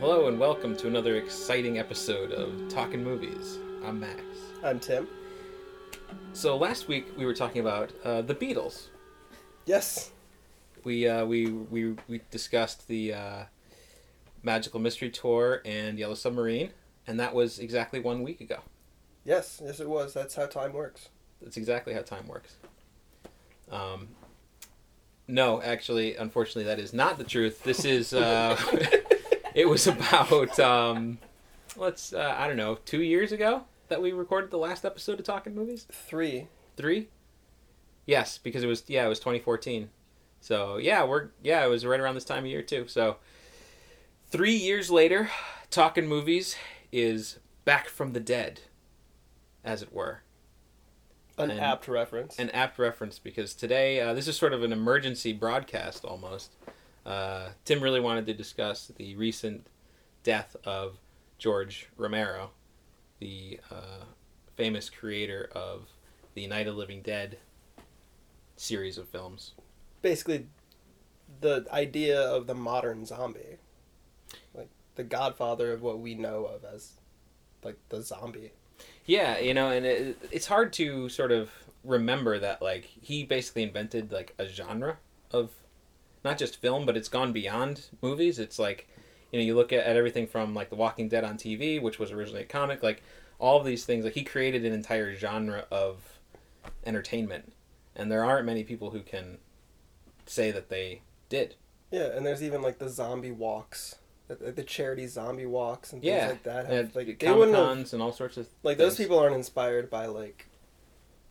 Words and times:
Hello 0.00 0.28
and 0.28 0.40
welcome 0.40 0.74
to 0.78 0.86
another 0.86 1.16
exciting 1.16 1.78
episode 1.78 2.32
of 2.32 2.70
Talking 2.70 3.04
Movies. 3.04 3.58
I'm 3.84 4.00
Max. 4.00 4.22
I'm 4.64 4.80
Tim. 4.80 5.06
So 6.32 6.56
last 6.56 6.88
week 6.88 7.08
we 7.18 7.26
were 7.26 7.34
talking 7.34 7.60
about 7.60 7.92
uh, 8.02 8.22
the 8.22 8.34
Beatles. 8.34 8.86
Yes. 9.66 10.12
We 10.84 11.06
uh, 11.06 11.26
we 11.26 11.48
we 11.48 11.96
we 12.08 12.22
discussed 12.30 12.88
the 12.88 13.12
uh, 13.12 13.44
Magical 14.42 14.80
Mystery 14.80 15.10
Tour 15.10 15.60
and 15.66 15.98
Yellow 15.98 16.14
Submarine, 16.14 16.70
and 17.06 17.20
that 17.20 17.34
was 17.34 17.58
exactly 17.58 18.00
one 18.00 18.22
week 18.22 18.40
ago. 18.40 18.60
Yes, 19.26 19.60
yes, 19.62 19.80
it 19.80 19.88
was. 19.90 20.14
That's 20.14 20.34
how 20.34 20.46
time 20.46 20.72
works. 20.72 21.10
That's 21.42 21.58
exactly 21.58 21.92
how 21.92 22.00
time 22.00 22.26
works. 22.26 22.56
Um, 23.70 24.08
no, 25.28 25.60
actually, 25.60 26.16
unfortunately, 26.16 26.64
that 26.64 26.78
is 26.78 26.94
not 26.94 27.18
the 27.18 27.24
truth. 27.24 27.62
This 27.64 27.84
is. 27.84 28.14
Uh, 28.14 28.56
it 29.60 29.68
was 29.68 29.86
about 29.86 30.58
um, 30.58 31.18
let's 31.76 32.12
uh, 32.12 32.34
I 32.36 32.46
don't 32.48 32.56
know 32.56 32.78
two 32.86 33.02
years 33.02 33.30
ago 33.32 33.64
that 33.88 34.00
we 34.00 34.12
recorded 34.12 34.50
the 34.50 34.56
last 34.58 34.84
episode 34.84 35.18
of 35.20 35.26
Talking 35.26 35.54
Movies. 35.54 35.86
Three. 35.92 36.48
Three. 36.76 37.08
Yes, 38.06 38.38
because 38.38 38.62
it 38.62 38.66
was 38.66 38.84
yeah 38.86 39.04
it 39.04 39.08
was 39.08 39.18
2014. 39.20 39.90
So 40.40 40.78
yeah 40.78 41.04
we're 41.04 41.28
yeah 41.42 41.64
it 41.64 41.68
was 41.68 41.84
right 41.84 42.00
around 42.00 42.14
this 42.14 42.24
time 42.24 42.44
of 42.44 42.50
year 42.50 42.62
too. 42.62 42.86
So 42.88 43.16
three 44.30 44.54
years 44.56 44.90
later, 44.90 45.30
Talking 45.70 46.06
Movies 46.08 46.56
is 46.90 47.38
back 47.64 47.88
from 47.88 48.14
the 48.14 48.20
dead, 48.20 48.60
as 49.62 49.82
it 49.82 49.92
were. 49.92 50.22
An 51.38 51.50
And- 51.50 51.60
apt 51.60 51.86
reference. 51.88 52.38
An 52.38 52.50
apt 52.50 52.78
reference 52.78 53.18
because 53.18 53.54
today 53.54 54.00
uh, 54.00 54.14
this 54.14 54.26
is 54.26 54.36
sort 54.36 54.52
of 54.54 54.62
an 54.62 54.72
emergency 54.72 55.32
broadcast 55.34 56.04
almost. 56.04 56.52
Uh, 57.04 57.50
Tim 57.64 57.82
really 57.82 58.00
wanted 58.00 58.26
to 58.26 58.34
discuss 58.34 58.92
the 58.96 59.16
recent 59.16 59.66
death 60.22 60.56
of 60.64 60.98
George 61.38 61.88
Romero, 61.96 62.50
the 63.18 63.60
uh, 63.70 64.04
famous 64.56 64.90
creator 64.90 65.48
of 65.52 65.88
the 66.34 66.46
Night 66.46 66.66
of 66.66 66.76
Living 66.76 67.02
Dead 67.02 67.38
series 68.56 68.98
of 68.98 69.08
films. 69.08 69.52
Basically, 70.02 70.46
the 71.40 71.66
idea 71.72 72.20
of 72.20 72.46
the 72.46 72.54
modern 72.54 73.06
zombie. 73.06 73.58
Like, 74.54 74.68
the 74.96 75.04
godfather 75.04 75.72
of 75.72 75.82
what 75.82 75.98
we 75.98 76.14
know 76.14 76.44
of 76.44 76.64
as, 76.64 76.92
like, 77.64 77.78
the 77.88 78.02
zombie. 78.02 78.52
Yeah, 79.06 79.38
you 79.38 79.54
know, 79.54 79.70
and 79.70 79.86
it, 79.86 80.18
it's 80.30 80.46
hard 80.46 80.72
to 80.74 81.08
sort 81.08 81.32
of 81.32 81.50
remember 81.84 82.38
that 82.38 82.60
like 82.60 82.84
he 82.84 83.24
basically 83.24 83.62
invented 83.62 84.12
like 84.12 84.34
a 84.38 84.46
genre 84.46 84.98
of 85.30 85.50
not 86.24 86.38
just 86.38 86.60
film, 86.60 86.86
but 86.86 86.96
it's 86.96 87.08
gone 87.08 87.32
beyond 87.32 87.86
movies. 88.02 88.38
It's 88.38 88.58
like 88.58 88.88
you 89.32 89.38
know 89.38 89.44
you 89.44 89.54
look 89.54 89.72
at, 89.72 89.84
at 89.84 89.96
everything 89.96 90.26
from 90.26 90.54
like 90.54 90.70
The 90.70 90.76
Walking 90.76 91.08
Dead 91.08 91.24
on 91.24 91.36
TV, 91.36 91.80
which 91.80 91.98
was 91.98 92.10
originally 92.12 92.42
a 92.42 92.46
comic, 92.46 92.82
like 92.82 93.02
all 93.38 93.58
of 93.58 93.66
these 93.66 93.84
things. 93.84 94.04
Like 94.04 94.14
he 94.14 94.24
created 94.24 94.64
an 94.64 94.72
entire 94.72 95.14
genre 95.14 95.66
of 95.70 96.18
entertainment, 96.84 97.52
and 97.96 98.10
there 98.10 98.24
aren't 98.24 98.46
many 98.46 98.64
people 98.64 98.90
who 98.90 99.00
can 99.00 99.38
say 100.26 100.50
that 100.50 100.68
they 100.68 101.02
did. 101.28 101.56
Yeah, 101.90 102.08
and 102.14 102.24
there's 102.24 102.42
even, 102.42 102.62
like, 102.62 102.78
the 102.78 102.88
zombie 102.88 103.32
walks. 103.32 103.96
The, 104.28 104.62
charity 104.62 105.08
zombie 105.08 105.46
walks 105.46 105.92
and 105.92 106.00
things 106.00 106.12
Yeah, 106.14 106.28
like 106.28 106.44
that. 106.44 106.66
And 106.66 106.74
Have, 106.74 106.94
like, 106.94 107.18
they 107.18 107.32
wouldn't 107.32 107.56
have, 107.56 107.92
and 107.92 108.00
all 108.00 108.12
sorts 108.12 108.36
of 108.36 108.46
like, 108.62 108.78
those 108.78 108.96
people 108.96 109.18
aren't 109.18 109.34
inspired 109.34 109.90
by, 109.90 110.06
like, 110.06 110.46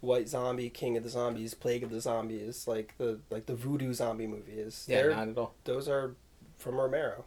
White 0.01 0.29
Zombie, 0.29 0.69
King 0.69 0.95
of 0.97 1.03
the 1.03 1.09
Zombies, 1.09 1.53
Plague 1.53 1.83
of 1.83 1.89
the 1.89 1.99
Zombies, 2.01 2.67
like 2.67 2.95
the 2.97 3.19
like 3.29 3.45
the 3.47 3.55
voodoo 3.55 3.93
zombie 3.93 4.27
movies. 4.27 4.85
Yeah, 4.87 5.01
They're- 5.01 5.15
not 5.15 5.27
at 5.29 5.37
all. 5.37 5.53
those 5.65 5.87
are 5.89 6.15
from 6.57 6.75
Romero. 6.75 7.25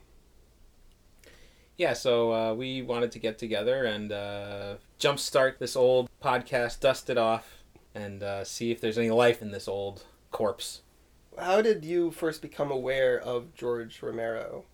yeah, 1.77 1.93
so 1.95 2.33
uh, 2.33 2.55
we 2.55 2.83
wanted 2.83 3.11
to 3.13 3.19
get 3.19 3.39
together 3.39 3.85
and 3.85 4.13
uh, 4.13 4.75
jumpstart 5.01 5.59
this 5.59 5.75
old 5.75 6.09
podcast, 6.23 6.81
dust 6.81 7.09
it 7.11 7.19
off, 7.19 7.63
and 7.95 8.23
uh, 8.23 8.45
see 8.45 8.71
if 8.71 8.81
there's 8.81 8.99
any 8.99 9.11
life 9.11 9.43
in 9.43 9.51
this 9.51 9.67
old 9.67 10.05
corpse. 10.31 10.83
How 11.39 11.63
did 11.63 11.85
you 11.85 12.11
first 12.11 12.43
become 12.43 12.71
aware 12.71 13.19
of 13.19 13.55
George 13.55 14.03
Romero? 14.03 14.65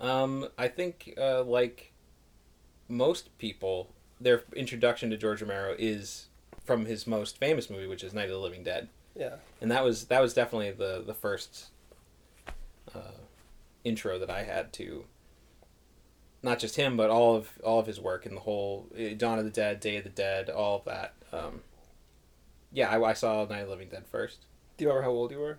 Um, 0.00 0.48
I 0.56 0.68
think, 0.68 1.14
uh, 1.18 1.42
like 1.42 1.92
most 2.88 3.36
people, 3.38 3.92
their 4.20 4.44
introduction 4.54 5.10
to 5.10 5.16
George 5.16 5.42
Romero 5.42 5.74
is 5.78 6.28
from 6.64 6.86
his 6.86 7.06
most 7.06 7.38
famous 7.38 7.68
movie, 7.70 7.86
which 7.86 8.04
is 8.04 8.12
Night 8.14 8.24
of 8.26 8.30
the 8.30 8.38
Living 8.38 8.62
Dead, 8.62 8.88
Yeah. 9.16 9.36
and 9.60 9.70
that 9.70 9.84
was 9.84 10.06
that 10.06 10.20
was 10.20 10.34
definitely 10.34 10.70
the 10.72 11.02
the 11.06 11.14
first 11.14 11.66
uh, 12.94 13.18
intro 13.84 14.18
that 14.18 14.30
I 14.30 14.42
had 14.44 14.72
to 14.74 15.04
not 16.44 16.58
just 16.58 16.74
him, 16.76 16.96
but 16.96 17.08
all 17.10 17.36
of 17.36 17.50
all 17.64 17.78
of 17.80 17.86
his 17.86 18.00
work 18.00 18.26
and 18.26 18.36
the 18.36 18.40
whole 18.40 18.88
uh, 18.98 19.14
Dawn 19.16 19.38
of 19.38 19.44
the 19.44 19.50
Dead, 19.50 19.80
Day 19.80 19.96
of 19.96 20.04
the 20.04 20.10
Dead, 20.10 20.50
all 20.50 20.78
of 20.78 20.84
that. 20.84 21.14
Um, 21.32 21.60
yeah, 22.72 22.90
I, 22.90 23.00
I 23.02 23.12
saw 23.12 23.44
Night 23.44 23.60
of 23.60 23.66
the 23.66 23.70
Living 23.72 23.88
Dead 23.88 24.06
first. 24.06 24.46
Do 24.76 24.84
you 24.84 24.88
remember 24.88 25.04
how 25.04 25.10
old 25.14 25.30
you 25.30 25.38
were? 25.38 25.58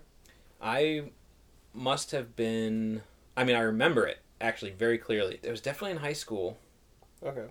I 0.61 1.11
must 1.73 2.11
have 2.11 2.35
been. 2.35 3.01
I 3.37 3.43
mean, 3.43 3.55
I 3.55 3.61
remember 3.61 4.05
it 4.07 4.19
actually 4.41 4.71
very 4.71 4.97
clearly. 4.97 5.39
It 5.41 5.51
was 5.51 5.61
definitely 5.61 5.91
in 5.91 5.97
high 5.97 6.13
school, 6.13 6.57
Okay. 7.23 7.47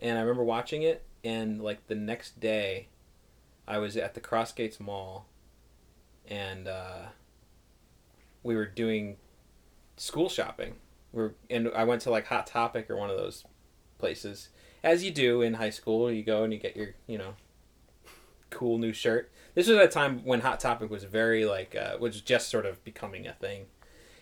and 0.00 0.18
I 0.18 0.20
remember 0.20 0.44
watching 0.44 0.82
it. 0.82 1.02
And 1.24 1.60
like 1.62 1.86
the 1.86 1.94
next 1.94 2.40
day, 2.40 2.88
I 3.66 3.78
was 3.78 3.96
at 3.96 4.14
the 4.14 4.20
Crossgates 4.20 4.80
Mall, 4.80 5.26
and 6.26 6.66
uh, 6.66 7.08
we 8.42 8.54
were 8.56 8.66
doing 8.66 9.16
school 9.96 10.28
shopping. 10.28 10.76
We're 11.12 11.32
and 11.50 11.70
I 11.74 11.84
went 11.84 12.02
to 12.02 12.10
like 12.10 12.26
Hot 12.26 12.46
Topic 12.46 12.88
or 12.90 12.96
one 12.96 13.10
of 13.10 13.16
those 13.16 13.44
places, 13.98 14.48
as 14.82 15.04
you 15.04 15.10
do 15.10 15.42
in 15.42 15.54
high 15.54 15.70
school. 15.70 16.10
You 16.10 16.22
go 16.22 16.44
and 16.44 16.52
you 16.52 16.58
get 16.58 16.76
your 16.76 16.94
you 17.06 17.18
know 17.18 17.34
cool 18.50 18.78
new 18.78 18.92
shirt. 18.92 19.30
This 19.54 19.68
was 19.68 19.76
at 19.76 19.84
a 19.84 19.88
time 19.88 20.24
when 20.24 20.40
Hot 20.40 20.60
Topic 20.60 20.90
was 20.90 21.04
very 21.04 21.44
like 21.44 21.76
uh, 21.76 21.96
was 21.98 22.20
just 22.20 22.48
sort 22.48 22.66
of 22.66 22.82
becoming 22.84 23.26
a 23.26 23.32
thing, 23.32 23.66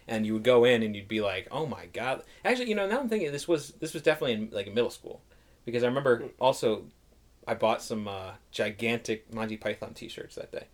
and 0.08 0.26
you 0.26 0.34
would 0.34 0.44
go 0.44 0.64
in 0.64 0.82
and 0.82 0.96
you'd 0.96 1.08
be 1.08 1.20
like, 1.20 1.48
oh 1.50 1.66
my 1.66 1.86
god. 1.86 2.22
Actually, 2.44 2.68
you 2.68 2.74
know 2.74 2.88
now 2.88 3.00
I'm 3.00 3.08
thinking 3.08 3.32
this 3.32 3.48
was 3.48 3.70
this 3.80 3.94
was 3.94 4.02
definitely 4.02 4.32
in 4.32 4.48
like 4.50 4.72
middle 4.72 4.90
school, 4.90 5.22
because 5.66 5.82
I 5.82 5.88
remember 5.88 6.24
also 6.40 6.84
I 7.46 7.54
bought 7.54 7.82
some 7.82 8.08
uh, 8.08 8.32
gigantic 8.50 9.32
Monty 9.32 9.58
Python 9.58 9.92
T-shirts 9.92 10.36
that 10.36 10.50
day. 10.50 10.64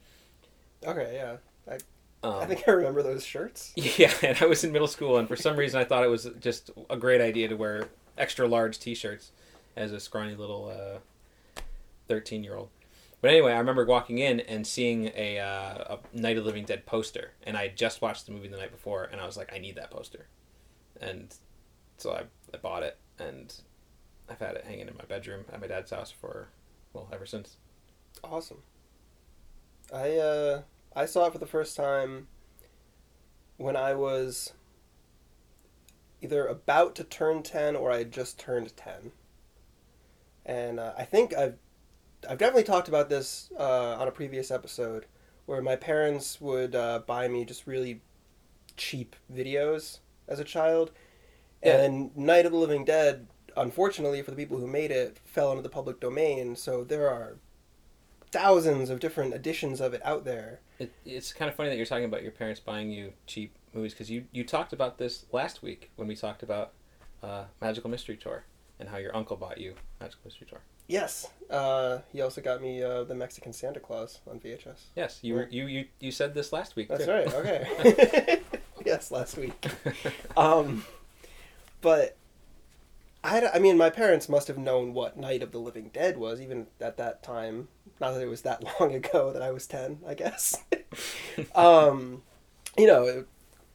Okay, 0.87 1.13
yeah. 1.15 1.77
Um, 2.23 2.35
I 2.35 2.47
think 2.47 2.69
I 2.69 2.73
remember 2.73 3.03
those 3.03 3.25
shirts. 3.25 3.73
Yeah, 3.77 4.13
and 4.23 4.39
I 4.41 4.47
was 4.47 4.63
in 4.63 4.71
middle 4.71 4.87
school, 4.87 5.19
and 5.19 5.27
for 5.27 5.35
some 5.35 5.57
reason 5.57 5.81
I 5.81 5.85
thought 5.85 6.05
it 6.05 6.11
was 6.11 6.29
just 6.39 6.71
a 6.89 6.97
great 6.97 7.21
idea 7.21 7.49
to 7.49 7.57
wear 7.57 7.89
extra 8.17 8.47
large 8.47 8.79
T-shirts 8.79 9.33
as 9.77 9.91
a 9.93 9.99
scrawny 9.99 10.37
little 10.37 10.73
thirteen-year-old. 12.07 12.69
But 13.21 13.31
anyway, 13.31 13.53
I 13.53 13.59
remember 13.59 13.85
walking 13.85 14.19
in 14.19 14.41
and 14.41 14.67
seeing 14.67 15.13
a, 15.15 15.39
uh, 15.39 15.97
a 15.97 15.99
Night 16.13 16.37
of 16.37 16.43
the 16.43 16.49
Living 16.49 16.65
Dead 16.65 16.85
poster, 16.87 17.31
and 17.45 17.57
I 17.57 17.63
had 17.69 17.77
just 17.77 18.03
watched 18.03 18.27
the 18.27 18.33
movie 18.33 18.49
the 18.49 18.57
night 18.57 18.73
before, 18.73 19.05
and 19.05 19.21
I 19.21 19.27
was 19.27 19.37
like, 19.37 19.53
I 19.55 19.59
need 19.59 19.77
that 19.77 19.93
poster, 19.93 20.27
and 21.01 21.33
so 21.99 22.13
I, 22.13 22.23
I 22.53 22.59
bought 22.61 22.83
it, 22.83 22.99
and 23.21 23.55
I've 24.29 24.39
had 24.39 24.57
it 24.57 24.65
hanging 24.65 24.89
in 24.89 24.97
my 24.97 25.05
bedroom 25.05 25.45
at 25.53 25.61
my 25.61 25.67
dad's 25.67 25.91
house 25.91 26.11
for 26.11 26.49
well 26.93 27.09
ever 27.13 27.27
since. 27.27 27.57
Awesome. 28.23 28.63
I 29.93 30.17
uh 30.17 30.63
I 30.95 31.07
saw 31.07 31.27
it 31.27 31.33
for 31.33 31.39
the 31.39 31.47
first 31.47 31.77
time 31.77 32.29
when 33.57 33.77
I 33.77 33.95
was 33.95 34.53
either 36.21 36.47
about 36.47 36.95
to 36.97 37.05
turn 37.05 37.43
10 37.43 37.77
or 37.77 37.91
I 37.91 37.99
had 37.99 38.13
just 38.13 38.39
turned 38.39 38.77
10. 38.77 39.13
And 40.47 40.79
uh, 40.81 40.93
I 40.97 41.05
think 41.05 41.35
I've 41.35 41.59
I've 42.29 42.39
definitely 42.39 42.65
talked 42.65 42.89
about 42.89 43.09
this 43.09 43.51
uh, 43.59 43.97
on 43.99 44.07
a 44.07 44.13
previous 44.13 44.51
episode 44.51 45.07
where 45.47 45.61
my 45.61 45.75
parents 45.75 46.41
would 46.41 46.75
uh, 46.75 47.01
buy 47.01 47.27
me 47.27 47.45
just 47.45 47.67
really 47.67 48.01
cheap 48.77 49.17
videos 49.33 49.99
as 50.29 50.39
a 50.39 50.45
child. 50.45 50.93
Yeah. 51.65 51.83
And 51.83 52.17
Night 52.17 52.47
of 52.47 52.53
the 52.53 52.59
Living 52.59 52.85
Dead, 52.85 53.27
unfortunately 53.57 54.23
for 54.23 54.31
the 54.31 54.37
people 54.37 54.59
who 54.59 54.67
made 54.67 54.91
it, 54.91 55.19
fell 55.25 55.51
into 55.51 55.63
the 55.63 55.69
public 55.69 56.01
domain. 56.01 56.57
So 56.57 56.85
there 56.85 57.09
are 57.09 57.37
thousands 58.31 58.91
of 58.91 59.01
different 59.01 59.35
editions 59.35 59.81
of 59.81 59.95
it 59.95 60.01
out 60.05 60.25
there. 60.25 60.61
It, 60.79 60.93
it's 61.05 61.33
kind 61.33 61.49
of 61.49 61.55
funny 61.55 61.69
that 61.69 61.77
you're 61.77 61.87
talking 61.87 62.05
about 62.05 62.23
your 62.23 62.33
parents 62.33 62.61
buying 62.61 62.91
you 62.91 63.13
cheap 63.27 63.55
movies 63.75 63.93
because 63.93 64.11
you, 64.11 64.25
you 64.33 64.45
talked 64.45 64.73
about 64.73 64.99
this 64.99 65.27
last 65.33 65.63
week 65.63 65.91
when 65.97 66.09
we 66.09 66.17
talked 66.17 66.43
about 66.43 66.73
uh, 67.23 67.45
Magical 67.61 67.91
Mystery 67.91 68.17
Tour 68.17 68.45
and 68.81 68.89
how 68.89 68.97
your 68.97 69.15
uncle 69.15 69.37
bought 69.37 69.59
you 69.59 69.75
Magical 70.01 70.23
Mystery 70.25 70.47
Tour. 70.49 70.61
Yes. 70.89 71.29
Uh, 71.49 71.99
he 72.13 72.21
also 72.21 72.41
got 72.41 72.61
me 72.61 72.83
uh, 72.83 73.05
the 73.05 73.15
Mexican 73.15 73.53
Santa 73.53 73.81
Claus 73.81 74.21
on 74.29 74.41
VHS. 74.41 74.81
Yes, 74.97 75.21
you 75.23 75.35
were 75.35 75.49
you 75.51 75.67
you, 75.67 75.85
you 76.01 76.11
said 76.11 76.35
this 76.35 76.53
last 76.53 76.77
week. 76.77 76.89
That's 76.89 77.05
too. 77.05 77.11
right. 77.11 77.33
Okay. 77.33 78.41
yes, 78.85 79.11
last 79.11 79.37
week. 79.37 79.67
Um, 80.37 80.85
but 81.83 82.17
I 83.25 83.49
I 83.55 83.59
mean, 83.59 83.77
my 83.77 83.91
parents 83.91 84.29
must 84.29 84.49
have 84.49 84.59
known 84.59 84.95
what 84.95 85.17
Night 85.17 85.43
of 85.43 85.53
the 85.53 85.59
Living 85.59 85.91
Dead 85.93 86.19
was, 86.19 86.41
even 86.41 86.67
at 86.81 86.97
that 86.97 87.23
time. 87.23 87.69
Not 88.01 88.13
that 88.13 88.23
it 88.23 88.29
was 88.29 88.43
that 88.43 88.65
long 88.81 88.95
ago 88.95 89.33
that 89.33 89.43
I 89.43 89.51
was 89.51 89.67
ten, 89.67 90.01
I 90.07 90.15
guess. 90.15 90.63
um, 91.55 92.23
you 92.77 92.87
know, 92.87 93.05
it 93.05 93.27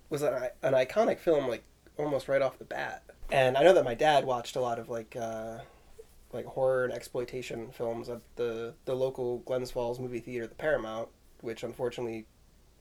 was 0.09 0.21
an, 0.21 0.49
an 0.61 0.73
iconic 0.73 1.19
film, 1.19 1.47
like 1.47 1.63
almost 1.97 2.27
right 2.27 2.41
off 2.41 2.59
the 2.59 2.65
bat. 2.65 3.03
And 3.31 3.57
I 3.57 3.63
know 3.63 3.73
that 3.73 3.83
my 3.83 3.95
dad 3.95 4.25
watched 4.25 4.55
a 4.55 4.61
lot 4.61 4.79
of 4.79 4.89
like 4.89 5.15
uh, 5.15 5.59
like 6.33 6.45
horror 6.45 6.85
and 6.85 6.93
exploitation 6.93 7.71
films 7.71 8.09
at 8.09 8.21
the 8.35 8.73
the 8.85 8.95
local 8.95 9.39
Glens 9.39 9.71
Falls 9.71 9.99
movie 9.99 10.19
theater, 10.19 10.47
the 10.47 10.55
Paramount, 10.55 11.09
which 11.41 11.63
unfortunately 11.63 12.25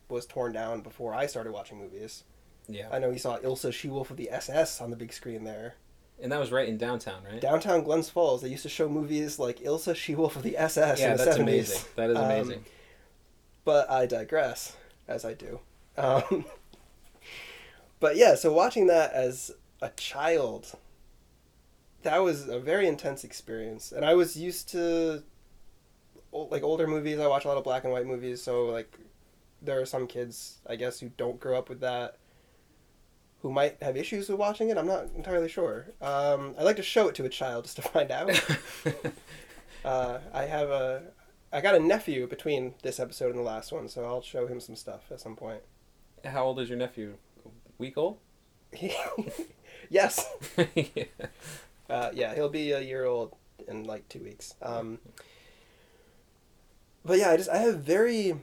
was 0.09 0.27
torn 0.27 0.53
down 0.53 0.81
before 0.83 1.15
I 1.15 1.27
started 1.27 1.53
watching 1.53 1.79
movies. 1.79 2.25
yeah, 2.69 2.89
I 2.93 2.99
know 2.99 3.11
he 3.11 3.19
saw 3.19 3.39
Ilsa 3.39 3.73
She 3.73 3.89
Wolf 3.89 4.11
of 4.11 4.17
the 4.17 4.31
SS 4.31 4.81
on 4.81 4.91
the 4.91 4.97
big 4.97 5.13
screen 5.13 5.45
there. 5.45 5.75
And 6.23 6.33
that 6.33 6.39
was 6.41 6.51
right 6.53 6.69
in 6.69 6.77
downtown, 6.79 7.23
right? 7.31 7.41
Downtown 7.41 7.83
Glens 7.83 8.09
Falls, 8.09 8.43
they 8.43 8.49
used 8.49 8.63
to 8.63 8.69
show 8.69 8.89
movies 8.89 9.39
like 9.39 9.61
Ilsa 9.61 9.95
She 9.95 10.15
Wolf 10.15 10.37
of 10.37 10.43
the 10.43 10.57
SS 10.57 11.01
yeah, 11.01 11.13
in 11.13 11.17
the 11.17 11.25
that's 11.25 11.37
70s. 11.39 11.43
amazing. 11.43 11.81
That 11.97 12.11
is 12.11 12.17
Um, 12.17 12.25
amazing. 12.25 12.65
But 13.65 13.91
I 13.91 14.07
digress, 14.07 14.77
as 15.09 15.25
I 15.25 15.35
do. 15.35 15.61
Um, 15.97 16.45
but 18.01 18.17
yeah, 18.17 18.35
so 18.35 18.53
watching 18.53 18.87
that 18.87 19.13
as 19.13 19.51
a 19.83 19.91
child, 19.91 20.73
that 22.03 22.19
was 22.19 22.49
a 22.49 22.59
very 22.59 22.87
intense 22.87 23.25
experience. 23.25 23.93
And 23.93 24.05
I 24.05 24.15
was 24.15 24.37
used 24.37 24.69
to 24.71 25.23
like 26.33 26.63
older 26.63 26.87
movies. 26.87 27.19
I 27.19 27.27
watch 27.27 27.45
a 27.45 27.49
lot 27.49 27.57
of 27.57 27.65
black 27.65 27.85
and 27.85 27.93
white 27.93 28.07
movies, 28.07 28.43
so 28.43 28.67
like 28.67 28.99
there 29.63 29.81
are 29.81 29.87
some 29.87 30.07
kids, 30.07 30.59
I 30.67 30.77
guess, 30.77 31.01
who 31.01 31.09
don't 31.17 31.41
grow 31.41 31.59
up 31.59 31.69
with 31.69 31.81
that, 31.81 32.19
who 33.47 33.53
might 33.53 33.81
have 33.81 33.97
issues 33.97 34.29
with 34.29 34.41
watching 34.41 34.71
it. 34.71 34.77
I'm 34.77 34.89
not 34.89 35.05
entirely 35.15 35.49
sure. 35.49 35.87
Um, 36.03 36.57
I 36.59 36.65
like 36.65 36.75
to 36.77 36.83
show 36.83 37.07
it 37.07 37.15
to 37.15 37.25
a 37.25 37.29
child 37.29 37.63
just 37.63 37.77
to 37.77 37.83
find 37.83 38.11
out. 38.11 38.29
uh, 39.85 40.19
I 40.35 40.47
have 40.47 40.69
a, 40.69 41.03
I 41.53 41.61
got 41.61 41.77
a 41.77 41.79
nephew 41.79 42.27
between 42.27 42.75
this 42.83 42.99
episode 42.99 43.31
and 43.31 43.39
the 43.39 43.45
last 43.45 43.71
one, 43.71 43.89
so 43.89 44.05
I'll 44.05 44.21
show 44.21 44.49
him 44.49 44.59
some 44.59 44.75
stuff 44.75 45.13
at 45.13 45.21
some 45.21 45.37
point. 45.37 45.61
How 46.25 46.43
old 46.43 46.59
is 46.59 46.69
your 46.69 46.77
nephew? 46.77 47.19
A 47.45 47.49
week 47.79 47.97
old? 47.97 48.19
yes, 49.91 50.29
yeah. 50.75 51.05
uh, 51.89 52.11
yeah, 52.13 52.35
he'll 52.35 52.49
be 52.49 52.73
a 52.73 52.81
year 52.81 53.05
old 53.05 53.33
in 53.69 53.85
like 53.85 54.09
two 54.09 54.25
weeks. 54.25 54.57
Um, 54.61 54.99
but 57.05 57.21
yeah, 57.21 57.31
I 57.31 57.37
just 57.37 57.49
I 57.49 57.59
have 57.59 57.79
very 57.79 58.41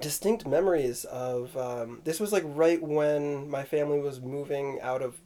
distinct 0.00 0.46
memories 0.46 1.04
of 1.04 1.56
um, 1.56 2.00
this 2.04 2.20
was 2.20 2.32
like 2.32 2.42
right 2.46 2.82
when 2.82 3.48
my 3.48 3.62
family 3.62 4.00
was 4.00 4.20
moving 4.20 4.80
out 4.80 5.02
of 5.02 5.16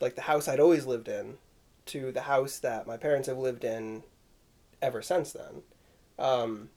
like 0.00 0.14
the 0.14 0.22
house 0.22 0.48
I'd 0.48 0.60
always 0.60 0.86
lived 0.86 1.08
in 1.08 1.38
to 1.86 2.12
the 2.12 2.22
house 2.22 2.58
that 2.58 2.86
my 2.86 2.96
parents 2.96 3.28
have 3.28 3.38
lived 3.38 3.64
in 3.64 4.02
ever 4.82 5.02
since 5.02 5.32
then. 5.32 5.62
Um, 6.18 6.70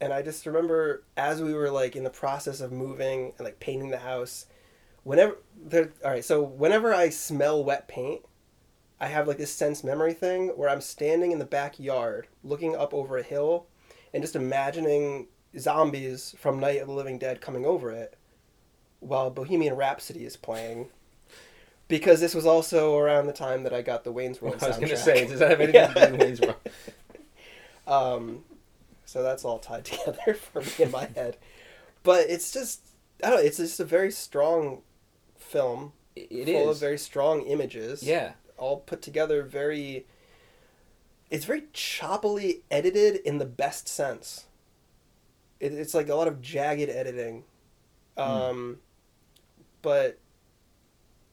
and 0.00 0.12
I 0.12 0.22
just 0.22 0.46
remember 0.46 1.04
as 1.16 1.42
we 1.42 1.54
were 1.54 1.70
like 1.70 1.96
in 1.96 2.04
the 2.04 2.10
process 2.10 2.60
of 2.60 2.72
moving 2.72 3.32
and 3.36 3.44
like 3.44 3.60
painting 3.60 3.90
the 3.90 3.98
house, 3.98 4.46
whenever 5.04 5.36
there, 5.56 5.92
all 6.04 6.10
right, 6.10 6.24
so 6.24 6.42
whenever 6.42 6.94
I 6.94 7.10
smell 7.10 7.62
wet 7.62 7.88
paint, 7.88 8.22
I 9.00 9.08
have 9.08 9.28
like 9.28 9.38
this 9.38 9.52
sense 9.52 9.84
memory 9.84 10.14
thing 10.14 10.48
where 10.48 10.68
I'm 10.68 10.80
standing 10.80 11.32
in 11.32 11.38
the 11.38 11.44
backyard 11.44 12.28
looking 12.42 12.74
up 12.74 12.94
over 12.94 13.18
a 13.18 13.22
hill 13.22 13.66
and 14.12 14.22
just 14.22 14.36
imagining 14.36 15.28
zombies 15.58 16.34
from 16.38 16.60
Night 16.60 16.80
of 16.80 16.88
the 16.88 16.92
Living 16.94 17.18
Dead 17.18 17.40
coming 17.40 17.64
over 17.64 17.90
it 17.90 18.16
while 19.00 19.30
Bohemian 19.30 19.74
Rhapsody 19.74 20.24
is 20.24 20.36
playing. 20.36 20.88
Because 21.88 22.20
this 22.20 22.34
was 22.34 22.46
also 22.46 22.96
around 22.96 23.26
the 23.26 23.32
time 23.32 23.62
that 23.62 23.72
I 23.72 23.80
got 23.80 24.02
the 24.02 24.10
Wayne's 24.10 24.42
World 24.42 24.56
I 24.62 24.68
was 24.68 24.76
going 24.76 24.88
gonna 24.88 25.00
say, 25.00 25.26
does 25.26 25.38
that 25.38 25.50
have 25.50 25.60
anything 25.60 25.92
to 25.94 26.06
do 26.06 26.12
with 26.12 26.20
Wayne's 26.20 26.40
World? 26.40 26.56
Um, 27.86 28.44
so 29.04 29.22
that's 29.22 29.44
all 29.44 29.58
tied 29.60 29.84
together 29.86 30.34
for 30.34 30.62
me 30.62 30.72
in 30.80 30.90
my 30.90 31.06
head. 31.14 31.36
But 32.02 32.28
it's 32.28 32.50
just, 32.52 32.80
I 33.22 33.30
don't 33.30 33.38
know, 33.40 33.44
it's 33.46 33.58
just 33.58 33.78
a 33.78 33.84
very 33.84 34.10
strong 34.10 34.82
film, 35.36 35.92
It 36.16 36.46
full 36.46 36.70
is. 36.70 36.76
of 36.76 36.80
very 36.80 36.98
strong 36.98 37.42
images. 37.42 38.02
yeah. 38.02 38.32
all 38.58 38.78
put 38.78 39.02
together 39.02 39.42
very 39.42 40.06
it's 41.30 41.44
very 41.44 41.62
choppily 41.74 42.60
edited 42.70 43.16
in 43.16 43.38
the 43.38 43.44
best 43.44 43.86
sense 43.88 44.45
it, 45.60 45.72
it's 45.72 45.94
like 45.94 46.08
a 46.08 46.14
lot 46.14 46.28
of 46.28 46.40
jagged 46.40 46.90
editing 46.90 47.44
um 48.16 48.78
but 49.82 50.18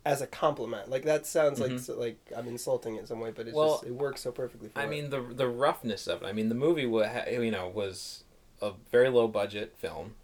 as 0.05 0.21
a 0.21 0.27
compliment 0.27 0.89
like 0.89 1.03
that 1.03 1.25
sounds 1.25 1.59
like 1.59 1.71
Mhm. 1.71 1.79
so- 1.79 1.97
like 1.99 2.17
i'm 2.35 2.47
insulting 2.47 2.95
it 2.95 2.99
in 3.01 3.05
some 3.07 3.19
way 3.21 3.31
but 3.31 3.47
it's 3.47 3.55
Well, 3.55 3.75
just 3.75 3.85
it 3.85 3.93
works 3.93 4.21
so 4.21 4.31
perfectly 4.31 4.69
for 4.69 4.79
I 4.79 4.83
it. 4.83 4.89
mean 4.89 5.09
the 5.09 5.21
the 5.21 5.47
roughness 5.47 6.07
of 6.07 6.23
it. 6.23 6.25
I 6.25 6.33
mean 6.33 6.49
the 6.49 6.55
movie 6.55 6.85
was 6.85 7.07
you 7.29 7.51
know 7.51 7.69
was 7.69 8.23
a 8.61 8.71
very 8.91 9.09
low 9.09 9.27
budget 9.27 9.75
film. 9.77 10.15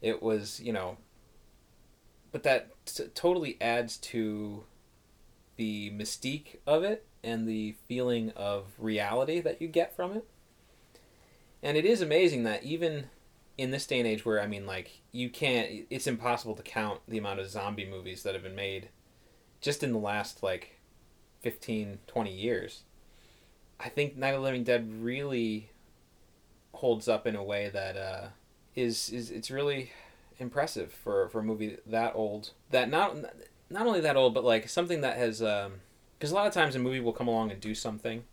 It 0.00 0.22
was 0.22 0.60
you 0.60 0.72
know, 0.72 0.96
but 2.32 2.42
that 2.44 2.68
t- 2.86 3.08
totally 3.14 3.56
adds 3.60 3.96
to 3.98 4.64
the 5.56 5.90
mystique 5.90 6.56
of 6.66 6.84
it 6.84 7.04
and 7.24 7.48
the 7.48 7.72
feeling 7.88 8.30
of 8.36 8.74
reality 8.78 9.40
that 9.40 9.60
you 9.60 9.66
get 9.68 9.94
from 9.96 10.12
it. 10.16 10.24
And 11.62 11.76
it 11.76 11.84
is 11.84 12.00
amazing 12.00 12.44
that 12.44 12.62
even 12.62 13.06
in 13.58 13.70
this 13.70 13.86
day 13.86 13.98
and 13.98 14.06
age 14.06 14.24
where 14.24 14.40
I 14.40 14.46
mean 14.46 14.66
like 14.66 15.00
you 15.12 15.30
can't 15.30 15.86
it's 15.88 16.06
impossible 16.06 16.54
to 16.54 16.62
count 16.62 17.00
the 17.08 17.18
amount 17.18 17.40
of 17.40 17.48
zombie 17.48 17.88
movies 17.88 18.22
that 18.22 18.34
have 18.34 18.42
been 18.42 18.54
made 18.54 18.90
just 19.60 19.82
in 19.82 19.92
the 19.92 19.98
last 19.98 20.42
like 20.42 20.78
15 21.40 21.98
20 22.06 22.32
years. 22.32 22.82
I 23.78 23.88
think 23.88 24.16
Night 24.16 24.30
of 24.30 24.40
the 24.40 24.44
Living 24.44 24.64
Dead 24.64 25.02
really 25.02 25.70
holds 26.72 27.08
up 27.08 27.26
in 27.26 27.36
a 27.36 27.42
way 27.42 27.70
that 27.70 27.96
uh, 27.96 28.26
is 28.74 29.10
is 29.10 29.30
it's 29.30 29.50
really 29.50 29.92
impressive 30.38 30.92
for, 30.92 31.28
for 31.28 31.40
a 31.40 31.44
movie 31.44 31.78
that 31.86 32.14
old. 32.14 32.50
That 32.70 32.90
not 32.90 33.16
not 33.70 33.86
only 33.86 34.00
that 34.00 34.16
old, 34.16 34.34
but 34.34 34.44
like 34.44 34.68
something 34.68 35.00
that 35.02 35.16
has 35.16 35.42
um 35.42 35.80
because 36.18 36.30
a 36.30 36.34
lot 36.34 36.46
of 36.46 36.52
times 36.52 36.74
a 36.74 36.78
movie 36.78 37.00
will 37.00 37.12
come 37.12 37.28
along 37.28 37.50
and 37.50 37.60
do 37.60 37.74
something 37.74 38.24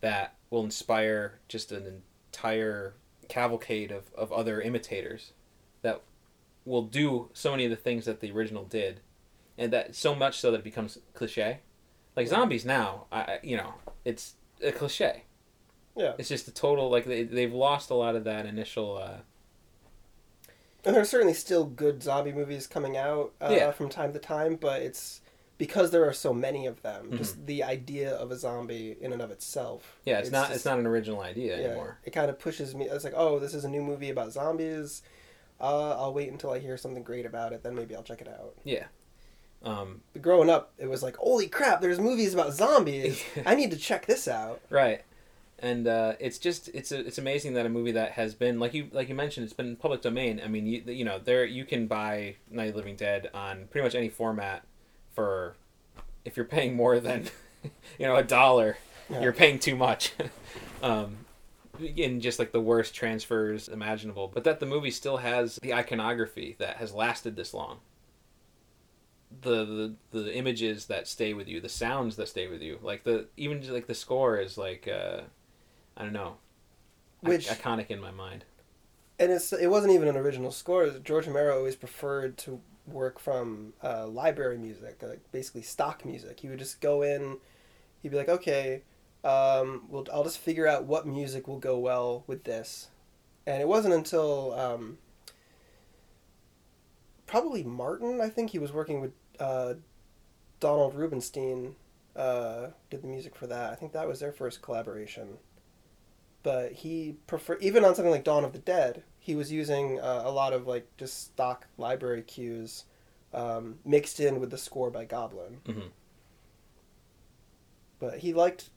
that 0.00 0.34
will 0.50 0.64
inspire 0.64 1.38
just 1.48 1.72
an 1.72 2.02
entire 2.28 2.94
cavalcade 3.28 3.90
of, 3.90 4.12
of 4.14 4.32
other 4.32 4.60
imitators 4.60 5.32
that 5.82 6.00
will 6.64 6.82
do 6.82 7.28
so 7.32 7.50
many 7.50 7.64
of 7.64 7.70
the 7.70 7.76
things 7.76 8.04
that 8.06 8.20
the 8.20 8.30
original 8.30 8.64
did, 8.64 9.00
and 9.58 9.72
that 9.72 9.94
so 9.94 10.14
much 10.14 10.38
so 10.38 10.50
that 10.50 10.58
it 10.58 10.64
becomes 10.64 10.98
cliche. 11.14 11.60
Like 12.16 12.28
zombies 12.28 12.64
now, 12.64 13.06
I 13.12 13.20
I- 13.20 13.40
you 13.42 13.56
know 13.56 13.74
it's 14.04 14.34
a 14.62 14.72
cliche. 14.72 15.24
Yeah. 15.96 16.14
It's 16.18 16.28
just 16.28 16.48
a 16.48 16.52
total 16.52 16.90
like 16.90 17.04
they 17.04 17.22
they've 17.24 17.52
lost 17.52 17.90
a 17.90 17.94
lot 17.94 18.16
of 18.16 18.24
that 18.24 18.46
initial. 18.46 18.96
Uh, 18.98 19.18
and 20.84 20.94
there's 20.94 21.08
certainly 21.08 21.34
still 21.34 21.64
good 21.64 22.02
zombie 22.02 22.32
movies 22.32 22.66
coming 22.66 22.96
out 22.96 23.32
uh, 23.40 23.48
Yeah. 23.56 23.70
from 23.70 23.88
time 23.88 24.12
to 24.12 24.18
time 24.18 24.56
but 24.56 24.82
it's 24.82 25.20
because 25.58 25.90
there 25.92 26.04
are 26.08 26.12
so 26.12 26.32
many 26.34 26.66
of 26.66 26.82
them 26.82 27.06
Mm-hmm. 27.06 27.16
just 27.16 27.46
the 27.46 27.62
idea 27.62 28.12
of 28.14 28.30
a 28.30 28.36
zombie 28.36 28.96
in 29.00 29.12
and 29.12 29.22
of 29.22 29.30
itself 29.30 29.96
yeah, 30.04 30.18
it's, 30.18 30.30
not 30.30 30.46
just- 30.48 30.56
it's 30.56 30.64
not 30.64 30.78
an 30.78 30.86
original 30.86 31.20
idea 31.20 31.56
yeah, 31.58 31.64
anymore. 31.66 31.98
It 32.04 32.10
kind 32.10 32.28
of 32.30 32.38
pushes 32.38 32.74
me. 32.74 32.86
It's 32.86 33.04
like, 33.04 33.14
oh, 33.16 33.38
this 33.38 33.54
is 33.54 33.64
a 33.64 33.68
new 33.68 33.82
movie 33.82 34.10
about 34.10 34.32
zombies. 34.32 35.02
Uh, 35.60 35.90
I'll 35.96 36.12
wait 36.12 36.30
until 36.30 36.50
I 36.50 36.58
hear 36.58 36.76
something 36.76 37.02
great 37.04 37.24
about 37.26 37.52
it, 37.52 37.62
then 37.62 37.74
maybe 37.74 37.94
I'll 37.94 38.02
check 38.02 38.20
it 38.20 38.28
out. 38.28 38.54
Yeah. 38.64 38.86
Um, 39.62 40.02
But 40.12 40.22
growing 40.22 40.50
up, 40.50 40.72
it 40.78 40.88
was 40.90 41.02
like, 41.02 41.16
holy 41.16 41.46
crap, 41.48 41.80
there's 41.80 41.98
movies 41.98 42.34
about 42.34 42.52
zombies. 42.52 43.22
I 43.46 43.54
need 43.54 43.70
to 43.70 43.76
check 43.76 44.06
this 44.06 44.28
out. 44.28 44.60
right. 44.70 45.02
And 45.60 45.86
uh, 45.86 46.14
it's 46.18 46.38
just 46.38 46.68
it's 46.74 46.90
a, 46.90 46.98
it's 47.06 47.16
amazing 47.16 47.54
that 47.54 47.64
a 47.64 47.68
movie 47.68 47.92
that 47.92 48.10
has 48.12 48.34
been 48.34 48.58
like 48.58 48.74
you 48.74 48.88
like 48.92 49.08
you 49.08 49.14
mentioned 49.14 49.44
it's 49.44 49.52
been 49.54 49.76
public 49.76 50.02
domain. 50.02 50.40
I 50.44 50.48
mean 50.48 50.66
you 50.66 50.82
you 50.88 51.04
know 51.04 51.20
there 51.20 51.44
you 51.44 51.64
can 51.64 51.86
buy 51.86 52.34
Night 52.50 52.70
of 52.70 52.76
Living 52.76 52.96
Dead 52.96 53.30
on 53.32 53.68
pretty 53.70 53.84
much 53.84 53.94
any 53.94 54.08
format 54.08 54.64
for 55.14 55.54
if 56.24 56.36
you're 56.36 56.46
paying 56.46 56.74
more 56.74 56.98
than 57.00 57.28
you 57.98 58.06
know 58.06 58.16
a 58.16 58.22
dollar 58.22 58.76
Yeah. 59.10 59.20
you're 59.22 59.32
paying 59.32 59.58
too 59.58 59.76
much. 59.76 60.12
um, 60.82 61.18
in 61.96 62.20
just 62.20 62.38
like 62.38 62.52
the 62.52 62.60
worst 62.60 62.94
transfers 62.94 63.68
imaginable, 63.68 64.30
but 64.32 64.44
that 64.44 64.60
the 64.60 64.66
movie 64.66 64.92
still 64.92 65.16
has 65.16 65.56
the 65.56 65.74
iconography 65.74 66.54
that 66.60 66.76
has 66.76 66.92
lasted 66.92 67.34
this 67.36 67.52
long. 67.52 67.78
The, 69.42 69.64
the 70.12 70.20
the 70.22 70.34
images 70.36 70.86
that 70.86 71.08
stay 71.08 71.34
with 71.34 71.48
you, 71.48 71.60
the 71.60 71.68
sounds 71.68 72.14
that 72.16 72.28
stay 72.28 72.46
with 72.46 72.62
you, 72.62 72.78
like 72.82 73.02
the 73.02 73.26
even 73.36 73.60
just 73.60 73.72
like 73.72 73.88
the 73.88 73.94
score 73.94 74.38
is 74.38 74.56
like 74.56 74.86
uh, 74.86 75.22
I 75.96 76.02
don't 76.04 76.12
know, 76.12 76.36
Which- 77.20 77.48
iconic 77.48 77.88
in 77.90 78.00
my 78.00 78.12
mind. 78.12 78.44
And 79.18 79.32
it's 79.32 79.52
it 79.52 79.66
wasn't 79.66 79.92
even 79.92 80.06
an 80.08 80.16
original 80.16 80.52
score. 80.52 80.88
George 81.02 81.26
Romero 81.26 81.56
always 81.56 81.74
preferred 81.76 82.36
to 82.38 82.60
work 82.86 83.18
from 83.18 83.72
uh, 83.82 84.06
library 84.06 84.58
music, 84.58 85.02
like 85.02 85.20
basically 85.32 85.62
stock 85.62 86.04
music. 86.04 86.40
He 86.40 86.48
would 86.48 86.58
just 86.58 86.80
go 86.80 87.02
in, 87.02 87.38
he'd 88.02 88.10
be 88.10 88.16
like, 88.16 88.28
okay, 88.28 88.82
Um, 89.24 89.84
we'll, 89.88 90.06
I'll 90.12 90.24
just 90.24 90.38
figure 90.38 90.66
out 90.68 90.84
what 90.84 91.06
music 91.06 91.48
will 91.48 91.58
go 91.58 91.78
well 91.78 92.24
with 92.26 92.44
this. 92.44 92.88
And 93.46 93.62
it 93.62 93.68
wasn't 93.68 93.94
until 93.94 94.52
um, 94.52 94.98
probably 97.26 97.62
Martin, 97.62 98.20
I 98.20 98.28
think 98.28 98.50
he 98.50 98.58
was 98.58 98.70
working 98.70 99.00
with 99.00 99.12
uh, 99.40 99.74
Donald 100.60 100.94
Rubinstein, 100.94 101.74
uh, 102.14 102.68
did 102.90 103.00
the 103.02 103.08
music 103.08 103.34
for 103.34 103.46
that. 103.46 103.72
I 103.72 103.76
think 103.76 103.92
that 103.92 104.06
was 104.06 104.20
their 104.20 104.32
first 104.32 104.60
collaboration. 104.60 105.38
But 106.42 106.72
he 106.72 107.16
prefer 107.26 107.56
even 107.60 107.82
on 107.82 107.94
something 107.94 108.12
like 108.12 108.24
Dawn 108.24 108.44
of 108.44 108.52
the 108.52 108.58
Dead, 108.58 109.04
he 109.24 109.34
was 109.34 109.50
using 109.50 109.98
uh, 110.00 110.20
a 110.22 110.30
lot 110.30 110.52
of 110.52 110.66
like 110.66 110.86
just 110.98 111.24
stock 111.24 111.66
library 111.78 112.20
cues 112.20 112.84
um, 113.32 113.78
mixed 113.82 114.20
in 114.20 114.38
with 114.38 114.50
the 114.50 114.58
score 114.58 114.90
by 114.90 115.06
Goblin. 115.06 115.62
Mhm. 115.64 115.88
But 117.98 118.18
he 118.18 118.34
liked, 118.34 118.68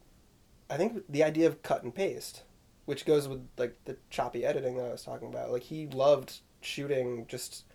I 0.70 0.78
think, 0.78 1.04
the 1.10 1.22
idea 1.22 1.48
of 1.48 1.62
cut 1.64 1.84
and 1.84 1.94
paste, 1.94 2.44
which 2.86 3.06
goes 3.06 3.28
with 3.28 3.46
like 3.58 3.76
the 3.84 3.98
choppy 4.10 4.46
editing 4.46 4.78
that 4.78 4.86
I 4.86 4.92
was 4.94 5.04
talking 5.04 5.28
about. 5.28 5.52
Like 5.52 5.64
he 5.64 5.86
loved 5.86 6.40
shooting 6.62 7.26
just 7.28 7.66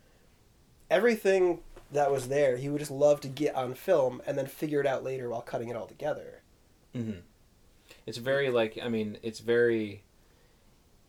everything 0.88 1.61
that 1.93 2.11
was 2.11 2.29
there. 2.29 2.57
He 2.57 2.71
would 2.71 2.79
just 2.79 2.91
love 2.91 3.21
to 3.21 3.29
get 3.29 3.55
on 3.55 3.75
film 3.75 4.23
and 4.26 4.38
then 4.38 4.47
figure 4.47 4.81
it 4.81 4.87
out 4.87 5.05
later 5.05 5.29
while 5.29 5.43
cutting 5.43 5.69
it 5.69 5.76
all 5.76 5.87
together. 5.87 6.41
Mm-hmm. 6.95 7.21
It's 8.07 8.17
very 8.17 8.49
like 8.49 8.79
I 8.83 8.88
mean, 8.88 9.19
it's 9.23 9.41
very. 9.41 10.05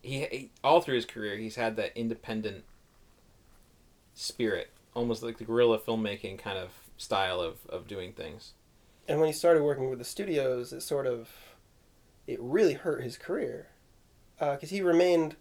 He, 0.04 0.20
he 0.26 0.50
all 0.62 0.80
through 0.80 0.96
his 0.96 1.06
career, 1.06 1.36
he's 1.36 1.56
had 1.56 1.76
that 1.76 1.96
independent 1.96 2.64
spirit, 4.14 4.70
almost 4.94 5.22
like 5.22 5.38
the 5.38 5.44
guerrilla 5.44 5.78
filmmaking 5.78 6.38
kind 6.38 6.58
of 6.58 6.70
style 6.96 7.40
of 7.40 7.56
of 7.68 7.86
doing 7.88 8.12
things. 8.12 8.52
And 9.08 9.18
when 9.20 9.28
he 9.28 9.32
started 9.32 9.62
working 9.62 9.90
with 9.90 9.98
the 9.98 10.04
studios, 10.04 10.72
it 10.72 10.80
sort 10.82 11.06
of, 11.06 11.30
it 12.26 12.38
really 12.40 12.72
hurt 12.74 13.02
his 13.02 13.18
career, 13.18 13.68
because 14.38 14.70
he 14.70 14.80
remained 14.80 15.36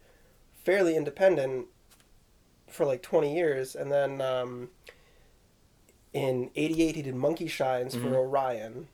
fairly 0.66 0.96
independent 0.96 1.68
for 2.68 2.86
like 2.86 3.02
twenty 3.02 3.36
years, 3.36 3.76
and 3.76 3.92
then 3.92 4.22
um, 4.22 4.70
in 6.14 6.50
'88 6.56 6.96
he 6.96 7.02
did 7.02 7.16
Monkey 7.16 7.48
Shines 7.48 7.96
Mhm. 7.96 8.02
for 8.02 8.16
Orion, 8.16 8.88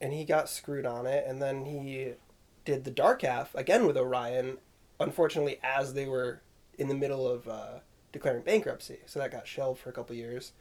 and 0.00 0.12
he 0.12 0.24
got 0.24 0.48
screwed 0.48 0.86
on 0.86 1.06
it, 1.06 1.24
and 1.26 1.40
then 1.42 1.64
he 1.66 2.12
did 2.64 2.84
the 2.84 2.90
Dark 2.90 3.22
Half 3.22 3.54
again 3.54 3.86
with 3.86 3.96
Orion, 3.96 4.58
unfortunately 5.00 5.58
as 5.62 5.94
they 5.94 6.06
were 6.06 6.40
in 6.78 6.88
the 6.88 6.94
middle 6.94 7.26
of 7.26 7.48
uh, 7.48 7.78
declaring 8.12 8.42
bankruptcy, 8.42 8.98
so 9.06 9.18
that 9.18 9.30
got 9.30 9.46
shelved 9.46 9.80
for 9.80 9.90
a 9.90 9.92
couple 9.92 10.14
years. 10.16 10.52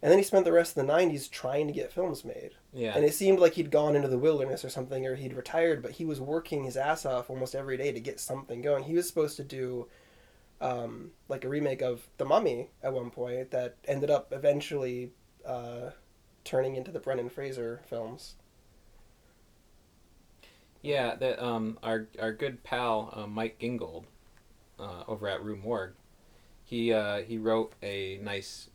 And 0.00 0.10
then 0.10 0.18
he 0.18 0.24
spent 0.24 0.44
the 0.44 0.52
rest 0.52 0.76
of 0.76 0.84
the 0.84 0.92
90s 0.92 1.30
trying 1.30 1.68
to 1.68 1.72
get 1.72 1.92
films 1.92 2.24
made. 2.24 2.50
Yeah, 2.72 2.92
And 2.96 3.04
it 3.04 3.14
seemed 3.14 3.38
like 3.38 3.54
he'd 3.54 3.70
gone 3.70 3.94
into 3.94 4.08
the 4.08 4.18
wilderness 4.18 4.64
or 4.64 4.68
something, 4.68 5.06
or 5.06 5.14
he'd 5.14 5.32
retired, 5.32 5.80
but 5.80 5.92
he 5.92 6.04
was 6.04 6.20
working 6.20 6.64
his 6.64 6.76
ass 6.76 7.06
off 7.06 7.30
almost 7.30 7.54
every 7.54 7.76
day 7.76 7.92
to 7.92 8.00
get 8.00 8.18
something 8.18 8.62
going. 8.62 8.82
He 8.82 8.94
was 8.94 9.06
supposed 9.06 9.36
to 9.36 9.44
do 9.44 9.86
um, 10.60 11.12
like 11.28 11.44
a 11.44 11.48
remake 11.48 11.82
of 11.82 12.08
The 12.18 12.24
Mummy 12.24 12.70
at 12.82 12.92
one 12.92 13.10
point 13.10 13.52
that 13.52 13.76
ended 13.86 14.10
up 14.10 14.32
eventually 14.32 15.12
uh, 15.46 15.90
turning 16.44 16.74
into 16.74 16.90
the 16.90 17.00
Brendan 17.00 17.28
Fraser 17.28 17.82
films. 17.88 18.34
Yeah. 20.82 21.14
That 21.14 21.42
um, 21.42 21.78
our 21.82 22.08
our 22.20 22.32
good 22.32 22.62
pal 22.64 23.12
uh, 23.16 23.26
Mike 23.26 23.58
Gingold, 23.58 24.04
uh, 24.78 25.04
over 25.08 25.28
at 25.28 25.42
Rue 25.42 25.56
Morgue, 25.56 25.94
he 26.64 26.92
uh, 26.92 27.22
he 27.22 27.38
wrote 27.38 27.72
a 27.82 28.18
nice 28.22 28.68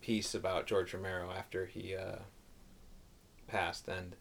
piece 0.00 0.34
about 0.34 0.66
George 0.66 0.94
Romero 0.94 1.32
after 1.36 1.66
he 1.66 1.96
uh, 1.96 2.16
passed, 3.48 3.88
and 3.88 4.14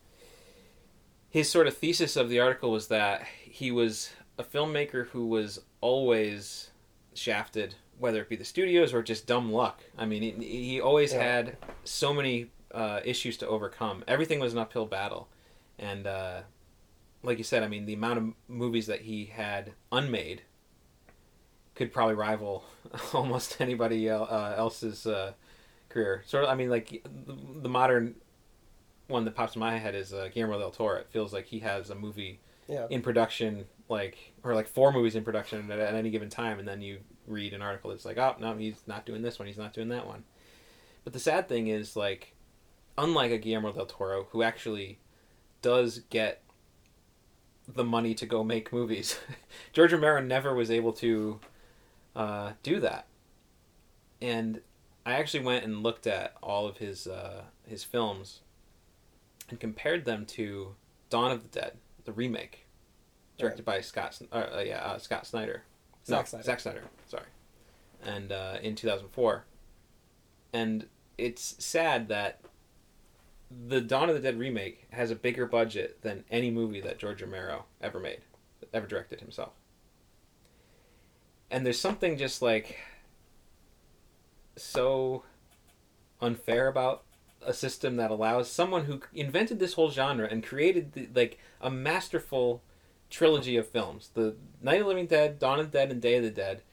his 1.29 1.49
sort 1.49 1.67
of 1.67 1.77
thesis 1.77 2.15
of 2.15 2.29
the 2.29 2.39
article 2.39 2.71
was 2.71 2.87
that 2.87 3.23
he 3.43 3.71
was 3.71 4.11
a 4.37 4.43
filmmaker 4.43 5.07
who 5.09 5.27
was 5.27 5.61
always 5.81 6.69
shafted, 7.13 7.75
whether 7.99 8.21
it 8.21 8.29
be 8.29 8.35
the 8.35 8.43
studios 8.45 8.93
or 8.93 9.01
just 9.03 9.27
dumb 9.27 9.51
luck. 9.51 9.81
I 9.97 10.05
mean, 10.05 10.21
he, 10.41 10.63
he 10.65 10.81
always 10.81 11.13
Yeah. 11.13 11.21
had 11.23 11.57
so 11.83 12.13
many 12.13 12.47
uh, 12.73 12.99
issues 13.05 13.37
to 13.37 13.47
overcome. 13.47 14.03
Everything 14.07 14.39
was 14.39 14.53
an 14.53 14.59
uphill 14.59 14.85
battle, 14.85 15.27
and 15.79 16.05
uh, 16.07 16.41
like 17.25 17.38
you 17.38 17.44
said, 17.44 17.63
I 17.63 17.67
mean, 17.67 17.86
the 17.86 17.94
amount 17.94 18.17
of 18.20 18.25
movies 18.48 18.88
that 18.88 19.01
he 19.01 19.25
had 19.25 19.74
unmade 19.91 20.44
could 21.75 21.91
probably 21.91 22.15
rival 22.15 22.63
almost 23.13 23.60
anybody 23.60 24.10
uh, 24.10 24.55
else's 24.55 25.05
uh, 25.05 25.34
career. 25.89 26.24
Sort 26.25 26.44
of, 26.46 26.50
I 26.50 26.55
mean, 26.55 26.70
like 26.70 27.03
the, 27.25 27.36
the 27.62 27.70
modern 27.70 28.15
one 29.08 29.25
that 29.25 29.36
pops 29.36 29.55
in 29.55 29.60
my 29.60 29.77
head 29.77 29.94
is 29.96 30.13
uh, 30.13 30.29
Guillermo 30.34 30.58
del 30.60 30.72
Toro. 30.72 31.00
It 31.00 31.08
feels 31.12 31.34
like 31.34 31.46
he 31.46 31.60
has 31.60 31.89
a 31.89 31.96
movie 31.96 32.39
Yeah. 32.67 32.88
in 32.89 33.01
production, 33.01 33.65
like 33.89 34.17
or 34.44 34.55
like 34.55 34.67
four 34.67 34.91
movies 34.94 35.15
in 35.15 35.24
production 35.24 35.70
at, 35.72 35.79
at 35.79 35.94
any 35.96 36.10
given 36.10 36.29
time, 36.29 36.60
and 36.60 36.67
then 36.67 36.82
you 36.82 37.00
read 37.27 37.53
an 37.53 37.62
article 37.62 37.89
that's 37.91 38.05
like, 38.05 38.17
oh 38.17 38.36
no, 38.39 38.55
he's 38.55 38.82
not 38.88 39.05
doing 39.05 39.22
this 39.22 39.38
one, 39.39 39.48
he's 39.48 39.58
not 39.58 39.74
doing 39.74 39.89
that 39.89 40.08
one. 40.08 40.24
But 41.03 41.13
the 41.13 41.20
sad 41.20 41.48
thing 41.48 41.67
is, 41.67 41.96
like, 41.96 42.34
unlike 42.98 43.32
a 43.32 43.38
Guillermo 43.38 43.72
del 43.74 43.86
Toro, 43.86 44.27
who 44.32 44.41
actually 44.41 44.98
does 45.62 46.00
get 46.10 46.41
the 47.67 47.84
money 47.84 48.13
to 48.15 48.25
go 48.25 48.43
make 48.43 48.72
movies, 48.72 49.19
George 49.74 49.91
Romero 49.91 50.22
never 50.22 50.53
was 50.53 50.69
able 50.69 50.93
to 50.93 51.39
uh, 52.15 52.51
do 52.63 52.79
that. 52.79 53.07
And 54.22 54.62
I 55.05 55.13
actually 55.13 55.43
went 55.43 55.65
and 55.65 55.84
looked 55.84 56.07
at 56.07 56.34
all 56.41 56.67
of 56.67 56.77
his 56.77 57.07
uh, 57.07 57.43
his 57.67 57.84
films 57.84 58.41
and 59.50 59.60
compared 59.60 60.05
them 60.05 60.25
to 60.25 60.75
Dawn 61.10 61.31
of 61.31 61.43
the 61.43 61.50
Dead, 61.50 61.74
the 62.05 62.12
remake, 62.12 62.65
directed 63.38 63.65
by 63.65 63.81
Scott. 63.81 64.19
Uh, 64.31 64.36
uh, 64.36 64.63
yeah, 64.65 64.79
uh, 64.79 64.98
Scott 64.98 65.27
Snyder. 65.27 65.63
Zack 66.05 66.19
no, 66.19 66.25
Snyder. 66.25 66.43
Zack 66.43 66.60
Snyder. 66.60 66.84
Sorry. 67.07 67.25
And 68.03 68.31
uh, 68.31 68.57
in 68.62 68.75
two 68.75 68.88
thousand 68.88 69.10
four, 69.10 69.45
and 70.53 70.88
it's 71.17 71.55
sad 71.63 72.07
that 72.10 72.39
the 73.49 73.81
Dawn 73.81 74.09
of 74.09 74.15
the 74.15 74.21
Dead 74.21 74.39
remake 74.39 74.87
has 74.91 75.11
a 75.11 75.15
bigger 75.15 75.45
budget 75.45 76.01
than 76.01 76.23
any 76.29 76.49
movie 76.49 76.81
that 76.81 76.97
George 76.97 77.21
Romero 77.21 77.65
ever 77.81 77.99
made, 77.99 78.21
ever 78.73 78.87
directed 78.87 79.21
himself. 79.21 79.53
And 81.51 81.65
there's 81.65 81.79
something 81.79 82.17
just 82.17 82.41
like 82.41 82.79
so 84.55 85.23
unfair 86.21 86.67
about 86.67 87.03
a 87.41 87.53
system 87.53 87.97
that 87.97 88.11
allows 88.11 88.49
someone 88.49 88.85
who 88.85 89.01
invented 89.13 89.59
this 89.59 89.73
whole 89.73 89.91
genre 89.91 90.27
and 90.29 90.43
created 90.43 90.93
the, 90.93 91.07
like 91.13 91.37
a 91.61 91.69
masterful 91.69 92.63
trilogy 93.09 93.55
of 93.55 93.67
films 93.67 94.09
the 94.15 94.35
night 94.61 94.79
of 94.79 94.81
the 94.81 94.87
living 94.87 95.05
dead 95.05 95.37
dawn 95.37 95.59
of 95.59 95.71
the 95.71 95.77
dead 95.77 95.91
and 95.91 96.01
day 96.01 96.17
of 96.17 96.23
the 96.23 96.31
dead 96.31 96.63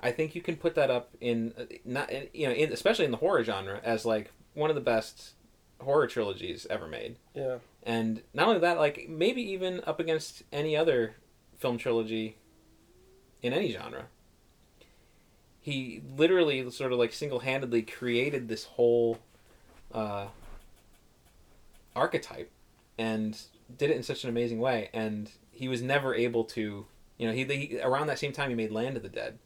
i 0.00 0.10
think 0.10 0.34
you 0.34 0.42
can 0.42 0.54
put 0.54 0.74
that 0.74 0.90
up 0.90 1.10
in 1.20 1.54
uh, 1.58 1.64
not 1.84 2.12
you 2.34 2.46
know 2.46 2.52
in, 2.52 2.70
especially 2.72 3.06
in 3.06 3.10
the 3.10 3.16
horror 3.16 3.42
genre 3.42 3.80
as 3.82 4.04
like 4.04 4.30
one 4.52 4.68
of 4.68 4.76
the 4.76 4.82
best 4.82 5.32
horror 5.80 6.06
trilogies 6.06 6.66
ever 6.68 6.86
made. 6.86 7.16
Yeah. 7.34 7.58
and 7.84 8.22
not 8.34 8.48
only 8.48 8.60
that 8.60 8.78
like 8.78 9.06
maybe 9.08 9.42
even 9.52 9.80
up 9.86 10.00
against 10.00 10.42
any 10.52 10.76
other 10.76 11.16
film 11.58 11.78
trilogy 11.78 12.36
in 13.42 13.52
any 13.52 13.72
genre. 13.72 14.06
He 15.60 16.02
literally 16.16 16.70
sort 16.70 16.92
of 16.92 16.98
like 16.98 17.12
single-handedly 17.12 17.82
created 17.82 18.48
this 18.48 18.64
whole 18.64 19.18
uh, 19.92 20.28
archetype 21.94 22.50
and 22.96 23.38
did 23.76 23.90
it 23.90 23.96
in 23.96 24.02
such 24.02 24.24
an 24.24 24.30
amazing 24.30 24.60
way. 24.60 24.88
And 24.94 25.30
he 25.50 25.68
was 25.68 25.82
never 25.82 26.14
able 26.14 26.44
to 26.44 26.86
you 27.18 27.26
know 27.26 27.32
he, 27.32 27.44
he 27.44 27.80
around 27.80 28.06
that 28.06 28.18
same 28.18 28.32
time 28.32 28.48
he 28.48 28.54
made 28.54 28.70
land 28.70 28.96
of 28.96 29.02
the 29.02 29.08
dead 29.08 29.38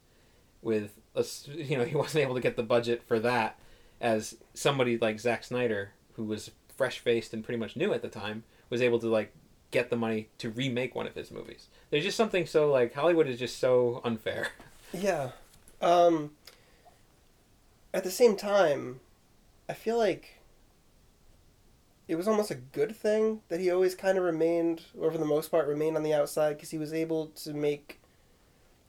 with 0.61 0.91
a 1.15 1.25
you 1.51 1.77
know 1.77 1.83
he 1.83 1.95
wasn't 2.03 2.23
able 2.23 2.35
to 2.35 2.41
get 2.41 2.55
the 2.55 2.63
budget 2.63 3.03
for 3.07 3.19
that 3.19 3.59
as 3.99 4.35
somebody 4.53 4.97
like 4.97 5.19
Zack 5.19 5.43
Snyder 5.43 5.91
who 6.15 6.23
was 6.23 6.51
fresh 6.75 6.99
faced 6.99 7.33
and 7.33 7.43
pretty 7.43 7.59
much 7.59 7.75
new 7.75 7.93
at 7.93 8.01
the 8.01 8.09
time 8.09 8.43
was 8.69 8.81
able 8.81 8.99
to 8.99 9.07
like 9.07 9.33
get 9.71 9.89
the 9.89 9.95
money 9.95 10.29
to 10.37 10.49
remake 10.49 10.93
one 10.93 11.07
of 11.07 11.15
his 11.15 11.31
movies 11.31 11.67
there's 11.89 12.03
just 12.03 12.17
something 12.17 12.45
so 12.45 12.69
like 12.71 12.93
Hollywood 12.93 13.27
is 13.27 13.39
just 13.39 13.59
so 13.59 14.01
unfair 14.03 14.49
Yeah. 14.93 15.31
Um, 15.81 16.31
at 17.93 18.03
the 18.03 18.11
same 18.11 18.35
time, 18.35 18.99
I 19.67 19.73
feel 19.73 19.97
like 19.97 20.39
it 22.07 22.15
was 22.15 22.27
almost 22.27 22.51
a 22.51 22.55
good 22.55 22.95
thing 22.95 23.41
that 23.49 23.59
he 23.59 23.71
always 23.71 23.95
kind 23.95 24.17
of 24.17 24.23
remained, 24.23 24.83
or 24.99 25.11
for 25.11 25.17
the 25.17 25.25
most 25.25 25.49
part, 25.49 25.67
remained 25.67 25.97
on 25.97 26.03
the 26.03 26.13
outside 26.13 26.55
because 26.55 26.69
he 26.69 26.77
was 26.77 26.93
able 26.93 27.27
to 27.27 27.53
make 27.53 27.99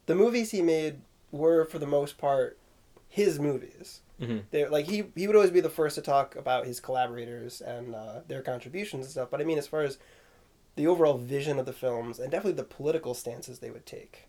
the 0.05 0.15
movies 0.15 0.51
he 0.51 0.61
made 0.61 1.01
were 1.31 1.65
for 1.65 1.79
the 1.79 1.87
most 1.87 2.17
part 2.17 2.57
his 3.09 3.39
movies. 3.39 4.01
Mhm. 4.19 4.43
They 4.51 4.65
like 4.67 4.85
he 4.85 5.05
he 5.15 5.27
would 5.27 5.35
always 5.35 5.51
be 5.51 5.59
the 5.61 5.69
first 5.69 5.95
to 5.95 6.01
talk 6.01 6.35
about 6.35 6.65
his 6.65 6.79
collaborators 6.79 7.61
and 7.61 7.93
uh, 7.95 8.21
their 8.27 8.41
contributions 8.41 9.05
and 9.05 9.11
stuff. 9.11 9.29
But 9.29 9.41
I 9.41 9.43
mean, 9.43 9.57
as 9.57 9.67
far 9.67 9.81
as 9.81 9.97
the 10.75 10.87
overall 10.87 11.17
vision 11.17 11.59
of 11.59 11.65
the 11.65 11.73
films 11.73 12.19
and 12.19 12.31
definitely 12.31 12.53
the 12.57 12.63
political 12.63 13.13
stances 13.13 13.59
they 13.59 13.71
would 13.71 13.85
take. 13.85 14.27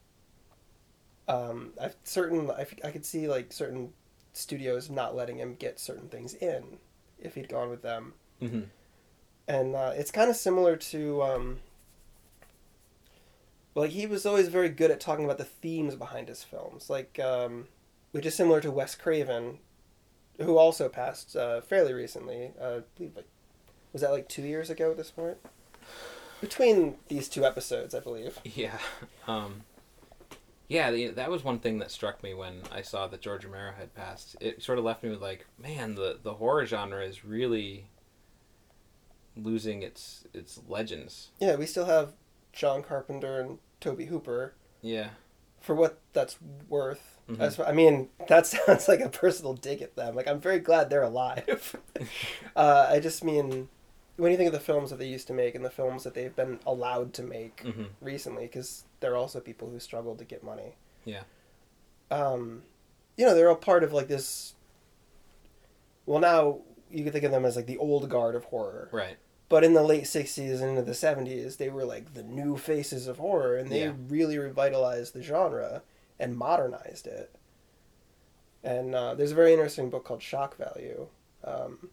Um, 1.28 1.73
I 1.81 1.90
certain 2.05 2.50
I, 2.50 2.66
I 2.85 2.90
could 2.90 3.05
see 3.05 3.26
like 3.28 3.52
certain 3.52 3.93
studios 4.33 4.88
not 4.90 5.16
letting 5.16 5.38
him 5.38 5.57
get 5.57 5.81
certain 5.81 6.09
things 6.09 6.35
in 6.35 6.78
if 7.19 7.35
he'd 7.35 7.49
gone 7.49 7.71
with 7.71 7.83
them. 7.83 8.14
hmm 8.40 8.62
and 9.49 9.76
uh, 9.76 9.93
it's 9.95 10.11
kind 10.11 10.31
of 10.31 10.37
similar 10.37 10.76
to 10.76 11.23
um, 11.23 11.59
like 13.75 13.90
he 13.90 14.07
was 14.07 14.25
always 14.26 14.49
very 14.49 14.69
good 14.69 14.90
at 14.90 15.00
talking 15.00 15.25
about 15.25 15.38
the 15.38 15.45
themes 15.45 15.95
behind 15.97 16.28
his 16.28 16.43
films, 16.43 16.88
like 16.88 17.19
um, 17.19 17.69
which 18.12 18.26
is 18.26 18.35
similar 18.35 18.61
to 18.61 18.71
Wes 18.71 18.95
Craven, 18.95 19.59
who 20.40 20.59
also 20.59 20.88
passed 20.88 21.37
uh, 21.37 21.61
fairly 21.61 21.93
recently. 21.93 22.52
Uh, 22.61 22.64
I 22.64 22.81
believe 22.97 23.16
like 23.16 23.28
was 23.93 24.02
that 24.02 24.12
like 24.12 24.28
two 24.28 24.43
years 24.43 24.71
ago 24.71 24.90
at 24.90 24.97
this 24.97 25.11
point. 25.11 25.38
Between 26.40 26.97
these 27.09 27.28
two 27.28 27.47
episodes, 27.47 27.95
I 27.95 28.00
believe. 28.00 28.38
Yeah. 28.45 28.78
Um, 29.26 29.62
yeah, 30.69 30.90
the, 30.90 31.09
that 31.09 31.31
was 31.31 31.45
one 31.45 31.61
thing 31.61 31.78
that 31.78 31.90
struck 31.90 32.23
me 32.23 32.35
when 32.35 32.62
I 32.73 32.83
saw 32.83 33.07
that 33.07 33.21
George 33.21 33.45
Romero 33.45 33.73
had 33.78 33.95
passed. 33.95 34.37
It 34.40 34.62
sort 34.62 34.78
of 34.78 34.85
left 34.85 35.02
me 35.02 35.11
with 35.11 35.23
like, 35.23 35.47
man, 35.59 35.95
the, 35.95 36.19
the 36.23 36.35
horror 36.35 36.66
genre 36.66 37.02
is 37.02 37.25
really 37.25 37.87
losing 39.37 39.83
its 39.83 40.25
its 40.33 40.61
legends. 40.69 41.31
Yeah, 41.38 41.57
we 41.57 41.66
still 41.66 41.85
have 41.85 42.14
John 42.52 42.83
Carpenter 42.83 43.40
and 43.40 43.59
Tobe 43.81 44.02
Hooper. 44.02 44.55
Yeah. 44.83 45.11
For 45.61 45.75
what 45.75 46.00
that's 46.12 46.37
worth. 46.69 47.15
Mhm. 47.28 47.40
As, 47.40 47.59
I 47.59 47.73
mean, 47.73 48.09
that 48.28 48.47
sounds 48.47 48.88
like 48.88 49.00
a 49.00 49.09
personal 49.09 49.54
dig 49.54 49.83
at 49.83 49.97
them. 49.97 50.14
Like, 50.14 50.28
I'm 50.28 50.40
very 50.40 50.61
glad 50.61 50.90
they're 50.90 51.02
alive. 51.02 51.76
uh, 52.56 52.87
I 52.88 53.00
just 53.00 53.25
mean, 53.25 53.68
when 54.16 54.30
you 54.30 54.37
think 54.38 54.47
of 54.47 54.52
the 54.52 54.61
films 54.61 54.90
that 54.90 54.99
they 54.99 55.09
used 55.09 55.26
to 55.26 55.33
make 55.33 55.54
and 55.54 55.64
the 55.64 55.71
films 55.71 56.04
that 56.04 56.14
they've 56.14 56.35
been 56.35 56.61
allowed 56.66 57.12
to 57.14 57.23
make 57.23 57.61
hmm 57.62 57.85
recently, 58.00 58.45
because 58.45 58.85
they're 59.00 59.16
also 59.16 59.40
people 59.40 59.68
who 59.71 59.78
struggled 59.80 60.18
to 60.18 60.25
get 60.25 60.42
money. 60.45 60.76
Yeah. 61.04 61.23
Um, 62.11 62.62
you 63.16 63.26
know, 63.26 63.35
they're 63.35 63.49
all 63.49 63.56
part 63.56 63.83
of 63.83 63.92
like 63.92 64.09
this. 64.09 64.54
Well, 66.06 66.21
now 66.21 66.61
you 66.90 67.02
can 67.02 67.12
think 67.12 67.25
of 67.25 67.33
them 67.33 67.45
as 67.45 67.56
like 67.56 67.66
the 67.66 67.78
old 67.78 68.09
guard 68.09 68.35
of 68.37 68.45
horror. 68.45 68.88
Right. 68.92 69.16
But 69.49 69.64
in 69.64 69.75
the 69.75 69.83
late 69.83 70.04
'60s 70.04 70.61
and 70.61 70.71
into 70.71 70.83
the 70.83 70.92
'70s, 70.92 71.56
they 71.56 71.68
were 71.71 71.85
like 71.85 72.14
the 72.14 72.23
new 72.23 72.56
faces 72.56 73.06
of 73.09 73.18
horror, 73.18 73.56
and 73.56 73.71
they 73.71 73.85
Yeah. 73.85 73.92
really 74.09 74.38
revitalized 74.38 75.12
the 75.14 75.23
genre 75.23 75.83
and 76.18 76.37
modernized 76.37 77.06
it. 77.06 77.35
And 78.64 78.94
uh, 78.94 79.14
there's 79.14 79.32
a 79.32 79.37
very 79.37 79.52
interesting 79.52 79.90
book 79.90 80.04
called 80.04 80.23
Shock 80.23 80.56
Value, 80.56 81.06
um, 81.44 81.90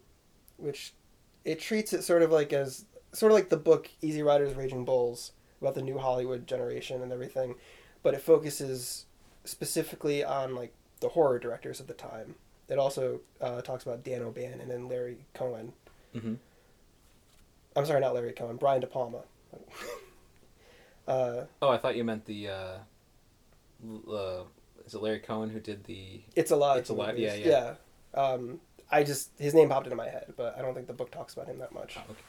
which 0.56 0.92
it 1.44 1.60
treats 1.60 1.92
it 1.92 2.02
sort 2.02 2.22
of 2.22 2.30
like 2.32 2.52
as 2.52 2.84
sort 3.12 3.30
of 3.30 3.36
like 3.36 3.48
the 3.48 3.56
book 3.56 3.88
Easy 4.02 4.22
Riders, 4.22 4.54
Raging 4.56 4.84
Bulls 4.84 5.32
about 5.60 5.74
the 5.74 5.82
new 5.82 5.98
Hollywood 5.98 6.46
generation 6.46 7.00
and 7.02 7.12
everything, 7.12 7.54
but 8.02 8.14
it 8.14 8.20
focuses 8.20 9.06
specifically 9.44 10.24
on 10.24 10.54
like 10.54 10.72
the 11.00 11.10
horror 11.10 11.38
directors 11.38 11.80
of 11.80 11.86
the 11.86 11.94
time. 11.94 12.34
It 12.68 12.78
also 12.78 13.20
uh, 13.40 13.60
talks 13.60 13.84
about 13.84 14.02
Dan 14.04 14.22
O'Bannon 14.22 14.60
and 14.60 14.70
then 14.70 14.88
Larry 14.88 15.18
Cohen. 15.34 15.72
hmm 16.12 16.34
I'm 17.76 17.84
sorry, 17.86 18.00
not 18.00 18.14
Larry 18.14 18.32
Cohen, 18.32 18.56
Brian 18.56 18.80
De 18.80 18.86
Palma. 18.86 19.22
uh, 21.08 21.44
Oh, 21.60 21.68
I 21.68 21.76
thought 21.78 21.96
you 21.96 22.04
meant 22.04 22.24
the. 22.24 22.48
Uh, 22.48 22.74
uh, 24.10 24.42
is 24.86 24.94
it 24.94 25.02
Larry 25.02 25.18
Cohen 25.20 25.50
who 25.50 25.60
did 25.60 25.84
the? 25.84 26.22
it's 26.36 26.50
a 26.50 26.56
lot. 26.56 26.78
It's 26.78 26.90
of 26.90 26.96
Alive, 26.96 27.14
movies. 27.14 27.32
yeah, 27.44 27.74
yeah. 28.14 28.20
Um, 28.20 28.60
I 28.90 29.02
just 29.02 29.30
his 29.38 29.54
name 29.54 29.68
popped 29.68 29.86
into 29.86 29.96
my 29.96 30.08
head, 30.08 30.34
but 30.36 30.56
I 30.58 30.62
don't 30.62 30.74
think 30.74 30.86
the 30.86 30.92
book 30.92 31.10
talks 31.10 31.32
about 31.34 31.46
him 31.46 31.58
that 31.58 31.72
much. 31.72 31.96
Oh, 31.98 32.02
okay. 32.10 32.20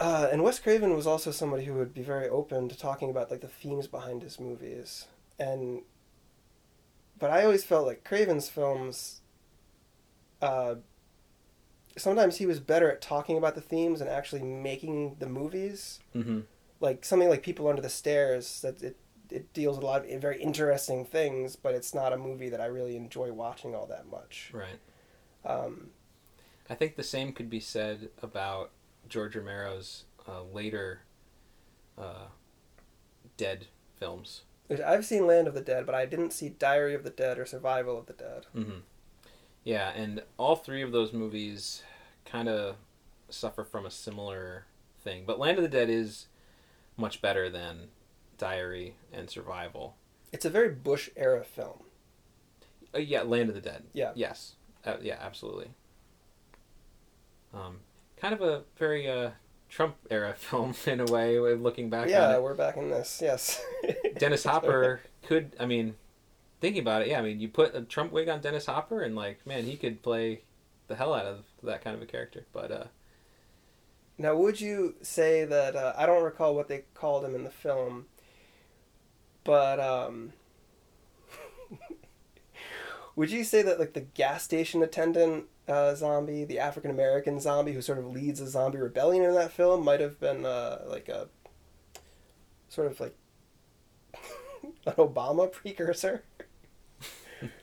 Uh, 0.00 0.28
and 0.32 0.42
Wes 0.42 0.58
Craven 0.58 0.96
was 0.96 1.06
also 1.06 1.30
somebody 1.30 1.64
who 1.64 1.74
would 1.74 1.94
be 1.94 2.02
very 2.02 2.28
open 2.28 2.68
to 2.68 2.76
talking 2.76 3.08
about 3.10 3.30
like 3.30 3.40
the 3.40 3.48
themes 3.48 3.86
behind 3.86 4.22
his 4.22 4.40
movies, 4.40 5.06
and 5.38 5.82
but 7.18 7.30
I 7.30 7.44
always 7.44 7.62
felt 7.64 7.86
like 7.86 8.02
Craven's 8.04 8.48
films. 8.48 9.20
Uh, 10.40 10.76
sometimes 11.96 12.38
he 12.38 12.46
was 12.46 12.58
better 12.58 12.90
at 12.90 13.00
talking 13.00 13.38
about 13.38 13.54
the 13.54 13.60
themes 13.60 14.00
and 14.00 14.10
actually 14.10 14.42
making 14.42 15.16
the 15.20 15.26
movies. 15.28 16.00
hmm 16.12 16.40
Like 16.82 17.04
something 17.04 17.30
like 17.30 17.42
People 17.42 17.68
Under 17.68 17.80
the 17.80 17.88
Stairs, 17.88 18.60
that 18.60 18.82
it 18.82 18.96
it 19.30 19.52
deals 19.54 19.76
with 19.76 19.84
a 19.84 19.86
lot 19.86 20.04
of 20.04 20.20
very 20.20 20.42
interesting 20.42 21.06
things, 21.06 21.56
but 21.56 21.74
it's 21.74 21.94
not 21.94 22.12
a 22.12 22.18
movie 22.18 22.50
that 22.50 22.60
I 22.60 22.66
really 22.66 22.96
enjoy 22.96 23.32
watching 23.32 23.74
all 23.74 23.86
that 23.86 24.06
much. 24.10 24.50
Right. 24.52 24.78
Um, 25.46 25.90
I 26.68 26.74
think 26.74 26.96
the 26.96 27.02
same 27.02 27.32
could 27.32 27.48
be 27.48 27.60
said 27.60 28.10
about 28.22 28.70
George 29.08 29.34
Romero's 29.34 30.04
uh, 30.28 30.42
later 30.42 31.00
uh, 31.96 32.26
Dead 33.36 33.66
films. 33.98 34.42
I've 34.84 35.04
seen 35.04 35.26
Land 35.26 35.48
of 35.48 35.54
the 35.54 35.60
Dead, 35.60 35.86
but 35.86 35.94
I 35.94 36.06
didn't 36.06 36.32
see 36.32 36.48
Diary 36.48 36.94
of 36.94 37.04
the 37.04 37.10
Dead 37.10 37.38
or 37.38 37.46
Survival 37.46 37.98
of 37.98 38.06
the 38.06 38.12
Dead. 38.12 38.46
hmm 38.52 38.80
Yeah, 39.64 39.90
and 39.90 40.22
all 40.38 40.56
three 40.56 40.82
of 40.82 40.92
those 40.92 41.12
movies 41.12 41.82
kind 42.24 42.48
of 42.48 42.76
suffer 43.28 43.64
from 43.64 43.86
a 43.86 43.90
similar 43.90 44.66
thing. 45.02 45.24
But 45.26 45.38
Land 45.38 45.58
of 45.58 45.62
the 45.62 45.68
Dead 45.68 45.90
is 45.90 46.26
much 47.02 47.20
better 47.20 47.50
than 47.50 47.88
Diary 48.38 48.94
and 49.12 49.28
Survival. 49.28 49.96
It's 50.32 50.46
a 50.46 50.50
very 50.50 50.70
Bush 50.70 51.10
era 51.16 51.44
film. 51.44 51.80
Uh, 52.94 52.98
yeah, 52.98 53.22
Land 53.22 53.50
of 53.50 53.54
the 53.54 53.60
Dead. 53.60 53.82
Yeah. 53.92 54.12
Yes. 54.14 54.54
Uh, 54.86 54.96
yeah, 55.02 55.18
absolutely. 55.20 55.68
Um, 57.52 57.80
kind 58.16 58.32
of 58.32 58.40
a 58.40 58.62
very 58.78 59.08
uh, 59.10 59.30
Trump 59.68 59.96
era 60.10 60.34
film 60.38 60.74
in 60.86 61.00
a 61.00 61.04
way. 61.04 61.36
uh, 61.36 61.56
Looking 61.56 61.90
back 61.90 62.08
yeah, 62.08 62.28
on 62.28 62.34
it, 62.36 62.42
we're 62.42 62.54
back 62.54 62.76
in 62.76 62.88
this. 62.88 63.20
Yes. 63.22 63.62
Dennis 64.18 64.44
Hopper 64.44 65.02
could. 65.24 65.54
I 65.60 65.66
mean, 65.66 65.96
thinking 66.60 66.80
about 66.82 67.02
it, 67.02 67.08
yeah. 67.08 67.18
I 67.18 67.22
mean, 67.22 67.40
you 67.40 67.48
put 67.48 67.74
a 67.74 67.82
Trump 67.82 68.12
wig 68.12 68.28
on 68.28 68.40
Dennis 68.40 68.66
Hopper, 68.66 69.02
and 69.02 69.14
like, 69.14 69.46
man, 69.46 69.64
he 69.64 69.76
could 69.76 70.02
play 70.02 70.42
the 70.88 70.94
hell 70.96 71.12
out 71.12 71.26
of 71.26 71.44
that 71.62 71.82
kind 71.82 71.96
of 71.96 72.02
a 72.02 72.06
character. 72.06 72.46
But 72.52 72.70
uh, 72.70 72.84
Now, 74.22 74.36
would 74.36 74.60
you 74.60 74.94
say 75.02 75.44
that 75.44 75.74
uh, 75.74 75.94
I 75.98 76.06
don't 76.06 76.22
recall 76.22 76.54
what 76.54 76.68
they 76.68 76.84
called 76.94 77.24
him 77.24 77.34
in 77.34 77.42
the 77.42 77.50
film, 77.50 78.06
but 79.42 79.80
um, 79.80 80.32
would 83.16 83.32
you 83.32 83.42
say 83.42 83.62
that 83.62 83.80
like 83.80 83.94
the 83.94 84.02
gas 84.02 84.44
station 84.44 84.80
attendant 84.80 85.46
uh, 85.66 85.96
zombie, 85.96 86.44
the 86.44 86.60
African 86.60 86.92
American 86.92 87.40
zombie 87.40 87.72
who 87.72 87.82
sort 87.82 87.98
of 87.98 88.06
leads 88.06 88.40
a 88.40 88.46
zombie 88.46 88.78
rebellion 88.78 89.24
in 89.24 89.34
that 89.34 89.50
film, 89.50 89.84
might 89.84 89.98
have 89.98 90.20
been 90.20 90.46
uh, 90.46 90.82
like 90.86 91.08
a 91.08 91.26
sort 92.68 92.92
of 92.92 93.00
like 93.00 93.16
an 94.86 94.92
Obama 94.92 95.50
precursor? 95.50 96.22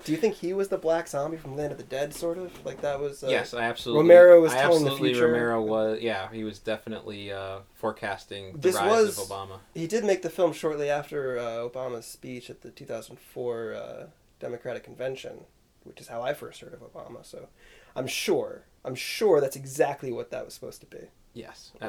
Do 0.03 0.11
you 0.11 0.17
think 0.17 0.35
he 0.35 0.53
was 0.53 0.67
the 0.69 0.77
black 0.77 1.07
zombie 1.07 1.37
from 1.37 1.55
Land 1.55 1.71
of 1.71 1.77
the 1.77 1.83
Dead, 1.83 2.13
sort 2.13 2.37
of 2.37 2.65
like 2.65 2.81
that 2.81 2.99
was? 2.99 3.23
Uh, 3.23 3.27
yes, 3.29 3.53
I 3.53 3.63
absolutely. 3.63 4.03
Romero 4.03 4.41
was 4.41 4.53
I 4.53 4.61
telling 4.61 4.83
the 4.85 4.95
future. 4.95 5.27
Romero 5.27 5.61
was. 5.61 5.99
Yeah, 6.01 6.31
he 6.31 6.43
was 6.43 6.59
definitely 6.59 7.31
uh, 7.31 7.59
forecasting 7.75 8.53
the 8.53 8.57
This 8.59 8.75
rise 8.75 8.89
was- 8.89 9.19
of 9.19 9.25
Obama. 9.27 9.59
He 9.73 9.87
did 9.87 10.03
make 10.03 10.21
the 10.21 10.29
film 10.29 10.53
shortly 10.53 10.89
after 10.89 11.37
uh, 11.37 11.43
Obama's 11.67 12.05
speech 12.05 12.49
at 12.49 12.61
the 12.61 12.71
2004 12.71 13.73
uh, 13.73 14.07
Democratic 14.39 14.83
Convention, 14.83 15.45
which 15.83 15.99
is 15.99 16.07
how 16.07 16.21
I 16.21 16.33
first 16.33 16.61
heard 16.61 16.73
of 16.73 16.81
Obama. 16.81 17.25
So 17.25 17.47
I'm 17.95 18.07
sure, 18.07 18.63
I'm 18.85 18.95
sure 18.95 19.41
that's 19.41 19.55
exactly 19.55 20.11
what 20.11 20.31
that 20.31 20.45
was 20.45 20.53
supposed 20.53 20.81
to 20.81 20.87
be. 20.87 21.07
Yes, 21.33 21.71
Yeah. 21.81 21.87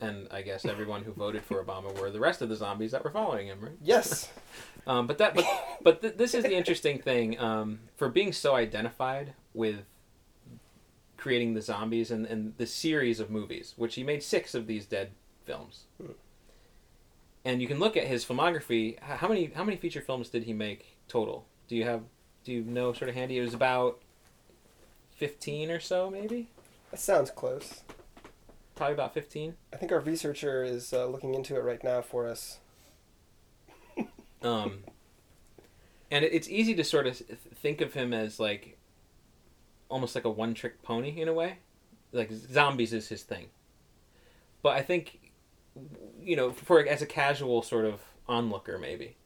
And 0.00 0.28
I 0.30 0.42
guess 0.42 0.64
everyone 0.64 1.02
who 1.02 1.12
voted 1.12 1.42
for 1.42 1.62
Obama 1.62 1.98
were 2.00 2.10
the 2.10 2.20
rest 2.20 2.40
of 2.40 2.48
the 2.48 2.56
zombies 2.56 2.92
that 2.92 3.04
were 3.04 3.10
following 3.10 3.48
him, 3.48 3.60
right? 3.60 3.72
Yes. 3.82 4.30
Um, 4.86 5.06
but 5.06 5.18
that, 5.18 5.34
but, 5.34 5.44
but 5.82 6.00
th- 6.00 6.16
this 6.16 6.32
is 6.32 6.42
the 6.42 6.54
interesting 6.54 6.98
thing 6.98 7.38
um, 7.38 7.80
for 7.96 8.08
being 8.08 8.32
so 8.32 8.54
identified 8.54 9.34
with 9.52 9.84
creating 11.18 11.52
the 11.52 11.60
zombies 11.60 12.10
and, 12.10 12.24
and 12.26 12.54
the 12.56 12.66
series 12.66 13.20
of 13.20 13.30
movies, 13.30 13.74
which 13.76 13.94
he 13.94 14.02
made 14.02 14.22
six 14.22 14.54
of 14.54 14.66
these 14.66 14.86
dead 14.86 15.10
films. 15.44 15.84
Hmm. 16.00 16.12
And 17.44 17.60
you 17.60 17.68
can 17.68 17.78
look 17.78 17.96
at 17.96 18.06
his 18.06 18.24
filmography. 18.24 18.98
How 19.00 19.28
many 19.28 19.50
how 19.54 19.64
many 19.64 19.76
feature 19.76 20.00
films 20.00 20.30
did 20.30 20.44
he 20.44 20.52
make 20.52 20.96
total? 21.08 21.46
Do 21.68 21.76
you 21.76 21.84
have 21.84 22.02
do 22.44 22.52
you 22.52 22.62
know 22.62 22.92
sort 22.92 23.10
of 23.10 23.14
handy? 23.14 23.38
It 23.38 23.42
was 23.42 23.54
about 23.54 24.00
fifteen 25.14 25.70
or 25.70 25.80
so, 25.80 26.10
maybe. 26.10 26.48
that 26.90 27.00
sounds 27.00 27.30
close. 27.30 27.82
Probably 28.80 28.94
about 28.94 29.12
fifteen. 29.12 29.56
I 29.74 29.76
think 29.76 29.92
our 29.92 30.00
researcher 30.00 30.64
is 30.64 30.94
uh, 30.94 31.04
looking 31.04 31.34
into 31.34 31.54
it 31.54 31.62
right 31.64 31.84
now 31.84 32.00
for 32.00 32.26
us. 32.26 32.60
Um, 34.42 34.84
and 36.10 36.24
it's 36.24 36.48
easy 36.48 36.74
to 36.76 36.82
sort 36.82 37.06
of 37.06 37.18
think 37.18 37.82
of 37.82 37.92
him 37.92 38.14
as 38.14 38.40
like 38.40 38.78
almost 39.90 40.14
like 40.14 40.24
a 40.24 40.30
one 40.30 40.54
trick 40.54 40.80
pony 40.80 41.20
in 41.20 41.28
a 41.28 41.34
way. 41.34 41.58
Like 42.10 42.32
zombies 42.32 42.94
is 42.94 43.10
his 43.10 43.22
thing. 43.22 43.48
But 44.62 44.78
I 44.78 44.80
think, 44.80 45.30
you 46.22 46.36
know, 46.36 46.52
for 46.52 46.80
as 46.88 47.02
a 47.02 47.06
casual 47.06 47.60
sort 47.60 47.84
of 47.84 48.00
onlooker, 48.26 48.78
maybe. 48.78 49.18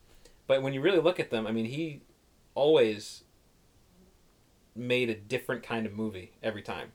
But 0.49 0.63
when 0.63 0.73
you 0.73 0.81
really 0.81 0.99
look 0.99 1.21
at 1.21 1.31
them, 1.31 1.47
I 1.47 1.53
mean, 1.53 1.67
he 1.67 2.01
always 2.57 3.23
made 4.75 5.11
a 5.11 5.15
different 5.15 5.63
kind 5.63 5.87
of 5.87 5.93
movie 5.93 6.33
every 6.43 6.63
time. 6.63 6.91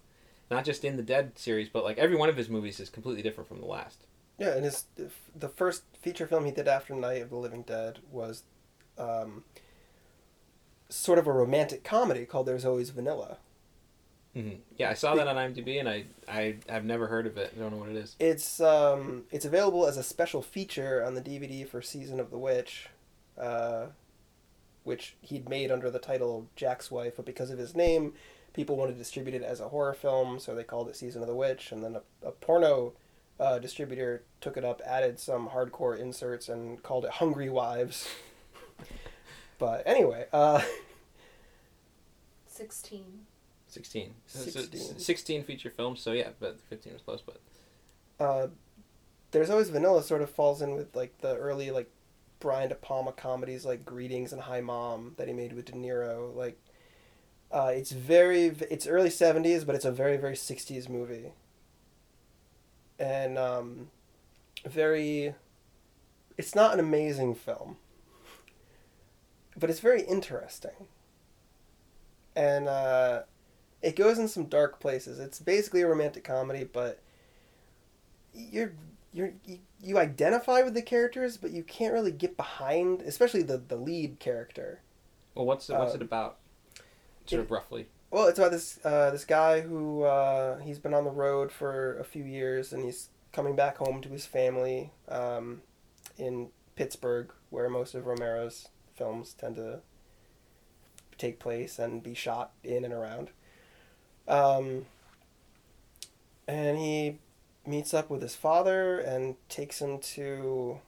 Not 0.49 0.65
just 0.65 0.83
in 0.83 0.97
the 0.97 1.03
Dead 1.03 1.37
series, 1.37 1.69
but 1.69 1.83
like 1.83 1.97
every 1.97 2.15
one 2.15 2.29
of 2.29 2.37
his 2.37 2.49
movies 2.49 2.79
is 2.79 2.89
completely 2.89 3.21
different 3.21 3.47
from 3.47 3.59
the 3.59 3.67
last. 3.67 4.05
Yeah, 4.37 4.55
and 4.55 4.63
his 4.63 4.85
the 5.35 5.49
first 5.49 5.83
feature 6.01 6.25
film 6.25 6.45
he 6.45 6.51
did 6.51 6.67
after 6.67 6.95
Night 6.95 7.21
of 7.21 7.29
the 7.29 7.35
Living 7.35 7.63
Dead 7.63 7.99
was 8.11 8.43
um, 8.97 9.43
sort 10.89 11.19
of 11.19 11.27
a 11.27 11.31
romantic 11.31 11.83
comedy 11.83 12.25
called 12.25 12.45
There's 12.47 12.65
Always 12.65 12.89
Vanilla. 12.89 13.37
hmm 14.33 14.51
Yeah, 14.77 14.89
I 14.89 14.93
saw 14.93 15.15
that 15.15 15.27
on 15.27 15.35
IMDb, 15.35 15.79
and 15.79 15.89
I 15.89 16.05
I 16.27 16.57
I've 16.69 16.85
never 16.85 17.07
heard 17.07 17.25
of 17.27 17.37
it. 17.37 17.53
I 17.55 17.59
don't 17.59 17.71
know 17.71 17.77
what 17.77 17.89
it 17.89 17.95
is. 17.95 18.15
It's 18.19 18.59
um 18.59 19.23
it's 19.31 19.45
available 19.45 19.85
as 19.87 19.97
a 19.97 20.03
special 20.03 20.41
feature 20.41 21.03
on 21.03 21.15
the 21.15 21.21
DVD 21.21 21.67
for 21.67 21.81
Season 21.81 22.19
of 22.19 22.29
the 22.31 22.37
Witch, 22.37 22.89
uh, 23.37 23.87
which 24.83 25.15
he'd 25.21 25.49
made 25.49 25.71
under 25.71 25.89
the 25.89 25.99
title 25.99 26.47
Jack's 26.55 26.91
Wife, 26.91 27.13
but 27.15 27.25
because 27.25 27.49
of 27.49 27.57
his 27.57 27.75
name, 27.75 28.13
people 28.59 28.75
wanted 28.75 28.91
to 28.91 28.97
distribute 28.97 29.33
it 29.33 29.41
as 29.41 29.61
a 29.61 29.69
horror 29.69 29.93
film, 29.93 30.37
so 30.37 30.53
they 30.53 30.65
called 30.65 30.89
it 30.89 30.95
Season 30.97 31.21
of 31.21 31.29
the 31.29 31.33
Witch, 31.33 31.71
and 31.71 31.81
then 31.81 31.95
a, 31.95 32.27
a 32.27 32.31
porno 32.31 32.91
uh, 33.39 33.57
distributor 33.57 34.23
took 34.41 34.57
it 34.57 34.65
up, 34.65 34.81
added 34.85 35.17
some 35.17 35.47
hardcore 35.47 35.97
inserts, 35.97 36.49
and 36.49 36.83
called 36.83 37.05
it 37.05 37.11
Hungry 37.11 37.49
Wives. 37.49 38.09
but 39.59 39.81
anyway, 39.85 40.25
uh, 40.33 40.61
16. 42.47 43.05
16. 43.67 44.13
So 44.27 44.39
16. 44.41 44.99
16 44.99 45.43
feature 45.45 45.69
films, 45.69 46.01
so 46.01 46.11
yeah, 46.11 46.31
but 46.41 46.59
15 46.69 46.91
was 46.91 47.01
close, 47.01 47.23
but 47.25 47.39
uh, 48.19 48.47
there's 49.31 49.49
always 49.49 49.69
vanilla 49.69 50.03
sort 50.03 50.21
of 50.21 50.29
falls 50.29 50.61
in 50.61 50.75
with 50.75 50.93
like 50.93 51.17
the 51.19 51.37
early 51.37 51.71
like 51.71 51.89
Brian 52.41 52.67
De 52.67 52.75
Palma 52.75 53.13
comedies 53.13 53.63
like 53.63 53.85
Greetings 53.85 54.33
and 54.33 54.41
Hi 54.41 54.59
Mom 54.59 55.13
that 55.15 55.29
he 55.29 55.33
made 55.33 55.53
with 55.53 55.63
De 55.63 55.71
Niro. 55.71 56.35
Like, 56.35 56.59
uh, 57.51 57.71
it's 57.73 57.91
very 57.91 58.45
it's 58.69 58.87
early 58.87 59.09
'70s, 59.09 59.65
but 59.65 59.75
it's 59.75 59.85
a 59.85 59.91
very 59.91 60.17
very 60.17 60.35
'60s 60.35 60.89
movie, 60.89 61.33
and 62.99 63.37
um, 63.37 63.89
very. 64.65 65.35
It's 66.37 66.55
not 66.55 66.73
an 66.73 66.79
amazing 66.79 67.35
film, 67.35 67.77
but 69.57 69.69
it's 69.69 69.81
very 69.81 70.03
interesting, 70.03 70.87
and 72.35 72.67
uh, 72.69 73.23
it 73.81 73.95
goes 73.95 74.17
in 74.17 74.27
some 74.27 74.45
dark 74.45 74.79
places. 74.79 75.19
It's 75.19 75.39
basically 75.39 75.81
a 75.81 75.87
romantic 75.87 76.23
comedy, 76.23 76.63
but 76.63 76.99
you're 78.33 78.73
you're 79.11 79.33
you, 79.45 79.59
you 79.81 79.97
identify 79.97 80.61
with 80.61 80.75
the 80.75 80.81
characters, 80.81 81.37
but 81.37 81.51
you 81.51 81.63
can't 81.63 81.93
really 81.93 82.11
get 82.11 82.37
behind, 82.37 83.01
especially 83.01 83.43
the 83.43 83.57
the 83.57 83.75
lead 83.75 84.19
character. 84.19 84.81
well, 85.35 85.45
what's 85.45 85.69
it, 85.69 85.77
what's 85.77 85.95
it 85.95 86.01
about? 86.01 86.37
Sort 87.29 87.41
of 87.41 87.51
roughly. 87.51 87.87
Well, 88.11 88.27
it's 88.27 88.39
about 88.39 88.51
this 88.51 88.79
uh, 88.83 89.11
this 89.11 89.23
guy 89.23 89.61
who 89.61 90.03
uh, 90.03 90.57
he's 90.59 90.79
been 90.79 90.93
on 90.95 91.03
the 91.03 91.11
road 91.11 91.51
for 91.51 91.99
a 91.99 92.03
few 92.03 92.23
years, 92.23 92.73
and 92.73 92.83
he's 92.83 93.09
coming 93.31 93.55
back 93.55 93.77
home 93.77 94.01
to 94.01 94.09
his 94.09 94.25
family 94.25 94.91
um, 95.07 95.61
in 96.17 96.49
Pittsburgh, 96.75 97.31
where 97.51 97.69
most 97.69 97.93
of 97.93 98.07
Romero's 98.07 98.69
films 98.95 99.33
tend 99.33 99.57
to 99.57 99.81
take 101.19 101.39
place 101.39 101.77
and 101.77 102.01
be 102.01 102.15
shot 102.15 102.51
in 102.63 102.83
and 102.83 102.93
around. 102.93 103.29
Um, 104.27 104.85
and 106.47 106.77
he 106.77 107.19
meets 107.67 107.93
up 107.93 108.09
with 108.09 108.23
his 108.23 108.35
father 108.35 108.99
and 108.99 109.35
takes 109.49 109.81
him 109.81 109.99
to 109.99 110.79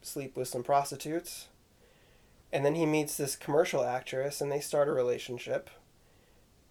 sleep 0.00 0.36
with 0.36 0.48
some 0.48 0.64
prostitutes. 0.64 1.46
And 2.52 2.64
then 2.64 2.74
he 2.74 2.84
meets 2.84 3.16
this 3.16 3.36
commercial 3.36 3.82
actress, 3.84 4.40
and 4.40 4.52
they 4.52 4.60
start 4.60 4.88
a 4.88 4.92
relationship. 4.92 5.70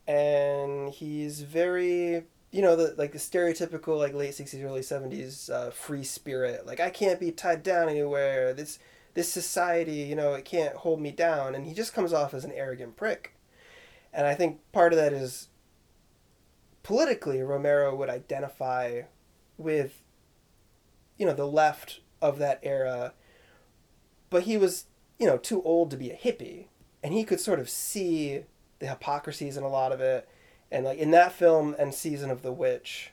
And 0.07 0.91
he's 0.93 1.41
very 1.41 2.25
you 2.51 2.61
know 2.61 2.75
the 2.75 2.93
like 2.97 3.13
the 3.13 3.17
stereotypical 3.17 3.97
like 3.97 4.13
late 4.13 4.31
60s 4.31 4.63
early 4.63 4.81
70s 4.81 5.49
uh, 5.49 5.71
free 5.71 6.03
spirit. 6.03 6.65
Like 6.65 6.79
i 6.79 6.89
can't 6.89 7.19
be 7.19 7.31
tied 7.31 7.63
down 7.63 7.89
anywhere. 7.89 8.53
This 8.53 8.79
this 9.13 9.31
society 9.31 10.03
you 10.03 10.15
know 10.15 10.33
it 10.33 10.45
can't 10.45 10.75
hold 10.75 11.01
me 11.01 11.11
down. 11.11 11.55
And 11.55 11.65
he 11.65 11.73
just 11.73 11.93
comes 11.93 12.13
off 12.13 12.33
as 12.33 12.45
an 12.45 12.51
arrogant 12.51 12.97
prick. 12.97 13.35
And 14.13 14.27
i 14.27 14.35
think 14.35 14.59
part 14.71 14.93
of 14.93 14.99
that 14.99 15.13
is 15.13 15.47
politically 16.83 17.41
romero 17.41 17.95
would 17.95 18.09
identify 18.09 19.03
with 19.57 20.01
you 21.17 21.25
know 21.25 21.33
the 21.33 21.47
left 21.47 22.01
of 22.21 22.37
that 22.39 22.59
era. 22.63 23.13
But 24.29 24.43
he 24.43 24.57
was 24.57 24.85
you 25.21 25.27
know 25.27 25.37
too 25.37 25.61
old 25.63 25.91
to 25.91 25.97
be 25.97 26.09
a 26.09 26.17
hippie. 26.17 26.65
And 27.03 27.13
he 27.13 27.23
could 27.23 27.39
sort 27.39 27.59
of 27.59 27.69
see 27.69 28.43
the 28.79 28.87
hypocrisies 28.87 29.55
in 29.57 29.63
a 29.63 29.69
lot 29.69 29.91
of 29.91 30.01
it. 30.01 30.27
And 30.71 30.85
like 30.85 30.97
in 30.99 31.11
that 31.11 31.31
film 31.31 31.75
and 31.79 31.93
season 31.93 32.29
of 32.31 32.41
the 32.41 32.51
witch 32.51 33.11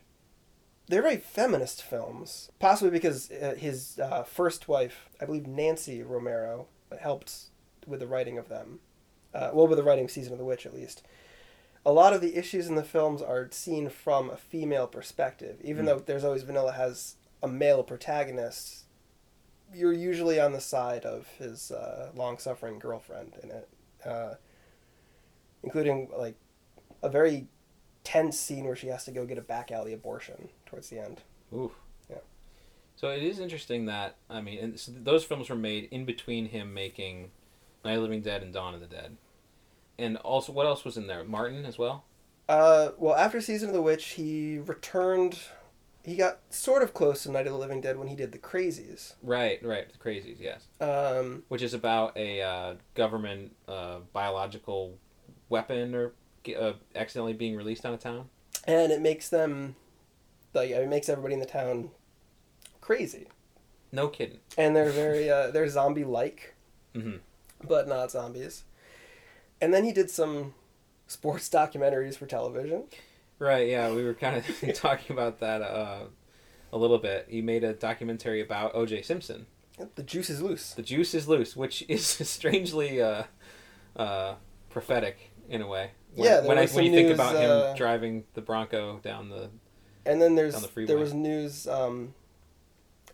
they're 0.90 1.02
very 1.02 1.18
feminist 1.18 1.82
films. 1.82 2.50
Possibly 2.58 2.90
because 2.90 3.30
uh, 3.30 3.54
his 3.58 3.98
uh, 3.98 4.22
first 4.22 4.68
wife 4.68 5.08
i 5.20 5.26
believe 5.26 5.46
nancy 5.46 6.02
romero 6.02 6.66
helped 7.00 7.50
with 7.86 8.00
the 8.00 8.06
writing 8.06 8.38
of 8.38 8.48
them. 8.48 8.80
Uh, 9.34 9.50
well 9.52 9.68
with 9.68 9.76
the 9.78 9.84
writing 9.84 10.06
of 10.06 10.10
season 10.10 10.32
of 10.32 10.38
the 10.38 10.44
witch 10.46 10.64
at 10.66 10.74
least. 10.74 11.02
A 11.86 11.92
lot 11.92 12.12
of 12.14 12.20
the 12.22 12.36
issues 12.36 12.66
in 12.68 12.74
the 12.74 12.82
films 12.82 13.20
are 13.22 13.48
seen 13.50 13.88
from 13.90 14.30
a 14.30 14.36
female 14.36 14.86
perspective. 14.86 15.56
Even 15.62 15.84
Mm. 15.84 15.88
though 15.88 15.98
there's 15.98 16.24
always 16.24 16.42
vanilla 16.42 16.72
has 16.72 17.16
a 17.42 17.48
male 17.48 17.82
protagonist 17.82 18.84
you're 19.74 19.92
usually 19.92 20.40
on 20.40 20.52
the 20.52 20.60
side 20.60 21.04
of 21.04 21.26
his 21.38 21.70
uh, 21.70 22.10
long-suffering 22.14 22.78
girlfriend 22.78 23.34
in 23.42 23.50
it 23.50 23.68
uh, 24.04 24.34
including 25.62 26.08
like 26.16 26.36
a 27.02 27.08
very 27.08 27.46
tense 28.04 28.38
scene 28.38 28.64
where 28.64 28.76
she 28.76 28.88
has 28.88 29.04
to 29.04 29.10
go 29.10 29.26
get 29.26 29.38
a 29.38 29.42
back 29.42 29.70
alley 29.70 29.92
abortion 29.92 30.48
towards 30.66 30.88
the 30.88 30.98
end. 30.98 31.22
Oof. 31.54 31.72
Yeah. 32.08 32.18
So 32.96 33.10
it 33.10 33.22
is 33.22 33.38
interesting 33.38 33.86
that 33.86 34.16
I 34.30 34.40
mean, 34.40 34.58
and 34.58 34.80
so 34.80 34.92
those 34.94 35.24
films 35.24 35.48
were 35.48 35.56
made 35.56 35.88
in 35.90 36.04
between 36.04 36.46
him 36.46 36.72
making 36.74 37.30
Night 37.84 37.92
of 37.92 37.98
the 37.98 38.02
Living 38.02 38.22
Dead 38.22 38.42
and 38.42 38.52
Dawn 38.52 38.74
of 38.74 38.80
the 38.80 38.86
Dead, 38.86 39.16
and 39.98 40.16
also 40.18 40.52
what 40.52 40.66
else 40.66 40.84
was 40.84 40.96
in 40.96 41.06
there? 41.06 41.24
Martin 41.24 41.64
as 41.64 41.78
well. 41.78 42.04
Uh, 42.48 42.90
well, 42.96 43.14
after 43.14 43.40
Season 43.40 43.68
of 43.68 43.74
the 43.74 43.82
Witch, 43.82 44.04
he 44.10 44.58
returned. 44.58 45.38
He 46.04 46.16
got 46.16 46.38
sort 46.50 46.82
of 46.82 46.94
close 46.94 47.24
to 47.24 47.30
Night 47.30 47.46
of 47.46 47.52
the 47.52 47.58
Living 47.58 47.80
Dead 47.80 47.98
when 47.98 48.08
he 48.08 48.16
did 48.16 48.32
The 48.32 48.38
Crazies. 48.38 49.14
Right, 49.22 49.62
right. 49.64 49.86
The 49.92 49.98
Crazies, 49.98 50.36
yes. 50.40 50.64
Um, 50.80 51.42
Which 51.48 51.60
is 51.62 51.74
about 51.74 52.16
a 52.16 52.40
uh, 52.40 52.74
government 52.94 53.54
uh, 53.66 53.98
biological 54.12 54.96
weapon 55.48 55.94
or 55.94 56.12
uh, 56.58 56.72
accidentally 56.94 57.34
being 57.34 57.56
released 57.56 57.84
on 57.84 57.92
a 57.92 57.98
town. 57.98 58.28
and 58.66 58.90
it 58.92 59.00
makes 59.02 59.28
them, 59.28 59.76
like, 60.54 60.70
it 60.70 60.88
makes 60.88 61.08
everybody 61.08 61.34
in 61.34 61.40
the 61.40 61.46
town 61.46 61.90
crazy. 62.80 63.26
No 63.92 64.08
kidding. 64.08 64.38
And 64.56 64.74
they're 64.74 64.90
very, 65.04 65.28
uh, 65.30 65.50
they're 65.50 65.68
zombie 65.68 66.04
like, 66.04 66.54
hmm 66.94 67.16
but 67.66 67.88
not 67.88 68.08
zombies. 68.12 68.62
And 69.60 69.74
then 69.74 69.82
he 69.82 69.90
did 69.92 70.10
some 70.10 70.54
sports 71.08 71.48
documentaries 71.52 72.16
for 72.16 72.24
television. 72.26 72.84
Right. 73.38 73.68
Yeah, 73.68 73.92
we 73.92 74.04
were 74.04 74.14
kind 74.14 74.36
of 74.36 74.74
talking 74.74 75.14
about 75.16 75.40
that 75.40 75.62
uh, 75.62 76.04
a 76.72 76.78
little 76.78 76.98
bit. 76.98 77.26
He 77.28 77.40
made 77.42 77.64
a 77.64 77.72
documentary 77.72 78.40
about 78.40 78.74
O.J. 78.74 79.02
Simpson. 79.02 79.46
The 79.94 80.02
juice 80.02 80.28
is 80.28 80.42
loose. 80.42 80.72
The 80.74 80.82
juice 80.82 81.14
is 81.14 81.28
loose, 81.28 81.56
which 81.56 81.84
is 81.88 82.02
strangely 82.04 83.00
uh, 83.00 83.24
uh, 83.96 84.34
prophetic 84.70 85.30
in 85.48 85.62
a 85.62 85.66
way. 85.68 85.92
When, 86.14 86.26
Yeah, 86.28 86.40
when, 86.40 86.58
I, 86.58 86.66
when 86.66 86.84
you 86.84 86.90
some 86.90 86.94
think 86.94 86.94
news, 87.08 87.14
about 87.14 87.36
uh, 87.36 87.68
him 87.70 87.76
driving 87.76 88.24
the 88.34 88.40
Bronco 88.40 88.98
down 88.98 89.28
the 89.30 89.50
And 90.04 90.20
then 90.20 90.34
there's 90.34 90.60
the 90.60 90.84
there 90.86 90.98
was 90.98 91.14
news. 91.14 91.68
Um, 91.68 92.14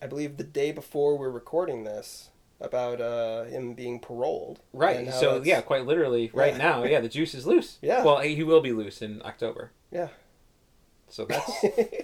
I 0.01 0.07
believe 0.07 0.37
the 0.37 0.45
day 0.45 0.73
before 0.73 1.17
we're 1.19 1.31
recording 1.31 1.85
this 1.85 2.31
about 2.61 3.01
uh, 3.01 3.45
him 3.45 3.75
being 3.75 4.01
paroled. 4.01 4.61
right, 4.73 5.13
so 5.13 5.43
yeah, 5.45 5.61
quite 5.61 5.85
literally, 5.87 6.31
right 6.33 6.53
Yeah. 6.53 6.59
now, 6.59 6.85
yeah, 6.85 7.01
the 7.01 7.09
juice 7.09 7.35
is 7.35 7.47
loose. 7.47 7.79
Yeah. 7.83 8.03
Well, 8.05 8.21
he 8.21 8.43
will 8.43 8.61
be 8.63 8.73
loose 8.73 9.03
in 9.03 9.21
October. 9.25 9.73
Yeah. 9.95 10.09
So 11.09 11.25
that's 11.25 11.51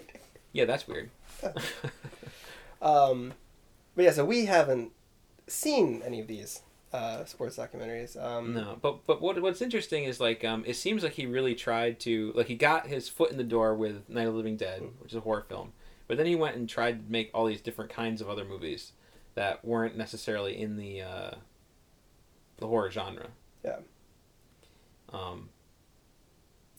yeah, 0.52 0.64
that's 0.64 0.86
weird. 0.88 1.10
um, 2.82 3.34
but 3.94 4.04
yeah, 4.04 4.10
so 4.12 4.24
we 4.24 4.46
haven't 4.46 4.92
seen 5.46 6.00
any 6.04 6.20
of 6.20 6.26
these 6.28 6.62
uh, 6.92 7.24
sports 7.24 7.56
documentaries. 7.56 8.20
Um, 8.22 8.54
No, 8.54 8.78
but 8.80 9.06
but 9.06 9.20
what 9.20 9.40
what's 9.42 9.60
interesting 9.62 10.04
is 10.04 10.20
like 10.20 10.44
um, 10.44 10.64
it 10.66 10.74
seems 10.76 11.02
like 11.02 11.12
he 11.14 11.26
really 11.26 11.54
tried 11.54 11.98
to 12.00 12.32
like 12.34 12.46
he 12.46 12.54
got 12.56 12.86
his 12.86 13.08
foot 13.08 13.30
in 13.30 13.36
the 13.36 13.44
door 13.44 13.74
with 13.74 14.08
Night 14.08 14.26
of 14.26 14.32
the 14.32 14.36
Living 14.36 14.56
Dead, 14.56 14.82
Mm. 14.82 14.92
which 15.00 15.12
is 15.12 15.16
a 15.16 15.20
horror 15.20 15.44
film, 15.48 15.72
but 16.08 16.16
then 16.16 16.26
he 16.26 16.34
went 16.36 16.56
and 16.56 16.68
tried 16.68 17.06
to 17.06 17.12
make 17.12 17.30
all 17.34 17.46
these 17.46 17.60
different 17.60 17.90
kinds 17.90 18.20
of 18.20 18.28
other 18.28 18.44
movies 18.44 18.92
that 19.34 19.64
weren't 19.64 19.96
necessarily 19.96 20.60
in 20.60 20.76
the 20.76 21.02
uh, 21.02 21.30
the 22.58 22.66
horror 22.66 22.90
genre. 22.90 23.28
Yeah. 23.64 23.78
Um. 25.12 25.48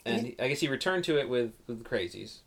And 0.05 0.27
he, 0.27 0.35
I 0.39 0.47
guess 0.47 0.59
he 0.59 0.67
returned 0.67 1.03
to 1.05 1.19
it 1.19 1.29
with 1.29 1.53
with 1.67 1.83
the 1.83 1.89
Crazies. 1.89 2.39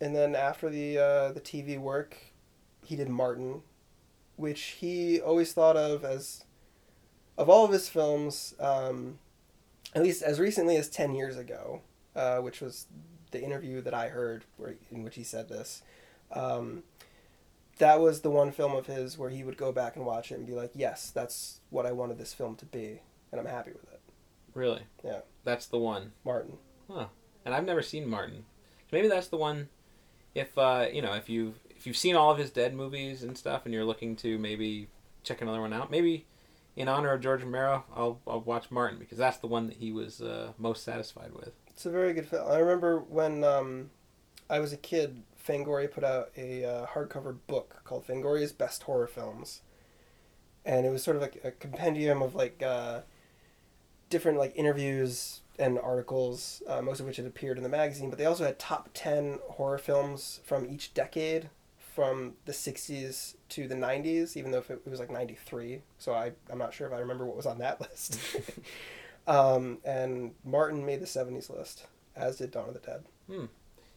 And 0.00 0.14
then 0.14 0.34
after 0.34 0.68
the 0.70 0.98
uh, 0.98 1.32
the 1.32 1.40
TV 1.40 1.78
work, 1.78 2.16
he 2.84 2.96
did 2.96 3.08
Martin, 3.08 3.62
which 4.36 4.62
he 4.62 5.20
always 5.20 5.52
thought 5.52 5.76
of 5.76 6.04
as, 6.04 6.44
of 7.38 7.48
all 7.48 7.64
of 7.64 7.72
his 7.72 7.88
films, 7.88 8.54
um, 8.58 9.18
at 9.94 10.02
least 10.02 10.22
as 10.22 10.40
recently 10.40 10.76
as 10.76 10.88
ten 10.88 11.14
years 11.14 11.36
ago, 11.36 11.82
uh, 12.16 12.38
which 12.38 12.60
was 12.60 12.86
the 13.30 13.42
interview 13.42 13.80
that 13.82 13.94
I 13.94 14.08
heard 14.08 14.44
where 14.56 14.76
in 14.90 15.02
which 15.02 15.16
he 15.16 15.24
said 15.24 15.48
this. 15.48 15.82
Um, 16.32 16.84
that 17.78 18.00
was 18.00 18.20
the 18.20 18.30
one 18.30 18.52
film 18.52 18.74
of 18.74 18.86
his 18.86 19.18
where 19.18 19.30
he 19.30 19.42
would 19.42 19.56
go 19.56 19.72
back 19.72 19.96
and 19.96 20.06
watch 20.06 20.30
it 20.30 20.36
and 20.36 20.46
be 20.46 20.54
like, 20.54 20.70
"Yes, 20.74 21.10
that's 21.10 21.60
what 21.70 21.86
I 21.86 21.92
wanted 21.92 22.18
this 22.18 22.32
film 22.32 22.56
to 22.56 22.66
be, 22.66 23.00
and 23.30 23.40
I'm 23.40 23.46
happy 23.46 23.72
with 23.72 23.92
it." 23.92 23.93
Really. 24.54 24.82
Yeah. 25.04 25.20
That's 25.44 25.66
the 25.66 25.78
one. 25.78 26.12
Martin. 26.24 26.58
Huh. 26.90 27.06
And 27.44 27.54
I've 27.54 27.64
never 27.64 27.82
seen 27.82 28.08
Martin. 28.08 28.44
Maybe 28.92 29.08
that's 29.08 29.28
the 29.28 29.36
one. 29.36 29.68
If 30.34 30.56
uh, 30.56 30.86
you 30.92 31.02
know, 31.02 31.14
if 31.14 31.28
you 31.28 31.54
if 31.70 31.86
you've 31.86 31.96
seen 31.96 32.16
all 32.16 32.30
of 32.30 32.38
his 32.38 32.50
Dead 32.50 32.74
movies 32.74 33.22
and 33.22 33.36
stuff, 33.36 33.64
and 33.64 33.74
you're 33.74 33.84
looking 33.84 34.16
to 34.16 34.38
maybe 34.38 34.88
check 35.22 35.42
another 35.42 35.60
one 35.60 35.72
out, 35.72 35.90
maybe 35.90 36.26
in 36.76 36.88
honor 36.88 37.12
of 37.12 37.20
George 37.20 37.42
Romero, 37.42 37.84
I'll 37.94 38.20
I'll 38.26 38.40
watch 38.40 38.70
Martin 38.70 38.98
because 38.98 39.18
that's 39.18 39.38
the 39.38 39.46
one 39.46 39.66
that 39.66 39.76
he 39.76 39.92
was 39.92 40.20
uh, 40.20 40.52
most 40.58 40.84
satisfied 40.84 41.32
with. 41.34 41.52
It's 41.68 41.86
a 41.86 41.90
very 41.90 42.12
good 42.12 42.26
film. 42.28 42.50
I 42.50 42.58
remember 42.58 43.00
when 43.00 43.44
um, 43.44 43.90
I 44.48 44.60
was 44.60 44.72
a 44.72 44.76
kid, 44.76 45.22
Fangoria 45.46 45.90
put 45.90 46.04
out 46.04 46.30
a 46.36 46.64
uh, 46.64 46.86
hardcover 46.86 47.36
book 47.46 47.82
called 47.84 48.06
Fangoria's 48.06 48.52
Best 48.52 48.84
Horror 48.84 49.06
Films, 49.06 49.62
and 50.64 50.86
it 50.86 50.90
was 50.90 51.02
sort 51.02 51.16
of 51.16 51.22
like 51.22 51.40
a 51.44 51.50
compendium 51.50 52.22
of 52.22 52.34
like 52.34 52.62
uh, 52.62 53.00
different 54.14 54.38
like 54.38 54.52
interviews 54.54 55.40
and 55.58 55.76
articles, 55.76 56.62
uh, 56.68 56.80
most 56.80 57.00
of 57.00 57.06
which 57.06 57.16
had 57.16 57.26
appeared 57.26 57.56
in 57.56 57.64
the 57.64 57.68
magazine. 57.68 58.10
But 58.10 58.18
they 58.18 58.26
also 58.26 58.44
had 58.44 58.60
top 58.60 58.90
ten 58.94 59.40
horror 59.50 59.76
films 59.76 60.38
from 60.44 60.70
each 60.70 60.94
decade, 60.94 61.50
from 61.76 62.34
the 62.44 62.52
'60s 62.52 63.34
to 63.48 63.66
the 63.66 63.74
'90s. 63.74 64.36
Even 64.36 64.52
though 64.52 64.58
if 64.58 64.70
it, 64.70 64.80
it 64.86 64.88
was 64.88 65.00
like 65.00 65.10
'93, 65.10 65.82
so 65.98 66.14
I 66.14 66.30
I'm 66.48 66.58
not 66.58 66.72
sure 66.72 66.86
if 66.86 66.92
I 66.92 67.00
remember 67.00 67.26
what 67.26 67.36
was 67.36 67.44
on 67.44 67.58
that 67.58 67.80
list. 67.80 68.20
um, 69.26 69.78
and 69.84 70.30
Martin 70.44 70.86
made 70.86 71.00
the 71.00 71.06
'70s 71.06 71.50
list, 71.50 71.86
as 72.14 72.36
did 72.36 72.52
Dawn 72.52 72.68
of 72.68 72.74
the 72.74 72.80
Dead. 72.80 73.02
Hmm. 73.28 73.46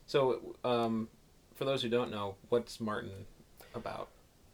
So, 0.08 0.56
um, 0.64 1.10
for 1.54 1.66
those 1.66 1.84
who 1.84 1.90
don't 1.90 2.10
know, 2.10 2.38
what's 2.50 2.80
Martin 2.80 3.28
about? 3.76 4.08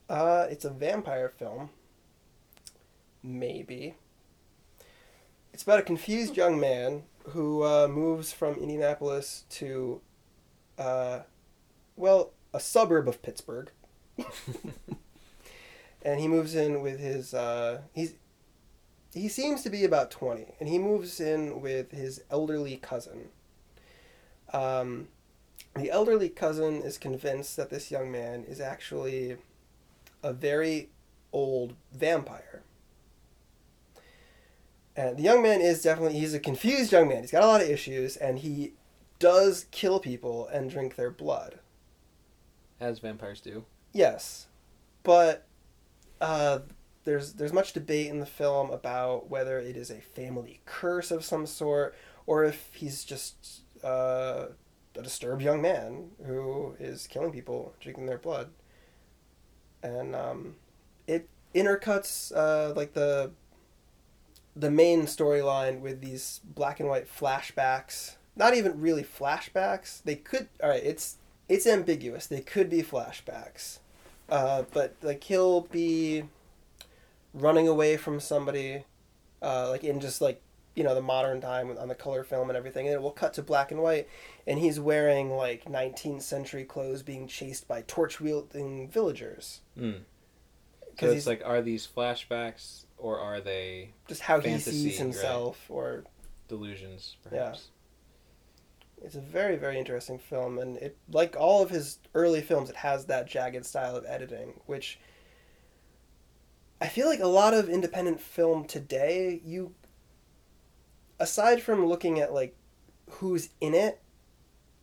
Uh, 0.10 0.45
it's 0.49 0.65
a 0.65 0.69
vampire 0.69 1.30
film. 1.30 1.69
Maybe. 3.21 3.95
It's 5.53 5.63
about 5.63 5.79
a 5.79 5.83
confused 5.83 6.35
young 6.35 6.59
man 6.59 7.03
who 7.29 7.63
uh, 7.63 7.87
moves 7.87 8.33
from 8.33 8.55
Indianapolis 8.55 9.45
to, 9.51 10.01
uh, 10.77 11.19
well, 11.95 12.31
a 12.53 12.59
suburb 12.59 13.07
of 13.07 13.21
Pittsburgh. 13.21 13.71
and 16.01 16.19
he 16.19 16.27
moves 16.27 16.55
in 16.55 16.81
with 16.81 16.99
his. 16.99 17.33
Uh, 17.33 17.81
he's 17.93 18.15
he 19.13 19.27
seems 19.27 19.61
to 19.63 19.69
be 19.69 19.83
about 19.83 20.11
twenty, 20.11 20.53
and 20.59 20.67
he 20.69 20.77
moves 20.77 21.19
in 21.19 21.61
with 21.61 21.91
his 21.91 22.21
elderly 22.29 22.77
cousin. 22.77 23.29
Um, 24.51 25.07
the 25.75 25.89
elderly 25.89 26.29
cousin 26.29 26.81
is 26.81 26.97
convinced 26.97 27.57
that 27.57 27.69
this 27.69 27.89
young 27.89 28.11
man 28.11 28.43
is 28.47 28.59
actually 28.59 29.37
a 30.21 30.33
very 30.33 30.89
old 31.31 31.73
vampire. 31.91 32.61
And 34.95 35.17
the 35.17 35.23
young 35.23 35.41
man 35.41 35.62
is 35.62 35.82
definitely 35.82 36.19
he's 36.19 36.34
a 36.34 36.39
confused 36.39 36.91
young 36.91 37.08
man. 37.08 37.21
He's 37.21 37.32
got 37.32 37.43
a 37.43 37.47
lot 37.47 37.62
of 37.62 37.69
issues 37.69 38.15
and 38.15 38.39
he 38.39 38.73
does 39.19 39.65
kill 39.71 39.99
people 39.99 40.47
and 40.47 40.69
drink 40.69 40.95
their 40.95 41.10
blood. 41.10 41.60
As 42.79 42.99
vampires 42.99 43.41
do. 43.41 43.65
Yes. 43.91 44.47
But 45.03 45.47
uh, 46.21 46.60
there's 47.06 47.34
there's 47.34 47.53
much 47.53 47.73
debate 47.73 48.08
in 48.08 48.19
the 48.19 48.25
film 48.25 48.69
about 48.69 49.29
whether 49.29 49.60
it 49.60 49.75
is 49.75 49.89
a 49.89 50.01
family 50.01 50.62
curse 50.65 51.12
of 51.12 51.23
some 51.23 51.45
sort 51.45 51.95
or 52.25 52.43
if 52.43 52.69
he's 52.73 53.03
just 53.03 53.62
uh, 53.84 54.47
a 54.95 55.01
disturbed 55.01 55.41
young 55.41 55.62
man 55.62 56.12
who 56.25 56.75
is 56.79 57.08
killing 57.08 57.32
people, 57.32 57.73
drinking 57.79 58.06
their 58.06 58.17
blood. 58.17 58.51
And 59.82 60.15
um, 60.15 60.56
it 61.08 61.27
intercuts 61.53 62.32
uh, 62.36 62.73
like 62.73 62.93
the 62.93 63.32
the 64.55 64.71
main 64.71 65.03
storyline 65.03 65.79
with 65.79 66.01
these 66.01 66.41
black 66.43 66.79
and 66.79 66.89
white 66.89 67.07
flashbacks. 67.07 68.15
Not 68.35 68.55
even 68.55 68.79
really 68.79 69.03
flashbacks. 69.03 70.01
They 70.03 70.15
could. 70.15 70.47
All 70.61 70.69
right, 70.69 70.83
it's 70.83 71.17
it's 71.47 71.67
ambiguous. 71.67 72.27
They 72.27 72.41
could 72.41 72.69
be 72.69 72.81
flashbacks, 72.81 73.79
uh, 74.29 74.63
but 74.73 74.95
like 75.01 75.23
he'll 75.23 75.61
be 75.61 76.23
running 77.33 77.67
away 77.67 77.97
from 77.97 78.19
somebody, 78.19 78.85
uh, 79.41 79.69
like 79.69 79.83
in 79.83 79.99
just 79.99 80.21
like 80.21 80.41
you 80.75 80.83
know 80.83 80.95
the 80.95 81.01
modern 81.01 81.41
time 81.41 81.75
on 81.77 81.87
the 81.87 81.95
color 81.95 82.23
film 82.23 82.49
and 82.49 82.57
everything, 82.57 82.87
and 82.87 82.95
it 82.95 83.01
will 83.01 83.11
cut 83.11 83.33
to 83.35 83.43
black 83.43 83.71
and 83.71 83.81
white, 83.81 84.07
and 84.47 84.59
he's 84.59 84.79
wearing 84.79 85.29
like 85.31 85.65
19th 85.65 86.23
century 86.23 86.63
clothes, 86.63 87.03
being 87.03 87.27
chased 87.27 87.67
by 87.67 87.83
torch 87.85 88.19
wielding 88.19 88.87
villagers. 88.89 89.61
Mm. 89.77 90.01
So 90.99 91.09
it's 91.09 91.25
like, 91.25 91.41
are 91.43 91.61
these 91.61 91.87
flashbacks 91.87 92.85
or 93.03 93.19
are 93.19 93.41
they 93.41 93.93
just 94.07 94.21
how 94.21 94.39
fantasy, 94.39 94.71
he 94.71 94.89
sees 94.89 94.97
himself 94.97 95.65
right? 95.69 95.75
or 95.75 96.03
delusions? 96.47 97.17
Perhaps. 97.23 97.67
Yeah. 97.67 99.05
It's 99.05 99.15
a 99.15 99.21
very 99.21 99.57
very 99.57 99.77
interesting 99.77 100.17
film, 100.17 100.57
and 100.57 100.77
it 100.77 100.97
like 101.11 101.35
all 101.37 101.61
of 101.61 101.69
his 101.69 101.99
early 102.15 102.41
films, 102.41 102.69
it 102.69 102.77
has 102.77 103.05
that 103.05 103.27
jagged 103.27 103.65
style 103.65 103.95
of 103.95 104.05
editing, 104.07 104.59
which. 104.65 104.99
I 106.81 106.87
feel 106.87 107.07
like 107.07 107.21
a 107.21 107.27
lot 107.27 107.53
of 107.53 107.69
independent 107.69 108.19
film 108.19 108.65
today, 108.65 109.39
you 109.45 109.73
aside 111.17 111.61
from 111.61 111.85
looking 111.85 112.19
at 112.19 112.33
like 112.33 112.57
who's 113.09 113.49
in 113.61 113.73
it 113.73 114.01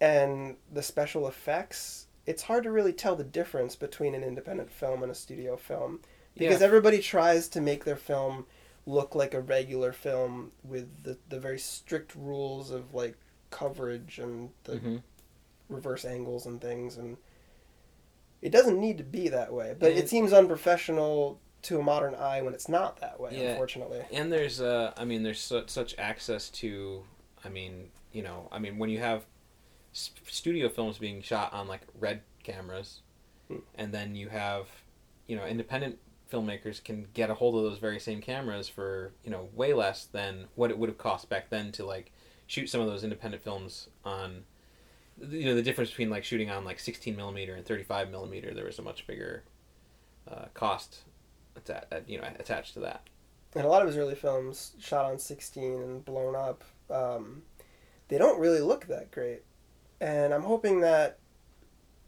and 0.00 0.56
the 0.72 0.82
special 0.82 1.28
effects, 1.28 2.06
it's 2.24 2.42
hard 2.42 2.64
to 2.64 2.70
really 2.70 2.94
tell 2.94 3.16
the 3.16 3.24
difference 3.24 3.76
between 3.76 4.14
an 4.14 4.22
independent 4.22 4.70
film 4.70 5.02
and 5.02 5.12
a 5.12 5.14
studio 5.14 5.56
film 5.56 6.00
because 6.40 6.60
Yeah. 6.60 6.66
everybody 6.66 6.98
tries 7.00 7.48
to 7.50 7.60
make 7.60 7.84
their 7.84 7.96
film 7.96 8.46
look 8.86 9.14
like 9.14 9.34
a 9.34 9.40
regular 9.40 9.92
film 9.92 10.50
with 10.64 11.04
the, 11.04 11.16
the 11.28 11.38
very 11.38 11.58
strict 11.58 12.14
rules 12.16 12.70
of 12.72 12.92
like 12.94 13.14
coverage 13.50 14.18
and 14.18 14.50
the 14.64 14.76
hmm 14.78 14.96
reverse 15.68 16.04
angles 16.04 16.46
and 16.46 16.60
things 16.60 16.96
and 16.96 17.16
it 18.42 18.50
doesn't 18.50 18.80
need 18.80 18.98
to 18.98 19.04
be 19.04 19.28
that 19.28 19.52
way 19.52 19.72
but 19.78 19.92
it 19.92 20.08
seems 20.08 20.32
unprofessional 20.32 21.38
to 21.62 21.78
a 21.78 21.82
modern 21.82 22.12
eye 22.16 22.42
when 22.42 22.54
it's 22.54 22.68
not 22.68 23.00
that 23.00 23.20
way 23.20 23.30
Yeah. 23.32 23.50
unfortunately 23.50 24.00
And 24.12 24.32
there's 24.32 24.60
uh, 24.60 24.92
I 24.96 25.04
mean, 25.04 25.22
there's 25.22 25.40
su- 25.40 25.62
such 25.68 25.94
access 25.96 26.50
to, 26.50 27.04
I 27.44 27.48
mean, 27.50 27.90
you 28.12 28.22
know, 28.22 28.48
I 28.50 28.58
mean, 28.58 28.78
when 28.78 28.90
you 28.90 28.98
have 28.98 29.26
s- 29.94 30.10
studio 30.26 30.68
films 30.68 30.98
being 30.98 31.22
shot 31.22 31.52
on 31.52 31.68
like 31.68 31.82
red 32.00 32.22
cameras, 32.42 33.02
Hmm. 33.48 33.58
and 33.76 33.92
then 33.94 34.14
you 34.16 34.28
have, 34.30 34.66
you 35.28 35.36
know, 35.36 35.44
independent 35.46 35.98
filmmakers 36.30 36.82
can 36.82 37.06
get 37.14 37.30
a 37.30 37.34
hold 37.34 37.54
of 37.56 37.62
those 37.62 37.78
very 37.78 37.98
same 38.00 38.20
cameras 38.20 38.68
for 38.68 39.12
you 39.24 39.30
know 39.30 39.48
way 39.54 39.72
less 39.74 40.04
than 40.06 40.46
what 40.54 40.70
it 40.70 40.78
would 40.78 40.88
have 40.88 40.98
cost 40.98 41.28
back 41.28 41.50
then 41.50 41.72
to 41.72 41.84
like 41.84 42.12
shoot 42.46 42.68
some 42.68 42.80
of 42.80 42.86
those 42.86 43.04
independent 43.04 43.42
films 43.42 43.88
on. 44.04 44.44
You 45.20 45.44
know 45.46 45.54
the 45.54 45.62
difference 45.62 45.90
between 45.90 46.08
like 46.08 46.24
shooting 46.24 46.50
on 46.50 46.64
like 46.64 46.78
16 46.80 47.14
millimeter 47.14 47.54
and 47.54 47.66
35 47.66 48.10
millimeter. 48.10 48.54
There 48.54 48.64
was 48.64 48.78
a 48.78 48.82
much 48.82 49.06
bigger 49.06 49.42
uh, 50.30 50.46
cost, 50.54 51.00
atta- 51.56 52.02
you 52.06 52.18
know, 52.18 52.26
attached 52.38 52.72
to 52.74 52.80
that. 52.80 53.02
and 53.54 53.64
a 53.64 53.68
lot 53.68 53.82
of 53.82 53.88
his 53.88 53.96
early 53.98 54.14
films 54.14 54.72
shot 54.80 55.04
on 55.04 55.18
16 55.18 55.62
and 55.82 56.04
blown 56.04 56.34
up 56.34 56.64
um, 56.90 57.42
they 58.08 58.16
don't 58.18 58.40
really 58.40 58.60
look 58.60 58.86
that 58.86 59.10
great 59.10 59.42
and 60.00 60.32
i'm 60.32 60.42
hoping 60.42 60.80
that 60.80 61.18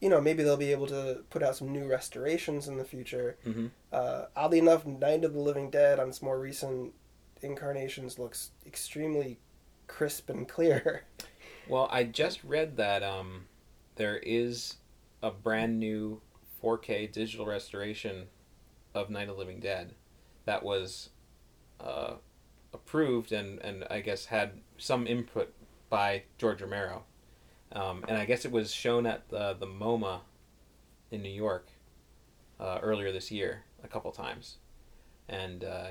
you 0.02 0.10
know 0.10 0.20
maybe 0.20 0.42
they'll 0.42 0.58
be 0.58 0.72
able 0.72 0.86
to 0.88 1.24
put 1.30 1.42
out 1.42 1.56
some 1.56 1.72
new 1.72 1.86
restorations 1.86 2.68
in 2.68 2.76
the 2.76 2.84
future. 2.84 3.38
Hmm 3.44 3.68
uh, 3.92 4.26
oddly 4.34 4.58
enough 4.58 4.86
night 4.86 5.24
of 5.24 5.34
the 5.34 5.40
living 5.40 5.70
dead 5.70 6.00
on 6.00 6.08
its 6.08 6.22
more 6.22 6.38
recent 6.38 6.94
incarnations 7.42 8.18
looks 8.18 8.50
extremely 8.66 9.38
crisp 9.86 10.30
and 10.30 10.48
clear. 10.48 11.04
Well, 11.68 11.88
I 11.92 12.02
just 12.02 12.42
read 12.42 12.76
that 12.78 13.04
um, 13.04 13.44
there 13.94 14.16
is 14.16 14.78
a 15.22 15.30
brand 15.30 15.78
new 15.78 16.20
4K 16.60 17.12
digital 17.12 17.46
restoration 17.46 18.26
of 18.96 19.10
Night 19.10 19.28
of 19.28 19.36
the 19.36 19.38
Living 19.38 19.60
Dead 19.60 19.94
that 20.44 20.64
was 20.64 21.10
uh, 21.80 22.14
approved 22.74 23.30
and, 23.30 23.60
and 23.60 23.84
I 23.88 24.00
guess 24.00 24.26
had 24.26 24.60
some 24.76 25.06
input 25.06 25.54
by 25.88 26.24
George 26.36 26.60
Romero. 26.60 27.04
Um, 27.72 28.04
and 28.06 28.18
I 28.18 28.24
guess 28.24 28.44
it 28.44 28.52
was 28.52 28.72
shown 28.72 29.06
at 29.06 29.28
the, 29.28 29.56
the 29.58 29.66
MoMA 29.66 30.20
in 31.10 31.22
New 31.22 31.30
York 31.30 31.68
uh, 32.60 32.78
earlier 32.82 33.12
this 33.12 33.30
year 33.30 33.64
a 33.82 33.88
couple 33.88 34.12
times. 34.12 34.56
And 35.28 35.64
uh, 35.64 35.88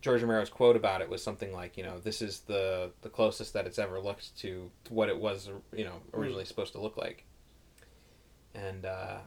George 0.00 0.22
Romero's 0.22 0.48
quote 0.48 0.76
about 0.76 1.02
it 1.02 1.10
was 1.10 1.22
something 1.22 1.52
like, 1.52 1.76
you 1.76 1.84
know, 1.84 1.98
this 1.98 2.22
is 2.22 2.40
the 2.40 2.90
the 3.02 3.08
closest 3.08 3.52
that 3.54 3.66
it's 3.66 3.78
ever 3.78 4.00
looked 4.00 4.36
to, 4.38 4.70
what 4.88 5.08
it 5.08 5.18
was, 5.18 5.50
you 5.74 5.84
know, 5.84 5.96
originally 6.14 6.44
supposed 6.44 6.72
to 6.72 6.80
look 6.80 6.96
like. 6.96 7.24
And 8.54 8.86
uh, 8.86 9.18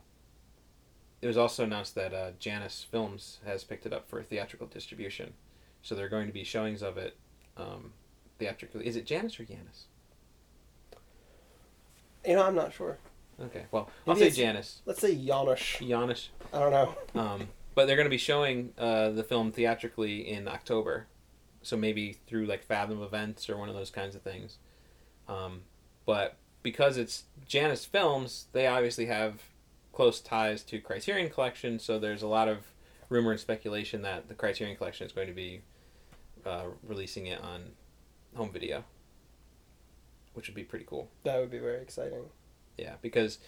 it 1.22 1.28
was 1.28 1.38
also 1.38 1.64
announced 1.64 1.96
that 1.96 2.14
uh, 2.14 2.32
Janus 2.40 2.86
Films 2.90 3.40
has 3.46 3.64
picked 3.64 3.86
it 3.86 3.94
up 3.94 4.08
for 4.08 4.22
theatrical 4.24 4.68
distribution, 4.68 5.34
so 5.82 5.96
they're 5.96 6.10
going 6.10 6.28
to 6.28 6.34
be 6.34 6.44
showings 6.44 6.82
of 6.82 6.98
it 6.98 7.16
um, 7.56 7.94
theatrically. 8.40 8.88
Is 8.88 8.96
it 8.96 9.06
Janus 9.06 9.40
or 9.40 9.46
Janus? 9.46 9.86
You 12.26 12.36
know 12.36 12.44
i'm 12.44 12.56
not 12.56 12.74
sure 12.74 12.98
Okay, 13.42 13.64
well, 13.72 13.90
I'll 14.08 14.14
Maybe 14.14 14.20
say 14.20 14.28
it's- 14.28 14.38
Janus. 14.38 14.82
let's 14.86 15.02
say 15.02 15.16
Janusz. 15.16 15.80
Janus. 15.80 16.30
i 16.54 16.60
don't 16.60 16.72
know 16.72 16.96
Um, 17.20 17.48
but 17.74 17.88
they're 17.88 17.96
going 17.96 18.06
to 18.06 18.10
be 18.12 18.18
showing 18.20 18.74
uh, 18.78 19.10
the 19.10 19.24
film 19.24 19.52
theatrically 19.52 20.30
in 20.30 20.48
October, 20.48 21.08
so 21.64 21.76
maybe 21.76 22.14
through 22.28 22.46
like 22.46 22.64
Fathom 22.64 23.02
events 23.02 23.50
or 23.50 23.58
one 23.58 23.70
of 23.70 23.76
those 23.76 23.90
kinds 23.90 24.14
of 24.16 24.22
things. 24.22 24.60
Um, 25.28 25.62
but 26.06 26.36
because 26.62 26.96
it's 26.98 27.24
Janus 27.48 27.84
Films, 27.86 28.46
they 28.54 28.68
obviously 28.68 29.08
have 29.08 29.42
close 29.94 30.22
ties 30.22 30.62
to 30.66 30.80
Criterion 30.80 31.32
Collection, 31.32 31.80
so 31.80 31.98
there's 31.98 32.22
a 32.22 32.28
lot 32.28 32.48
of 32.48 32.60
rumor 33.10 33.32
and 33.32 33.40
speculation 33.40 34.04
that 34.04 34.28
the 34.28 34.36
Criterion 34.36 34.78
Collection 34.78 35.08
is 35.08 35.12
going 35.12 35.28
to 35.28 35.34
be 35.34 35.62
uh, 36.46 36.66
releasing 36.88 37.26
it 37.26 37.42
on 37.42 37.64
home 38.36 38.52
video, 38.52 38.84
which 40.34 40.48
would 40.48 40.56
be 40.56 40.64
pretty 40.64 40.86
cool. 40.88 41.10
That 41.24 41.40
would 41.40 41.52
be 41.52 41.60
very 41.60 41.82
exciting. 41.82 42.24
Yeah, 42.78 42.96
because 43.02 43.40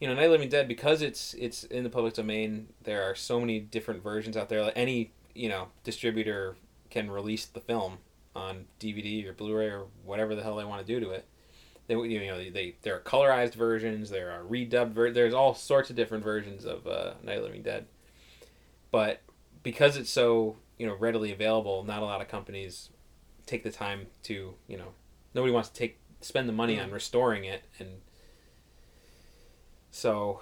you 0.00 0.06
know, 0.06 0.14
Night 0.14 0.24
of 0.24 0.30
the 0.30 0.32
Living 0.32 0.48
Dead, 0.48 0.68
because 0.68 1.02
it's 1.02 1.34
it's 1.34 1.64
in 1.64 1.84
the 1.84 1.90
public 1.90 2.14
domain, 2.14 2.68
there 2.84 3.02
are 3.02 3.14
so 3.14 3.40
many 3.40 3.58
different 3.60 4.02
versions 4.02 4.36
out 4.36 4.48
there. 4.48 4.62
Like 4.62 4.74
any 4.76 5.12
you 5.34 5.48
know 5.48 5.68
distributor 5.84 6.56
can 6.90 7.10
release 7.10 7.46
the 7.46 7.60
film 7.60 7.98
on 8.34 8.66
DVD 8.78 9.26
or 9.26 9.32
Blu-ray 9.32 9.66
or 9.66 9.86
whatever 10.04 10.34
the 10.34 10.42
hell 10.42 10.56
they 10.56 10.64
want 10.64 10.86
to 10.86 10.92
do 10.92 11.00
to 11.04 11.10
it. 11.10 11.26
They 11.88 11.94
you 11.94 12.26
know 12.26 12.38
they 12.38 12.50
they 12.50 12.76
there 12.82 12.94
are 12.94 13.00
colorized 13.00 13.54
versions, 13.54 14.10
there 14.10 14.30
are 14.30 14.44
redubbed 14.44 14.92
ver- 14.92 15.10
there's 15.10 15.34
all 15.34 15.54
sorts 15.54 15.90
of 15.90 15.96
different 15.96 16.22
versions 16.22 16.64
of 16.64 16.86
uh, 16.86 17.14
Night 17.22 17.36
of 17.36 17.42
the 17.42 17.48
Living 17.48 17.62
Dead. 17.62 17.86
But 18.90 19.22
because 19.62 19.96
it's 19.96 20.10
so 20.10 20.56
you 20.78 20.86
know 20.86 20.94
readily 20.94 21.32
available, 21.32 21.82
not 21.82 22.02
a 22.02 22.04
lot 22.04 22.20
of 22.20 22.28
companies 22.28 22.90
take 23.46 23.64
the 23.64 23.70
time 23.70 24.06
to 24.24 24.54
you 24.68 24.76
know 24.76 24.92
nobody 25.34 25.52
wants 25.52 25.70
to 25.70 25.74
take 25.74 25.98
spend 26.20 26.48
the 26.48 26.52
money 26.52 26.80
on 26.80 26.90
restoring 26.90 27.44
it 27.44 27.62
and 27.78 27.88
so 29.90 30.40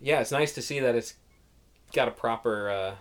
yeah 0.00 0.20
it's 0.20 0.32
nice 0.32 0.52
to 0.54 0.62
see 0.62 0.80
that 0.80 0.94
it's 0.94 1.14
got 1.92 2.08
a 2.08 2.10
proper 2.10 2.70
uh, 2.70 2.94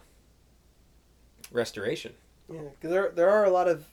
restoration 1.51 2.13
Yeah, 2.51 2.61
because 2.71 2.89
there 2.89 3.11
there 3.11 3.29
are 3.29 3.45
a 3.45 3.49
lot 3.49 3.67
of 3.67 3.85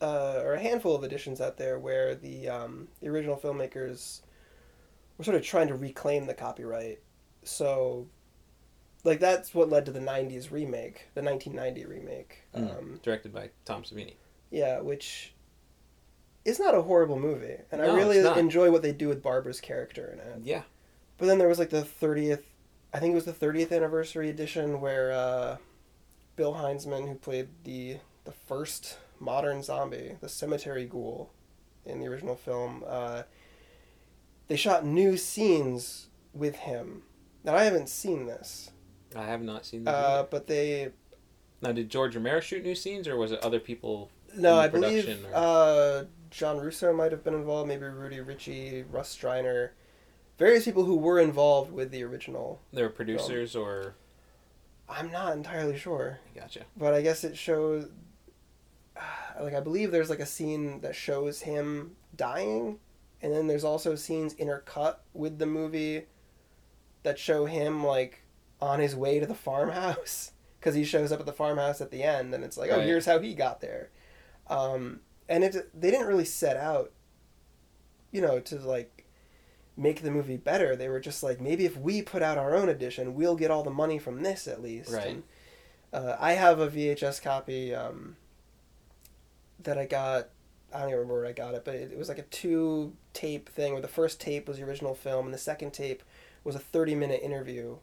uh, 0.00 0.40
or 0.44 0.54
a 0.54 0.60
handful 0.60 0.94
of 0.94 1.04
editions 1.04 1.40
out 1.40 1.56
there 1.56 1.78
where 1.78 2.14
the 2.14 2.48
um, 2.48 2.88
the 3.00 3.08
original 3.08 3.36
filmmakers 3.36 4.20
were 5.16 5.24
sort 5.24 5.36
of 5.36 5.42
trying 5.42 5.68
to 5.68 5.74
reclaim 5.74 6.26
the 6.26 6.34
copyright. 6.34 7.00
So, 7.44 8.06
like 9.04 9.20
that's 9.20 9.54
what 9.54 9.70
led 9.70 9.86
to 9.86 9.92
the 9.92 10.00
'90s 10.00 10.50
remake, 10.50 11.08
the 11.14 11.22
1990 11.22 11.86
remake. 11.86 12.42
Mm. 12.54 12.78
Um, 12.78 13.00
directed 13.02 13.32
by 13.32 13.50
Tom 13.64 13.84
Savini 13.84 14.14
yeah, 14.50 14.80
which 14.80 15.32
is 16.46 16.58
not 16.60 16.74
a 16.74 16.82
horrible 16.82 17.18
movie, 17.18 17.56
and 17.72 17.82
I 17.82 17.86
really 17.86 18.18
enjoy 18.38 18.70
what 18.70 18.82
they 18.82 18.92
do 18.92 19.08
with 19.08 19.22
Barbara's 19.22 19.60
character 19.60 20.06
in 20.12 20.18
it. 20.20 20.38
yeah 20.44 20.62
But 21.18 21.26
then 21.26 21.38
there 21.38 21.48
was 21.48 21.58
like 21.58 21.70
the 21.70 21.82
30th, 21.82 22.42
I 22.94 22.98
think 23.00 23.12
it 23.12 23.14
was 23.14 23.24
the 23.24 23.32
30th 23.32 23.72
anniversary 23.72 24.30
edition 24.30 24.80
where 24.80 25.12
uh, 25.12 25.56
Bill 26.36 26.54
Hinzman, 26.54 27.08
who 27.08 27.14
played 27.14 27.48
the 27.64 27.98
the 28.24 28.32
first 28.32 28.98
modern 29.20 29.62
zombie, 29.62 30.16
the 30.20 30.28
cemetery 30.28 30.84
ghoul, 30.84 31.30
in 31.84 32.00
the 32.00 32.06
original 32.06 32.34
film, 32.34 32.82
uh, 32.86 33.22
they 34.48 34.56
shot 34.56 34.84
new 34.84 35.16
scenes 35.16 36.08
with 36.32 36.56
him. 36.56 37.02
Now 37.44 37.54
I 37.54 37.64
haven't 37.64 37.88
seen 37.88 38.26
this, 38.26 38.70
I 39.14 39.24
have 39.24 39.42
not 39.42 39.64
seen 39.64 39.84
the 39.84 39.90
uh, 39.90 40.22
but 40.24 40.46
they 40.46 40.90
now 41.62 41.72
did 41.72 41.88
George 41.88 42.14
Romero 42.14 42.40
shoot 42.40 42.62
new 42.62 42.74
scenes 42.74 43.08
or 43.08 43.16
was 43.16 43.32
it 43.32 43.40
other 43.42 43.60
people 43.60 44.10
no, 44.36 44.50
in 44.50 44.56
the 44.56 44.62
I 44.62 44.68
believe 44.68 45.04
production, 45.04 45.32
or- 45.32 45.36
uh, 45.36 46.04
John 46.30 46.58
Russo 46.58 46.92
might 46.92 47.12
have 47.12 47.24
been 47.24 47.34
involved, 47.34 47.68
maybe 47.68 47.84
Rudy 47.84 48.20
Ricci, 48.20 48.84
Russ 48.90 49.16
Streiner, 49.16 49.70
various 50.38 50.64
people 50.64 50.84
who 50.84 50.96
were 50.96 51.18
involved 51.18 51.72
with 51.72 51.90
the 51.90 52.02
original. 52.02 52.60
they 52.72 52.82
were 52.82 52.90
producers 52.90 53.56
or 53.56 53.94
I'm 54.88 55.10
not 55.10 55.32
entirely 55.32 55.78
sure. 55.78 56.20
gotcha 56.34 56.60
but 56.76 56.94
I 56.94 57.02
guess 57.02 57.24
it 57.24 57.36
shows 57.36 57.88
like 59.40 59.54
I 59.54 59.60
believe 59.60 59.90
there's 59.90 60.10
like 60.10 60.20
a 60.20 60.26
scene 60.26 60.80
that 60.80 60.94
shows 60.94 61.42
him 61.42 61.96
dying 62.14 62.78
and 63.22 63.32
then 63.32 63.46
there's 63.46 63.64
also 63.64 63.94
scenes 63.94 64.34
intercut 64.34 64.96
with 65.14 65.38
the 65.38 65.46
movie 65.46 66.04
that 67.02 67.18
show 67.18 67.46
him 67.46 67.84
like 67.84 68.22
on 68.60 68.80
his 68.80 68.94
way 68.94 69.18
to 69.20 69.26
the 69.26 69.34
farmhouse 69.34 70.32
because 70.60 70.74
he 70.74 70.84
shows 70.84 71.12
up 71.12 71.20
at 71.20 71.26
the 71.26 71.32
farmhouse 71.32 71.80
at 71.80 71.90
the 71.90 72.02
end 72.02 72.34
and 72.34 72.44
it's 72.44 72.56
like 72.56 72.70
oh 72.70 72.80
here's 72.80 73.06
how 73.06 73.18
he 73.18 73.34
got 73.34 73.60
there 73.60 73.90
um, 74.48 75.00
and 75.28 75.44
it 75.44 75.70
they 75.78 75.90
didn't 75.90 76.06
really 76.06 76.24
set 76.24 76.56
out 76.56 76.92
you 78.12 78.20
know 78.20 78.40
to 78.40 78.56
like 78.56 79.04
make 79.76 80.02
the 80.02 80.10
movie 80.10 80.36
better 80.36 80.74
they 80.74 80.88
were 80.88 81.00
just 81.00 81.22
like 81.22 81.40
maybe 81.40 81.66
if 81.66 81.76
we 81.76 82.00
put 82.00 82.22
out 82.22 82.38
our 82.38 82.54
own 82.54 82.68
edition 82.68 83.14
we'll 83.14 83.36
get 83.36 83.50
all 83.50 83.62
the 83.62 83.70
money 83.70 83.98
from 83.98 84.22
this 84.22 84.46
at 84.46 84.62
least 84.62 84.92
Right. 84.92 85.08
And, 85.08 85.22
uh, 85.92 86.16
I 86.18 86.32
have 86.32 86.60
a 86.60 86.68
VHS 86.68 87.22
copy 87.22 87.74
um, 87.74 88.16
that 89.62 89.78
I 89.78 89.86
got. 89.86 90.28
I 90.72 90.80
don't 90.80 90.88
even 90.88 90.98
remember 90.98 91.20
where 91.20 91.26
I 91.26 91.32
got 91.32 91.54
it, 91.54 91.64
but 91.64 91.74
it, 91.74 91.92
it 91.92 91.98
was 91.98 92.08
like 92.08 92.18
a 92.18 92.22
two 92.22 92.92
tape 93.14 93.48
thing 93.48 93.72
where 93.72 93.80
the 93.80 93.88
first 93.88 94.20
tape 94.20 94.48
was 94.48 94.58
the 94.58 94.64
original 94.64 94.94
film 94.94 95.26
and 95.26 95.32
the 95.32 95.38
second 95.38 95.72
tape 95.72 96.02
was 96.44 96.54
a 96.54 96.58
30 96.58 96.96
minute 96.96 97.20
interview, 97.22 97.76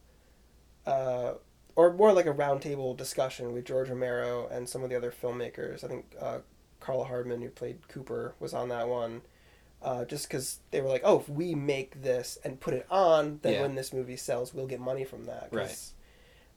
uh, 0.86 1.34
or 1.76 1.94
more 1.94 2.14
like 2.14 2.26
a 2.26 2.34
roundtable 2.34 2.96
discussion 2.96 3.54
with 3.54 3.66
George 3.66 3.90
Romero 3.90 4.48
and 4.52 4.68
some 4.70 4.84
of 4.84 4.90
the 4.90 4.96
other 4.96 5.12
filmmakers. 5.12 5.84
I 5.84 5.88
think 5.88 6.06
uh, 6.22 6.40
Karl 6.84 7.06
Hardman, 7.06 7.41
who 7.41 7.50
played 7.50 7.88
Cooper, 7.88 8.36
was 8.39 8.54
on 8.54 8.69
that 8.69 8.88
one. 8.89 9.22
Uh, 9.82 10.06
just 10.06 10.28
because 10.28 10.60
they 10.72 10.80
were 10.82 10.88
like, 10.89 11.02
oh, 11.04 11.19
if 11.19 11.28
we 11.30 11.56
make 11.56 12.02
this 12.02 12.38
and 12.43 12.60
put 12.60 12.74
it 12.74 12.86
on, 12.89 13.39
then 13.41 13.54
Yeah. 13.54 13.62
when 13.62 13.76
this 13.76 13.91
movie 13.91 14.15
sells, 14.17 14.54
we'll 14.54 14.67
get 14.67 14.80
money 14.80 15.04
from 15.04 15.26
that. 15.26 15.50
Right. 15.52 15.78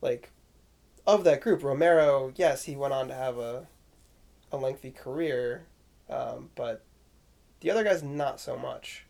Like, 0.00 0.30
of 1.06 1.24
that 1.24 1.40
group, 1.40 1.62
Romero, 1.64 2.32
yes, 2.36 2.64
he 2.64 2.76
went 2.76 2.92
on 2.94 3.08
to 3.08 3.14
have 3.14 3.36
a, 3.38 3.66
a 4.52 4.56
lengthy 4.56 4.90
career, 4.92 5.66
um, 6.08 6.50
but 6.54 6.84
the 7.60 7.70
other 7.70 7.82
guys 7.84 8.02
not 8.02 8.40
so 8.40 8.56
much. 8.56 9.06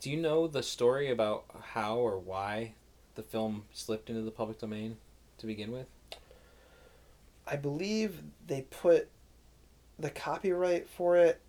do 0.00 0.10
you 0.10 0.16
know 0.16 0.48
the 0.48 0.62
story 0.64 1.08
about 1.10 1.44
how 1.74 1.96
or 1.96 2.18
why 2.18 2.74
the 3.14 3.22
film 3.22 3.64
slipped 3.72 4.08
into 4.10 4.22
the 4.22 4.30
public 4.32 4.58
domain 4.58 4.96
to 5.38 5.46
begin 5.46 5.70
with 5.70 5.86
I 7.46 7.54
believe 7.56 8.22
they 8.46 8.62
put 8.62 9.10
the 9.98 10.10
copyright 10.10 10.88
for 10.88 11.16
it 11.16 11.40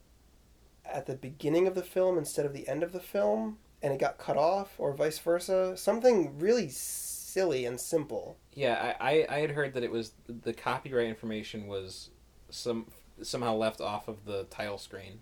at 0.86 1.06
the 1.06 1.16
beginning 1.16 1.68
of 1.68 1.76
the 1.76 1.84
film 1.84 2.18
instead 2.18 2.46
of 2.46 2.54
the 2.54 2.68
end 2.68 2.84
of 2.84 2.92
the 2.92 3.00
film, 3.00 3.58
and 3.82 3.94
it 3.94 4.00
got 4.00 4.18
cut 4.18 4.38
off, 4.38 4.76
or 4.78 4.94
vice 4.94 5.20
versa. 5.20 5.76
Something 5.78 6.38
really 6.40 6.70
silly 6.70 7.66
and 7.66 7.80
simple. 7.80 8.38
Yeah, 8.54 8.96
I, 9.00 9.10
I, 9.10 9.36
I 9.38 9.40
had 9.40 9.52
heard 9.52 9.74
that 9.74 9.84
it 9.84 9.92
was 9.92 10.14
the 10.28 10.54
copyright 10.54 11.08
information 11.08 11.68
was 11.68 12.10
some 12.50 12.88
somehow 13.22 13.56
left 13.56 13.82
off 13.82 14.08
of 14.08 14.26
the 14.26 14.44
title 14.46 14.78
screen 14.78 15.22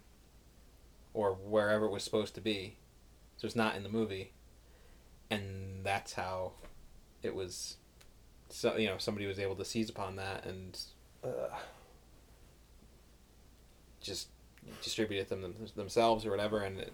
or 1.13 1.34
wherever 1.34 1.86
it 1.86 1.91
was 1.91 2.03
supposed 2.03 2.36
to 2.36 2.41
be. 2.41 2.77
So 3.38 3.45
it's 3.45 3.55
not 3.55 3.75
in 3.75 3.84
the 3.84 3.89
movie. 3.89 4.34
And 5.29 5.84
that's 5.84 6.13
how 6.13 6.53
it 7.23 7.34
was 7.36 7.77
so 8.49 8.75
you 8.75 8.88
know, 8.88 8.97
somebody 8.97 9.25
was 9.25 9.39
able 9.39 9.55
to 9.55 9.65
seize 9.65 9.89
upon 9.89 10.17
that 10.17 10.45
and 10.45 10.77
Uh, 11.23 11.57
just 14.01 14.27
distribute 14.83 15.19
it 15.19 15.29
them, 15.29 15.53
themselves 15.75 16.25
or 16.25 16.31
whatever 16.31 16.59
and 16.59 16.79
it, 16.79 16.93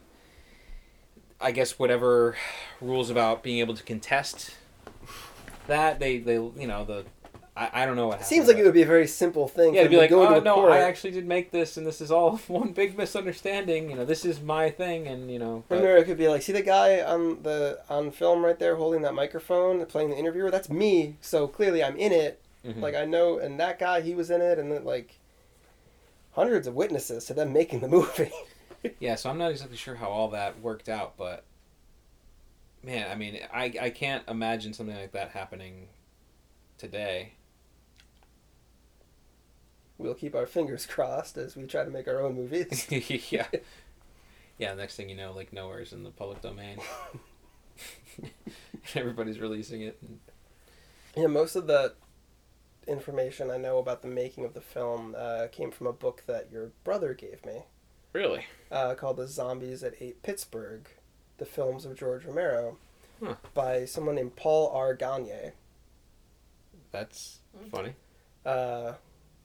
I 1.39 1.51
guess 1.51 1.77
whatever 1.77 2.35
rules 2.81 3.09
about 3.09 3.43
being 3.43 3.59
able 3.59 3.75
to 3.75 3.83
contest 3.83 4.55
that 5.67 5.99
they 5.99 6.17
they 6.19 6.33
you 6.35 6.67
know 6.67 6.85
the 6.85 7.05
I, 7.55 7.69
I 7.81 7.85
don't 7.87 7.95
know 7.95 8.07
what 8.07 8.21
it 8.21 8.25
seems 8.25 8.47
like 8.47 8.57
it 8.57 8.63
would 8.63 8.73
be 8.75 8.83
a 8.83 8.85
very 8.87 9.07
simple 9.07 9.47
thing. 9.47 9.73
Yeah, 9.73 9.81
to 9.83 9.89
be 9.89 9.97
like, 9.97 10.11
oh 10.11 10.39
no, 10.39 10.53
court. 10.55 10.71
I 10.73 10.81
actually 10.81 11.09
did 11.09 11.25
make 11.25 11.49
this, 11.49 11.75
and 11.75 11.87
this 11.87 12.01
is 12.01 12.11
all 12.11 12.37
one 12.47 12.71
big 12.71 12.95
misunderstanding. 12.95 13.89
You 13.89 13.95
know, 13.95 14.05
this 14.05 14.25
is 14.25 14.39
my 14.39 14.69
thing, 14.69 15.07
and 15.07 15.31
you 15.31 15.39
know, 15.39 15.63
but- 15.67 15.77
Remember, 15.79 15.97
it 15.97 16.05
could 16.05 16.19
be 16.19 16.27
like, 16.27 16.43
see 16.43 16.53
the 16.53 16.61
guy 16.61 17.01
on 17.01 17.41
the 17.41 17.79
on 17.89 18.11
film 18.11 18.45
right 18.45 18.59
there 18.59 18.75
holding 18.75 19.01
that 19.01 19.15
microphone, 19.15 19.83
playing 19.87 20.11
the 20.11 20.17
interviewer. 20.17 20.51
That's 20.51 20.69
me. 20.69 21.15
So 21.19 21.47
clearly, 21.47 21.83
I'm 21.83 21.97
in 21.97 22.11
it. 22.11 22.39
Mhm. 22.63 22.79
Like 22.79 22.93
I 22.93 23.05
know, 23.05 23.39
and 23.39 23.59
that 23.59 23.79
guy, 23.79 24.01
he 24.01 24.13
was 24.13 24.29
in 24.29 24.39
it, 24.41 24.59
and 24.59 24.71
then 24.71 24.85
like 24.85 25.16
hundreds 26.37 26.67
of 26.67 26.75
witnesses 26.75 27.25
to 27.25 27.33
them 27.33 27.51
making 27.51 27.79
the 27.79 27.87
movie. 27.87 28.31
yeah. 28.99 29.15
So 29.15 29.29
I'm 29.29 29.39
not 29.39 29.51
exactly 29.51 29.75
sure 29.75 29.95
how 29.95 30.07
all 30.07 30.29
that 30.29 30.61
worked 30.61 30.87
out, 30.87 31.17
but 31.17 31.43
man, 32.83 33.09
I 33.11 33.15
mean, 33.15 33.39
I 33.51 33.73
I 33.81 33.89
can't 33.89 34.23
imagine 34.29 34.73
something 34.73 34.95
like 34.95 35.11
that 35.13 35.31
happening 35.31 35.87
today. 36.77 37.33
we'll 39.99 40.13
keep 40.13 40.35
our 40.35 40.45
fingers 40.45 40.85
crossed 40.85 41.37
as 41.37 41.55
we 41.55 41.65
try 41.65 41.83
to 41.83 41.89
make 41.89 42.07
our 42.07 42.21
own 42.21 42.35
movies. 42.35 42.85
yeah, 43.31 43.47
yeah. 44.59 44.73
Next 44.75 44.95
thing 44.95 45.09
you 45.09 45.15
know, 45.15 45.33
like 45.33 45.51
nowhere's 45.51 45.91
in 45.91 46.03
the 46.03 46.11
public 46.11 46.39
domain. 46.41 46.77
Everybody's 48.95 49.39
releasing 49.39 49.81
it. 49.81 49.97
and- 50.01 50.19
yeah, 51.15 51.25
most 51.25 51.55
of 51.55 51.65
the 51.65 51.95
information 52.87 53.51
I 53.51 53.57
know 53.57 53.77
about 53.77 54.01
the 54.01 54.07
making 54.07 54.45
of 54.45 54.53
the 54.53 54.61
film 54.61 55.15
uh, 55.17 55.47
came 55.51 55.71
from 55.71 55.87
a 55.87 55.93
book 55.93 56.23
that 56.27 56.49
your 56.51 56.71
brother 56.83 57.13
gave 57.13 57.45
me 57.45 57.63
Really? 58.13 58.45
uh, 58.71 58.95
called 58.95 59.17
"The 59.17 59.27
Zombies 59.27 59.81
that 59.81 59.95
Ate 60.01 60.21
Pittsburgh: 60.23 60.87
The 61.37 61.45
Films 61.45 61.85
of 61.85 61.95
George 61.97 62.25
Romero" 62.25 62.77
Huh. 63.23 63.35
by 63.53 63.85
someone 63.85 64.15
named 64.15 64.35
Paul 64.35 64.69
R. 64.73 64.93
Gagne. 64.93 65.51
That's 66.91 67.39
funny. 67.71 67.93
Uh, 68.45 68.93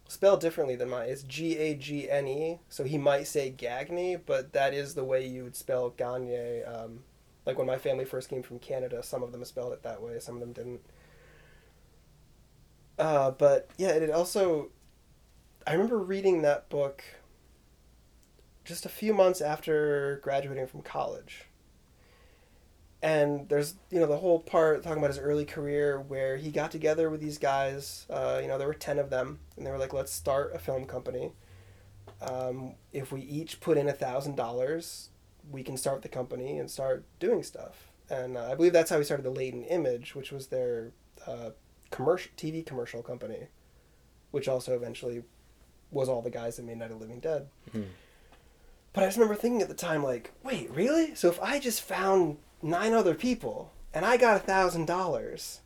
spelled 0.09 0.41
differently 0.41 0.77
than 0.77 0.89
mine. 0.91 1.09
It's 1.09 1.23
G 1.23 1.57
A 1.59 1.75
G 1.75 2.09
N 2.11 2.29
E. 2.29 2.59
So 2.69 2.85
he 2.85 2.99
might 2.99 3.27
say 3.27 3.51
Gagne, 3.51 4.17
but 4.17 4.53
that 4.53 4.75
is 4.75 4.95
the 4.95 5.05
way 5.05 5.27
you 5.27 5.43
would 5.45 5.57
spell 5.57 5.91
Gagne. 5.91 6.63
Um, 6.65 7.01
like 7.45 7.59
when 7.59 7.67
my 7.67 7.79
family 7.79 8.05
first 8.05 8.29
came 8.29 8.43
from 8.43 8.59
Canada, 8.59 9.03
some 9.03 9.23
of 9.23 9.33
them 9.33 9.45
spelled 9.45 9.73
it 9.73 9.83
that 9.83 10.01
way, 10.03 10.19
some 10.21 10.35
of 10.37 10.41
them 10.41 10.53
didn't. 10.53 10.81
Uh, 12.99 13.31
but 13.31 13.69
yeah, 13.79 13.91
it 13.91 14.11
also. 14.11 14.71
I 15.67 15.73
remember 15.73 15.99
reading 15.99 16.43
that 16.43 16.69
book 16.69 17.05
just 18.65 18.87
a 18.87 18.89
few 18.89 19.15
months 19.15 19.41
after 19.41 20.21
graduating 20.23 20.67
from 20.67 20.83
college. 20.83 21.47
And 23.03 23.49
there's, 23.49 23.75
you 23.91 23.99
know, 23.99 24.07
the 24.07 24.19
whole 24.19 24.39
part 24.39 24.83
talking 24.83 24.99
about 24.99 25.11
his 25.11 25.19
early 25.19 25.45
career 25.45 26.01
where 26.01 26.37
he 26.37 26.53
got 26.53 26.71
together 26.71 27.11
with 27.11 27.21
these 27.21 27.39
guys. 27.39 28.07
Uh, 28.09 28.39
you 28.41 28.47
know, 28.47 28.59
there 28.59 28.69
were 28.69 28.75
10 28.75 29.01
of 29.01 29.11
them, 29.11 29.41
and 29.57 29.67
they 29.67 29.73
were 29.73 29.79
like, 29.79 29.93
let's 29.93 30.13
start 30.13 30.55
a 30.55 30.59
film 30.59 30.85
company. 30.85 31.33
Um, 32.21 32.75
if 32.93 33.11
we 33.11 33.23
each 33.23 33.61
put 33.61 33.77
in 33.77 33.89
a 33.89 33.93
$1,000, 33.93 35.09
we 35.51 35.65
can 35.65 35.77
start 35.77 36.03
the 36.03 36.09
company 36.09 36.59
and 36.59 36.71
start 36.71 37.05
doing 37.19 37.43
stuff. 37.43 37.91
And 38.09 38.37
uh, 38.37 38.51
I 38.53 38.55
believe 38.55 38.73
that's 38.73 38.91
how 38.91 38.99
he 38.99 39.05
started 39.05 39.25
the 39.25 39.31
Latent 39.31 39.67
Image, 39.69 40.15
which 40.15 40.31
was 40.31 40.47
their 40.47 40.93
uh, 41.27 41.51
commercial 41.93 42.33
TV 42.37 42.67
commercial 42.67 43.03
company, 43.03 43.47
which 44.33 44.49
also 44.49 44.75
eventually 44.75 45.23
was 45.93 46.09
all 46.09 46.23
the 46.23 46.31
guys 46.31 46.57
that 46.57 46.65
made 46.65 46.79
Night 46.79 46.91
of 46.91 47.01
Living 47.01 47.21
Dead. 47.21 47.49
Hmm. 47.71 47.83
But 48.93 49.05
I 49.05 49.07
just 49.07 49.17
remember 49.17 49.37
thinking 49.37 49.63
at 49.63 49.69
the 49.69 49.75
time, 49.75 50.03
like, 50.03 50.33
wait, 50.43 50.71
really? 50.71 51.15
So 51.15 51.29
if 51.29 51.41
I 51.41 51.59
just 51.61 51.83
found 51.83 52.39
nine 52.61 52.93
other 52.93 53.15
people 53.15 53.73
and 53.95 54.05
I 54.05 54.17
got 54.17 54.37
a 54.37 54.41
thousand 54.41 54.87
dollars, 54.87 55.61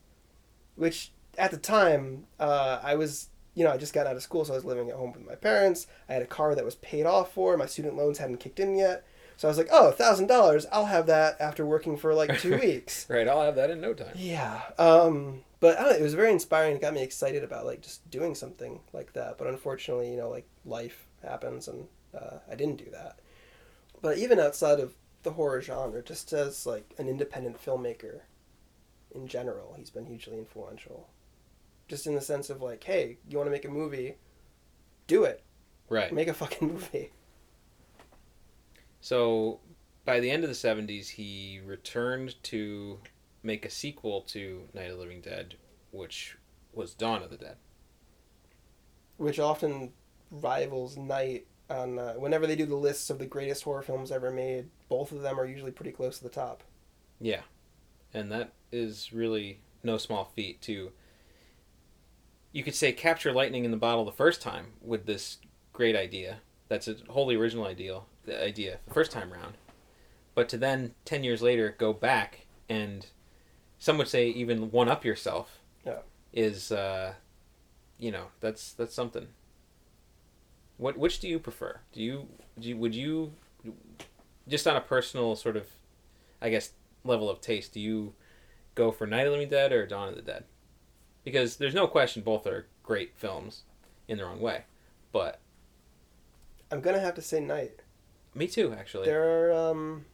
which 0.74 1.12
at 1.38 1.50
the 1.50 1.56
time 1.56 2.26
uh, 2.38 2.80
I 2.82 2.94
was, 2.94 3.28
you 3.54 3.64
know, 3.64 3.70
I 3.70 3.78
just 3.78 3.92
got 3.92 4.06
out 4.06 4.16
of 4.16 4.22
school, 4.22 4.44
so 4.44 4.52
I 4.52 4.56
was 4.56 4.64
living 4.64 4.90
at 4.90 4.96
home 4.96 5.12
with 5.12 5.26
my 5.26 5.34
parents. 5.34 5.86
I 6.08 6.12
had 6.14 6.22
a 6.22 6.26
car 6.26 6.54
that 6.54 6.64
was 6.64 6.76
paid 6.76 7.06
off 7.06 7.32
for. 7.32 7.56
My 7.56 7.66
student 7.66 7.96
loans 7.96 8.18
hadn't 8.18 8.38
kicked 8.38 8.60
in 8.60 8.76
yet. 8.76 9.04
So 9.36 9.48
I 9.48 9.50
was 9.50 9.58
like, 9.58 9.68
oh, 9.70 9.88
a 9.88 9.92
thousand 9.92 10.28
dollars. 10.28 10.66
I'll 10.72 10.86
have 10.86 11.06
that 11.06 11.36
after 11.40 11.66
working 11.66 11.96
for 11.96 12.14
like 12.14 12.38
two 12.40 12.58
weeks. 12.60 13.06
Right, 13.08 13.28
I'll 13.28 13.42
have 13.42 13.56
that 13.56 13.70
in 13.70 13.80
no 13.80 13.92
time. 13.92 14.14
Yeah. 14.14 14.62
Um, 14.78 15.42
but 15.60 15.78
I 15.78 15.82
don't 15.82 15.92
know, 15.92 15.98
it 15.98 16.02
was 16.02 16.14
very 16.14 16.32
inspiring. 16.32 16.76
It 16.76 16.82
got 16.82 16.94
me 16.94 17.02
excited 17.02 17.42
about 17.42 17.64
like 17.64 17.80
just 17.80 18.08
doing 18.10 18.34
something 18.34 18.80
like 18.92 19.12
that. 19.14 19.38
But 19.38 19.46
unfortunately, 19.46 20.10
you 20.10 20.16
know, 20.16 20.28
like 20.28 20.46
life 20.64 21.06
happens 21.22 21.68
and 21.68 21.86
uh, 22.14 22.38
I 22.50 22.54
didn't 22.54 22.76
do 22.76 22.90
that. 22.92 23.20
But 24.02 24.18
even 24.18 24.38
outside 24.38 24.80
of 24.80 24.94
the 25.22 25.32
horror 25.32 25.62
genre, 25.62 26.02
just 26.02 26.32
as 26.32 26.66
like 26.66 26.94
an 26.98 27.08
independent 27.08 27.62
filmmaker 27.62 28.20
in 29.14 29.26
general, 29.26 29.74
he's 29.78 29.90
been 29.90 30.06
hugely 30.06 30.38
influential. 30.38 31.08
Just 31.88 32.06
in 32.06 32.14
the 32.14 32.20
sense 32.20 32.50
of 32.50 32.60
like, 32.60 32.84
hey, 32.84 33.18
you 33.28 33.38
want 33.38 33.46
to 33.46 33.52
make 33.52 33.64
a 33.64 33.70
movie? 33.70 34.16
Do 35.06 35.24
it. 35.24 35.42
Right. 35.88 36.12
Make 36.12 36.28
a 36.28 36.34
fucking 36.34 36.68
movie. 36.72 37.12
So 39.00 39.60
by 40.04 40.20
the 40.20 40.30
end 40.30 40.44
of 40.44 40.50
the 40.50 40.54
70s, 40.54 41.08
he 41.08 41.60
returned 41.64 42.42
to 42.44 42.98
make 43.46 43.64
a 43.64 43.70
sequel 43.70 44.22
to 44.22 44.68
Night 44.74 44.90
of 44.90 44.96
the 44.96 45.02
Living 45.02 45.20
Dead, 45.20 45.54
which 45.92 46.36
was 46.72 46.94
Dawn 46.94 47.22
of 47.22 47.30
the 47.30 47.36
Dead. 47.36 47.56
Which 49.16 49.38
often 49.38 49.92
rivals 50.30 50.96
Night 50.96 51.46
on 51.70 51.98
uh, 51.98 52.14
whenever 52.14 52.46
they 52.46 52.56
do 52.56 52.66
the 52.66 52.76
lists 52.76 53.10
of 53.10 53.18
the 53.18 53.26
greatest 53.26 53.64
horror 53.64 53.82
films 53.82 54.12
ever 54.12 54.30
made. 54.30 54.68
Both 54.88 55.12
of 55.12 55.22
them 55.22 55.38
are 55.40 55.46
usually 55.46 55.70
pretty 55.70 55.92
close 55.92 56.18
to 56.18 56.24
the 56.24 56.30
top. 56.30 56.62
Yeah. 57.20 57.42
And 58.12 58.30
that 58.30 58.52
is 58.70 59.12
really 59.12 59.60
no 59.82 59.96
small 59.96 60.24
feat 60.34 60.60
to 60.62 60.92
you 62.52 62.62
could 62.62 62.74
say 62.74 62.92
capture 62.92 63.32
lightning 63.32 63.64
in 63.64 63.70
the 63.70 63.76
bottle 63.76 64.04
the 64.04 64.12
first 64.12 64.40
time 64.40 64.68
with 64.80 65.04
this 65.06 65.38
great 65.72 65.94
idea. 65.94 66.38
That's 66.68 66.88
a 66.88 66.96
wholly 67.08 67.36
original 67.36 67.66
idea, 67.66 68.00
the 68.24 68.42
idea 68.42 68.78
the 68.86 68.94
first 68.94 69.12
time 69.12 69.30
round. 69.30 69.54
But 70.34 70.48
to 70.50 70.56
then 70.56 70.94
10 71.04 71.22
years 71.22 71.42
later 71.42 71.74
go 71.76 71.92
back 71.92 72.46
and 72.68 73.06
some 73.78 73.98
would 73.98 74.08
say 74.08 74.28
even 74.28 74.70
one 74.70 74.88
up 74.88 75.04
yourself 75.04 75.58
Yeah. 75.84 75.98
is 76.32 76.72
uh 76.72 77.14
you 77.98 78.10
know, 78.10 78.26
that's 78.40 78.72
that's 78.74 78.94
something. 78.94 79.28
What 80.76 80.98
which 80.98 81.20
do 81.20 81.28
you 81.28 81.38
prefer? 81.38 81.80
Do 81.92 82.02
you 82.02 82.28
do 82.58 82.68
you, 82.68 82.76
would 82.76 82.94
you 82.94 83.32
just 84.48 84.66
on 84.66 84.76
a 84.76 84.80
personal 84.80 85.34
sort 85.36 85.56
of 85.56 85.66
I 86.42 86.50
guess 86.50 86.72
level 87.04 87.30
of 87.30 87.40
taste, 87.40 87.72
do 87.72 87.80
you 87.80 88.12
go 88.74 88.90
for 88.92 89.06
Night 89.06 89.20
of 89.20 89.26
the 89.26 89.30
Living 89.32 89.48
Dead 89.48 89.72
or 89.72 89.86
Dawn 89.86 90.08
of 90.10 90.16
the 90.16 90.22
Dead? 90.22 90.44
Because 91.24 91.56
there's 91.56 91.74
no 91.74 91.86
question 91.86 92.22
both 92.22 92.46
are 92.46 92.66
great 92.82 93.16
films 93.16 93.62
in 94.06 94.18
their 94.18 94.28
own 94.28 94.40
way. 94.40 94.64
But 95.12 95.40
I'm 96.70 96.80
gonna 96.82 97.00
have 97.00 97.14
to 97.14 97.22
say 97.22 97.40
Night. 97.40 97.80
me 98.34 98.46
too, 98.46 98.74
actually. 98.78 99.06
There 99.06 99.48
are 99.50 99.70
um, 99.70 100.04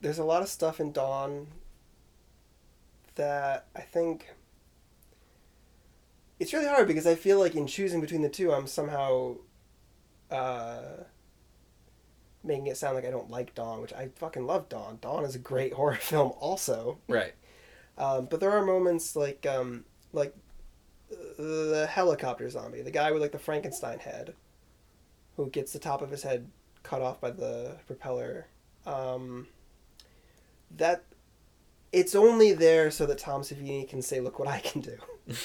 there's 0.00 0.18
a 0.18 0.24
lot 0.24 0.40
of 0.40 0.48
stuff 0.48 0.80
in 0.80 0.92
Dawn 0.92 1.48
that 3.14 3.66
I 3.76 3.80
think 3.80 4.28
it's 6.38 6.52
really 6.52 6.66
hard 6.66 6.88
because 6.88 7.06
I 7.06 7.14
feel 7.14 7.38
like 7.38 7.54
in 7.54 7.66
choosing 7.66 8.00
between 8.00 8.22
the 8.22 8.28
two, 8.28 8.52
I'm 8.52 8.66
somehow 8.66 9.36
uh, 10.30 11.04
making 12.42 12.66
it 12.66 12.76
sound 12.76 12.96
like 12.96 13.04
I 13.04 13.10
don't 13.10 13.30
like 13.30 13.54
Dawn, 13.54 13.80
which 13.80 13.92
I 13.92 14.08
fucking 14.16 14.46
love 14.46 14.68
Dawn. 14.68 14.98
Dawn 15.00 15.24
is 15.24 15.34
a 15.34 15.38
great 15.38 15.72
horror 15.74 15.94
film, 15.96 16.32
also. 16.40 16.98
Right. 17.08 17.34
Um, 17.98 18.26
but 18.26 18.40
there 18.40 18.50
are 18.50 18.64
moments 18.64 19.14
like 19.14 19.46
um, 19.46 19.84
like 20.12 20.34
the 21.10 21.86
helicopter 21.90 22.48
zombie, 22.48 22.82
the 22.82 22.90
guy 22.90 23.12
with 23.12 23.22
like 23.22 23.32
the 23.32 23.38
Frankenstein 23.38 23.98
head, 23.98 24.34
who 25.36 25.50
gets 25.50 25.72
the 25.72 25.78
top 25.78 26.02
of 26.02 26.10
his 26.10 26.22
head 26.22 26.48
cut 26.82 27.02
off 27.02 27.20
by 27.20 27.30
the 27.30 27.76
propeller. 27.86 28.46
Um, 28.86 29.46
that 30.76 31.04
it's 31.92 32.14
only 32.14 32.52
there 32.52 32.90
so 32.90 33.06
that 33.06 33.18
Tom 33.18 33.42
Savini 33.42 33.88
can 33.88 34.02
say, 34.02 34.20
"Look 34.20 34.38
what 34.38 34.48
I 34.48 34.60
can 34.60 34.80
do." 34.80 34.96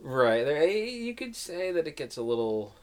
Right. 0.00 0.44
There 0.44 0.64
you 0.66 1.12
could 1.14 1.34
say 1.34 1.72
that 1.72 1.88
it 1.88 1.96
gets 1.96 2.16
a 2.16 2.22
little 2.22 2.74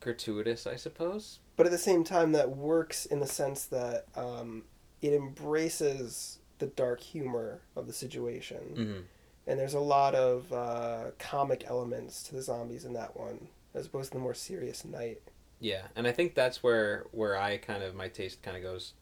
gratuitous, 0.00 0.66
I 0.66 0.76
suppose. 0.76 1.38
But 1.56 1.66
at 1.66 1.72
the 1.72 1.78
same 1.78 2.04
time, 2.04 2.32
that 2.32 2.50
works 2.56 3.06
in 3.06 3.20
the 3.20 3.26
sense 3.26 3.64
that 3.66 4.06
um, 4.16 4.64
it 5.00 5.12
embraces 5.12 6.38
the 6.58 6.66
dark 6.66 7.00
humor 7.00 7.60
of 7.76 7.86
the 7.86 7.92
situation. 7.92 8.58
Mhm. 8.74 9.04
and 9.48 9.60
there's 9.60 9.74
a 9.74 9.78
lot 9.80 10.16
of 10.16 10.52
uh, 10.52 11.12
comic 11.20 11.64
elements 11.68 12.24
to 12.24 12.34
the 12.34 12.42
zombies 12.42 12.84
in 12.84 12.94
that 12.94 13.16
one 13.16 13.46
as 13.74 13.86
opposed 13.86 14.10
to 14.10 14.18
the 14.18 14.22
more 14.22 14.34
serious 14.34 14.84
night 14.84 15.20
Yeah, 15.60 15.86
and 15.94 16.04
I 16.08 16.10
think 16.10 16.34
that's 16.34 16.64
where 16.64 17.04
where 17.12 17.36
I 17.36 17.56
kind 17.58 17.84
of 17.84 17.94
my 17.94 18.08
taste 18.08 18.42
kind 18.42 18.56
of 18.56 18.62
goes 18.64 18.94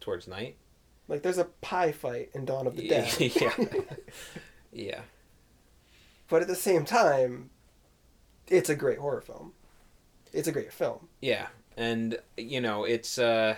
towards 0.00 0.26
night. 0.26 0.56
Like 1.08 1.22
there's 1.22 1.38
a 1.38 1.44
pie 1.44 1.92
fight 1.92 2.30
in 2.34 2.44
dawn 2.44 2.66
of 2.66 2.76
the 2.76 2.88
dead 2.88 3.14
yeah. 3.20 3.52
yeah. 4.72 5.00
but 6.28 6.42
at 6.42 6.48
the 6.48 6.54
same 6.56 6.84
time 6.84 7.50
it's 8.48 8.68
a 8.68 8.76
great 8.76 8.98
horror 8.98 9.20
film 9.20 9.52
it's 10.36 10.48
a 10.48 10.52
great 10.52 10.72
film 10.72 11.08
Yeah, 11.20 11.46
and 11.76 12.18
you 12.36 12.60
know 12.60 12.84
it's 12.84 13.18
uh, 13.18 13.56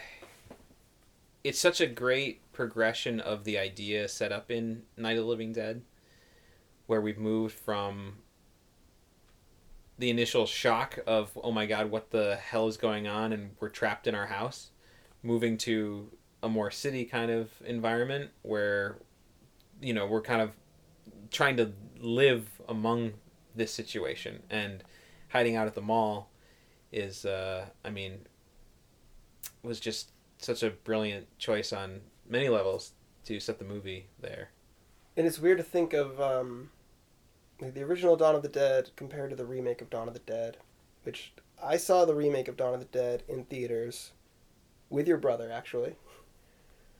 it's 1.42 1.58
such 1.58 1.80
a 1.80 1.86
great 1.86 2.40
progression 2.52 3.20
of 3.20 3.44
the 3.44 3.58
idea 3.58 4.08
set 4.08 4.30
up 4.32 4.50
in 4.50 4.82
Night 4.96 5.16
of 5.16 5.24
the 5.24 5.28
Living 5.28 5.52
Dead, 5.52 5.82
where 6.86 7.00
we've 7.00 7.18
moved 7.18 7.54
from 7.54 8.18
the 9.98 10.08
initial 10.10 10.46
shock 10.46 11.00
of 11.06 11.36
oh 11.42 11.50
my 11.50 11.66
god 11.66 11.90
what 11.90 12.10
the 12.10 12.36
hell 12.36 12.68
is 12.68 12.76
going 12.76 13.08
on 13.08 13.32
and 13.32 13.50
we're 13.58 13.68
trapped 13.68 14.06
in 14.06 14.14
our 14.14 14.26
house, 14.26 14.70
moving 15.22 15.58
to 15.58 16.10
a 16.42 16.48
more 16.48 16.70
city 16.70 17.04
kind 17.04 17.30
of 17.30 17.50
environment 17.64 18.30
where 18.42 18.98
you 19.80 19.92
know 19.92 20.06
we're 20.06 20.22
kind 20.22 20.40
of 20.40 20.50
trying 21.30 21.56
to 21.56 21.72
live 22.00 22.48
among 22.68 23.12
this 23.54 23.72
situation 23.72 24.42
and 24.50 24.84
hiding 25.30 25.56
out 25.56 25.66
at 25.66 25.74
the 25.74 25.80
mall 25.80 26.30
is 26.92 27.24
uh 27.24 27.66
I 27.84 27.90
mean 27.90 28.20
was 29.62 29.80
just 29.80 30.12
such 30.38 30.62
a 30.62 30.70
brilliant 30.70 31.26
choice 31.38 31.72
on 31.72 32.00
many 32.28 32.48
levels 32.48 32.92
to 33.24 33.40
set 33.40 33.58
the 33.58 33.64
movie 33.64 34.06
there. 34.20 34.50
and 35.16 35.26
it's 35.26 35.38
weird 35.38 35.58
to 35.58 35.64
think 35.64 35.92
of 35.92 36.20
um, 36.20 36.70
the 37.60 37.82
original 37.82 38.16
dawn 38.16 38.36
of 38.36 38.42
the 38.42 38.48
dead 38.48 38.90
compared 38.94 39.30
to 39.30 39.36
the 39.36 39.44
remake 39.44 39.82
of 39.82 39.90
dawn 39.90 40.06
of 40.06 40.14
the 40.14 40.20
dead 40.20 40.56
which 41.02 41.32
i 41.62 41.76
saw 41.76 42.04
the 42.04 42.14
remake 42.14 42.46
of 42.48 42.56
dawn 42.56 42.72
of 42.72 42.80
the 42.80 42.86
dead 42.86 43.24
in 43.28 43.44
theaters 43.44 44.12
with 44.88 45.08
your 45.08 45.16
brother 45.16 45.50
actually 45.50 45.96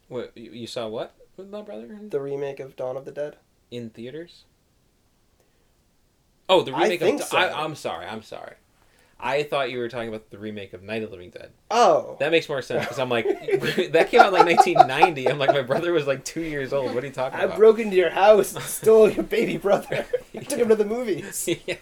What 0.08 0.36
you 0.36 0.50
you 0.52 0.66
saw 0.66 0.88
what 0.88 1.14
with 1.36 1.48
my 1.50 1.62
brother 1.62 1.98
the 2.08 2.20
remake 2.20 2.60
of 2.60 2.76
dawn 2.76 2.96
of 2.96 3.04
the 3.04 3.12
dead 3.12 3.36
in 3.70 3.90
theaters? 3.90 4.44
Oh, 6.48 6.62
the 6.62 6.72
remake. 6.72 6.80
I 6.80 6.84
remake 6.84 7.00
think 7.00 7.20
of 7.20 7.26
so. 7.28 7.36
I, 7.36 7.64
I'm 7.64 7.74
sorry, 7.74 8.06
I'm 8.06 8.22
sorry. 8.22 8.54
I 9.20 9.42
thought 9.42 9.70
you 9.72 9.78
were 9.78 9.88
talking 9.88 10.08
about 10.08 10.30
the 10.30 10.38
remake 10.38 10.72
of 10.72 10.82
Night 10.84 11.02
of 11.02 11.10
the 11.10 11.16
Living 11.16 11.30
Dead. 11.30 11.50
Oh, 11.72 12.16
That 12.20 12.30
makes 12.30 12.48
more 12.48 12.62
sense 12.62 12.84
because 12.84 13.00
I'm 13.00 13.08
like, 13.08 13.26
that 13.92 14.08
came 14.10 14.20
out 14.20 14.32
like 14.32 14.46
1990. 14.46 15.28
I'm 15.28 15.40
like, 15.40 15.50
my 15.50 15.62
brother 15.62 15.92
was 15.92 16.06
like 16.06 16.24
two 16.24 16.42
years 16.42 16.72
old. 16.72 16.94
What 16.94 17.02
are 17.02 17.08
you 17.08 17.12
talking 17.12 17.38
I 17.38 17.42
about? 17.42 17.54
I 17.54 17.58
broke 17.58 17.80
into 17.80 17.96
your 17.96 18.10
house 18.10 18.54
and 18.54 18.62
stole 18.62 19.10
your 19.10 19.24
baby 19.24 19.56
brother. 19.56 20.06
I 20.34 20.38
took 20.38 20.60
him 20.60 20.68
to 20.68 20.76
the 20.76 20.84
movies. 20.84 21.48
yeah. 21.66 21.74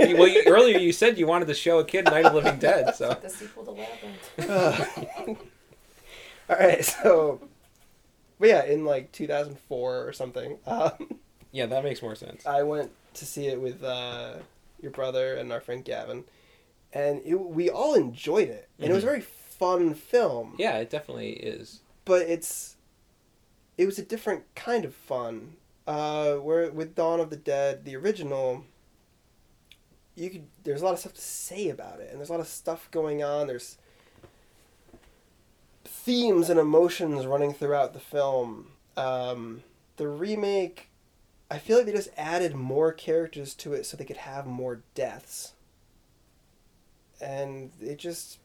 Well, 0.00 0.28
you, 0.28 0.44
earlier 0.46 0.78
you 0.78 0.92
said 0.92 1.18
you 1.18 1.26
wanted 1.26 1.48
to 1.48 1.54
show 1.54 1.78
a 1.78 1.84
kid 1.84 2.06
Night 2.06 2.24
of 2.24 2.32
the 2.32 2.40
Living 2.40 2.58
Dead, 2.58 2.94
so 2.96 3.18
The 3.20 3.28
sequel 3.28 3.64
to 3.66 3.70
Labyrinth. 3.72 5.38
All 6.48 6.56
right, 6.56 6.84
so, 6.84 7.40
but 8.42 8.48
yeah, 8.48 8.64
in 8.64 8.84
like 8.84 9.12
2004 9.12 10.08
or 10.08 10.12
something, 10.12 10.58
um, 10.66 10.90
yeah, 11.52 11.66
that 11.66 11.84
makes 11.84 12.02
more 12.02 12.16
sense. 12.16 12.44
I 12.44 12.64
went 12.64 12.90
to 13.14 13.24
see 13.24 13.46
it 13.46 13.60
with 13.60 13.84
uh, 13.84 14.34
your 14.80 14.90
brother 14.90 15.34
and 15.36 15.52
our 15.52 15.60
friend 15.60 15.84
Gavin, 15.84 16.24
and 16.92 17.22
it, 17.24 17.36
we 17.36 17.70
all 17.70 17.94
enjoyed 17.94 18.48
it, 18.48 18.68
and 18.80 18.90
it 18.90 18.94
was 18.94 19.04
a 19.04 19.06
Mhm. 19.06 19.10
very 19.10 19.20
fun 19.20 19.94
film. 19.94 20.56
Yeah, 20.58 20.78
it 20.78 20.90
definitely 20.90 21.34
is. 21.34 21.82
but 22.04 22.22
it's 22.22 22.74
it 23.78 23.86
was 23.86 23.96
a 23.98 24.02
different 24.02 24.42
kind 24.56 24.84
of 24.84 24.92
fun. 24.94 25.54
Uh, 25.86 26.34
where 26.34 26.68
with 26.72 26.96
Dawn 26.96 27.20
of 27.20 27.30
the 27.30 27.36
Dead, 27.36 27.84
the 27.84 27.94
original, 27.96 28.64
you 30.16 30.30
could 30.30 30.46
there's 30.64 30.82
a 30.82 30.84
lot 30.84 30.94
of 30.94 30.98
stuff 31.00 31.14
to 31.14 31.20
say 31.20 31.68
about 31.68 32.00
it, 32.00 32.08
and 32.10 32.18
there's 32.18 32.28
a 32.28 32.32
lot 32.32 32.40
of 32.40 32.48
stuff 32.48 32.88
going 32.90 33.22
on. 33.22 33.46
There's 33.46 33.78
themes 35.84 36.50
and 36.50 36.58
emotions 36.58 37.26
running 37.26 37.52
throughout 37.52 37.92
the 37.92 38.00
film. 38.00 38.68
Um, 38.96 39.62
the 39.96 40.08
remake, 40.08 40.90
I 41.50 41.58
feel 41.58 41.78
like 41.78 41.86
they 41.86 41.92
just 41.92 42.10
added 42.16 42.54
more 42.54 42.92
characters 42.92 43.54
to 43.56 43.72
it 43.72 43.86
so 43.86 43.96
they 43.96 44.04
could 44.04 44.18
have 44.18 44.46
more 44.46 44.82
deaths, 44.94 45.52
and 47.20 47.70
it 47.80 47.98
just 47.98 48.38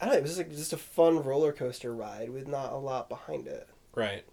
I 0.00 0.04
don't 0.04 0.14
know. 0.14 0.18
It 0.18 0.22
was 0.22 0.38
like 0.38 0.50
just 0.50 0.72
a 0.72 0.78
fun 0.78 1.22
roller 1.22 1.52
coaster 1.52 1.92
ride 1.92 2.30
with 2.30 2.46
not 2.46 2.72
a 2.72 2.76
lot 2.76 3.08
behind 3.08 3.46
it. 3.46 3.68
Right. 3.94 4.24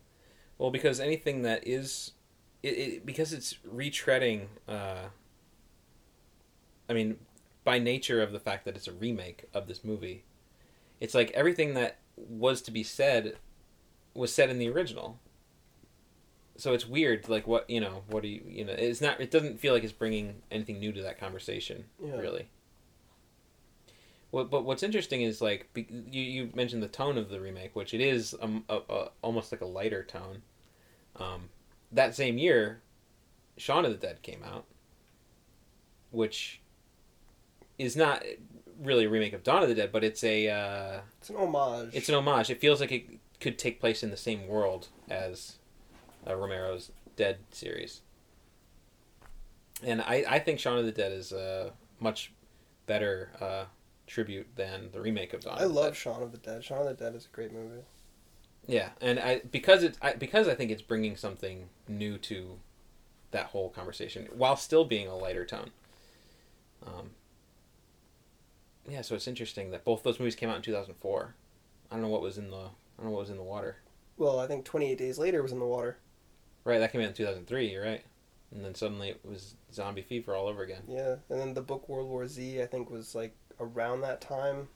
Well, 0.57 0.71
because 0.71 0.99
anything 0.99 1.41
that 1.41 1.67
is, 1.67 2.11
it, 2.61 2.69
it 2.69 3.05
because 3.05 3.33
it's 3.33 3.57
retreading. 3.67 4.47
Uh, 4.67 5.05
I 6.87 6.93
mean, 6.93 7.17
by 7.63 7.79
nature 7.79 8.21
of 8.21 8.31
the 8.31 8.39
fact 8.39 8.65
that 8.65 8.75
it's 8.75 8.87
a 8.87 8.93
remake 8.93 9.45
of 9.53 9.67
this 9.67 9.83
movie, 9.83 10.23
it's 10.99 11.13
like 11.13 11.31
everything 11.31 11.73
that 11.75 11.97
was 12.15 12.61
to 12.63 12.71
be 12.71 12.83
said 12.83 13.37
was 14.13 14.33
said 14.33 14.49
in 14.49 14.57
the 14.59 14.69
original. 14.69 15.19
So 16.57 16.73
it's 16.73 16.87
weird, 16.87 17.27
like 17.27 17.47
what 17.47 17.69
you 17.69 17.81
know, 17.81 18.03
what 18.07 18.23
do 18.23 18.29
you 18.29 18.41
you 18.47 18.63
know? 18.65 18.73
It's 18.73 19.01
not. 19.01 19.19
It 19.19 19.29
doesn't 19.31 19.59
feel 19.59 19.73
like 19.73 19.83
it's 19.83 19.91
bringing 19.91 20.41
anything 20.49 20.79
new 20.79 20.91
to 20.93 21.01
that 21.01 21.19
conversation, 21.19 21.85
Yeah. 22.01 22.15
really. 22.15 22.47
Well, 24.31 24.45
but 24.45 24.63
what's 24.65 24.83
interesting 24.83 25.21
is 25.21 25.41
like 25.41 25.69
you 25.75 26.21
you 26.21 26.49
mentioned 26.55 26.81
the 26.81 26.87
tone 26.87 27.17
of 27.17 27.29
the 27.29 27.39
remake, 27.41 27.75
which 27.75 27.93
it 27.93 28.01
is 28.01 28.35
um, 28.41 28.63
a, 28.69 28.79
a, 28.89 29.09
almost 29.21 29.51
like 29.51 29.61
a 29.61 29.65
lighter 29.65 30.03
tone. 30.03 30.41
Um, 31.17 31.49
that 31.91 32.15
same 32.15 32.37
year, 32.37 32.81
Shaun 33.57 33.85
of 33.85 33.91
the 33.91 33.97
Dead 33.97 34.21
came 34.21 34.43
out, 34.43 34.65
which 36.11 36.61
is 37.77 37.95
not 37.95 38.23
really 38.81 39.05
a 39.05 39.09
remake 39.09 39.33
of 39.33 39.43
Dawn 39.43 39.63
of 39.63 39.69
the 39.69 39.75
Dead, 39.75 39.91
but 39.91 40.03
it's 40.03 40.23
a 40.23 40.49
uh, 40.49 40.99
It's 41.19 41.29
an 41.29 41.35
homage. 41.37 41.89
it's 41.93 42.09
an 42.09 42.15
homage. 42.15 42.49
It 42.49 42.59
feels 42.59 42.79
like 42.79 42.91
it 42.91 43.05
could 43.39 43.57
take 43.57 43.79
place 43.79 44.03
in 44.03 44.11
the 44.11 44.17
same 44.17 44.47
world 44.47 44.87
as 45.09 45.57
uh, 46.27 46.35
Romero's 46.35 46.91
Dead 47.15 47.37
series. 47.51 48.01
And 49.83 50.01
I, 50.01 50.23
I 50.27 50.39
think 50.39 50.59
Shaun 50.59 50.77
of 50.77 50.85
the 50.85 50.91
Dead 50.91 51.11
is 51.11 51.31
a 51.31 51.71
much 51.99 52.31
better 52.87 53.29
uh, 53.41 53.65
tribute 54.07 54.47
than 54.55 54.89
the 54.93 55.01
remake 55.01 55.33
of 55.33 55.41
Dawn. 55.41 55.57
I 55.59 55.63
of 55.63 55.71
love 55.71 55.85
Dead. 55.93 55.97
Shaun 55.97 56.23
of 56.23 56.31
the 56.31 56.37
Dead. 56.37 56.63
Shaun 56.63 56.87
of 56.87 56.97
the 56.97 57.03
Dead 57.03 57.15
is 57.15 57.25
a 57.31 57.35
great 57.35 57.51
movie. 57.53 57.81
Yeah, 58.67 58.89
and 58.99 59.19
I 59.19 59.41
because 59.51 59.83
it's 59.83 59.97
I, 60.01 60.13
because 60.13 60.47
I 60.47 60.55
think 60.55 60.71
it's 60.71 60.81
bringing 60.81 61.15
something 61.15 61.69
new 61.87 62.17
to 62.19 62.57
that 63.31 63.47
whole 63.47 63.69
conversation 63.69 64.27
while 64.33 64.55
still 64.55 64.85
being 64.85 65.07
a 65.07 65.15
lighter 65.15 65.45
tone. 65.45 65.69
Um, 66.85 67.11
yeah, 68.87 69.01
so 69.01 69.15
it's 69.15 69.27
interesting 69.27 69.71
that 69.71 69.83
both 69.83 70.03
those 70.03 70.19
movies 70.19 70.35
came 70.35 70.49
out 70.49 70.57
in 70.57 70.61
two 70.61 70.73
thousand 70.73 70.95
four. 70.95 71.35
I 71.89 71.95
don't 71.95 72.03
know 72.03 72.09
what 72.09 72.21
was 72.21 72.37
in 72.37 72.49
the 72.49 72.57
I 72.57 73.01
don't 73.01 73.07
know 73.07 73.11
what 73.11 73.21
was 73.21 73.29
in 73.29 73.37
the 73.37 73.43
water. 73.43 73.77
Well, 74.17 74.39
I 74.39 74.47
think 74.47 74.63
28 74.63 74.97
Days 74.97 75.17
Later 75.17 75.43
was 75.43 75.51
in 75.51 75.59
the 75.59 75.65
water. 75.65 75.97
Right, 76.63 76.79
that 76.79 76.91
came 76.91 77.01
out 77.01 77.07
in 77.07 77.13
two 77.13 77.25
thousand 77.25 77.47
three. 77.47 77.71
You're 77.71 77.83
right, 77.83 78.03
and 78.51 78.63
then 78.63 78.73
suddenly 78.75 79.09
it 79.09 79.19
was 79.23 79.55
zombie 79.73 80.01
fever 80.01 80.35
all 80.35 80.47
over 80.47 80.63
again. 80.63 80.83
Yeah, 80.87 81.15
and 81.29 81.39
then 81.39 81.53
the 81.53 81.61
book 81.61 81.87
World 81.89 82.09
War 82.09 82.27
Z, 82.27 82.61
I 82.61 82.65
think, 82.65 82.89
was 82.89 83.13
like 83.13 83.35
around 83.59 84.01
that 84.01 84.21
time. 84.21 84.69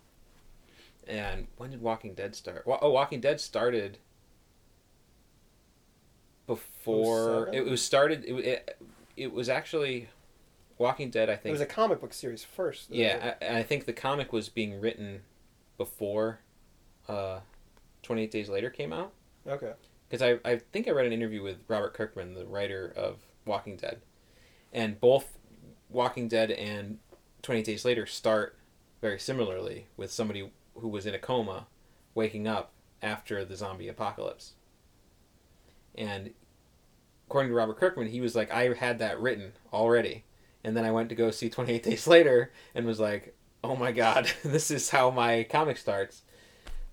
And 1.07 1.47
when 1.57 1.71
did 1.71 1.81
Walking 1.81 2.13
Dead 2.13 2.35
start? 2.35 2.63
Oh, 2.67 2.91
Walking 2.91 3.19
Dead 3.21 3.41
started 3.41 3.97
before 6.45 7.45
07? 7.45 7.53
it 7.53 7.65
was 7.65 7.81
started. 7.81 8.23
It, 8.25 8.33
it, 8.33 8.77
it 9.17 9.33
was 9.33 9.49
actually 9.49 10.09
Walking 10.79 11.11
Dead. 11.11 11.29
I 11.29 11.35
think 11.35 11.49
It 11.49 11.51
was 11.51 11.61
a 11.61 11.65
comic 11.67 12.01
book 12.01 12.13
series 12.13 12.43
first. 12.43 12.89
though. 12.89 12.95
Yeah, 12.95 13.35
I, 13.41 13.59
I 13.59 13.63
think 13.63 13.85
the 13.85 13.93
comic 13.93 14.33
was 14.33 14.49
being 14.49 14.79
written 14.81 15.21
before 15.77 16.39
uh, 17.07 17.41
28 18.01 18.31
Days 18.31 18.49
Later 18.49 18.69
came 18.71 18.91
out. 18.91 19.11
Okay. 19.47 19.73
Because 20.09 20.21
I, 20.23 20.49
I 20.49 20.57
think 20.57 20.87
I 20.87 20.91
read 20.91 21.05
an 21.05 21.13
interview 21.13 21.43
with 21.43 21.57
Robert 21.67 21.93
Kirkman, 21.93 22.33
the 22.33 22.45
writer 22.45 22.91
of 22.95 23.17
Walking 23.45 23.77
Dead. 23.77 24.01
And 24.73 24.99
both 24.99 25.37
Walking 25.89 26.27
Dead 26.27 26.49
and 26.49 26.99
28 27.43 27.65
Days 27.65 27.85
Later 27.85 28.05
start 28.05 28.57
very 29.01 29.19
similarly 29.19 29.87
with 29.97 30.11
somebody 30.11 30.49
who 30.75 30.87
was 30.87 31.05
in 31.05 31.13
a 31.13 31.19
coma 31.19 31.67
waking 32.15 32.47
up 32.47 32.71
after 33.01 33.43
the 33.45 33.55
zombie 33.55 33.87
apocalypse. 33.87 34.53
And 35.95 36.31
according 37.27 37.49
to 37.51 37.55
Robert 37.55 37.77
Kirkman, 37.77 38.07
he 38.07 38.21
was 38.21 38.35
like, 38.35 38.51
I 38.51 38.73
had 38.73 38.99
that 38.99 39.19
written 39.19 39.53
already. 39.73 40.23
And 40.63 40.75
then 40.75 40.85
I 40.85 40.91
went 40.91 41.09
to 41.09 41.15
go 41.15 41.31
see 41.31 41.49
28 41.49 41.83
Days 41.83 42.07
Later 42.07 42.51
and 42.75 42.85
was 42.85 42.99
like, 42.99 43.35
oh 43.63 43.75
my 43.75 43.91
god, 43.91 44.29
this 44.43 44.71
is 44.71 44.89
how 44.89 45.09
my 45.09 45.43
comic 45.43 45.77
starts. 45.77 46.23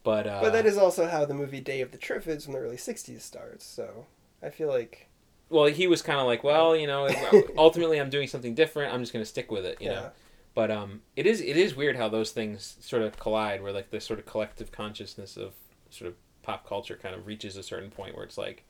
But, 0.03 0.27
uh, 0.27 0.39
But 0.41 0.53
that 0.53 0.67
is 0.67 0.79
also 0.79 1.09
how 1.09 1.25
the 1.25 1.35
movie 1.35 1.61
Day 1.61 1.81
of 1.81 1.91
the 1.91 1.99
Triffids 1.99 2.45
from 2.45 2.53
the 2.53 2.61
early 2.61 2.77
60s 2.77 3.23
starts, 3.23 3.65
so 3.65 4.07
I 4.43 4.51
feel 4.51 4.69
like. 4.69 5.09
well, 5.51 5.65
he 5.65 5.89
was 5.89 6.01
kind 6.01 6.21
of 6.21 6.27
like, 6.27 6.45
well, 6.45 6.77
you 6.77 6.87
know, 6.87 7.09
ultimately 7.59 7.99
I'm 8.01 8.11
doing 8.11 8.29
something 8.29 8.55
different. 8.55 8.95
I'm 8.95 9.01
just 9.01 9.13
going 9.13 9.25
to 9.25 9.29
stick 9.29 9.51
with 9.51 9.65
it, 9.65 9.81
you 9.81 9.89
yeah. 9.89 9.95
know. 9.95 10.11
But 10.55 10.71
um, 10.71 11.03
it 11.17 11.27
is 11.27 11.43
it 11.43 11.59
is 11.59 11.77
weird 11.77 11.97
how 11.97 12.09
those 12.09 12.31
things 12.31 12.79
sort 12.81 13.03
of 13.03 13.19
collide, 13.19 13.63
where 13.63 13.73
like 13.73 13.91
the 13.91 14.01
sort 14.01 14.19
of 14.19 14.25
collective 14.25 14.73
consciousness 14.73 15.37
of 15.37 15.53
sort 15.91 16.09
of 16.09 16.17
pop 16.43 16.67
culture 16.67 16.99
kind 17.01 17.15
of 17.15 17.27
reaches 17.27 17.59
a 17.59 17.63
certain 17.63 17.91
point 17.91 18.15
where 18.15 18.25
it's 18.25 18.39
like 18.39 18.65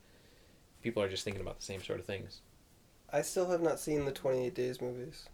people 0.81 1.01
are 1.01 1.07
just 1.07 1.23
thinking 1.23 1.41
about 1.41 1.59
the 1.59 1.63
same 1.63 1.81
sort 1.81 1.99
of 1.99 2.05
things. 2.05 2.41
I 3.11 3.21
still 3.21 3.49
have 3.49 3.61
not 3.61 3.79
seen 3.79 4.05
the 4.05 4.11
28 4.11 4.53
Days 4.53 4.81
movies. 4.81 5.27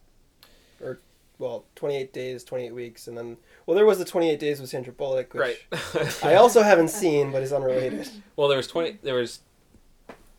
Or, 0.82 1.00
well, 1.40 1.66
28 1.76 2.14
Days, 2.14 2.44
28 2.44 2.74
Weeks, 2.74 3.08
and 3.08 3.18
then. 3.18 3.38
Well, 3.66 3.76
there 3.76 3.86
was 3.86 3.98
the 4.00 4.06
28 4.06 4.40
Days 4.40 4.60
with 4.62 4.70
Sandra 4.70 4.94
Bullock, 4.94 5.34
which 5.34 5.66
I 6.24 6.36
also 6.36 6.62
haven't 6.62 6.90
seen, 6.90 7.32
but 7.32 7.42
is 7.42 7.52
unrelated. 7.54 8.08
well, 8.36 8.48
there 8.48 8.58
was 8.58 8.68
twenty. 8.68 9.00
There 9.02 9.16
was. 9.16 9.40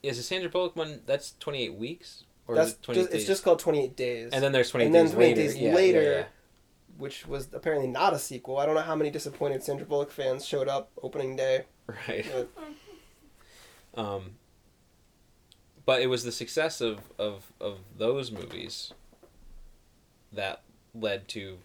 Is 0.03 0.17
the 0.19 0.23
Sandra 0.23 0.49
Bullock 0.51 0.77
one? 0.77 1.01
That's 1.07 1.35
twenty 1.41 1.63
eight 1.65 1.75
weeks, 1.75 2.25
or 2.47 2.55
That's 2.55 2.71
is 2.71 2.75
it 2.75 2.83
twenty 2.83 3.01
just, 3.01 3.15
it's 3.15 3.27
just 3.27 3.43
called 3.43 3.59
28 3.59 3.97
Days. 3.97 4.31
And 4.33 4.43
then 4.45 4.53
there's 4.53 4.71
twenty 4.71 4.87
and 4.87 4.95
then 4.95 5.07
days 5.07 5.15
28 5.15 5.29
later. 5.29 5.41
days 5.43 5.57
Yeah, 5.57 5.69
yeah, 5.71 5.75
later, 5.75 6.03
yeah. 6.03 6.25
which 6.99 7.27
was 7.27 7.49
apparently 7.55 7.89
not 7.89 8.13
a 8.13 8.19
sequel. 8.19 8.59
I 8.59 8.67
don't 8.67 8.75
know 8.75 8.83
how 8.83 8.95
many 8.95 9.11
disappointed 9.11 9.63
Sandra 9.63 9.87
Bullock 9.87 10.11
fans 10.11 10.45
showed 10.45 10.69
up 10.69 10.91
opening 11.03 11.37
day. 11.37 11.65
Right. 11.87 12.27
But 12.33 12.49
Um, 13.97 14.33
but 15.87 16.01
it 16.01 16.07
was 16.07 16.25
the 16.25 16.33
success 16.33 16.81
of, 16.81 17.01
of, 17.19 17.53
of 17.61 17.79
those 17.97 18.31
movies 18.31 18.93
that 20.33 20.63
led 20.95 21.29
to 21.29 21.59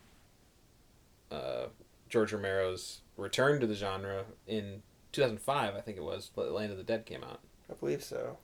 uh, 1.31 1.65
George 2.09 2.33
Romero's 2.33 3.01
return 3.17 3.59
to 3.59 3.67
the 3.67 3.75
genre 3.75 4.25
in 4.47 4.81
2005, 5.11 5.75
I 5.75 5.81
think 5.81 5.97
it 5.97 6.03
was. 6.03 6.31
Land 6.35 6.71
of 6.71 6.77
the 6.77 6.83
Dead 6.83 7.05
came 7.05 7.23
out. 7.23 7.39
I 7.69 7.73
believe 7.73 8.03
so. 8.03 8.37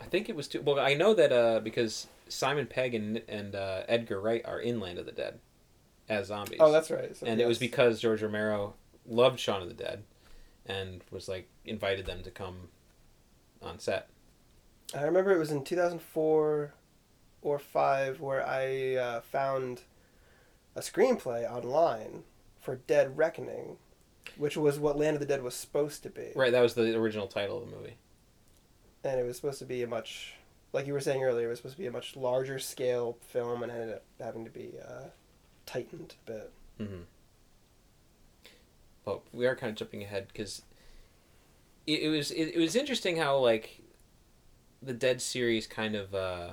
I 0.00 0.04
think 0.04 0.28
it 0.28 0.36
was 0.36 0.48
too. 0.48 0.60
Well, 0.60 0.78
I 0.78 0.94
know 0.94 1.14
that 1.14 1.32
uh, 1.32 1.60
because 1.60 2.06
Simon 2.28 2.66
Pegg 2.66 2.94
and 2.94 3.22
and 3.28 3.54
uh, 3.54 3.82
Edgar 3.88 4.20
Wright 4.20 4.44
are 4.44 4.60
in 4.60 4.78
Land 4.78 4.98
of 4.98 5.06
the 5.06 5.12
Dead 5.12 5.38
as 6.08 6.26
zombies. 6.26 6.58
Oh, 6.60 6.70
that's 6.70 6.90
right. 6.90 7.16
So, 7.16 7.26
and 7.26 7.40
it 7.40 7.46
was 7.46 7.58
because 7.58 8.00
George 8.00 8.22
Romero 8.22 8.74
loved 9.06 9.40
Shaun 9.40 9.62
of 9.62 9.68
the 9.68 9.74
Dead, 9.74 10.02
and 10.66 11.02
was 11.10 11.28
like 11.28 11.48
invited 11.64 12.06
them 12.06 12.22
to 12.24 12.30
come 12.30 12.68
on 13.62 13.78
set. 13.78 14.08
I 14.94 15.02
remember 15.02 15.32
it 15.32 15.38
was 15.38 15.50
in 15.50 15.64
2004 15.64 16.74
or 17.42 17.58
5 17.58 18.20
where 18.20 18.46
I 18.46 18.96
uh, 18.96 19.20
found 19.20 19.82
a 20.74 20.80
screenplay 20.80 21.50
online 21.50 22.22
for 22.60 22.76
Dead 22.76 23.16
Reckoning, 23.16 23.76
which 24.36 24.56
was 24.56 24.78
what 24.78 24.98
Land 24.98 25.14
of 25.14 25.20
the 25.20 25.26
Dead 25.26 25.42
was 25.42 25.54
supposed 25.54 26.02
to 26.04 26.10
be. 26.10 26.32
Right, 26.34 26.52
that 26.52 26.60
was 26.60 26.74
the 26.74 26.96
original 26.96 27.26
title 27.26 27.62
of 27.62 27.68
the 27.68 27.76
movie. 27.76 27.96
And 29.04 29.20
it 29.20 29.24
was 29.24 29.36
supposed 29.36 29.58
to 29.60 29.64
be 29.64 29.82
a 29.82 29.86
much, 29.86 30.34
like 30.72 30.86
you 30.86 30.92
were 30.92 31.00
saying 31.00 31.22
earlier, 31.22 31.46
it 31.46 31.50
was 31.50 31.58
supposed 31.58 31.76
to 31.76 31.82
be 31.82 31.86
a 31.86 31.92
much 31.92 32.16
larger 32.16 32.58
scale 32.58 33.16
film 33.28 33.62
and 33.62 33.72
ended 33.72 33.94
up 33.94 34.04
having 34.20 34.44
to 34.44 34.50
be 34.50 34.74
uh, 34.86 35.08
tightened 35.64 36.14
a 36.26 36.30
bit. 36.30 36.52
Mm-hmm. 36.80 37.02
But 39.04 39.22
we 39.32 39.46
are 39.46 39.54
kind 39.54 39.70
of 39.70 39.76
jumping 39.76 40.02
ahead 40.02 40.26
because 40.28 40.62
it, 41.86 42.02
it 42.02 42.08
was 42.08 42.32
it, 42.32 42.54
it 42.54 42.58
was 42.58 42.74
interesting 42.74 43.16
how 43.16 43.38
like 43.38 43.80
the 44.86 44.92
Dead 44.92 45.20
series 45.20 45.66
kind 45.66 45.94
of 45.94 46.14
uh, 46.14 46.50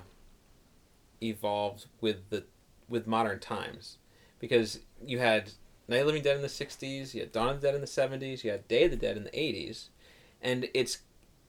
evolved 1.21 1.85
with 2.01 2.29
the 2.29 2.43
with 2.89 3.07
modern 3.07 3.39
times 3.39 3.97
because 4.39 4.79
you 5.05 5.19
had 5.19 5.51
Night 5.87 5.97
of 5.97 6.01
the 6.01 6.05
Living 6.07 6.23
Dead 6.23 6.35
in 6.35 6.41
the 6.41 6.47
'60s, 6.47 7.13
you 7.13 7.21
had 7.21 7.31
Dawn 7.31 7.49
of 7.49 7.61
the 7.61 7.67
Dead 7.67 7.75
in 7.75 7.81
the 7.81 7.87
'70s, 7.87 8.43
you 8.43 8.51
had 8.51 8.67
Day 8.67 8.85
of 8.85 8.91
the 8.91 8.97
Dead 8.97 9.17
in 9.17 9.23
the 9.23 9.29
'80s, 9.31 9.87
and 10.41 10.67
it's 10.73 10.99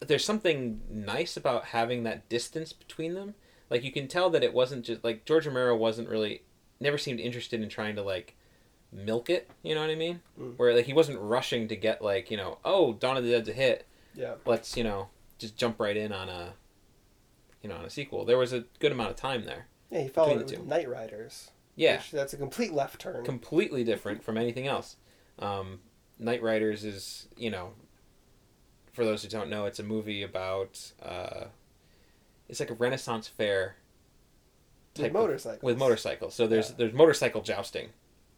there's 0.01 0.25
something 0.25 0.81
nice 0.91 1.37
about 1.37 1.67
having 1.67 2.03
that 2.05 2.29
distance 2.29 2.73
between 2.73 3.15
them. 3.15 3.35
Like 3.71 3.83
you 3.83 3.93
can 3.93 4.09
tell 4.09 4.31
that 4.31 4.43
it 4.43 4.55
wasn't 4.55 4.85
just 4.85 5.03
like 5.03 5.25
George 5.25 5.47
Romero 5.47 5.77
wasn't 5.77 6.09
really 6.09 6.43
never 6.81 6.99
seemed 6.99 7.21
interested 7.21 7.63
in 7.63 7.69
trying 7.69 7.97
to 7.97 8.03
like 8.03 8.37
milk 8.93 9.31
it. 9.31 9.51
You 9.63 9.75
know 9.75 9.81
what 9.81 9.91
I 9.91 9.95
mean? 9.95 10.21
Mm. 10.39 10.57
Where 10.57 10.75
like 10.75 10.87
he 10.87 10.93
wasn't 10.93 11.21
rushing 11.21 11.69
to 11.69 11.77
get 11.77 12.03
like 12.03 12.31
you 12.31 12.37
know 12.37 12.59
oh 12.65 12.93
Dawn 12.95 13.17
of 13.17 13.25
the 13.25 13.31
Dead's 13.31 13.49
a 13.49 13.53
hit. 13.53 13.87
Yeah. 14.15 14.35
Let's 14.45 14.77
you 14.77 14.85
know 14.85 15.09
just 15.39 15.57
jump 15.57 15.81
right 15.81 15.97
in 15.97 16.13
on 16.13 16.29
a 16.29 16.55
you 17.65 17.69
know 17.71 17.77
on 17.77 17.85
a 17.85 17.91
sequel. 17.91 18.25
There 18.25 18.39
was 18.39 18.53
a 18.53 18.65
good 18.79 18.93
amount 18.93 19.11
of 19.11 19.17
time 19.17 19.45
there. 19.47 19.67
Yeah, 19.91 20.03
he 20.03 20.09
followed 20.09 20.43
it 20.43 20.59
with. 20.61 20.69
Knightriders. 20.69 21.51
Yeah, 21.75 22.01
that's 22.13 22.33
a 22.33 22.37
complete 22.37 22.73
left 22.73 23.01
turn. 23.01 23.25
completely 23.25 23.83
different 23.83 24.23
from 24.23 24.37
anything 24.39 24.69
else. 24.69 24.97
Um, 25.41 25.81
Knightriders 26.23 26.85
is 26.85 27.27
you 27.37 27.51
know 27.51 27.73
for 28.93 29.05
those 29.05 29.23
who 29.25 29.29
don't 29.29 29.51
know, 29.51 29.65
it's 29.65 29.81
a 29.81 29.83
movie 29.83 30.23
about 30.23 30.93
uh, 31.03 31.47
it's 32.49 32.61
like 32.61 32.71
a 32.71 32.75
Renaissance 32.75 33.27
fair 33.27 33.77
with 34.95 35.03
type 35.03 35.07
of- 35.07 35.13
motorcycles. 35.15 35.63
with 35.63 35.79
motorcycles. 35.79 36.35
So 36.35 36.47
there's 36.47 36.71
Yeah. 36.71 36.77
there's 36.79 36.93
motorcycle 36.93 37.41
jousting 37.43 37.89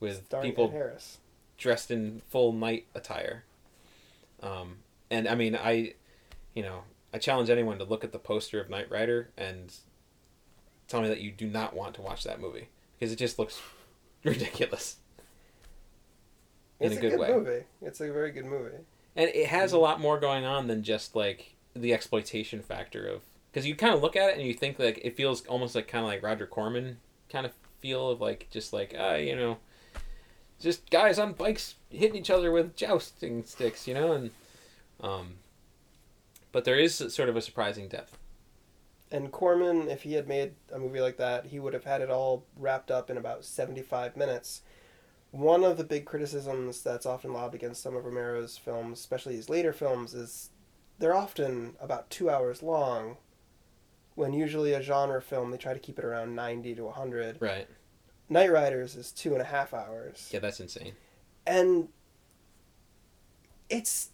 with 0.01 0.24
Starring 0.27 0.51
people 0.51 0.70
Harris. 0.70 1.18
dressed 1.59 1.91
in 1.91 2.22
full 2.29 2.53
knight 2.53 2.87
attire. 2.95 3.45
Um, 4.43 4.79
and 5.11 5.27
I 5.29 5.35
mean, 5.35 5.57
I, 5.57 5.95
you 6.55 6.62
know, 6.62 6.85
I 7.13 7.19
challenge 7.19 7.51
anyone 7.51 7.79
to 7.79 7.85
look 7.85 8.05
at 8.05 8.13
the 8.13 8.19
poster 8.19 8.61
of 8.61 8.69
Knight 8.69 8.91
Rider 8.91 9.31
and 9.37 9.73
tell 10.89 11.01
me 11.03 11.09
that 11.09 11.21
you 11.21 11.31
do 11.31 11.47
not 11.47 11.75
want 11.75 11.95
to 11.95 12.03
watch 12.03 12.25
that 12.25 12.41
movie 12.41 12.69
because 12.99 13.13
it 13.13 13.17
just 13.17 13.39
looks 13.39 13.61
ridiculous. 14.25 14.97
In 16.81 16.89
It's 16.93 16.99
a 16.99 17.01
good 17.01 17.11
good 17.13 17.21
way. 17.21 17.33
movie. 17.33 17.65
It's 17.81 18.01
a 18.01 18.13
very 18.13 18.31
good 18.31 18.45
movie. 18.45 18.77
And 19.15 19.31
it 19.31 19.47
has 19.47 19.73
a 19.73 19.79
lot 19.79 19.99
more 20.01 20.21
going 20.21 20.45
on 20.45 20.67
than 20.67 20.83
just 20.83 21.17
like 21.17 21.55
the 21.75 21.95
exploitation 21.95 22.61
factor 22.61 23.07
of 23.07 23.23
because 23.51 23.67
you 23.67 23.75
kind 23.75 23.95
of 23.95 24.03
look 24.03 24.17
at 24.17 24.31
it 24.31 24.39
and 24.39 24.47
you 24.47 24.53
think 24.53 24.79
like 24.79 25.01
it 25.03 25.17
feels 25.17 25.47
almost 25.47 25.75
like 25.75 25.89
kind 25.89 26.05
of 26.05 26.09
like 26.11 26.23
Roger 26.23 26.47
Corman 26.47 26.99
kind 27.31 27.47
of 27.47 27.53
feel 27.81 28.11
of 28.11 28.21
like 28.21 28.49
just 28.51 28.73
like 28.73 28.95
ah 28.99 29.15
you 29.15 29.35
know 29.37 29.59
just 30.61 30.89
guys 30.91 31.19
on 31.19 31.33
bikes 31.33 31.75
hitting 31.91 32.17
each 32.17 32.31
other 32.31 32.51
with 32.51 32.77
jousting 32.77 33.43
sticks 33.45 33.87
you 33.87 33.95
know 33.95 34.13
and 34.13 34.31
um 35.03 35.35
but 36.57 36.65
there 36.65 36.79
is 36.79 36.95
sort 36.95 37.29
of 37.29 37.37
a 37.37 37.43
surprising 37.43 37.87
depth 37.87 38.17
And 39.11 39.31
Corman, 39.31 39.91
if 39.91 40.05
he 40.05 40.15
had 40.15 40.27
made 40.27 40.53
a 40.73 40.79
movie 40.79 41.03
like 41.03 41.19
that, 41.19 41.45
he 41.45 41.61
would 41.61 41.75
have 41.75 41.85
had 41.85 42.01
it 42.01 42.09
all 42.09 42.45
wrapped 42.57 42.91
up 42.91 43.11
in 43.11 43.19
about 43.19 43.45
75 43.45 44.17
minutes. 44.17 44.63
One 45.33 45.65
of 45.65 45.77
the 45.77 45.85
big 45.85 46.07
criticisms 46.07 46.83
that's 46.83 47.05
often 47.05 47.35
lobbed 47.35 47.55
against 47.55 47.83
some 47.83 47.95
of 47.95 48.07
Romero's 48.07 48.57
films, 48.57 48.99
especially 49.01 49.37
his 49.37 49.51
later 49.51 49.75
films, 49.75 50.15
is 50.15 50.49
they're 50.99 51.15
often 51.15 51.75
about 51.79 52.09
two 52.09 52.31
hours 52.31 52.63
long, 52.63 53.19
when 54.15 54.33
usually 54.33 54.73
a 54.73 54.81
genre 54.81 55.21
film, 55.21 55.51
they 55.51 55.59
try 55.59 55.75
to 55.75 55.79
keep 55.79 55.99
it 55.99 56.07
around 56.07 56.35
90 56.35 56.75
to 56.77 56.85
100. 56.87 57.37
right 57.39 57.69
Knightriders 58.31 58.97
is 58.97 59.13
two 59.13 59.35
and 59.35 59.43
a 59.43 59.51
half 59.57 59.75
hours. 59.75 60.31
yeah 60.33 60.41
that's 60.41 60.59
insane 60.59 60.95
and 61.47 61.89
it's 63.69 64.09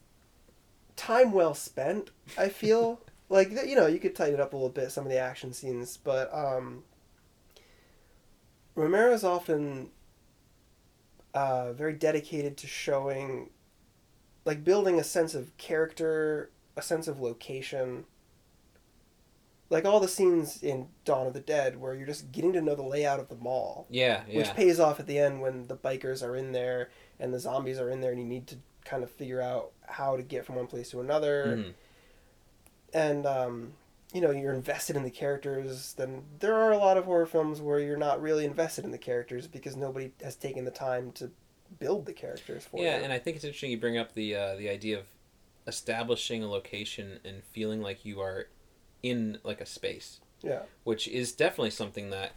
time 0.97 1.33
well 1.33 1.55
spent 1.55 2.11
i 2.39 2.49
feel. 2.49 3.01
Like 3.29 3.51
you 3.67 3.77
know 3.77 3.87
you 3.87 3.99
could 3.99 4.15
tighten 4.15 4.35
it 4.35 4.41
up 4.41 4.53
a 4.53 4.57
little 4.57 4.69
bit 4.69 4.93
some 4.93 5.07
of 5.07 5.11
the 5.11 5.17
action 5.17 5.55
scenes 5.55 5.97
but 5.97 6.29
um 6.35 6.85
romero's 8.75 9.25
often 9.25 9.89
uh 11.33 11.73
very 11.73 11.95
dedicated 11.95 12.59
to 12.59 12.67
showing 12.67 13.49
like 14.45 14.65
building 14.65 15.01
a 15.01 15.05
sense 15.05 15.35
of 15.35 15.57
character 15.57 16.51
a 16.77 16.83
sense 16.83 17.09
of 17.09 17.21
location 17.21 18.05
like 19.73 19.85
all 19.87 19.99
the 20.01 20.07
scenes 20.09 20.63
in 20.63 20.87
dawn 21.05 21.27
of 21.27 21.33
the 21.33 21.41
dead 21.41 21.81
where 21.81 21.95
you're 21.95 22.07
just 22.07 22.31
getting 22.31 22.53
to 22.53 22.61
know 22.61 22.75
the 22.75 22.83
layout 22.83 23.19
of 23.19 23.29
the 23.29 23.35
mall. 23.37 23.87
Yeah 23.91 24.23
yeah. 24.29 24.39
which 24.39 24.55
pays 24.55 24.79
off 24.79 25.01
at 25.01 25.07
the 25.07 25.19
end 25.19 25.41
when 25.41 25.67
the 25.67 25.77
bikers 25.77 26.23
are 26.23 26.37
in 26.37 26.53
there 26.53 26.91
and 27.19 27.33
the 27.33 27.41
zombies 27.41 27.79
are 27.81 27.91
in 27.91 28.01
there 28.01 28.11
and 28.13 28.21
you 28.21 28.27
need 28.27 28.47
to 28.49 28.57
kind 28.85 29.03
of 29.03 29.11
figure 29.11 29.41
out 29.41 29.73
how 29.87 30.17
to 30.17 30.23
get 30.23 30.45
from 30.45 30.57
one 30.57 30.67
place 30.67 30.91
to 30.91 31.01
another. 31.01 31.57
Mhm. 31.57 31.73
and 32.93 33.27
um, 33.27 33.73
you 34.13 34.21
know 34.21 34.31
you're 34.31 34.53
invested 34.53 34.95
in 34.97 35.03
the 35.05 35.11
characters 35.11 35.95
then 35.95 36.23
there 36.41 36.55
are 36.55 36.73
a 36.73 36.77
lot 36.79 36.97
of 36.99 37.05
horror 37.07 37.25
films 37.27 37.61
where 37.61 37.79
you're 37.79 37.97
not 37.97 38.21
really 38.21 38.45
invested 38.45 38.85
in 38.85 38.91
the 38.91 38.99
characters 38.99 39.47
because 39.47 39.75
nobody 39.77 40.13
has 40.23 40.37
taken 40.37 40.65
the 40.67 40.71
time 40.71 41.11
to 41.13 41.31
build 41.79 42.05
the 42.05 42.13
characters 42.13 42.67
for 42.67 42.77
yeah 42.79 42.83
you. 42.83 42.89
Yeah, 42.99 43.05
and 43.05 43.13
i 43.13 43.19
think 43.19 43.37
it's 43.37 43.45
interesting 43.47 43.71
you 43.71 43.79
bring 43.79 43.97
up 43.97 44.13
the 44.13 44.37
uh, 44.37 44.57
the 44.57 44.69
idea 44.69 44.99
of 44.99 45.07
establishing 45.67 46.43
a 46.43 46.49
location 46.49 47.21
and 47.25 47.43
feeling 47.45 47.81
like 47.81 48.05
you 48.05 48.21
are 48.21 48.49
in 49.03 49.39
like 49.43 49.61
a 49.61 49.67
space. 49.67 50.21
Yeah. 50.43 50.63
Which 50.85 51.07
is 51.09 51.33
definitely 51.33 51.71
something 51.71 52.11
that 52.11 52.33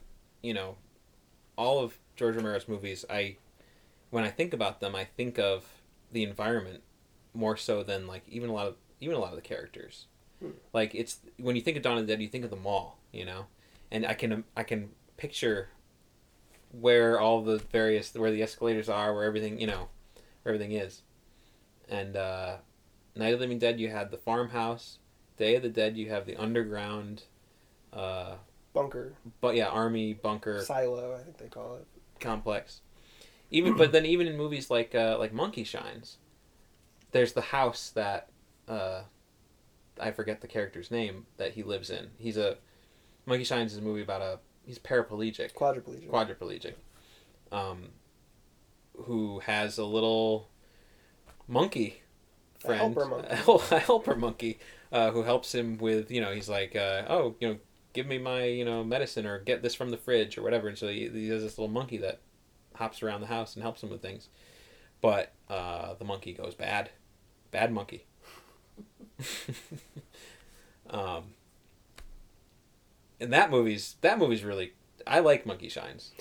you 0.45 0.53
know 0.53 0.76
all 1.57 1.80
of 1.80 1.97
george 2.16 2.36
romero's 2.36 2.68
movies 2.68 3.03
i 3.09 3.36
when 4.11 4.24
i 4.24 4.30
think 4.30 4.53
about 4.53 4.80
them 4.80 4.95
i 4.95 5.03
think 5.03 5.39
of 5.39 5.66
the 6.11 6.24
environment 6.24 6.84
more 7.34 7.57
so 7.57 7.82
than 7.82 8.05
like 8.05 8.24
even 8.28 8.49
a 8.49 8.53
lot 8.53 8.68
of 8.68 8.76
even 9.01 9.16
a 9.16 9.20
lot 9.20 9.30
of 9.32 9.36
the 9.36 9.41
characters. 9.41 10.05
Hmm. 10.39 10.51
like 10.74 10.93
it's 10.93 11.20
when 11.38 11.55
you 11.55 11.61
think 11.61 11.78
of 11.78 11.84
dawn 11.84 11.97
of 11.97 12.05
the 12.05 12.13
dead 12.13 12.22
you 12.22 12.28
think 12.28 12.43
of 12.43 12.49
the 12.49 12.55
mall 12.57 12.99
you 13.11 13.26
know? 13.26 13.45
And 13.91 14.05
i 14.05 14.13
can 14.13 14.43
i 14.55 14.63
can 14.63 14.89
picture 15.18 15.70
where 16.72 17.20
all 17.20 17.41
the 17.41 17.57
various 17.57 18.13
where 18.13 18.32
the 18.32 18.43
escalators 18.43 18.89
are 18.89 19.13
where 19.13 19.24
everything 19.24 19.59
you 19.59 19.68
know 19.68 19.88
where 20.43 20.53
everything 20.53 20.78
is. 20.78 21.01
And 21.89 22.16
uh 22.16 22.57
night 23.16 23.34
of 23.34 23.39
the 23.39 23.45
living 23.45 23.59
dead 23.59 23.80
you 23.80 23.89
had 23.89 24.11
the 24.11 24.18
farmhouse 24.18 24.99
day 25.38 25.55
of 25.55 25.61
the 25.63 25.69
dead 25.69 25.97
you 25.97 26.09
have 26.09 26.25
the 26.25 26.36
underground 26.38 27.23
uh 27.93 28.36
bunker. 28.73 29.13
but 29.41 29.55
yeah 29.55 29.67
army 29.67 30.13
bunker 30.13 30.61
silo 30.61 31.15
i 31.15 31.23
think 31.23 31.38
they 31.38 31.47
call 31.47 31.75
it. 31.75 31.86
complex. 32.19 32.81
Even 33.51 33.77
but 33.77 33.91
then 33.91 34.05
even 34.05 34.27
in 34.27 34.36
movies 34.38 34.69
like 34.69 34.93
uh 34.95 35.17
like 35.19 35.31
monkey 35.33 35.63
shines 35.63 36.17
there's 37.11 37.33
the 37.33 37.41
house 37.41 37.91
that 37.91 38.29
uh 38.67 39.01
i 40.01 40.11
forget 40.11 40.41
the 40.41 40.47
character's 40.47 40.91
name 40.91 41.25
that 41.38 41.53
he 41.53 41.63
lives 41.63 41.89
in. 41.89 42.09
He's 42.17 42.38
a 42.38 42.57
monkey 43.25 43.43
shines 43.45 43.71
is 43.73 43.77
a 43.77 43.81
movie 43.81 44.01
about 44.01 44.21
a 44.21 44.39
he's 44.65 44.79
paraplegic. 44.79 45.53
Quadriplegic. 45.53 46.09
Quadriplegic. 46.09 46.73
Um 47.51 47.89
who 49.03 49.39
has 49.39 49.77
a 49.77 49.86
little 49.86 50.49
monkey 51.47 52.01
A 52.63 52.67
friend. 52.67 52.95
helper 52.95 53.05
monkey. 53.05 53.27
a 53.75 53.79
helper 53.79 54.15
monkey 54.15 54.59
uh, 54.91 55.11
who 55.11 55.23
helps 55.23 55.53
him 55.53 55.77
with 55.77 56.11
you 56.11 56.21
know 56.21 56.31
he's 56.31 56.49
like 56.49 56.75
uh, 56.75 57.03
oh 57.07 57.36
you 57.39 57.47
know 57.47 57.57
give 57.93 58.07
me 58.07 58.17
my 58.17 58.43
you 58.45 58.65
know 58.65 58.83
medicine 58.83 59.25
or 59.25 59.39
get 59.39 59.61
this 59.61 59.75
from 59.75 59.89
the 59.89 59.97
fridge 59.97 60.38
or 60.38 60.41
whatever 60.41 60.67
and 60.67 60.77
so 60.77 60.88
he, 60.88 61.07
he 61.09 61.29
has 61.29 61.41
this 61.41 61.57
little 61.57 61.73
monkey 61.73 61.97
that 61.97 62.19
hops 62.75 63.01
around 63.01 63.21
the 63.21 63.27
house 63.27 63.55
and 63.55 63.63
helps 63.63 63.81
him 63.81 63.89
with 63.89 64.01
things 64.01 64.27
but 65.01 65.33
uh, 65.49 65.93
the 65.95 66.05
monkey 66.05 66.33
goes 66.33 66.53
bad 66.55 66.89
bad 67.51 67.71
monkey 67.71 68.05
um 70.89 71.23
and 73.19 73.31
that 73.31 73.49
movie's 73.49 73.95
that 74.01 74.19
movie's 74.19 74.43
really 74.43 74.73
i 75.07 75.19
like 75.19 75.45
monkey 75.45 75.69
shines 75.69 76.11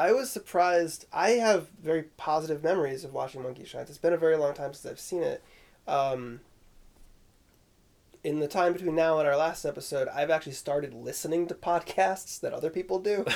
I 0.00 0.12
was 0.12 0.30
surprised. 0.30 1.04
I 1.12 1.32
have 1.32 1.68
very 1.82 2.04
positive 2.16 2.64
memories 2.64 3.04
of 3.04 3.12
watching 3.12 3.42
Monkey 3.42 3.66
Shines. 3.66 3.90
It's 3.90 3.98
been 3.98 4.14
a 4.14 4.16
very 4.16 4.36
long 4.36 4.54
time 4.54 4.72
since 4.72 4.90
I've 4.90 4.98
seen 4.98 5.22
it. 5.22 5.42
Um, 5.86 6.40
in 8.22 8.40
the 8.40 8.48
time 8.48 8.72
between 8.72 8.94
now 8.94 9.18
and 9.18 9.28
our 9.28 9.36
last 9.36 9.64
episode, 9.64 10.08
I've 10.08 10.30
actually 10.30 10.52
started 10.52 10.94
listening 10.94 11.46
to 11.48 11.54
podcasts 11.54 12.40
that 12.40 12.52
other 12.52 12.70
people 12.70 12.98
do. 12.98 13.24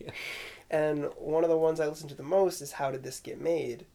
Yeah. 0.00 0.10
And 0.68 1.10
one 1.16 1.44
of 1.44 1.50
the 1.50 1.56
ones 1.56 1.78
I 1.78 1.86
listen 1.86 2.08
to 2.08 2.14
the 2.16 2.24
most 2.24 2.60
is 2.60 2.72
How 2.72 2.90
Did 2.90 3.04
This 3.04 3.20
Get 3.20 3.40
Made? 3.40 3.86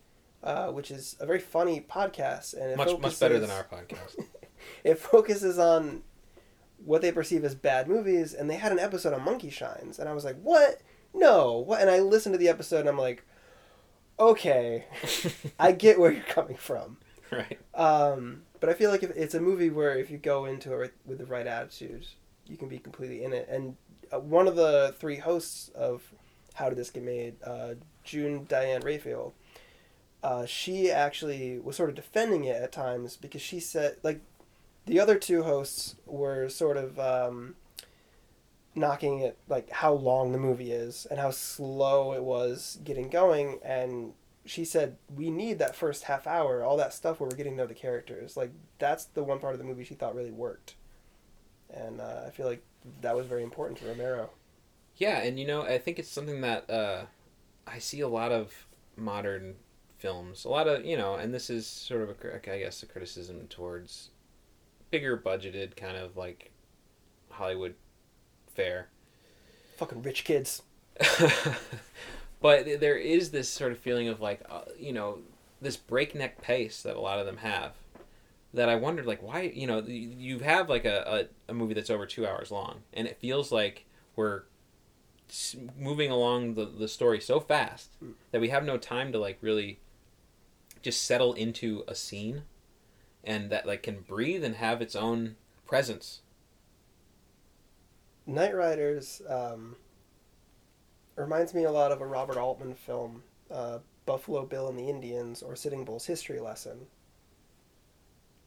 Uh, 0.42 0.68
which 0.68 0.90
is 0.90 1.18
a 1.20 1.26
very 1.26 1.40
funny 1.40 1.82
podcast. 1.82 2.54
And 2.54 2.78
much 2.78 2.98
much 3.00 3.20
better 3.20 3.40
than 3.40 3.52
our 3.52 3.66
podcast 3.66 4.16
it 4.84 4.98
focuses 5.00 5.60
on 5.60 6.04
what 6.84 7.02
they 7.02 7.12
perceive 7.12 7.44
as 7.44 7.56
bad 7.56 7.88
movies 7.88 8.34
and 8.34 8.50
they 8.50 8.56
had 8.56 8.72
an 8.72 8.80
episode 8.80 9.14
on 9.14 9.24
monkey 9.24 9.50
shines 9.50 10.00
and 10.00 10.10
i 10.10 10.14
was 10.14 10.26
like 10.26 10.40
what 10.42 10.82
no 11.14 11.60
what 11.60 11.82
and 11.82 11.90
i 11.90 12.00
listened 12.00 12.34
to 12.34 12.40
the 12.40 12.50
episode 12.50 12.80
and 12.80 12.90
i'm 12.90 12.98
like 12.98 13.24
okay 14.20 14.86
i 15.60 15.72
get 15.72 16.00
where 16.00 16.12
you're 16.12 16.24
coming 16.24 16.58
from 16.58 16.98
right 17.32 17.60
um, 17.76 18.42
but 18.62 18.70
i 18.70 18.74
feel 18.74 18.90
like 18.90 19.04
if 19.04 19.12
it's 19.12 19.36
a 19.36 19.42
movie 19.42 19.70
where 19.70 19.98
if 19.98 20.10
you 20.10 20.18
go 20.18 20.46
into 20.46 20.80
it 20.80 20.94
with 21.06 21.18
the 21.18 21.26
right 21.26 21.48
attitude 21.48 22.08
you 22.52 22.58
can 22.58 22.68
be 22.68 22.78
completely 22.78 23.24
in 23.24 23.34
it. 23.34 23.48
And 23.50 23.78
uh, 24.12 24.20
one 24.20 24.48
of 24.48 24.56
the 24.56 24.94
three 25.00 25.18
hosts 25.18 25.70
of 25.70 26.04
how 26.54 26.70
did 26.70 26.78
this 26.78 26.90
get 26.90 27.04
made 27.04 27.36
uh, 27.44 27.76
June 28.04 28.46
Diane 28.48 28.82
Raphael, 28.82 29.34
uh, 30.22 30.46
she 30.46 30.92
actually 30.92 31.58
was 31.60 31.76
sort 31.76 31.90
of 31.90 31.96
defending 31.96 32.44
it 32.44 32.62
at 32.62 32.72
times 32.72 33.16
because 33.16 33.42
she 33.42 33.60
said 33.60 33.98
like 34.04 34.22
the 34.86 35.00
other 35.00 35.16
two 35.16 35.44
hosts 35.44 35.96
were 36.06 36.50
sort 36.50 36.78
of 36.78 37.00
um, 37.00 37.56
knocking 38.76 39.20
it 39.20 39.38
like 39.48 39.70
how 39.72 39.94
long 39.94 40.32
the 40.32 40.38
movie 40.38 40.72
is 40.72 41.08
and 41.10 41.20
how 41.20 41.32
slow 41.32 42.14
it 42.14 42.24
was 42.24 42.80
getting 42.84 43.10
going. 43.10 43.60
And 43.64 44.14
she 44.46 44.66
said 44.66 44.98
we 45.16 45.30
need 45.30 45.60
that 45.60 45.76
first 45.76 46.04
half 46.04 46.26
hour 46.28 46.64
all 46.64 46.78
that 46.78 46.94
stuff 46.94 47.20
where 47.20 47.30
we're 47.30 47.36
getting 47.36 47.54
to 47.54 47.58
know 47.60 47.68
the 47.68 47.74
characters 47.74 48.36
like 48.36 48.52
that's 48.80 49.06
the 49.06 49.24
one 49.24 49.40
part 49.40 49.54
of 49.54 49.60
the 49.60 49.66
movie 49.66 49.84
she 49.84 49.94
thought 49.94 50.16
really 50.16 50.32
worked 50.32 50.76
and 51.74 52.02
uh, 52.02 52.24
i 52.28 52.30
feel 52.32 52.46
like 52.48 52.64
that 53.02 53.16
was 53.16 53.26
very 53.28 53.44
important 53.44 53.78
to 53.80 53.86
romero 53.86 54.30
Yeah, 54.98 55.22
and 55.22 55.40
you 55.40 55.46
know, 55.48 55.62
I 55.64 55.78
think 55.78 56.00
it's 56.00 56.10
something 56.10 56.42
that 56.42 56.70
uh, 56.70 57.06
I 57.68 57.80
see 57.80 58.02
a 58.02 58.08
lot 58.08 58.32
of 58.32 58.66
modern 58.96 59.56
films. 59.98 60.46
A 60.46 60.50
lot 60.50 60.68
of 60.68 60.86
you 60.86 60.98
know, 60.98 61.16
and 61.16 61.34
this 61.34 61.50
is 61.50 61.66
sort 61.68 62.02
of 62.02 62.10
a 62.10 62.36
I 62.54 62.60
guess, 62.60 62.84
a 62.84 62.86
criticism 62.86 63.48
towards 63.50 64.10
bigger 64.90 65.18
budgeted 65.18 65.76
kind 65.76 65.98
of 65.98 66.18
like 66.18 66.52
Hollywood 67.30 67.76
fare. 68.54 68.90
fucking 69.78 70.02
rich 70.04 70.24
kids 70.24 70.62
but 72.42 72.80
there 72.80 72.98
is 72.98 73.32
this 73.32 73.48
sort 73.48 73.72
of 73.72 73.80
feeling 73.80 74.08
of 74.08 74.20
like, 74.20 74.42
uh, 74.50 74.62
you 74.78 74.94
know, 74.94 75.20
this 75.62 75.78
breakneck 75.78 76.42
pace 76.42 76.82
that 76.82 76.96
a 76.96 77.00
lot 77.00 77.20
of 77.20 77.26
them 77.26 77.38
have. 77.38 77.74
That 78.54 78.68
I 78.68 78.76
wondered, 78.76 79.06
like, 79.06 79.24
why, 79.24 79.44
you 79.44 79.66
know, 79.66 79.80
you 79.80 80.40
have 80.40 80.68
like 80.70 80.84
a, 80.84 81.28
a, 81.48 81.52
a 81.52 81.54
movie 81.54 81.74
that's 81.74 81.90
over 81.90 82.06
two 82.06 82.28
hours 82.28 82.52
long, 82.52 82.82
and 82.92 83.08
it 83.08 83.18
feels 83.22 83.50
like 83.50 83.86
we're 84.18 84.44
moving 85.80 86.12
along 86.12 86.56
the, 86.56 86.66
the 86.66 86.88
story 86.88 87.22
so 87.22 87.40
fast 87.40 87.92
that 88.32 88.42
we 88.42 88.50
have 88.50 88.66
no 88.66 88.78
time 88.78 89.12
to 89.12 89.18
like 89.18 89.38
really 89.42 89.80
just 90.82 91.04
settle 91.04 91.34
into 91.34 91.84
a 91.88 91.96
scene 91.96 92.44
and 93.24 93.50
that 93.50 93.66
like 93.66 93.84
can 93.84 94.02
breathe 94.02 94.44
and 94.44 94.56
have 94.56 94.82
its 94.82 94.96
own 94.96 95.36
presence. 95.66 96.22
Knightriders 98.28 99.22
um, 99.32 99.76
reminds 101.16 101.54
me 101.54 101.64
a 101.64 101.72
lot 101.72 101.92
of 101.92 102.02
a 102.02 102.06
Robert 102.06 102.38
Altman 102.38 102.74
film, 102.76 103.24
uh, 103.50 103.80
Buffalo 104.06 104.46
Bill 104.46 104.68
and 104.68 104.78
the 104.78 104.90
Indians, 104.90 105.42
or 105.42 105.56
Sitting 105.56 105.86
Bull's 105.86 106.06
History 106.06 106.40
Lesson, 106.40 106.88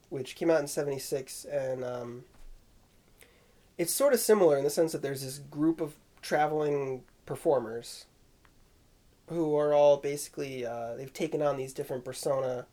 which 0.08 0.36
came 0.36 0.50
out 0.50 0.60
in 0.60 0.66
'76, 0.66 1.44
and 1.44 1.84
um, 1.84 2.24
it's 3.78 3.92
sort 3.92 4.12
of 4.12 4.20
similar 4.20 4.56
in 4.58 4.64
the 4.64 4.70
sense 4.70 4.92
that 4.92 5.02
there's 5.02 5.22
this 5.22 5.38
group 5.38 5.80
of 5.80 5.94
traveling 6.22 7.02
performers 7.26 8.06
who 9.28 9.56
are 9.56 9.72
all 9.72 9.96
basically 9.96 10.66
uh, 10.66 10.94
they've 10.96 11.12
taken 11.12 11.40
on 11.42 11.56
these 11.56 11.72
different 11.72 12.04
persona. 12.04 12.66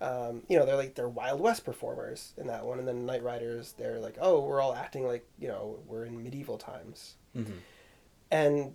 Um, 0.00 0.42
you 0.48 0.56
know, 0.58 0.64
they're 0.64 0.76
like 0.76 0.94
they're 0.94 1.08
Wild 1.08 1.40
West 1.40 1.64
performers 1.64 2.32
in 2.36 2.46
that 2.46 2.64
one, 2.64 2.78
and 2.78 2.86
then 2.86 3.04
Knightriders, 3.06 3.74
they're 3.76 3.98
like, 3.98 4.16
oh, 4.20 4.40
we're 4.40 4.60
all 4.60 4.74
acting 4.74 5.04
like 5.06 5.26
you 5.38 5.48
know 5.48 5.78
we're 5.86 6.04
in 6.04 6.22
medieval 6.22 6.56
times, 6.58 7.14
Mm-hmm. 7.36 7.52
and 8.30 8.74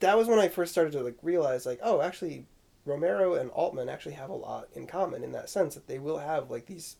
that 0.00 0.16
was 0.18 0.28
when 0.28 0.38
I 0.38 0.48
first 0.48 0.72
started 0.72 0.92
to 0.92 1.02
like 1.02 1.18
realize 1.22 1.66
like, 1.66 1.80
oh, 1.82 2.00
actually, 2.00 2.46
Romero 2.84 3.34
and 3.34 3.50
Altman 3.50 3.88
actually 3.88 4.14
have 4.14 4.30
a 4.30 4.34
lot 4.34 4.68
in 4.74 4.86
common 4.86 5.22
in 5.22 5.32
that 5.32 5.50
sense 5.50 5.74
that 5.74 5.86
they 5.86 5.98
will 5.98 6.18
have 6.18 6.50
like 6.50 6.66
these 6.66 6.96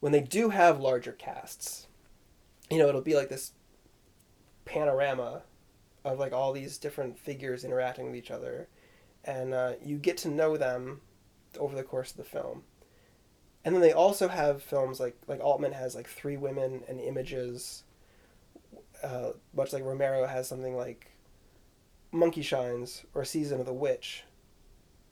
when 0.00 0.12
they 0.12 0.20
do 0.20 0.50
have 0.50 0.80
larger 0.80 1.12
casts, 1.12 1.88
you 2.70 2.78
know, 2.78 2.88
it'll 2.88 3.00
be 3.00 3.16
like 3.16 3.28
this 3.28 3.52
panorama 4.64 5.42
of 6.04 6.18
like 6.18 6.32
all 6.32 6.52
these 6.52 6.78
different 6.78 7.18
figures 7.18 7.64
interacting 7.64 8.06
with 8.06 8.14
each 8.14 8.30
other, 8.30 8.68
and 9.24 9.52
uh, 9.54 9.72
you 9.84 9.98
get 9.98 10.16
to 10.18 10.28
know 10.28 10.56
them 10.56 11.00
over 11.58 11.74
the 11.74 11.82
course 11.82 12.10
of 12.12 12.18
the 12.18 12.24
film. 12.24 12.62
And 13.64 13.74
then 13.74 13.82
they 13.82 13.92
also 13.92 14.28
have 14.28 14.62
films 14.62 15.00
like 15.00 15.16
like 15.26 15.40
Altman 15.40 15.72
has 15.72 15.96
like 15.96 16.06
Three 16.06 16.36
Women 16.36 16.82
and 16.88 17.00
Images, 17.00 17.82
uh, 19.02 19.30
much 19.54 19.72
like 19.72 19.82
Romero 19.82 20.26
has 20.26 20.46
something 20.46 20.76
like 20.76 21.15
Monkey 22.16 22.42
Shines 22.42 23.04
or 23.14 23.24
Season 23.24 23.60
of 23.60 23.66
the 23.66 23.72
Witch, 23.72 24.24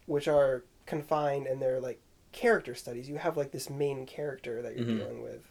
which 0.07 0.27
are 0.29 0.65
confined 0.87 1.47
and 1.47 1.61
they're 1.61 1.81
like 1.81 2.01
character 2.33 2.75
studies. 2.75 3.09
You 3.09 3.17
have 3.17 3.37
like 3.37 3.53
this 3.53 3.71
main 3.71 4.07
character 4.07 4.61
that 4.63 4.75
you're 4.77 4.85
Mhm. 4.85 4.99
dealing 4.99 5.23
with. 5.23 5.43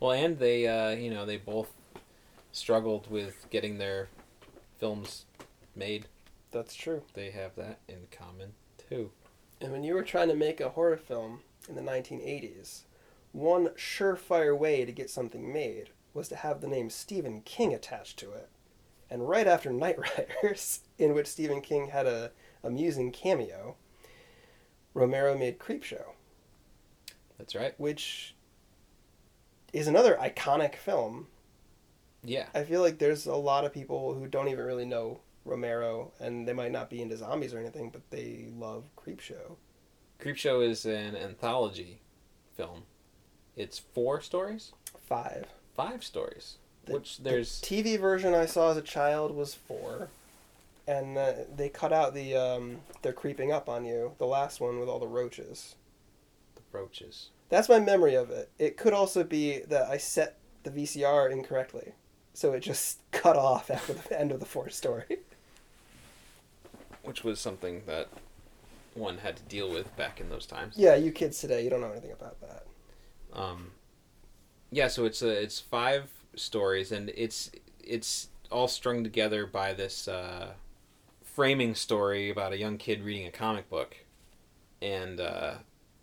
Well, 0.00 0.12
and 0.12 0.38
they, 0.38 0.66
uh, 0.66 0.90
you 0.90 1.10
know, 1.10 1.26
they 1.26 1.36
both 1.36 1.72
struggled 2.52 3.10
with 3.10 3.48
getting 3.50 3.78
their 3.78 4.08
films 4.78 5.26
made. 5.74 6.06
That's 6.50 6.74
true. 6.74 7.02
They 7.14 7.30
have 7.30 7.54
that 7.56 7.78
in 7.88 8.08
common 8.10 8.54
too. 8.88 9.12
And 9.60 9.72
when 9.72 9.84
you 9.84 9.94
were 9.94 10.02
trying 10.04 10.28
to 10.28 10.34
make 10.34 10.60
a 10.60 10.70
horror 10.70 10.96
film 10.96 11.42
in 11.68 11.74
the 11.76 11.82
1980s, 11.82 12.84
one 13.32 13.68
surefire 13.70 14.56
way 14.56 14.84
to 14.84 14.92
get 14.92 15.08
something 15.10 15.52
made 15.52 15.90
was 16.14 16.28
to 16.28 16.36
have 16.36 16.60
the 16.60 16.68
name 16.68 16.90
Stephen 16.90 17.40
King 17.42 17.72
attached 17.72 18.18
to 18.18 18.32
it. 18.32 18.48
And 19.12 19.28
right 19.28 19.46
after 19.46 19.70
Night 19.70 19.98
Riders, 20.42 20.80
in 20.98 21.12
which 21.12 21.26
Stephen 21.26 21.60
King 21.60 21.88
had 21.88 22.06
a 22.06 22.30
amusing 22.64 23.12
cameo, 23.12 23.76
Romero 24.94 25.36
made 25.36 25.58
Creepshow, 25.58 26.02
That's 27.36 27.54
right. 27.54 27.74
which 27.78 28.34
is 29.74 29.86
another 29.86 30.16
iconic 30.18 30.76
film. 30.76 31.26
Yeah. 32.24 32.46
I 32.54 32.62
feel 32.64 32.80
like 32.80 32.98
there's 32.98 33.26
a 33.26 33.34
lot 33.34 33.66
of 33.66 33.74
people 33.74 34.14
who 34.14 34.26
don't 34.26 34.48
even 34.48 34.64
really 34.64 34.86
know 34.86 35.20
Romero, 35.44 36.12
and 36.18 36.48
they 36.48 36.54
might 36.54 36.72
not 36.72 36.88
be 36.88 37.02
into 37.02 37.16
zombies 37.18 37.52
or 37.52 37.58
anything, 37.58 37.90
but 37.90 38.08
they 38.10 38.46
love 38.56 38.84
Creepshow. 38.96 39.56
Creepshow 40.20 40.66
is 40.66 40.86
an 40.86 41.16
anthology 41.16 42.00
film. 42.56 42.84
It's 43.56 43.78
four 43.78 44.22
stories, 44.22 44.72
Five. 45.06 45.48
five 45.74 46.02
stories. 46.02 46.56
The- 46.86 46.92
which 46.94 47.18
there's 47.18 47.60
The 47.60 47.66
TV 47.82 47.98
version 47.98 48.34
I 48.34 48.46
saw 48.46 48.70
as 48.70 48.76
a 48.76 48.82
child 48.82 49.34
was 49.34 49.54
four, 49.54 50.08
and 50.86 51.16
uh, 51.16 51.32
they 51.54 51.68
cut 51.68 51.92
out 51.92 52.12
the 52.14 52.34
um, 52.36 52.80
"They're 53.02 53.12
creeping 53.12 53.52
up 53.52 53.68
on 53.68 53.84
you," 53.84 54.12
the 54.18 54.26
last 54.26 54.60
one 54.60 54.78
with 54.80 54.88
all 54.88 54.98
the 54.98 55.06
roaches. 55.06 55.76
the 56.56 56.62
roaches. 56.76 57.28
That's 57.50 57.68
my 57.68 57.78
memory 57.80 58.14
of 58.14 58.30
it. 58.30 58.50
It 58.58 58.76
could 58.76 58.92
also 58.94 59.22
be 59.24 59.60
that 59.60 59.88
I 59.90 59.96
set 59.98 60.38
the 60.64 60.70
VCR 60.70 61.30
incorrectly, 61.30 61.92
so 62.34 62.52
it 62.52 62.60
just 62.60 62.98
cut 63.12 63.36
off 63.36 63.70
after 63.70 63.92
the 63.92 64.18
end 64.18 64.32
of 64.32 64.40
the 64.40 64.46
fourth 64.46 64.72
story. 64.72 65.18
which 67.02 67.24
was 67.24 67.40
something 67.40 67.82
that 67.86 68.08
one 68.94 69.18
had 69.18 69.36
to 69.36 69.42
deal 69.44 69.70
with 69.70 69.94
back 69.96 70.20
in 70.20 70.28
those 70.28 70.46
times. 70.46 70.74
yeah, 70.76 70.94
you 70.94 71.10
kids 71.10 71.40
today, 71.40 71.62
you 71.64 71.70
don't 71.70 71.80
know 71.80 71.90
anything 71.90 72.12
about 72.12 72.40
that. 72.40 72.64
Um, 73.32 73.72
yeah, 74.70 74.88
so 74.88 75.04
it's 75.04 75.22
a, 75.22 75.28
it's 75.28 75.58
five 75.60 76.10
stories, 76.36 76.92
and 76.92 77.10
it's 77.16 77.50
it's 77.82 78.28
all 78.50 78.68
strung 78.68 79.02
together 79.02 79.46
by 79.46 79.72
this 79.72 80.08
uh, 80.08 80.52
framing 81.22 81.74
story 81.74 82.30
about 82.30 82.52
a 82.52 82.58
young 82.58 82.78
kid 82.78 83.02
reading 83.02 83.26
a 83.26 83.30
comic 83.30 83.68
book, 83.68 83.96
and 84.80 85.20
uh, 85.20 85.54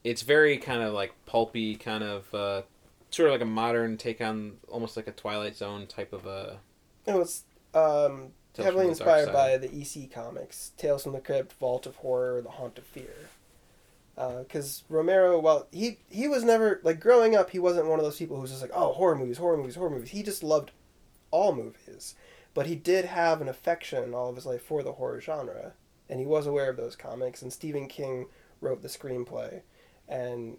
it's 0.03 0.21
very 0.21 0.57
kind 0.57 0.81
of 0.81 0.93
like 0.93 1.13
pulpy, 1.25 1.75
kind 1.75 2.03
of 2.03 2.33
uh, 2.33 2.61
sort 3.11 3.27
of 3.29 3.33
like 3.33 3.41
a 3.41 3.45
modern 3.45 3.97
take 3.97 4.21
on 4.21 4.53
almost 4.67 4.97
like 4.97 5.07
a 5.07 5.11
Twilight 5.11 5.55
Zone 5.55 5.87
type 5.87 6.13
of 6.13 6.25
a. 6.25 6.59
It 7.05 7.13
was 7.13 7.43
um, 7.73 8.31
heavily 8.55 8.85
from 8.85 8.93
the 8.93 9.03
Dark 9.03 9.19
inspired 9.19 9.33
by 9.33 9.57
the 9.57 9.67
EC 9.67 10.11
comics, 10.11 10.71
Tales 10.77 11.03
from 11.03 11.13
the 11.13 11.19
Crypt, 11.19 11.53
Vault 11.53 11.85
of 11.85 11.97
Horror, 11.97 12.41
The 12.41 12.49
Haunt 12.49 12.77
of 12.77 12.83
Fear. 12.85 13.13
Because 14.19 14.83
Romero, 14.89 15.39
well, 15.39 15.67
he 15.71 15.99
he 16.09 16.27
was 16.27 16.43
never 16.43 16.81
like 16.83 16.99
growing 16.99 17.35
up. 17.35 17.51
He 17.51 17.59
wasn't 17.59 17.87
one 17.87 17.99
of 17.99 18.05
those 18.05 18.17
people 18.17 18.39
who's 18.39 18.49
just 18.49 18.61
like, 18.61 18.71
oh, 18.73 18.91
horror 18.93 19.15
movies, 19.15 19.37
horror 19.37 19.55
movies, 19.57 19.75
horror 19.75 19.89
movies. 19.91 20.09
He 20.09 20.23
just 20.23 20.43
loved 20.43 20.71
all 21.31 21.55
movies, 21.55 22.15
but 22.53 22.65
he 22.65 22.75
did 22.75 23.05
have 23.05 23.39
an 23.41 23.47
affection 23.47 24.13
all 24.13 24.29
of 24.29 24.35
his 24.35 24.45
life 24.45 24.61
for 24.61 24.83
the 24.83 24.93
horror 24.93 25.21
genre, 25.21 25.73
and 26.09 26.19
he 26.19 26.25
was 26.25 26.45
aware 26.47 26.69
of 26.69 26.75
those 26.75 26.95
comics. 26.97 27.41
And 27.41 27.53
Stephen 27.53 27.87
King 27.87 28.25
wrote 28.59 28.81
the 28.81 28.89
screenplay, 28.89 29.61
and 30.07 30.57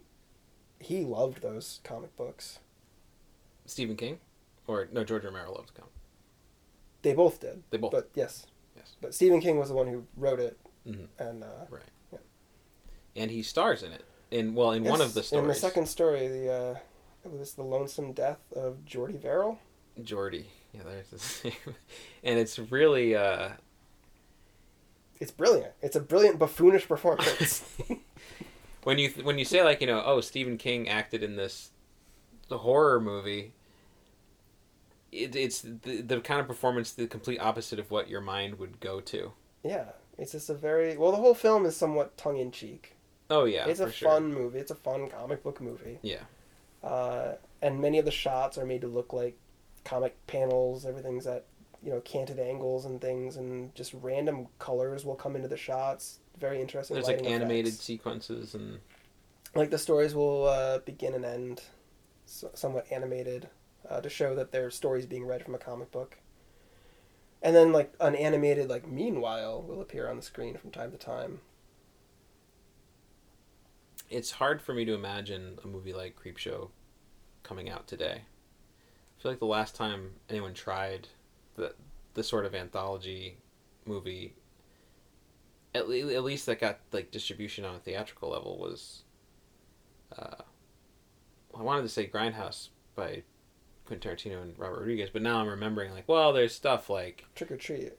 he 0.79 1.05
loved 1.05 1.43
those 1.43 1.81
comic 1.85 2.17
books. 2.17 2.61
Stephen 3.67 3.97
King, 3.97 4.21
or 4.67 4.89
no, 4.91 5.05
George 5.05 5.25
Romero 5.25 5.53
loved 5.53 5.69
the 5.69 5.81
comic. 5.81 5.93
They 7.03 7.13
both 7.13 7.41
did, 7.41 7.63
They 7.71 7.77
both. 7.79 7.91
but 7.93 8.09
yes, 8.15 8.47
Yes. 8.77 8.95
but 9.03 9.15
Stephen 9.15 9.41
King 9.41 9.59
was 9.59 9.69
the 9.69 9.75
one 9.75 9.87
who 9.89 10.07
wrote 10.17 10.41
it, 10.41 10.59
Mhm. 10.87 11.09
and 11.19 11.45
uh, 11.45 11.67
and 13.17 13.31
he 13.31 13.43
stars 13.43 13.83
in 13.83 13.93
it. 13.93 14.05
In 14.31 14.55
well, 14.55 14.73
in 14.73 14.85
one 14.85 15.01
of 15.01 15.15
the 15.15 15.23
stories. 15.23 15.43
In 15.43 15.49
the 15.49 15.55
second 15.55 15.87
story, 15.87 16.29
the 16.29 16.53
uh, 16.53 16.77
it 17.25 17.33
was 17.33 17.55
the 17.55 17.63
lonesome 17.65 18.13
death 18.13 18.39
of 18.55 18.85
Jordy 18.85 19.17
Verrill. 19.17 19.59
Jordy. 20.03 20.47
Yeah, 20.73 20.83
there's 20.85 21.11
his 21.11 21.45
name. 21.67 21.75
and 22.23 22.39
it's 22.39 22.59
really 22.59 23.17
uh 23.17 23.51
It's 25.19 25.33
brilliant. 25.33 25.73
It's 25.83 25.97
a 25.97 26.01
brilliant 26.01 26.39
buffoonish 26.39 26.87
performance. 26.87 27.65
when 28.85 28.99
you 28.99 29.11
when 29.23 29.39
you 29.39 29.45
say 29.45 29.63
like, 29.65 29.81
you 29.81 29.87
know, 29.89 30.03
oh, 30.05 30.21
Stephen 30.21 30.57
King 30.57 30.89
acted 30.89 31.23
in 31.23 31.37
this 31.37 31.71
the 32.49 32.59
horror 32.59 33.01
movie. 33.01 33.53
It, 35.13 35.35
it's 35.35 35.61
the, 35.63 36.03
the 36.03 36.21
kind 36.21 36.41
of 36.41 36.47
performance 36.47 36.93
the 36.93 37.09
complete 37.09 37.41
opposite 37.41 37.81
of 37.81 37.91
what 37.91 38.09
your 38.09 38.21
mind 38.21 38.59
would 38.61 38.79
go 38.79 39.01
to. 39.01 39.33
yeah, 39.65 39.87
It's 40.17 40.31
just 40.33 40.49
a 40.51 40.55
very 40.55 40.97
well. 40.97 41.11
The 41.11 41.17
whole 41.17 41.35
film 41.35 41.67
is 41.67 41.77
somewhat 41.77 42.17
tongue 42.17 42.37
in 42.39 42.53
cheek. 42.53 42.95
Oh 43.31 43.45
yeah, 43.45 43.67
it's 43.67 43.81
a 43.81 43.91
sure. 43.91 44.11
fun 44.11 44.33
movie. 44.35 44.59
It's 44.59 44.71
a 44.71 44.77
fun 44.77 45.09
comic 45.09 45.43
book 45.43 45.61
movie. 45.61 45.99
Yeah. 46.03 46.23
Uh, 46.83 47.35
and 47.63 47.81
many 47.81 47.99
of 47.99 48.05
the 48.05 48.11
shots 48.11 48.59
are 48.59 48.65
made 48.65 48.81
to 48.81 48.89
look 48.89 49.13
like 49.13 49.39
comic 49.85 50.17
panels. 50.27 50.85
Everything's 50.85 51.27
at 51.27 51.47
you 51.83 51.91
know 51.91 52.01
canted 52.01 52.39
angles 52.39 52.85
and 52.85 53.01
things, 53.01 53.37
and 53.37 53.75
just 53.75 53.95
random 53.95 54.49
colors 54.59 55.05
will 55.05 55.15
come 55.15 55.37
into 55.37 55.49
the 55.49 55.57
shots. 55.57 56.19
Very 56.39 56.61
interesting. 56.61 56.95
There's 56.95 57.07
like 57.07 57.25
animated 57.25 57.69
effects. 57.69 57.85
sequences 57.85 58.55
and 58.55 58.81
like 59.55 59.71
the 59.71 59.79
stories 59.79 60.15
will 60.15 60.47
uh, 60.47 60.79
begin 60.79 61.15
and 61.15 61.25
end 61.25 61.63
so, 62.27 62.51
somewhat 62.55 62.87
animated 62.91 63.49
uh, 63.89 64.01
to 64.01 64.09
show 64.09 64.35
that 64.35 64.53
their 64.53 64.71
stories 64.71 65.07
being 65.07 65.25
read 65.27 65.45
from 65.45 65.55
a 65.55 65.59
comic 65.59 65.91
book 65.91 66.19
and 67.43 67.57
then 67.57 67.73
like 67.73 67.93
an 68.01 68.15
animated 68.15 68.69
like 68.69 68.87
meanwhile 68.87 69.63
will 69.63 69.81
appear 69.81 70.09
on 70.09 70.17
the 70.17 70.23
screen 70.23 70.57
from 70.57 70.71
time 70.71 70.91
to 70.93 70.99
time 70.99 71.41
it's 74.11 74.33
hard 74.33 74.61
for 74.61 74.75
me 74.75 74.85
to 74.85 74.95
imagine 74.95 75.59
a 75.65 75.67
movie 75.67 75.93
like 75.93 76.19
Creepshow 76.21 76.69
coming 77.43 77.71
out 77.71 77.87
today. 77.87 78.23
I 78.23 79.23
feel 79.23 79.33
like 79.33 79.39
the 79.39 79.47
last 79.47 79.75
time 79.77 80.13
anyone 80.29 80.55
tried 80.55 81.09
the 81.57 81.75
the 82.15 82.25
sort 82.25 82.45
of 82.45 82.55
anthology 82.55 83.39
movie 83.87 84.35
at, 85.75 85.89
le- 85.89 86.13
at 86.13 86.25
least 86.25 86.47
that 86.47 86.61
got 86.61 86.81
like 86.93 87.11
distribution 87.11 87.65
on 87.65 87.77
a 87.77 87.79
theatrical 87.79 88.31
level 88.31 88.59
was 88.59 89.05
uh, 90.19 90.43
I 91.57 91.63
wanted 91.63 91.83
to 91.83 91.89
say 91.89 92.09
Grindhouse 92.09 92.69
by 92.97 93.23
Quentin 93.87 94.11
Tarantino 94.11 94.43
and 94.43 94.59
Robert 94.59 94.81
Rodriguez, 94.81 95.11
but 95.11 95.23
now 95.23 95.39
I'm 95.39 95.49
remembering 95.49 95.93
like, 95.93 96.09
well, 96.09 96.33
there's 96.33 96.55
stuff 96.55 96.91
like 96.91 97.27
trick 97.35 97.51
or 97.51 97.57
treat 97.57 97.93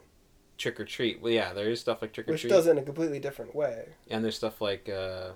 Trick 0.57 0.80
or 0.80 0.86
Treat. 0.86 1.20
Well, 1.22 1.32
yeah, 1.34 1.53
there 1.53 1.70
is 1.70 1.80
stuff 1.80 2.03
like 2.03 2.14
Trick 2.14 2.28
or 2.28 2.38
Treat, 2.38 2.43
which 2.43 2.49
does 2.51 2.68
it 2.68 2.72
in 2.72 2.78
a 2.78 2.84
completely 2.84 3.20
different 3.20 3.55
way 3.55 3.86
and 4.09 4.24
there's 4.24 4.36
stuff 4.36 4.62
like 4.62 4.88
uh, 4.89 5.32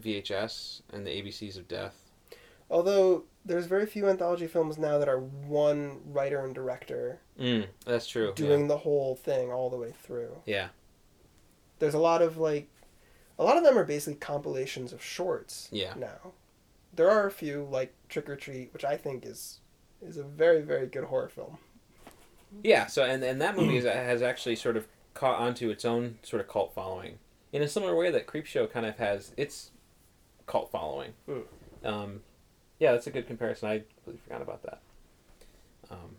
VHS 0.00 0.82
and 0.92 1.06
the 1.06 1.10
ABCs 1.10 1.56
of 1.56 1.68
Death. 1.68 2.10
although 2.70 3.24
there's 3.44 3.66
very 3.66 3.84
few 3.86 4.08
anthology 4.08 4.46
films 4.46 4.78
now 4.78 4.96
that 4.98 5.08
are 5.08 5.20
one 5.20 6.00
writer 6.06 6.44
and 6.44 6.54
director 6.54 7.20
Mm, 7.38 7.66
that's 7.84 8.06
true. 8.06 8.32
doing 8.34 8.68
the 8.68 8.78
whole 8.78 9.14
thing 9.16 9.50
all 9.52 9.68
the 9.70 9.76
way 9.76 9.92
through 10.02 10.36
yeah. 10.46 10.68
there's 11.78 11.94
a 11.94 11.98
lot 11.98 12.22
of 12.22 12.36
like 12.38 12.68
a 13.38 13.44
lot 13.44 13.56
of 13.56 13.64
them 13.64 13.76
are 13.76 13.84
basically 13.84 14.14
compilations 14.14 14.92
of 14.92 15.02
shorts 15.02 15.68
Yeah. 15.72 15.94
now 15.96 16.32
there 16.94 17.10
are 17.10 17.26
a 17.26 17.30
few 17.30 17.66
like 17.70 17.92
trick 18.08 18.28
or 18.30 18.36
treat 18.36 18.72
which 18.72 18.84
i 18.84 18.96
think 18.96 19.26
is 19.26 19.60
is 20.00 20.16
a 20.16 20.22
very 20.22 20.62
very 20.62 20.86
good 20.86 21.04
horror 21.04 21.28
film 21.28 21.58
Yeah, 22.62 22.86
so 22.86 23.04
and 23.04 23.22
and 23.24 23.40
that 23.42 23.56
movie 23.56 23.76
is, 23.78 23.84
has 23.84 24.22
actually 24.22 24.56
sort 24.56 24.76
of 24.76 24.86
caught 25.12 25.38
onto 25.40 25.70
its 25.70 25.84
own 25.84 26.18
sort 26.22 26.40
of 26.40 26.48
cult 26.48 26.72
following 26.74 27.18
in 27.52 27.62
a 27.62 27.68
similar 27.68 27.94
way 27.96 28.10
that 28.10 28.26
Creepshow 28.26 28.70
kind 28.70 28.86
of 28.86 28.96
has 28.98 29.32
its 29.36 29.70
cult 30.46 30.70
following. 30.70 31.12
Mm. 31.28 31.42
Um, 31.84 32.20
yeah, 32.78 32.92
that's 32.92 33.06
a 33.06 33.10
good 33.10 33.26
comparison. 33.26 33.68
I 33.68 33.82
completely 33.94 34.20
forgot 34.24 34.42
about 34.42 34.62
that. 34.62 34.80
Um, 35.90 36.16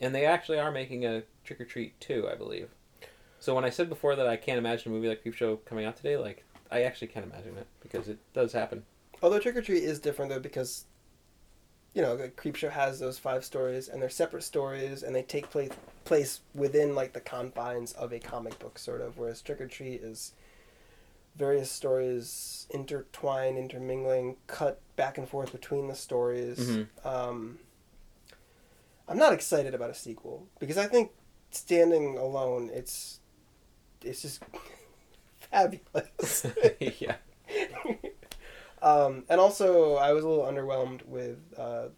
and 0.00 0.14
they 0.14 0.26
actually 0.26 0.58
are 0.58 0.70
making 0.70 1.04
a 1.04 1.22
Trick 1.44 1.60
or 1.60 1.64
Treat 1.64 1.98
too, 2.00 2.28
I 2.30 2.34
believe. 2.34 2.68
So 3.38 3.54
when 3.54 3.64
I 3.64 3.70
said 3.70 3.88
before 3.88 4.16
that 4.16 4.26
I 4.26 4.36
can't 4.36 4.58
imagine 4.58 4.92
a 4.92 4.94
movie 4.94 5.08
like 5.08 5.24
Creepshow 5.24 5.64
coming 5.64 5.84
out 5.86 5.96
today, 5.96 6.16
like 6.16 6.44
I 6.70 6.82
actually 6.82 7.08
can't 7.08 7.24
imagine 7.24 7.56
it 7.56 7.66
because 7.82 8.08
it 8.08 8.18
does 8.34 8.52
happen. 8.52 8.84
although 9.22 9.38
trick 9.38 9.56
or 9.56 9.62
treat 9.62 9.82
is 9.82 9.98
different 9.98 10.30
though 10.30 10.38
because 10.40 10.84
you 11.94 12.02
know 12.02 12.16
the 12.16 12.28
creep 12.28 12.54
show 12.56 12.70
has 12.70 13.00
those 13.00 13.18
five 13.18 13.44
stories 13.44 13.88
and 13.88 14.00
they're 14.00 14.08
separate 14.08 14.42
stories 14.44 15.02
and 15.02 15.14
they 15.14 15.22
take 15.22 15.50
place 15.50 15.70
place 16.04 16.40
within 16.54 16.94
like 16.94 17.12
the 17.12 17.20
confines 17.20 17.92
of 17.94 18.12
a 18.12 18.18
comic 18.20 18.58
book 18.58 18.78
sort 18.78 19.00
of 19.00 19.18
whereas 19.18 19.42
trick 19.42 19.60
or 19.60 19.66
treat 19.66 20.00
is 20.00 20.32
various 21.36 21.70
stories 21.70 22.66
intertwine, 22.70 23.56
intermingling 23.56 24.36
cut 24.46 24.80
back 24.96 25.16
and 25.18 25.28
forth 25.28 25.52
between 25.52 25.88
the 25.88 25.94
stories 25.94 26.58
Mhm. 26.58 26.86
um, 27.06 27.58
i'm 29.08 29.16
not 29.18 29.32
excited 29.32 29.74
about 29.74 29.90
a 29.90 29.94
sequel 29.94 30.46
because 30.58 30.76
i 30.76 30.86
think 30.86 31.10
standing 31.50 32.16
alone 32.18 32.70
it's 32.72 33.20
it's 34.02 34.22
just 34.22 34.42
fabulous 35.50 36.46
yeah. 37.00 37.16
um, 38.82 39.24
and 39.28 39.40
also, 39.40 39.94
I 39.96 40.12
was 40.12 40.24
a 40.24 40.28
little 40.28 40.44
underwhelmed 40.44 41.04
with 41.06 41.38
uh, 41.58 41.88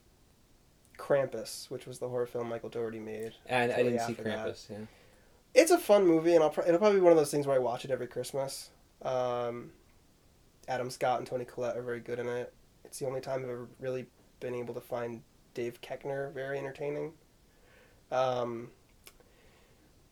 Krampus, 0.98 1.70
which 1.70 1.86
was 1.86 1.98
the 1.98 2.08
horror 2.08 2.26
film 2.26 2.48
Michael 2.48 2.70
Dougherty 2.70 2.98
made. 2.98 3.34
And 3.46 3.70
I 3.72 3.82
didn't 3.82 3.98
see 4.00 4.12
after 4.12 4.22
that. 4.24 4.46
Krampus. 4.46 4.70
Yeah. 4.70 4.76
It's 5.54 5.70
a 5.70 5.78
fun 5.78 6.06
movie, 6.06 6.34
and 6.34 6.42
I'll 6.42 6.50
pro- 6.50 6.64
it'll 6.64 6.78
probably 6.78 6.98
be 6.98 7.02
one 7.04 7.12
of 7.12 7.18
those 7.18 7.30
things 7.30 7.46
where 7.46 7.54
I 7.56 7.58
watch 7.58 7.84
it 7.84 7.90
every 7.90 8.06
Christmas. 8.06 8.70
Um, 9.04 9.72
Adam 10.68 10.90
Scott 10.90 11.18
and 11.18 11.26
Toni 11.26 11.44
Collette 11.44 11.76
are 11.76 11.82
very 11.82 12.00
good 12.00 12.18
in 12.18 12.28
it. 12.28 12.52
It's 12.84 12.98
the 12.98 13.06
only 13.06 13.20
time 13.20 13.40
I've 13.40 13.50
ever 13.50 13.68
really 13.80 14.06
been 14.40 14.54
able 14.54 14.74
to 14.74 14.80
find 14.80 15.22
Dave 15.54 15.80
Koechner 15.80 16.32
very 16.32 16.58
entertaining. 16.58 17.12
Um, 18.10 18.70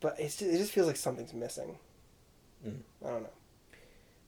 but 0.01 0.19
it's 0.19 0.37
just, 0.37 0.51
it 0.53 0.59
just 0.59 0.73
feels 0.73 0.87
like 0.87 0.97
something's 0.97 1.35
missing. 1.35 1.79
Mm. 2.67 2.81
I 3.05 3.09
don't 3.11 3.23
know. 3.23 3.31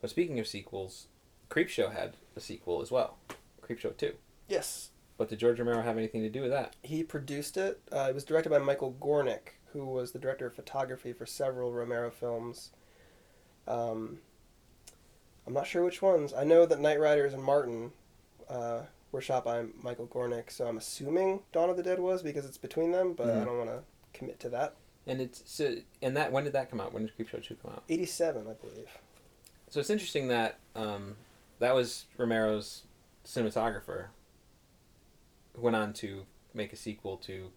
But 0.01 0.11
speaking 0.11 0.39
of 0.39 0.47
sequels, 0.47 1.07
Creepshow 1.49 1.93
had 1.93 2.17
a 2.37 2.41
sequel 2.41 2.83
as 2.83 2.91
well, 2.91 3.19
Creepshow 3.63 3.97
Two. 3.97 4.15
Yes, 4.49 4.91
But 5.17 5.29
did 5.29 5.39
George 5.39 5.59
Romero 5.59 5.83
have 5.83 5.97
anything 5.97 6.23
to 6.23 6.29
do 6.29 6.43
with 6.43 6.51
that? 6.51 6.75
He 6.83 7.03
produced 7.05 7.57
it. 7.57 7.81
Uh, 7.93 8.07
it 8.09 8.15
was 8.15 8.25
directed 8.25 8.51
by 8.51 8.59
Michael 8.59 8.97
Gornick, 9.01 9.57
who 9.73 9.87
was 9.87 10.13
the 10.13 10.19
director 10.19 10.47
of 10.47 10.55
photography 10.55 11.13
for 11.13 11.27
several 11.27 11.73
Romero 11.73 12.11
films. 12.11 12.71
Um, 13.69 14.19
I'm 15.47 15.53
not 15.53 15.67
sure 15.67 15.85
which 15.85 16.03
ones. 16.03 16.33
I 16.33 16.45
know 16.45 16.67
that 16.67 16.79
Knightriders 16.79 17.35
and 17.35 17.43
Martin 17.43 17.93
uh, 18.49 18.83
were 19.11 19.21
shot 19.21 19.45
by 19.45 19.65
Michael 19.83 20.07
Gornick, 20.07 20.51
so 20.51 20.67
I'm 20.67 20.77
assuming 20.77 21.41
Dawn 21.53 21.69
of 21.71 21.77
the 21.77 21.83
Dead 21.83 21.99
was 21.99 22.23
because 22.23 22.45
it's 22.47 22.59
between 22.59 22.93
them, 22.93 23.13
but 23.15 23.29
I 23.29 23.33
Mhm. 23.41 23.45
don't 23.47 23.59
want 23.59 23.71
to 23.71 23.83
commit 24.13 24.39
to 24.41 24.49
that. 24.51 24.77
And 25.07 25.21
it's 25.21 25.43
so 25.47 25.77
and 26.01 26.17
that 26.17 26.31
when 26.31 26.45
did 26.45 26.53
that 26.53 26.71
come 26.71 26.81
out? 26.81 26.93
When 26.93 27.05
did 27.07 27.17
Creepshow 27.17 27.43
Two 27.43 27.57
come 27.57 27.73
out? 27.73 27.83
87, 27.89 28.47
I 28.49 28.53
believe. 28.53 28.89
So 29.69 29.81
it's 29.81 29.91
interesting 29.91 30.29
that 30.29 30.59
um, 30.77 31.17
that 31.59 31.75
was 31.75 32.07
Romero's 32.17 32.85
cinematographer. 33.25 34.09
Who 35.55 35.63
went 35.63 35.77
on 35.77 35.93
to 35.95 36.25
make 36.55 36.73
a 36.73 36.77
sequel 36.77 37.17
to 37.19 37.51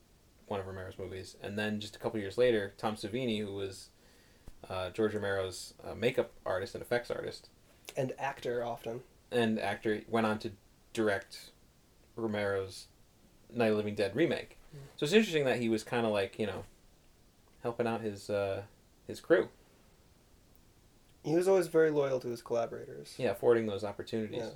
one 0.48 0.60
of 0.60 0.66
Romero's 0.68 0.98
movies, 0.98 1.38
and 1.42 1.58
then 1.58 1.80
just 1.80 1.96
a 1.96 2.00
couple 2.00 2.20
years 2.20 2.38
later, 2.38 2.74
Tom 2.78 2.96
Savini, 2.96 3.40
who 3.46 3.54
was 3.54 3.90
uh, 4.70 4.90
George 4.90 5.14
Romero's 5.14 5.76
uh, 5.84 5.94
makeup 5.96 6.32
artist 6.46 6.74
and 6.76 6.82
effects 6.82 7.10
artist 7.12 7.50
And 7.98 8.14
actor 8.20 8.64
often. 8.64 9.02
and 9.32 9.60
actor, 9.60 10.02
went 10.08 10.28
on 10.28 10.40
to 10.40 10.52
direct 10.94 11.52
Romero's 12.16 12.88
Night 13.54 13.72
of 13.72 13.78
Living 13.78 13.96
Dead 13.96 14.16
remake. 14.16 14.58
So 14.98 15.06
it's 15.06 15.14
interesting 15.14 15.46
that 15.46 15.60
he 15.60 15.70
was 15.70 15.84
kind 15.84 16.06
of 16.06 16.12
like 16.12 16.38
you 16.38 16.46
know 16.48 16.64
helping 17.64 17.88
out 17.88 18.02
his 18.02 18.30
uh, 18.30 18.64
his 19.08 19.20
crew. 19.20 19.50
He 21.24 21.34
was 21.34 21.48
always 21.48 21.68
very 21.68 21.90
loyal 21.90 22.20
to 22.20 22.28
his 22.28 22.42
collaborators. 22.42 23.16
Yeah, 23.18 23.32
affording 23.32 23.66
those 23.66 23.84
opportunities. 23.84 24.44
Yeah. 24.44 24.50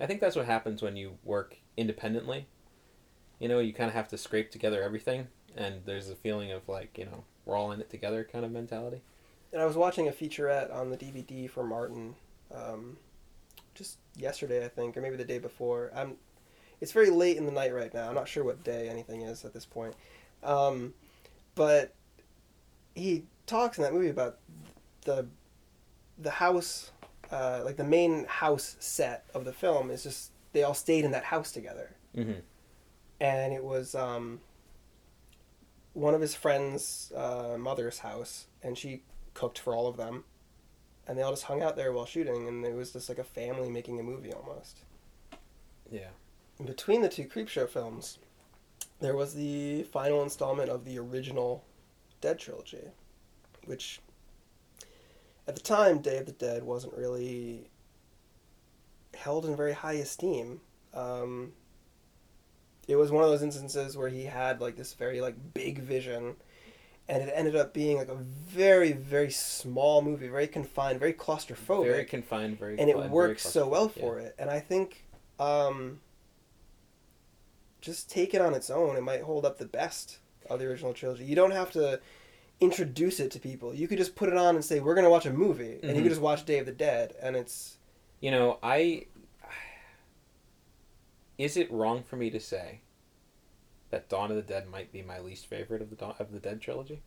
I 0.00 0.06
think 0.06 0.20
that's 0.20 0.34
what 0.36 0.46
happens 0.46 0.82
when 0.82 0.96
you 0.96 1.18
work 1.24 1.56
independently. 1.76 2.46
You 3.38 3.48
know, 3.48 3.58
you 3.58 3.72
kind 3.72 3.88
of 3.88 3.94
have 3.94 4.08
to 4.08 4.18
scrape 4.18 4.50
together 4.50 4.82
everything, 4.82 5.28
and 5.56 5.82
there's 5.84 6.08
a 6.08 6.14
feeling 6.16 6.52
of 6.52 6.68
like, 6.68 6.96
you 6.96 7.04
know, 7.04 7.24
we're 7.44 7.56
all 7.56 7.70
in 7.72 7.80
it 7.80 7.90
together 7.90 8.26
kind 8.30 8.44
of 8.44 8.50
mentality. 8.50 9.02
And 9.54 9.62
I 9.62 9.66
was 9.66 9.76
watching 9.76 10.08
a 10.08 10.10
featurette 10.10 10.74
on 10.74 10.90
the 10.90 10.96
DVD 10.96 11.48
for 11.48 11.62
Martin, 11.62 12.16
um, 12.52 12.96
just 13.76 13.98
yesterday, 14.16 14.64
I 14.64 14.68
think, 14.68 14.96
or 14.96 15.00
maybe 15.00 15.14
the 15.14 15.24
day 15.24 15.38
before. 15.38 15.92
I'm, 15.94 16.16
it's 16.80 16.90
very 16.90 17.08
late 17.08 17.36
in 17.36 17.46
the 17.46 17.52
night 17.52 17.72
right 17.72 17.94
now. 17.94 18.08
I'm 18.08 18.16
not 18.16 18.26
sure 18.26 18.42
what 18.42 18.64
day 18.64 18.88
anything 18.88 19.22
is 19.22 19.44
at 19.44 19.54
this 19.54 19.64
point, 19.64 19.94
um, 20.42 20.92
but 21.54 21.94
he 22.96 23.26
talks 23.46 23.78
in 23.78 23.84
that 23.84 23.92
movie 23.94 24.08
about 24.10 24.38
the 25.04 25.26
the 26.18 26.30
house, 26.32 26.90
uh, 27.30 27.60
like 27.64 27.76
the 27.76 27.84
main 27.84 28.24
house 28.26 28.76
set 28.80 29.24
of 29.34 29.44
the 29.44 29.52
film 29.52 29.88
is 29.88 30.02
just 30.02 30.32
they 30.52 30.64
all 30.64 30.74
stayed 30.74 31.04
in 31.04 31.12
that 31.12 31.24
house 31.24 31.50
together 31.52 31.90
Mm-hmm. 32.16 32.40
and 33.20 33.52
it 33.52 33.64
was 33.64 33.94
um, 33.96 34.40
one 35.92 36.14
of 36.14 36.20
his 36.20 36.34
friend's 36.34 37.12
uh, 37.16 37.56
mother's 37.58 37.98
house, 38.00 38.46
and 38.62 38.76
she 38.78 39.02
cooked 39.34 39.58
for 39.58 39.74
all 39.74 39.86
of 39.86 39.96
them, 39.96 40.24
and 41.06 41.18
they 41.18 41.22
all 41.22 41.32
just 41.32 41.44
hung 41.44 41.62
out 41.62 41.76
there 41.76 41.92
while 41.92 42.06
shooting, 42.06 42.48
and 42.48 42.64
it 42.64 42.74
was 42.74 42.92
just 42.92 43.08
like 43.08 43.18
a 43.18 43.24
family 43.24 43.68
making 43.68 44.00
a 44.00 44.02
movie 44.02 44.32
almost. 44.32 44.80
Yeah. 45.90 46.10
In 46.58 46.66
between 46.66 47.02
the 47.02 47.08
two 47.08 47.24
Creepshow 47.24 47.68
films, 47.68 48.18
there 49.00 49.16
was 49.16 49.34
the 49.34 49.82
final 49.84 50.22
installment 50.22 50.70
of 50.70 50.84
the 50.84 50.98
original 50.98 51.64
Dead 52.20 52.38
trilogy, 52.38 52.88
which 53.66 54.00
at 55.46 55.54
the 55.54 55.60
time 55.60 55.98
Day 55.98 56.18
of 56.18 56.26
the 56.26 56.32
Dead 56.32 56.62
wasn't 56.62 56.96
really 56.96 57.68
held 59.14 59.44
in 59.44 59.56
very 59.56 59.74
high 59.74 59.94
esteem. 59.94 60.60
Um, 60.94 61.52
it 62.88 62.96
was 62.96 63.10
one 63.10 63.24
of 63.24 63.30
those 63.30 63.42
instances 63.42 63.96
where 63.96 64.08
he 64.08 64.24
had 64.24 64.60
like 64.60 64.76
this 64.76 64.94
very 64.94 65.20
like 65.20 65.34
big 65.52 65.80
vision 65.80 66.36
and 67.08 67.22
it 67.22 67.30
ended 67.34 67.54
up 67.54 67.74
being 67.74 67.96
like 67.98 68.08
a 68.08 68.14
very 68.14 68.92
very 68.92 69.30
small 69.30 70.00
movie, 70.02 70.28
very 70.28 70.46
confined, 70.46 70.98
very 70.98 71.12
claustrophobic, 71.12 71.84
Very 71.84 72.04
confined, 72.04 72.58
very 72.58 72.78
and 72.78 72.88
it 72.88 72.96
works 72.96 73.42
so 73.42 73.68
well 73.68 73.88
for 73.88 74.18
it. 74.18 74.34
And 74.38 74.48
I 74.50 74.60
think, 74.60 75.04
um, 75.38 76.00
just 77.80 78.08
take 78.08 78.32
it 78.34 78.40
on 78.40 78.54
its 78.54 78.70
own, 78.70 78.96
it 78.96 79.02
might 79.02 79.22
hold 79.22 79.44
up 79.44 79.58
the 79.58 79.66
best 79.66 80.18
of 80.48 80.58
the 80.58 80.66
original 80.66 80.94
trilogy. 80.94 81.24
You 81.24 81.36
don't 81.36 81.50
have 81.50 81.70
to 81.72 82.00
introduce 82.60 83.20
it 83.20 83.30
to 83.32 83.40
people. 83.40 83.74
You 83.74 83.88
could 83.88 83.98
just 83.98 84.14
put 84.14 84.28
it 84.28 84.36
on 84.36 84.54
and 84.54 84.64
say, 84.64 84.80
"We're 84.80 84.94
gonna 84.94 85.10
watch 85.10 85.26
a 85.26 85.32
movie," 85.32 85.78
and 85.82 85.90
you 85.90 85.96
Mhm. 85.96 86.02
could 86.04 86.08
just 86.10 86.20
watch 86.20 86.46
Day 86.46 86.58
of 86.58 86.66
the 86.66 86.72
Dead, 86.72 87.14
and 87.20 87.36
it's 87.36 87.78
You 88.20 88.30
know, 88.30 88.58
I. 88.62 89.06
Is 91.36 91.56
it 91.58 91.70
wrong 91.70 92.02
for 92.02 92.16
me 92.16 92.30
to 92.30 92.40
say 92.40 92.80
that 93.94 94.08
Dawn 94.08 94.30
of 94.30 94.36
the 94.36 94.42
Dead 94.42 94.68
might 94.68 94.92
be 94.92 95.02
my 95.02 95.20
least 95.20 95.46
favorite 95.46 95.80
of 95.80 95.88
the 95.88 95.96
Dawn 95.96 96.16
of 96.18 96.32
the 96.32 96.40
Dead 96.40 96.60
trilogy? 96.60 97.00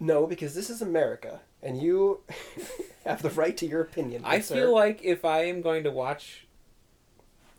no 0.00 0.26
because 0.26 0.54
this 0.54 0.70
is 0.70 0.82
America, 0.82 1.40
and 1.62 1.80
you 1.80 2.20
have 3.04 3.22
the 3.22 3.30
right 3.30 3.56
to 3.56 3.66
your 3.66 3.80
opinion. 3.80 4.22
I 4.24 4.40
sir. 4.40 4.54
feel 4.54 4.74
like 4.74 5.02
if 5.02 5.24
I 5.24 5.44
am 5.44 5.62
going 5.62 5.84
to 5.84 5.90
watch 5.90 6.46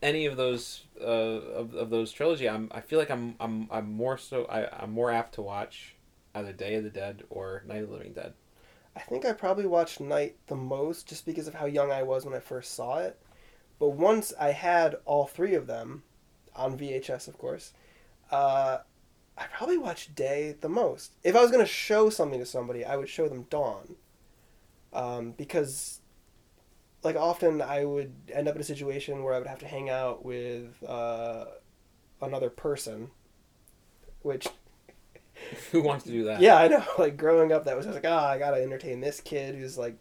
any 0.01 0.25
of 0.25 0.37
those 0.37 0.83
uh, 1.01 1.05
of, 1.05 1.73
of 1.73 1.89
those 1.89 2.11
trilogy, 2.11 2.47
I'm 2.47 2.69
I 2.71 2.81
feel 2.81 2.99
like 2.99 3.09
I'm 3.09 3.35
I'm 3.39 3.67
I'm 3.71 3.91
more 3.91 4.17
so 4.17 4.45
I, 4.45 4.83
I'm 4.83 4.91
more 4.91 5.11
apt 5.11 5.35
to 5.35 5.41
watch 5.41 5.95
either 6.35 6.53
Day 6.53 6.75
of 6.75 6.83
the 6.83 6.89
Dead 6.89 7.23
or 7.29 7.63
Night 7.65 7.81
of 7.81 7.89
the 7.89 7.95
Living 7.95 8.13
Dead. 8.13 8.33
I 8.95 9.01
think 9.01 9.25
I 9.25 9.33
probably 9.33 9.65
watched 9.65 9.99
Night 9.99 10.35
the 10.47 10.55
most 10.55 11.07
just 11.07 11.25
because 11.25 11.47
of 11.47 11.55
how 11.55 11.65
young 11.65 11.91
I 11.91 12.03
was 12.03 12.25
when 12.25 12.35
I 12.35 12.39
first 12.39 12.75
saw 12.75 12.99
it. 12.99 13.19
But 13.79 13.89
once 13.89 14.33
I 14.39 14.51
had 14.51 14.95
all 15.05 15.25
three 15.25 15.53
of 15.55 15.67
them 15.67 16.03
on 16.55 16.77
VHS, 16.77 17.27
of 17.27 17.37
course, 17.37 17.73
uh, 18.31 18.79
I 19.37 19.45
probably 19.47 19.77
watched 19.77 20.15
Day 20.15 20.55
the 20.59 20.69
most. 20.69 21.13
If 21.23 21.35
I 21.35 21.41
was 21.41 21.51
going 21.51 21.63
to 21.63 21.71
show 21.71 22.09
something 22.09 22.39
to 22.39 22.45
somebody, 22.45 22.85
I 22.85 22.95
would 22.95 23.09
show 23.09 23.27
them 23.27 23.43
Dawn. 23.49 23.95
Um, 24.93 25.31
because, 25.31 25.99
like, 27.03 27.17
often 27.17 27.61
I 27.61 27.83
would 27.83 28.13
end 28.31 28.47
up 28.47 28.55
in 28.55 28.61
a 28.61 28.65
situation 28.65 29.23
where 29.23 29.33
I 29.33 29.39
would 29.39 29.47
have 29.47 29.59
to 29.59 29.67
hang 29.67 29.89
out 29.89 30.23
with 30.23 30.81
uh, 30.87 31.45
another 32.21 32.49
person, 32.49 33.11
which 34.21 34.47
Who 35.71 35.81
wants 35.81 36.05
to 36.05 36.11
do 36.11 36.23
that? 36.25 36.39
yeah, 36.39 36.55
I 36.57 36.67
know. 36.67 36.83
Like 36.97 37.17
growing 37.17 37.51
up, 37.51 37.65
that 37.65 37.75
was 37.75 37.85
just 37.85 37.95
like, 37.95 38.05
ah, 38.07 38.29
I 38.29 38.37
gotta 38.37 38.61
entertain 38.61 39.01
this 39.01 39.19
kid 39.19 39.55
who's 39.55 39.77
like 39.77 39.97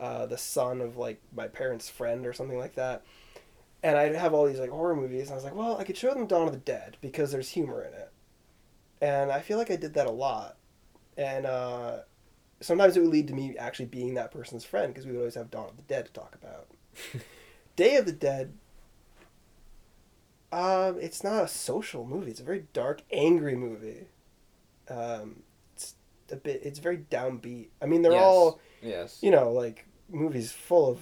uh, 0.00 0.26
the 0.26 0.38
son 0.38 0.80
of 0.80 0.96
like 0.96 1.20
my 1.34 1.48
parents' 1.48 1.88
friend 1.88 2.26
or 2.26 2.32
something 2.32 2.58
like 2.58 2.74
that. 2.76 3.02
And 3.82 3.96
I'd 3.96 4.14
have 4.14 4.32
all 4.32 4.46
these 4.46 4.60
like 4.60 4.70
horror 4.70 4.94
movies, 4.94 5.22
and 5.22 5.32
I 5.32 5.34
was 5.34 5.44
like, 5.44 5.54
well, 5.56 5.76
I 5.76 5.84
could 5.84 5.96
show 5.96 6.14
them 6.14 6.26
Dawn 6.26 6.46
of 6.46 6.52
the 6.52 6.60
Dead 6.60 6.96
because 7.00 7.32
there's 7.32 7.48
humor 7.50 7.82
in 7.82 7.92
it. 7.94 8.10
And 9.00 9.32
I 9.32 9.40
feel 9.40 9.58
like 9.58 9.70
I 9.72 9.76
did 9.76 9.94
that 9.94 10.06
a 10.06 10.10
lot. 10.12 10.56
And 11.16 11.44
uh, 11.46 11.98
sometimes 12.60 12.96
it 12.96 13.00
would 13.00 13.10
lead 13.10 13.26
to 13.28 13.34
me 13.34 13.56
actually 13.58 13.86
being 13.86 14.14
that 14.14 14.30
person's 14.30 14.64
friend 14.64 14.92
because 14.92 15.04
we 15.06 15.12
would 15.12 15.18
always 15.18 15.34
have 15.34 15.50
Dawn 15.50 15.68
of 15.68 15.76
the 15.76 15.82
Dead 15.82 16.06
to 16.06 16.12
talk 16.12 16.36
about. 16.40 16.68
Day 17.76 17.96
of 17.96 18.06
the 18.06 18.12
Dead. 18.12 18.52
Um, 20.52 20.98
it's 21.00 21.24
not 21.24 21.44
a 21.44 21.48
social 21.48 22.04
movie. 22.06 22.30
It's 22.30 22.40
a 22.40 22.44
very 22.44 22.66
dark, 22.72 23.02
angry 23.10 23.56
movie. 23.56 24.06
Um, 24.88 25.42
it's 25.74 25.94
a 26.30 26.36
bit. 26.36 26.60
It's 26.62 26.78
very 26.78 26.98
downbeat. 26.98 27.68
I 27.80 27.86
mean, 27.86 28.02
they're 28.02 28.12
Yes. 28.12 28.22
all 28.22 28.60
Yes. 28.82 29.18
you 29.22 29.30
know 29.30 29.50
like 29.52 29.86
movies 30.10 30.52
full 30.52 30.90
of 30.90 30.98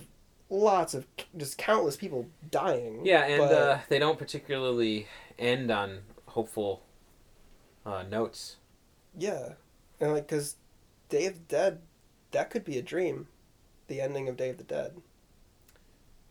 lots 0.51 0.95
of 0.95 1.07
just 1.37 1.57
countless 1.57 1.97
people 1.97 2.27
dying. 2.51 3.07
Yeah, 3.07 3.25
and 3.25 3.39
but- 3.39 3.53
uh, 3.53 3.79
they 3.89 3.99
don't 3.99 4.19
particularly 4.19 5.07
end 5.39 5.71
on 5.71 6.01
hopeful 6.27 6.83
uh, 7.87 8.03
notes. 8.03 8.57
yeah, 9.17 9.55
and 10.01 10.13
like 10.13 10.27
because 10.29 10.57
Day 11.09 11.27
of 11.27 11.35
the 11.35 11.41
Dead, 11.41 11.81
that 12.33 12.51
could 12.51 12.65
be 12.65 12.79
a 12.79 12.83
dream, 12.83 13.29
the 13.89 14.01
ending 14.01 14.29
of 14.29 14.37
Day 14.37 14.51
of 14.51 14.59
the 14.59 14.65
Dead. 14.65 14.93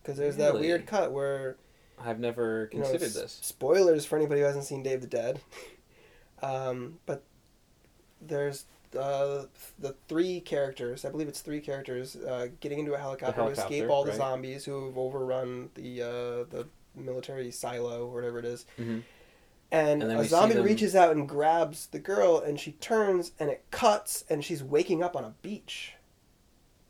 Because 0.02 0.16
there's 0.16 0.36
that 0.36 0.54
weird 0.54 0.86
cut 0.86 1.12
where 1.12 1.56
I've 1.98 2.18
never 2.18 2.70
you 2.72 2.78
know, 2.78 2.90
considered 2.90 3.12
this. 3.12 3.38
Spoilers 3.42 4.06
for 4.06 4.16
anybody 4.16 4.40
who 4.40 4.46
hasn't 4.46 4.64
seen 4.64 4.82
Day 4.82 4.94
of 4.94 5.02
the 5.02 5.06
Dead. 5.06 5.40
um, 6.42 6.98
but 7.06 7.22
there's 8.20 8.64
uh, 8.98 9.44
the 9.78 9.94
three 10.08 10.40
characters, 10.40 11.04
I 11.04 11.10
believe 11.10 11.28
it's 11.28 11.40
three 11.40 11.60
characters, 11.60 12.16
uh, 12.16 12.48
getting 12.60 12.78
into 12.80 12.94
a 12.94 12.98
helicopter, 12.98 13.42
to 13.42 13.48
escape 13.48 13.88
all 13.88 14.04
the 14.04 14.10
right. 14.10 14.16
zombies 14.18 14.64
who 14.64 14.86
have 14.86 14.98
overrun 14.98 15.70
the 15.74 16.02
uh, 16.02 16.06
the 16.50 16.68
military 16.94 17.50
silo 17.50 18.06
or 18.08 18.14
whatever 18.14 18.38
it 18.38 18.44
is. 18.44 18.66
Mhm. 18.78 19.02
And, 19.72 20.02
And 20.02 20.10
a 20.12 20.24
zombie 20.24 20.54
them- 20.54 20.64
reaches 20.64 20.96
out 20.96 21.12
and 21.14 21.28
grabs 21.28 21.86
the 21.86 22.00
girl, 22.00 22.38
and 22.38 22.58
she 22.58 22.72
turns, 22.72 23.30
and 23.38 23.48
it 23.48 23.64
cuts, 23.70 24.24
and 24.28 24.44
she's 24.44 24.64
waking 24.64 25.00
up 25.00 25.14
on 25.14 25.22
a 25.22 25.34
beach, 25.42 25.94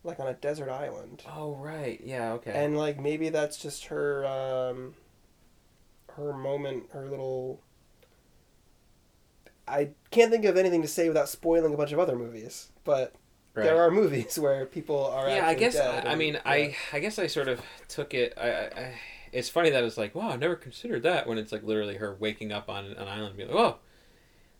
like 0.02 0.18
on 0.18 0.26
a 0.26 0.32
desert 0.32 0.70
island 0.70 1.22
Oh 1.28 1.54
right, 1.56 2.00
yeah, 2.02 2.32
okay. 2.32 2.52
and 2.54 2.78
like 2.78 2.98
maybe 2.98 3.28
that's 3.28 3.58
just 3.58 3.86
her 3.86 4.24
um 4.24 4.94
her 6.14 6.32
moment 6.32 6.84
her 6.92 7.06
little 7.06 7.60
i 9.70 9.90
can't 10.10 10.30
think 10.30 10.44
of 10.44 10.56
anything 10.56 10.82
to 10.82 10.88
say 10.88 11.08
without 11.08 11.28
spoiling 11.28 11.72
a 11.72 11.76
bunch 11.76 11.92
of 11.92 11.98
other 11.98 12.16
movies 12.16 12.70
but 12.84 13.14
right. 13.54 13.64
there 13.64 13.80
are 13.80 13.90
movies 13.90 14.38
where 14.42 14.66
people 14.66 15.06
are 15.06 15.28
yeah, 15.28 15.46
I 15.46 15.54
guess 15.54 15.74
dead 15.74 16.04
I, 16.06 16.08
I 16.08 16.12
and- 16.12 16.18
mean 16.18 16.34
yeah. 16.34 16.40
I 16.44 16.76
I 16.92 16.98
guess 17.00 17.18
I 17.18 17.26
sort 17.26 17.48
of 17.48 17.60
took 17.88 18.14
it. 18.14 18.34
I, 18.36 18.48
I, 18.50 18.62
I 18.64 18.94
it's 19.32 19.48
funny 19.48 19.70
that 19.70 19.84
it's 19.84 19.96
like 19.96 20.14
wow, 20.14 20.30
I've 20.30 20.40
never 20.40 20.56
considered 20.56 21.02
that 21.04 21.26
when 21.26 21.38
it's 21.38 21.52
like 21.52 21.62
literally 21.62 21.96
her 21.96 22.16
waking 22.18 22.52
up 22.52 22.68
on 22.68 22.84
an 22.86 23.08
island 23.08 23.28
and 23.28 23.36
being 23.36 23.48
like 23.48 23.58
oh, 23.58 23.76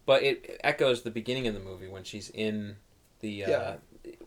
but 0.06 0.22
it 0.22 0.60
echoes 0.62 1.02
the 1.02 1.10
beginning 1.10 1.46
of 1.46 1.54
the 1.54 1.60
movie 1.60 1.88
when 1.88 2.04
she's 2.04 2.30
in 2.30 2.76
the. 3.20 3.44
Uh, 3.44 3.50
Yeah. 3.50 3.76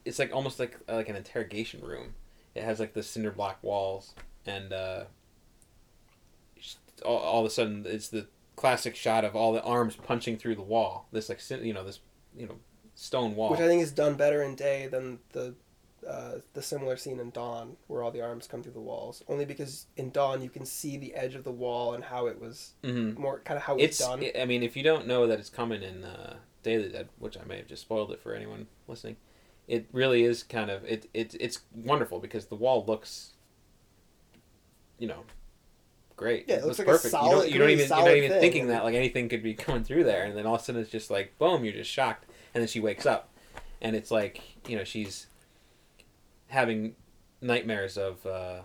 It's 0.06 0.20
like 0.20 0.34
almost 0.34 0.60
like 0.60 0.78
like 0.88 1.10
an 1.10 1.16
interrogation 1.16 1.82
room. 1.82 2.14
It 2.56 2.64
has 2.64 2.80
like 2.80 2.94
the 2.94 3.04
cinder 3.04 3.32
block 3.32 3.58
walls 3.64 4.14
and 4.46 4.72
uh, 4.72 5.06
all, 7.06 7.18
all 7.18 7.40
of 7.40 7.46
a 7.46 7.50
sudden 7.50 7.86
it's 7.88 8.10
the 8.10 8.28
classic 8.56 8.96
shot 8.96 9.26
of 9.26 9.36
all 9.36 9.54
the 9.54 9.64
arms 9.64 9.96
punching 9.96 10.38
through 10.38 10.56
the 10.56 10.62
wall. 10.62 11.08
This 11.12 11.30
like 11.30 11.42
you 11.64 11.74
know 11.74 11.84
this 11.84 12.00
you 12.36 12.48
know 12.48 12.56
stone 12.96 13.36
wall. 13.36 13.50
which 13.50 13.60
i 13.60 13.68
think 13.68 13.82
is 13.82 13.92
done 13.92 14.14
better 14.14 14.44
in 14.44 14.56
day 14.56 14.86
than 14.88 15.18
the 15.32 15.56
uh, 16.08 16.40
the 16.54 16.62
similar 16.62 16.98
scene 16.98 17.20
in 17.20 17.32
Dawn, 17.32 17.78
where 17.88 18.04
all 18.04 18.12
the 18.12 18.22
arms 18.22 18.48
come 18.48 18.62
through 18.62 18.74
the 18.74 18.80
walls, 18.82 19.24
only 19.28 19.46
because 19.46 19.88
in 19.96 20.12
Dawn 20.12 20.42
you 20.42 20.50
can 20.50 20.66
see 20.66 20.98
the 20.98 21.14
edge 21.16 21.36
of 21.36 21.44
the 21.44 21.52
wall 21.52 21.94
and 21.94 22.04
how 22.04 22.28
it 22.28 22.42
was 22.42 22.74
mm-hmm. 22.84 23.20
more 23.22 23.40
kind 23.40 23.58
of 23.58 23.64
how 23.64 23.76
it's, 23.76 24.00
it's 24.00 24.08
done. 24.08 24.24
I- 24.38 24.46
mean, 24.46 24.64
if 24.64 24.76
you 24.76 24.84
don't 24.84 25.08
know 25.08 25.28
that 25.28 25.40
it's 25.40 25.50
coming 25.50 25.82
in 25.82 26.04
uh, 26.04 26.36
Day 26.62 26.76
of 26.76 26.84
the 26.84 26.90
Dead, 26.90 27.10
which 27.20 27.38
I 27.38 27.46
may 27.46 27.58
have 27.58 27.68
just 27.68 27.84
spoiled 27.84 28.12
it 28.12 28.22
for 28.22 28.34
anyone 28.34 28.68
listening, 28.88 29.18
it 29.68 29.88
really 29.92 30.24
is 30.24 30.44
kind 30.44 30.70
of 30.70 30.84
it. 30.84 31.10
It 31.14 31.36
it's 31.40 31.62
wonderful 31.74 32.20
because 32.20 32.48
the 32.48 32.56
wall 32.56 32.84
looks, 32.86 33.34
you 34.98 35.08
know, 35.08 35.24
great. 36.24 36.46
Yeah, 36.48 36.56
it 36.56 36.66
looks 36.66 36.80
like 36.80 36.88
a 36.88 36.92
perfect. 36.92 37.12
solid- 37.12 37.30
you 37.30 37.36
don't, 37.36 37.52
you 37.52 37.60
don't 37.60 37.70
even 37.70 37.88
you're 37.88 37.98
not 37.98 38.16
even 38.18 38.32
thing. 38.32 38.42
thinking 38.42 38.68
that 38.68 38.84
like 38.84 38.96
anything 38.96 39.30
could 39.30 39.44
be 39.44 39.54
coming 39.54 39.84
through 39.84 40.04
there, 40.06 40.24
and 40.26 40.36
then 40.38 40.46
all 40.46 40.56
of 40.56 40.62
a 40.62 40.64
sudden 40.64 40.82
it's 40.82 40.90
just 40.92 41.10
like 41.12 41.38
boom, 41.38 41.64
you're 41.64 41.74
just 41.74 41.92
shocked, 41.92 42.26
and 42.54 42.62
then 42.62 42.68
she 42.68 42.80
wakes 42.80 43.06
up, 43.06 43.30
and 43.82 43.96
it's 43.96 44.10
like 44.12 44.42
you 44.68 44.76
know 44.78 44.84
she's 44.84 45.28
having 46.48 46.96
nightmares 47.42 47.98
of. 47.98 48.26
Uh, 48.26 48.62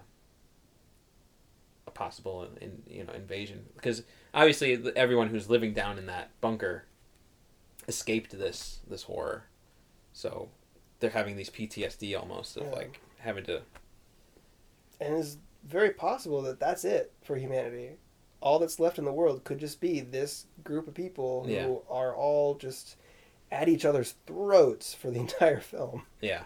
a 1.87 1.91
possible 1.91 2.47
in, 2.61 2.83
you 2.87 3.03
know 3.03 3.13
invasion 3.15 3.65
because 3.75 4.03
obviously 4.35 4.79
everyone 4.95 5.29
who's 5.29 5.49
living 5.49 5.73
down 5.73 5.97
in 5.97 6.05
that 6.05 6.29
bunker 6.43 6.85
escaped 7.89 8.39
this 8.39 8.81
this 8.87 9.05
horror 9.05 9.45
so 10.13 10.51
they're 11.01 11.09
having 11.09 11.35
these 11.37 11.49
ptsd 11.49 12.15
almost 12.21 12.59
of 12.59 12.65
Yeah. 12.65 12.73
like 12.73 13.01
having 13.21 13.43
to 13.45 13.63
and 15.01 15.15
it's 15.17 15.39
very 15.69 15.91
possible 15.91 16.43
that 16.43 16.59
that's 16.61 16.85
it 16.85 17.13
for 17.23 17.37
humanity. 17.37 17.93
All 18.41 18.59
that's 18.59 18.79
left 18.81 18.99
in 18.99 19.05
the 19.05 19.13
world 19.13 19.45
could 19.45 19.59
just 19.59 19.81
be 19.81 20.01
this 20.01 20.47
group 20.65 20.87
of 20.89 20.95
people 20.95 21.45
who 21.45 21.53
Yeah. 21.53 21.75
are 21.91 22.15
all 22.15 22.55
just 22.55 22.97
at 23.51 23.69
each 23.69 23.85
other's 23.85 24.15
throats 24.27 24.95
for 24.95 25.11
the 25.11 25.19
entire 25.27 25.61
film. 25.61 26.03
yeah 26.21 26.45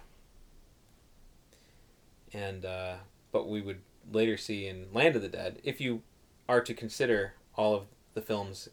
and 2.32 2.64
uh 2.64 2.94
but 3.30 3.48
we 3.48 3.60
would 3.60 3.80
later 4.10 4.36
see 4.36 4.66
in 4.66 4.86
land 4.92 5.14
of 5.16 5.22
the 5.22 5.28
dead 5.28 5.58
if 5.64 5.80
you 5.80 6.02
are 6.48 6.60
to 6.60 6.74
consider 6.74 7.34
all 7.56 7.74
of 7.74 7.86
the 8.14 8.22
films 8.22 8.68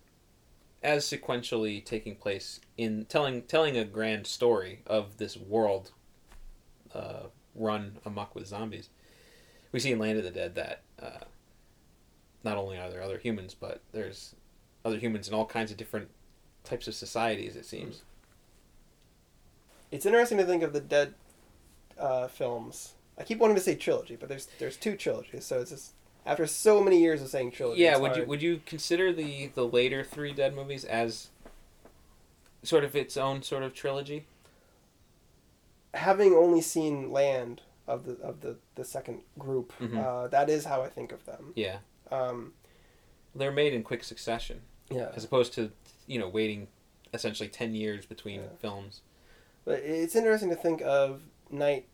as 0.82 1.04
sequentially 1.06 1.84
taking 1.84 2.16
place 2.16 2.60
in 2.78 3.06
telling 3.06 3.42
telling 3.44 3.78
a 3.78 3.84
grand 3.84 4.26
story 4.26 4.80
of 4.88 5.18
this 5.18 5.36
world 5.36 5.92
uh, 6.96 7.24
run 7.54 7.98
amok 8.06 8.34
with 8.34 8.48
zombies. 8.48 8.90
We 9.72 9.80
see 9.80 9.92
in 9.92 10.00
Land 10.00 10.18
of 10.18 10.24
the 10.24 10.32
Dead 10.32 10.56
that 10.56 10.82
uh, 11.02 11.26
not 12.44 12.58
only 12.58 12.78
are 12.78 12.90
there 12.90 13.02
other 13.02 13.18
humans, 13.18 13.56
but 13.60 13.82
there's 13.92 14.36
other 14.84 14.98
humans 14.98 15.28
in 15.28 15.34
all 15.34 15.46
kinds 15.46 15.72
of 15.72 15.78
different 15.78 16.10
types 16.64 16.88
of 16.88 16.96
societies. 16.96 17.56
It 17.56 17.66
seems. 17.66 18.02
It's 19.92 20.06
interesting 20.06 20.38
to 20.38 20.46
think 20.46 20.64
of 20.64 20.74
the 20.74 20.80
dead 20.80 21.14
uh, 21.98 22.28
films. 22.28 22.94
I 23.18 23.24
keep 23.24 23.40
wanting 23.40 23.56
to 23.56 23.62
say 23.62 23.76
trilogy, 23.76 24.16
but 24.16 24.30
there's 24.30 24.48
there's 24.60 24.78
two 24.78 24.96
trilogies, 24.96 25.46
so 25.46 25.60
it's 25.60 25.72
just 25.72 25.94
after 26.26 26.48
so 26.48 26.82
many 26.82 27.00
years 27.00 27.22
of 27.22 27.30
saying 27.30 27.52
trilogy. 27.52 27.82
yeah. 27.82 27.92
it's 27.92 28.02
Would 28.02 28.16
you 28.16 28.26
would 28.26 28.42
you 28.42 28.62
consider 28.66 29.12
the 29.12 29.48
the 29.48 29.66
later 29.66 30.04
three 30.04 30.32
Dead 30.34 30.56
movies 30.56 30.86
as 30.86 31.30
sort 32.64 32.84
of 32.84 32.96
its 32.96 33.18
own 33.18 33.44
sort 33.44 33.64
of 33.64 33.74
trilogy. 33.74 34.26
Having 35.94 36.34
only 36.34 36.62
seen 36.62 37.12
Land 37.12 37.62
of 37.90 38.06
the 38.06 38.14
of 38.22 38.42
the 38.42 38.58
the 38.76 38.86
second 38.86 39.22
group, 39.38 39.74
Mhm. 39.80 39.98
uh, 39.98 40.28
that 40.28 40.50
is 40.50 40.66
how 40.66 40.82
I 40.84 40.90
think 40.90 41.12
of 41.12 41.26
them. 41.26 41.54
Yeah, 41.56 41.80
Um, 42.12 42.54
they're 43.36 43.52
made 43.52 43.74
in 43.74 43.84
quick 43.84 44.04
succession 44.04 44.62
yeah, 44.90 45.12
as 45.16 45.24
opposed 45.24 45.54
to 45.54 45.72
you 46.08 46.20
know 46.20 46.30
waiting 46.30 46.68
essentially 47.14 47.50
ten 47.50 47.74
years 47.74 48.06
between 48.06 48.42
Yeah. 48.42 48.50
films. 48.60 49.02
but 49.66 49.80
it's 49.80 50.16
interesting 50.16 50.50
to 50.50 50.56
think 50.56 50.82
of 50.82 51.22
night, 51.52 51.88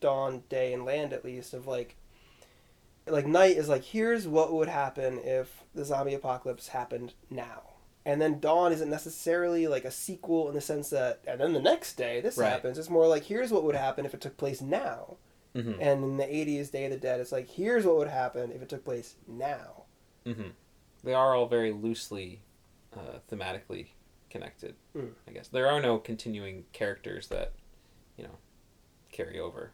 dawn, 0.00 0.42
day, 0.48 0.72
and 0.72 0.84
land 0.84 1.12
at 1.12 1.24
least 1.24 1.52
of 1.54 1.66
like. 1.66 1.96
Like 3.06 3.26
night 3.26 3.58
is 3.58 3.68
like 3.68 3.82
here's 3.84 4.26
what 4.26 4.50
would 4.54 4.68
happen 4.68 5.18
if 5.18 5.62
the 5.74 5.84
zombie 5.84 6.14
apocalypse 6.14 6.68
happened 6.68 7.12
now, 7.28 7.73
and 8.06 8.20
then 8.20 8.38
dawn 8.40 8.72
isn't 8.72 8.90
necessarily 8.90 9.66
like 9.66 9.84
a 9.84 9.90
sequel 9.90 10.48
in 10.48 10.54
the 10.54 10.60
sense 10.60 10.90
that 10.90 11.20
and 11.26 11.40
then 11.40 11.52
the 11.52 11.60
next 11.60 11.94
day 11.96 12.20
this 12.20 12.36
Right. 12.36 12.48
happens. 12.50 12.78
It's 12.78 12.90
more 12.90 13.06
like 13.06 13.24
here's 13.24 13.50
what 13.50 13.64
would 13.64 13.74
happen 13.76 14.04
if 14.06 14.14
it 14.14 14.20
took 14.20 14.36
place 14.36 14.60
now. 14.60 15.16
hmm 15.54 15.72
And 15.80 16.02
in 16.04 16.16
the 16.16 16.24
80s, 16.26 16.70
Day 16.70 16.84
of 16.86 16.90
the 16.90 16.96
Dead, 16.98 17.20
it's 17.20 17.32
like, 17.32 17.48
here's 17.48 17.84
what 17.86 17.96
would 17.96 18.08
happen 18.08 18.50
if 18.52 18.60
it 18.62 18.68
took 18.68 18.84
place 18.84 19.14
now. 19.28 19.84
hmm 20.26 20.50
They 21.02 21.14
are 21.14 21.34
all 21.34 21.46
very 21.46 21.72
loosely, 21.72 22.42
uh, 22.96 23.18
thematically 23.30 23.88
connected. 24.30 24.74
Mm. 24.96 25.12
I 25.28 25.30
guess 25.32 25.48
there 25.48 25.68
are 25.70 25.80
no 25.80 25.98
continuing 25.98 26.64
characters 26.72 27.28
that, 27.28 27.52
you 28.16 28.24
know, 28.24 28.38
carry 29.12 29.38
over. 29.38 29.70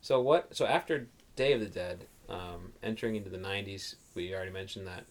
So 0.00 0.20
what? 0.20 0.54
So 0.56 0.66
after 0.66 1.08
Day 1.36 1.52
of 1.52 1.60
the 1.60 1.66
Dead, 1.66 2.06
um, 2.28 2.72
entering 2.82 3.16
into 3.16 3.28
the 3.30 3.38
'90s, 3.38 3.96
we 4.14 4.34
already 4.34 4.50
mentioned 4.52 4.86
that 4.86 5.04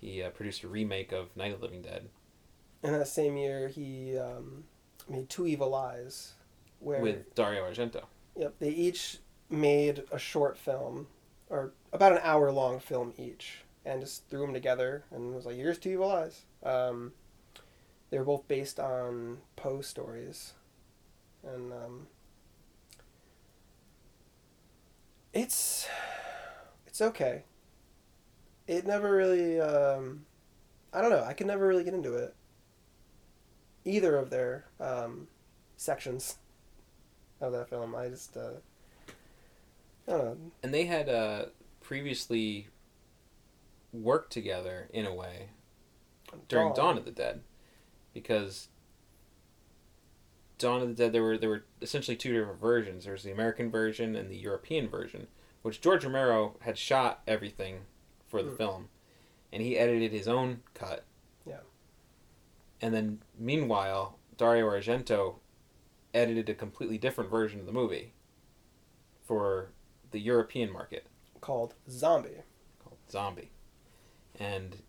he 0.00 0.22
uh, 0.22 0.30
produced 0.30 0.62
a 0.62 0.68
remake 0.68 1.12
of 1.12 1.36
Night 1.36 1.52
of 1.52 1.60
the 1.60 1.66
Living 1.66 1.82
Dead 1.82 2.08
And 2.82 2.94
that 2.94 3.08
same 3.08 3.36
year, 3.36 3.68
he 3.68 4.16
um, 4.16 4.64
made 5.08 5.28
Two 5.28 5.46
Evil 5.46 5.74
Eyes, 5.74 6.34
where 6.78 7.00
with 7.00 7.34
Dario 7.34 7.62
Argento. 7.62 8.04
yep, 8.36 8.54
they 8.58 8.70
each 8.70 9.18
made 9.48 10.04
a 10.10 10.18
short 10.18 10.56
film, 10.56 11.08
or 11.48 11.72
about 11.92 12.12
an 12.12 12.20
hour 12.22 12.50
long 12.50 12.80
film 12.80 13.12
each, 13.18 13.58
and 13.84 14.00
just 14.00 14.28
threw 14.28 14.40
them 14.40 14.54
together 14.54 15.04
and 15.10 15.34
was 15.34 15.46
like, 15.46 15.56
here's 15.56 15.78
Two 15.78 15.90
Evil 15.90 16.10
Eyes. 16.10 16.42
Um, 16.62 17.12
they 18.10 18.18
were 18.18 18.24
both 18.24 18.46
based 18.48 18.80
on 18.80 19.38
Poe 19.56 19.80
stories. 19.80 20.54
And 21.42 21.72
um, 21.72 22.06
it's 25.32 25.88
it's 26.86 27.00
okay. 27.00 27.44
It 28.70 28.86
never 28.86 29.10
really 29.10 29.60
um, 29.60 30.26
I 30.92 31.00
don't 31.00 31.10
know, 31.10 31.24
I 31.24 31.32
could 31.32 31.48
never 31.48 31.66
really 31.66 31.82
get 31.82 31.92
into 31.92 32.14
it. 32.14 32.36
Either 33.84 34.16
of 34.16 34.30
their 34.30 34.66
um, 34.78 35.26
sections 35.76 36.36
of 37.40 37.50
that 37.52 37.68
film. 37.68 37.96
I 37.96 38.08
just 38.08 38.36
uh, 38.36 38.60
I 40.06 40.12
don't 40.12 40.24
know. 40.24 40.36
And 40.62 40.72
they 40.72 40.84
had 40.84 41.08
uh, 41.08 41.46
previously 41.80 42.68
worked 43.92 44.32
together 44.32 44.88
in 44.92 45.04
a 45.04 45.12
way 45.12 45.48
during 46.48 46.68
Dawn. 46.68 46.76
Dawn 46.76 46.98
of 46.98 47.04
the 47.04 47.10
Dead, 47.10 47.40
because 48.14 48.68
Dawn 50.58 50.80
of 50.80 50.86
the 50.86 50.94
Dead 50.94 51.12
there 51.12 51.24
were 51.24 51.36
there 51.36 51.48
were 51.48 51.64
essentially 51.82 52.16
two 52.16 52.32
different 52.32 52.60
versions. 52.60 53.02
There 53.02 53.14
was 53.14 53.24
the 53.24 53.32
American 53.32 53.68
version 53.68 54.14
and 54.14 54.30
the 54.30 54.36
European 54.36 54.88
version, 54.88 55.26
which 55.62 55.80
George 55.80 56.04
Romero 56.04 56.54
had 56.60 56.78
shot 56.78 57.22
everything 57.26 57.80
for 58.30 58.42
the 58.42 58.50
Mm. 58.52 58.56
film, 58.56 58.88
and 59.52 59.62
he 59.62 59.76
edited 59.76 60.12
his 60.12 60.26
own 60.28 60.62
cut. 60.72 61.04
Yeah. 61.44 61.60
And 62.80 62.94
then 62.94 63.22
meanwhile, 63.36 64.18
Dario 64.36 64.66
Argento 64.70 65.40
edited 66.14 66.48
a 66.48 66.54
completely 66.54 66.96
different 66.96 67.30
version 67.30 67.60
of 67.60 67.66
the 67.66 67.72
movie 67.72 68.14
for 69.22 69.72
the 70.12 70.20
European 70.20 70.70
market 70.72 71.06
called 71.40 71.74
Zombie. 71.88 72.42
called 72.82 72.98
Zombie, 73.10 73.50
and 74.38 74.82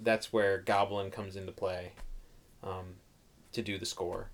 that's 0.00 0.32
where 0.32 0.58
Goblin 0.58 1.10
comes 1.10 1.36
into 1.36 1.52
play 1.52 1.92
um, 2.62 2.96
to 3.52 3.62
do 3.62 3.78
the 3.78 3.86
score. 3.86 4.30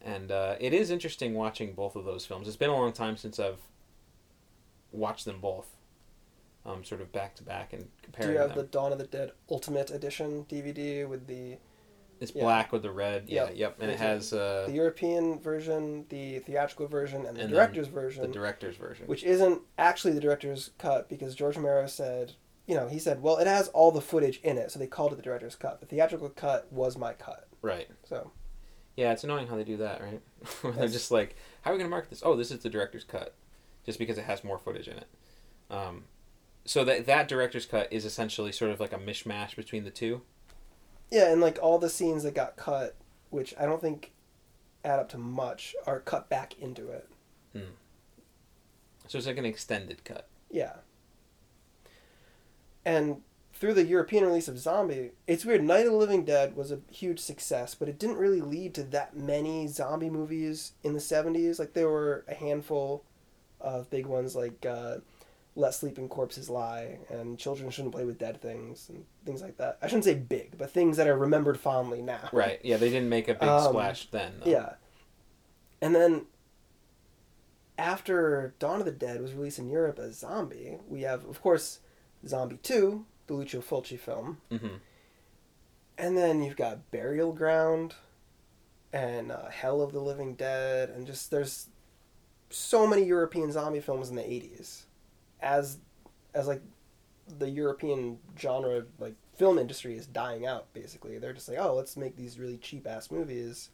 And 0.00 0.30
uh, 0.32 0.56
it 0.60 0.72
is 0.74 0.90
interesting 0.90 1.34
watching 1.34 1.74
both 1.74 1.94
of 1.94 2.04
those 2.04 2.26
films. 2.26 2.48
It's 2.48 2.56
been 2.56 2.70
a 2.70 2.74
long 2.76 2.92
time 2.92 3.16
since 3.16 3.38
I've 3.38 3.60
watched 4.90 5.24
them 5.24 5.40
both, 5.40 5.76
um, 6.64 6.84
sort 6.84 7.00
of 7.00 7.10
back 7.12 7.34
to 7.36 7.42
back 7.42 7.72
and 7.72 7.88
comparing. 8.02 8.28
Do 8.30 8.34
you 8.34 8.38
have 8.40 8.50
them. 8.50 8.58
the 8.58 8.64
Dawn 8.64 8.92
of 8.92 8.98
the 8.98 9.06
Dead 9.06 9.32
Ultimate 9.50 9.90
Edition 9.90 10.44
DVD 10.48 11.08
with 11.08 11.26
the 11.26 11.58
It's 12.20 12.32
yeah. 12.34 12.42
black 12.44 12.70
with 12.72 12.82
the 12.82 12.90
red, 12.92 13.24
yeah, 13.28 13.44
Yep. 13.46 13.52
yep, 13.56 13.76
and 13.80 13.90
it 13.90 13.98
has 13.98 14.32
uh, 14.32 14.64
the 14.68 14.72
European 14.74 15.40
version, 15.40 16.06
the 16.08 16.38
theatrical 16.40 16.86
version, 16.86 17.26
and 17.26 17.36
the 17.36 17.42
And 17.42 17.50
director's 17.50 17.88
the 17.88 17.92
version, 17.94 18.30
director's 18.30 18.76
version. 18.76 19.06
which 19.06 19.24
isn't 19.24 19.60
actually 19.78 20.12
the 20.14 20.20
director's 20.20 20.70
cut 20.78 21.08
because 21.08 21.34
George 21.34 21.56
Romero 21.56 21.86
said, 21.88 22.32
you 22.66 22.76
know, 22.76 22.86
he 22.86 23.00
said, 23.00 23.20
well, 23.22 23.38
it 23.38 23.48
has 23.48 23.66
all 23.68 23.90
the 23.90 24.00
footage 24.00 24.38
in 24.44 24.56
it, 24.56 24.70
so 24.70 24.78
they 24.78 24.86
called 24.86 25.12
it 25.12 25.16
the 25.16 25.22
director's 25.22 25.56
cut. 25.56 25.80
The 25.80 25.86
theatrical 25.86 26.28
cut 26.28 26.72
was 26.72 26.96
my 26.96 27.12
cut. 27.12 27.48
right. 27.60 27.88
So 28.04 28.30
Yeah, 28.96 29.10
it's 29.12 29.24
annoying 29.24 29.48
how 29.48 29.56
they 29.56 29.64
do 29.64 29.78
that, 29.78 30.00
right? 30.00 30.20
They're 30.76 30.86
just 30.86 31.10
like, 31.10 31.34
how 31.62 31.70
are 31.70 31.74
we 31.74 31.78
going 31.78 31.88
to 31.88 31.90
market 31.90 32.10
this? 32.10 32.22
Oh, 32.24 32.36
this 32.36 32.52
is 32.52 32.60
the 32.60 32.70
director's 32.70 33.02
cut, 33.04 33.34
just 33.84 33.98
because 33.98 34.16
it 34.16 34.24
has 34.26 34.44
more 34.44 34.58
footage 34.58 34.86
in 34.86 34.96
it. 34.98 35.08
Um, 35.70 36.04
so 36.64 36.84
that 36.84 37.06
that 37.06 37.28
director's 37.28 37.66
cut 37.66 37.92
is 37.92 38.04
essentially 38.04 38.52
sort 38.52 38.70
of 38.70 38.80
like 38.80 38.92
a 38.92 38.98
mishmash 38.98 39.56
between 39.56 39.84
the 39.84 39.90
two. 39.90 40.22
yeah, 41.10 41.30
and 41.30 41.40
like 41.40 41.58
all 41.60 41.78
the 41.78 41.90
scenes 41.90 42.22
that 42.22 42.34
got 42.34 42.56
cut, 42.56 42.94
which 43.30 43.54
I 43.58 43.66
don't 43.66 43.80
think 43.80 44.12
add 44.84 44.98
up 44.98 45.08
to 45.10 45.18
much, 45.18 45.74
are 45.86 46.00
cut 46.00 46.28
back 46.28 46.58
into 46.58 46.88
it. 46.88 47.08
So 49.08 49.18
it's 49.18 49.26
like 49.26 49.36
an 49.36 49.44
extended 49.44 50.04
cut. 50.04 50.26
Yeah. 50.50 50.76
And 52.82 53.20
through 53.52 53.74
the 53.74 53.84
European 53.84 54.24
release 54.24 54.48
of 54.48 54.58
Zombie, 54.58 55.10
it's 55.26 55.44
weird. 55.44 55.62
Night 55.62 55.84
of 55.84 55.92
the 55.92 55.98
Living 55.98 56.24
Dead 56.24 56.56
was 56.56 56.72
a 56.72 56.80
huge 56.90 57.20
success, 57.20 57.74
but 57.74 57.88
it 57.90 57.98
didn't 57.98 58.16
really 58.16 58.40
lead 58.40 58.72
to 58.74 58.82
that 58.84 59.14
many 59.14 59.66
zombie 59.66 60.08
movies 60.08 60.72
in 60.82 60.94
the 60.94 60.98
70s. 60.98 61.58
Like, 61.58 61.74
there 61.74 61.90
were 61.90 62.24
a 62.26 62.34
handful 62.34 63.04
of 63.60 63.90
big 63.90 64.06
ones 64.06 64.34
like 64.34 64.64
uh, 64.64 64.96
Let 65.54 65.74
Sleeping 65.74 66.08
Corpses 66.08 66.48
Lie 66.48 66.98
and 67.10 67.38
Children 67.38 67.70
Shouldn't 67.70 67.94
Play 67.94 68.04
with 68.04 68.18
Dead 68.18 68.40
Things 68.40 68.88
and 68.88 69.04
things 69.26 69.42
like 69.42 69.58
that. 69.58 69.78
I 69.82 69.86
shouldn't 69.86 70.04
say 70.04 70.14
big, 70.14 70.56
but 70.56 70.70
things 70.70 70.96
that 70.96 71.06
are 71.06 71.16
remembered 71.16 71.60
fondly 71.60 72.00
now. 72.00 72.30
Right. 72.32 72.58
Yeah, 72.62 72.78
they 72.78 72.88
didn't 72.88 73.10
make 73.10 73.28
a 73.28 73.34
big 73.34 73.48
Um, 73.48 73.68
splash 73.70 74.10
then. 74.10 74.40
Though. 74.42 74.50
Yeah. 74.50 74.72
And 75.82 75.94
then 75.94 76.26
after 77.78 78.54
Dawn 78.58 78.80
of 78.80 78.86
the 78.86 78.92
Dead 78.92 79.20
was 79.20 79.32
released 79.34 79.58
in 79.58 79.68
Europe 79.68 79.98
as 79.98 80.18
Zombie, 80.18 80.78
we 80.88 81.02
have, 81.02 81.24
of 81.26 81.42
course, 81.42 81.80
Zombie 82.26 82.58
2, 82.62 83.04
the 83.26 83.34
Lucio 83.34 83.60
Fulci 83.60 83.98
film. 83.98 84.38
hmm 84.50 84.76
And 85.98 86.16
then 86.16 86.42
you've 86.42 86.56
got 86.56 86.90
Burial 86.90 87.32
Ground 87.32 87.94
and 88.92 89.32
uh, 89.32 89.48
Hell 89.48 89.80
of 89.80 89.92
the 89.92 90.00
Living 90.00 90.34
Dead. 90.34 90.90
And 90.90 91.06
just 91.06 91.30
there's 91.30 91.68
so 92.50 92.86
many 92.86 93.04
European 93.04 93.50
zombie 93.52 93.80
films 93.80 94.08
in 94.10 94.16
the 94.16 94.22
80s. 94.22 94.82
As, 95.42 95.78
as 96.34 96.46
like, 96.46 96.62
the 97.38 97.50
European 97.50 98.18
genre, 98.38 98.84
like, 98.98 99.14
film 99.34 99.58
industry 99.58 99.96
is 99.96 100.06
dying 100.06 100.46
out, 100.46 100.72
basically. 100.72 101.18
They're 101.18 101.32
just 101.32 101.48
like, 101.48 101.58
oh, 101.60 101.74
let's 101.74 101.96
make 101.96 102.16
these 102.16 102.38
really 102.38 102.56
cheap 102.58 102.86
ass 102.86 103.10
movies. 103.10 103.70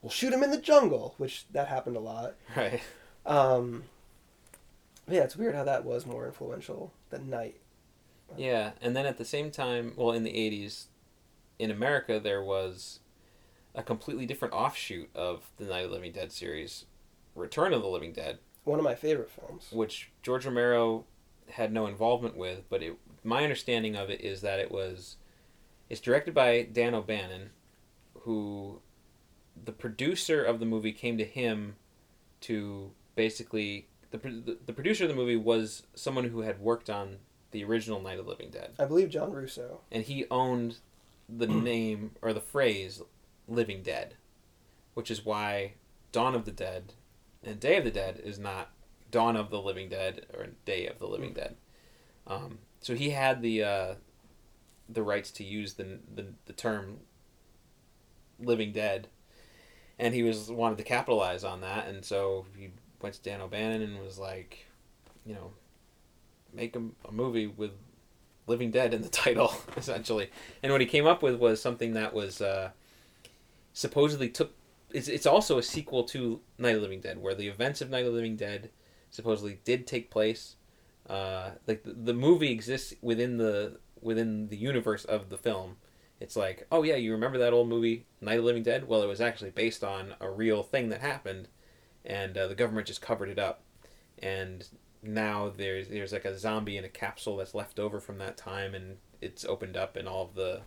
We'll 0.00 0.10
shoot 0.10 0.30
them 0.30 0.42
in 0.42 0.50
the 0.50 0.58
jungle, 0.58 1.14
which 1.18 1.46
that 1.52 1.68
happened 1.68 1.96
a 1.96 2.00
lot. 2.00 2.34
Right. 2.56 2.80
Um, 3.24 3.84
yeah, 5.08 5.22
it's 5.22 5.36
weird 5.36 5.54
how 5.54 5.64
that 5.64 5.84
was 5.84 6.06
more 6.06 6.26
influential 6.26 6.92
than 7.10 7.30
Night. 7.30 7.60
Yeah, 8.36 8.72
and 8.80 8.96
then 8.96 9.06
at 9.06 9.18
the 9.18 9.24
same 9.24 9.50
time, 9.50 9.92
well, 9.96 10.12
in 10.12 10.22
the 10.22 10.32
'80s, 10.32 10.86
in 11.58 11.70
America, 11.70 12.18
there 12.18 12.42
was 12.42 13.00
a 13.74 13.82
completely 13.82 14.26
different 14.26 14.54
offshoot 14.54 15.10
of 15.14 15.50
the 15.56 15.64
Night 15.64 15.84
of 15.84 15.90
the 15.90 15.96
Living 15.96 16.12
Dead 16.12 16.32
series, 16.32 16.86
Return 17.34 17.72
of 17.72 17.82
the 17.82 17.88
Living 17.88 18.12
Dead, 18.12 18.38
One 18.64 18.78
of 18.78 18.84
my 18.84 18.94
favorite 18.94 19.30
films. 19.30 19.68
which 19.72 20.10
George 20.22 20.44
Romero 20.46 21.04
had 21.50 21.72
no 21.72 21.86
involvement 21.86 22.36
with, 22.36 22.62
but 22.68 22.82
it, 22.82 22.96
my 23.24 23.42
understanding 23.42 23.96
of 23.96 24.08
it 24.10 24.20
is 24.20 24.40
that 24.42 24.58
it 24.60 24.70
was 24.70 25.16
it's 25.90 26.00
directed 26.00 26.32
by 26.34 26.62
Dan 26.62 26.94
O'Bannon, 26.94 27.50
who 28.20 28.80
the 29.64 29.72
producer 29.72 30.42
of 30.42 30.60
the 30.60 30.66
movie 30.66 30.92
came 30.92 31.18
to 31.18 31.24
him 31.24 31.76
to 32.42 32.92
basically 33.16 33.88
the 34.10 34.18
the, 34.18 34.58
the 34.66 34.72
producer 34.72 35.04
of 35.04 35.08
the 35.10 35.16
movie 35.16 35.36
was 35.36 35.82
someone 35.94 36.24
who 36.28 36.40
had 36.40 36.60
worked 36.60 36.88
on 36.88 37.18
the 37.50 37.64
original 37.64 38.00
Night 38.00 38.18
of 38.18 38.24
the 38.24 38.30
Living 38.30 38.50
Dead, 38.50 38.70
I 38.78 38.86
believe 38.86 39.10
John 39.10 39.32
Russo. 39.32 39.80
and 39.90 40.04
he 40.04 40.24
owned 40.30 40.76
the 41.28 41.46
name 41.48 42.12
or 42.22 42.32
the 42.32 42.40
phrase 42.40 43.02
"Living 43.48 43.82
Dead," 43.82 44.14
which 44.94 45.10
is 45.10 45.24
why 45.24 45.74
Dawn 46.12 46.34
of 46.34 46.44
the 46.46 46.52
Dead 46.52 46.94
and 47.44 47.60
Day 47.60 47.76
of 47.76 47.84
the 47.84 47.90
Dead 47.90 48.20
is 48.24 48.38
not 48.38 48.70
Dawn 49.10 49.36
of 49.36 49.50
the 49.50 49.60
Living 49.60 49.88
Dead 49.88 50.26
or 50.34 50.48
Day 50.64 50.86
of 50.86 50.98
the 50.98 51.06
Living 51.06 51.32
Dead. 51.32 51.56
Um, 52.26 52.58
so 52.80 52.94
he 52.94 53.10
had 53.10 53.42
the 53.42 53.62
uh, 53.62 53.94
the 54.88 55.02
rights 55.02 55.30
to 55.32 55.44
use 55.44 55.74
the 55.74 55.98
the, 56.14 56.26
the 56.46 56.52
term 56.52 56.98
living 58.38 58.72
dead 58.72 59.08
and 59.98 60.14
he 60.14 60.22
was 60.22 60.50
wanted 60.50 60.78
to 60.78 60.84
capitalize 60.84 61.44
on 61.44 61.60
that 61.60 61.86
and 61.86 62.04
so 62.04 62.46
he 62.56 62.70
went 63.00 63.14
to 63.14 63.22
Dan 63.22 63.40
O'Bannon 63.40 63.82
and 63.82 64.00
was 64.00 64.18
like 64.18 64.66
you 65.24 65.34
know 65.34 65.52
make 66.52 66.74
a, 66.76 66.82
a 67.06 67.12
movie 67.12 67.46
with 67.46 67.70
living 68.46 68.70
dead 68.70 68.92
in 68.92 69.02
the 69.02 69.08
title 69.24 69.54
essentially 69.76 70.30
and 70.62 70.72
what 70.72 70.80
he 70.80 70.86
came 70.86 71.06
up 71.06 71.22
with 71.22 71.36
was 71.36 71.62
something 71.62 71.94
that 71.94 72.12
was 72.12 72.40
uh, 72.40 72.70
supposedly 73.72 74.28
took 74.28 74.52
it's, 74.94 75.08
it's 75.08 75.26
also 75.26 75.58
a 75.58 75.62
sequel 75.62 76.04
to 76.04 76.40
Night 76.58 76.74
of 76.74 76.76
the 76.76 76.82
Living 76.82 77.00
Dead 77.00 77.18
where 77.18 77.34
the 77.34 77.48
events 77.48 77.80
of 77.80 77.90
Night 77.90 78.04
of 78.04 78.12
the 78.12 78.16
Living 78.16 78.36
Dead 78.36 78.70
supposedly 79.10 79.58
did 79.64 79.86
take 79.86 80.10
place. 80.10 80.56
Uh, 81.08 81.50
like 81.66 81.82
the, 81.82 81.92
the 81.92 82.14
movie 82.14 82.50
exists 82.50 82.94
within 83.02 83.36
the 83.36 83.78
within 84.00 84.48
the 84.48 84.56
universe 84.56 85.04
of 85.04 85.28
the 85.28 85.38
film. 85.38 85.76
It's 86.20 86.36
like 86.36 86.66
oh 86.70 86.82
yeah 86.82 86.96
you 86.96 87.12
remember 87.12 87.38
that 87.38 87.52
old 87.52 87.68
movie 87.68 88.06
Night 88.20 88.38
of 88.38 88.42
the 88.42 88.46
Living 88.46 88.62
Dead? 88.62 88.86
Well 88.88 89.02
it 89.02 89.08
was 89.08 89.20
actually 89.20 89.50
based 89.50 89.82
on 89.82 90.14
a 90.20 90.30
real 90.30 90.62
thing 90.62 90.88
that 90.90 91.00
happened 91.00 91.48
and 92.04 92.36
uh, 92.36 92.46
the 92.48 92.54
government 92.54 92.86
just 92.86 93.02
covered 93.02 93.28
it 93.28 93.38
up. 93.38 93.62
And 94.18 94.66
now 95.02 95.52
there's 95.54 95.88
there's 95.88 96.12
like 96.12 96.24
a 96.24 96.38
zombie 96.38 96.76
in 96.76 96.84
a 96.84 96.88
capsule 96.88 97.36
that's 97.36 97.54
left 97.54 97.78
over 97.78 98.00
from 98.00 98.18
that 98.18 98.36
time 98.36 98.74
and 98.74 98.98
it's 99.20 99.44
opened 99.44 99.76
up 99.76 99.96
and 99.96 100.08
all 100.08 100.24
of 100.24 100.34
the 100.34 100.62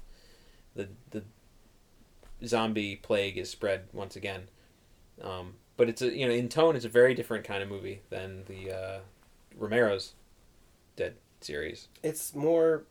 the 0.75 0.89
the 1.11 1.23
zombie 2.43 2.95
plague 2.95 3.37
is 3.37 3.49
spread 3.49 3.83
once 3.93 4.15
again 4.15 4.49
um, 5.21 5.53
but 5.77 5.89
it's 5.89 6.01
a 6.01 6.15
you 6.15 6.27
know 6.27 6.33
in 6.33 6.49
tone 6.49 6.75
it's 6.75 6.85
a 6.85 6.89
very 6.89 7.13
different 7.13 7.45
kind 7.45 7.61
of 7.63 7.69
movie 7.69 8.01
than 8.09 8.43
the 8.47 8.71
uh, 8.71 8.99
Romero's 9.57 10.13
Dead 10.95 11.15
series. 11.41 11.87
It's 12.03 12.33
more 12.33 12.83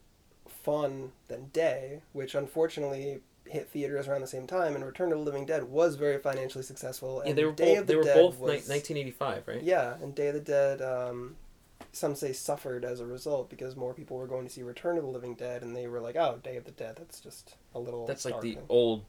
fun 0.47 1.13
than 1.29 1.47
Day, 1.47 2.03
which 2.13 2.35
unfortunately 2.35 3.21
hit 3.47 3.69
theaters 3.69 4.09
around 4.09 4.23
the 4.23 4.27
same 4.27 4.47
time, 4.47 4.75
and 4.75 4.85
Return 4.85 5.13
of 5.13 5.19
the 5.19 5.25
Living 5.25 5.47
Dead 5.47 5.65
was 5.65 5.97
very 5.97 6.19
financially 6.19 6.65
successful. 6.65 7.21
And 7.21 7.31
yeah, 7.31 7.35
they 7.35 7.45
were 7.45 7.53
Day 7.53 7.65
both 7.65 7.79
of 7.79 7.87
the 7.87 7.93
they 7.93 7.97
were 7.97 8.05
Dead 8.05 8.15
both 8.15 8.39
was, 8.39 8.69
ni- 8.69 8.75
1985, 8.75 9.49
right? 9.49 9.63
Yeah, 9.63 9.95
and 10.03 10.15
Day 10.15 10.29
of 10.29 10.35
the 10.35 10.41
Dead, 10.41 10.83
um, 10.83 11.37
some 11.93 12.15
say 12.15 12.33
suffered 12.33 12.85
as 12.85 13.01
a 13.01 13.07
result 13.07 13.49
because 13.51 13.77
more 13.77 13.95
people 13.95 14.17
were 14.17 14.27
going 14.27 14.47
to 14.47 14.53
see 14.53 14.63
Return 14.63 14.97
of 14.97 15.05
the 15.05 15.11
Living 15.11 15.35
Dead, 15.35 15.63
and 15.63 15.75
they 15.75 15.87
were 15.87 16.01
like, 16.01 16.17
"Oh, 16.17 16.41
Day 16.43 16.57
of 16.57 16.65
the 16.65 16.73
Dead, 16.73 16.97
that's 16.97 17.21
just 17.21 17.57
a 17.75 17.79
little." 17.79 18.07
That's 18.07 18.25
like 18.25 18.41
the 18.41 18.55
dark." 18.55 18.67
old 18.69 19.05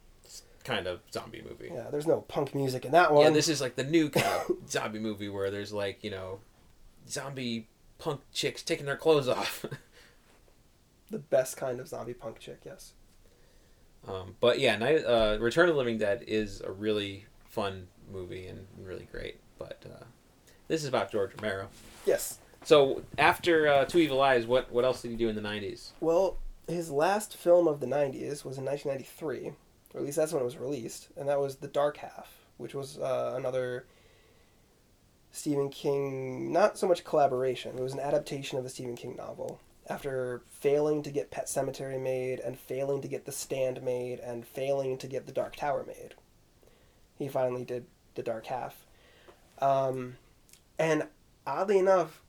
kind 0.65 0.87
of 0.87 0.99
zombie 1.13 1.43
movie. 1.47 1.71
Yeah, 1.73 1.89
there's 1.89 2.07
no 2.07 2.21
punk 2.21 2.53
music 2.53 2.83
in 2.83 2.91
that 2.91 3.13
one. 3.13 3.23
Yeah, 3.23 3.29
this 3.29 3.47
is 3.47 3.61
like 3.61 3.75
the 3.75 3.83
new 3.83 4.09
kind 4.09 4.25
of 4.25 4.51
zombie 4.69 4.99
movie 4.99 5.29
where 5.29 5.49
there's 5.49 5.71
like 5.71 6.03
you 6.03 6.11
know, 6.11 6.39
zombie 7.07 7.67
punk 7.99 8.21
chicks 8.33 8.61
taking 8.61 8.85
their 8.85 8.97
clothes 8.97 9.29
off. 9.29 9.65
the 11.09 11.19
best 11.19 11.55
kind 11.55 11.79
of 11.79 11.87
zombie 11.87 12.13
punk 12.13 12.39
chick. 12.39 12.61
Yes. 12.65 12.93
um, 14.07 14.35
but 14.41 14.59
yeah, 14.59 14.75
Night, 14.75 15.05
uh, 15.05 15.37
Return 15.39 15.69
of 15.69 15.75
the 15.75 15.79
Living 15.79 15.97
Dead 15.97 16.23
is 16.27 16.61
a 16.61 16.71
really 16.71 17.25
fun 17.45 17.87
movie 18.11 18.47
and 18.47 18.67
really 18.77 19.07
great. 19.11 19.39
But 19.57 19.85
uh, 19.85 20.03
this 20.67 20.81
is 20.81 20.89
about 20.89 21.11
George 21.11 21.31
Romero. 21.39 21.69
Yes. 22.05 22.39
So 22.63 23.03
after 23.17 23.67
uh, 23.67 23.85
Two 23.85 23.99
Evil 23.99 24.21
Eyes, 24.21 24.47
what 24.47 24.71
what 24.71 24.83
else 24.83 25.01
did 25.03 25.11
he 25.11 25.17
do 25.17 25.29
in 25.29 25.35
the 25.35 25.41
'90s? 25.41 25.91
Well, 25.99 26.37
his 26.67 26.89
last 26.89 27.37
film 27.37 27.67
of 27.67 27.79
the 27.79 27.85
90s 27.85 28.43
was 28.43 28.57
in 28.57 28.65
1993, 28.65 29.51
or 29.95 29.99
at 29.99 30.05
least 30.05 30.17
that's 30.17 30.33
when 30.33 30.41
it 30.41 30.45
was 30.45 30.57
released, 30.57 31.07
and 31.15 31.29
that 31.29 31.39
was 31.39 31.55
The 31.55 31.69
Dark 31.69 31.97
Half, 31.97 32.45
which 32.57 32.75
was 32.75 32.97
uh, 32.97 33.33
another 33.37 33.85
Stephen 35.31 35.69
King, 35.69 36.51
not 36.51 36.77
so 36.77 36.85
much 36.85 37.05
collaboration, 37.05 37.77
it 37.77 37.81
was 37.81 37.93
an 37.93 38.01
adaptation 38.01 38.59
of 38.59 38.65
a 38.65 38.69
Stephen 38.69 38.97
King 38.97 39.15
novel. 39.15 39.61
After 39.87 40.41
failing 40.49 41.01
to 41.03 41.11
get 41.11 41.31
Pet 41.31 41.45
Sematary 41.45 42.01
made, 42.01 42.39
and 42.39 42.59
failing 42.59 43.01
to 43.03 43.07
get 43.07 43.25
The 43.25 43.31
Stand 43.31 43.81
made, 43.83 44.19
and 44.19 44.45
failing 44.45 44.97
to 44.97 45.07
get 45.07 45.27
The 45.27 45.31
Dark 45.31 45.55
Tower 45.55 45.85
made, 45.87 46.15
he 47.17 47.29
finally 47.29 47.63
did 47.63 47.85
The 48.15 48.23
Dark 48.23 48.47
Half. 48.47 48.85
Um, 49.59 50.17
and 50.77 51.07
oddly 51.47 51.79
enough, 51.79 52.21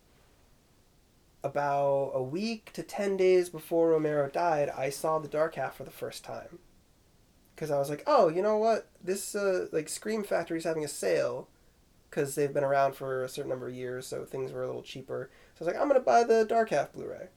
about 1.42 2.12
a 2.14 2.22
week 2.22 2.72
to 2.74 2.82
10 2.84 3.16
days 3.16 3.48
before 3.48 3.90
Romero 3.90 4.28
died, 4.28 4.68
I 4.68 4.90
saw 4.90 5.18
The 5.18 5.28
Dark 5.28 5.56
Half 5.56 5.76
for 5.76 5.84
the 5.84 5.90
first 5.90 6.22
time. 6.22 6.60
Because 7.56 7.70
I 7.70 7.78
was 7.78 7.90
like, 7.90 8.04
oh, 8.06 8.28
you 8.28 8.42
know 8.42 8.58
what? 8.58 8.86
This, 9.02 9.34
uh, 9.34 9.66
like, 9.72 9.88
Scream 9.88 10.22
Factory's 10.22 10.64
having 10.64 10.84
a 10.84 10.88
sale. 10.88 11.48
Because 12.10 12.34
they've 12.34 12.52
been 12.52 12.64
around 12.64 12.94
for 12.94 13.24
a 13.24 13.28
certain 13.28 13.48
number 13.50 13.66
of 13.66 13.74
years, 13.74 14.06
so 14.06 14.24
things 14.24 14.52
were 14.52 14.62
a 14.62 14.66
little 14.66 14.82
cheaper. 14.82 15.28
So 15.54 15.64
I 15.64 15.66
was 15.66 15.74
like, 15.74 15.82
I'm 15.82 15.92
to 15.92 16.00
buy 16.00 16.22
the 16.22 16.44
Dark 16.44 16.70
Half 16.70 16.92
Blu 16.92 17.08
ray. 17.08 17.28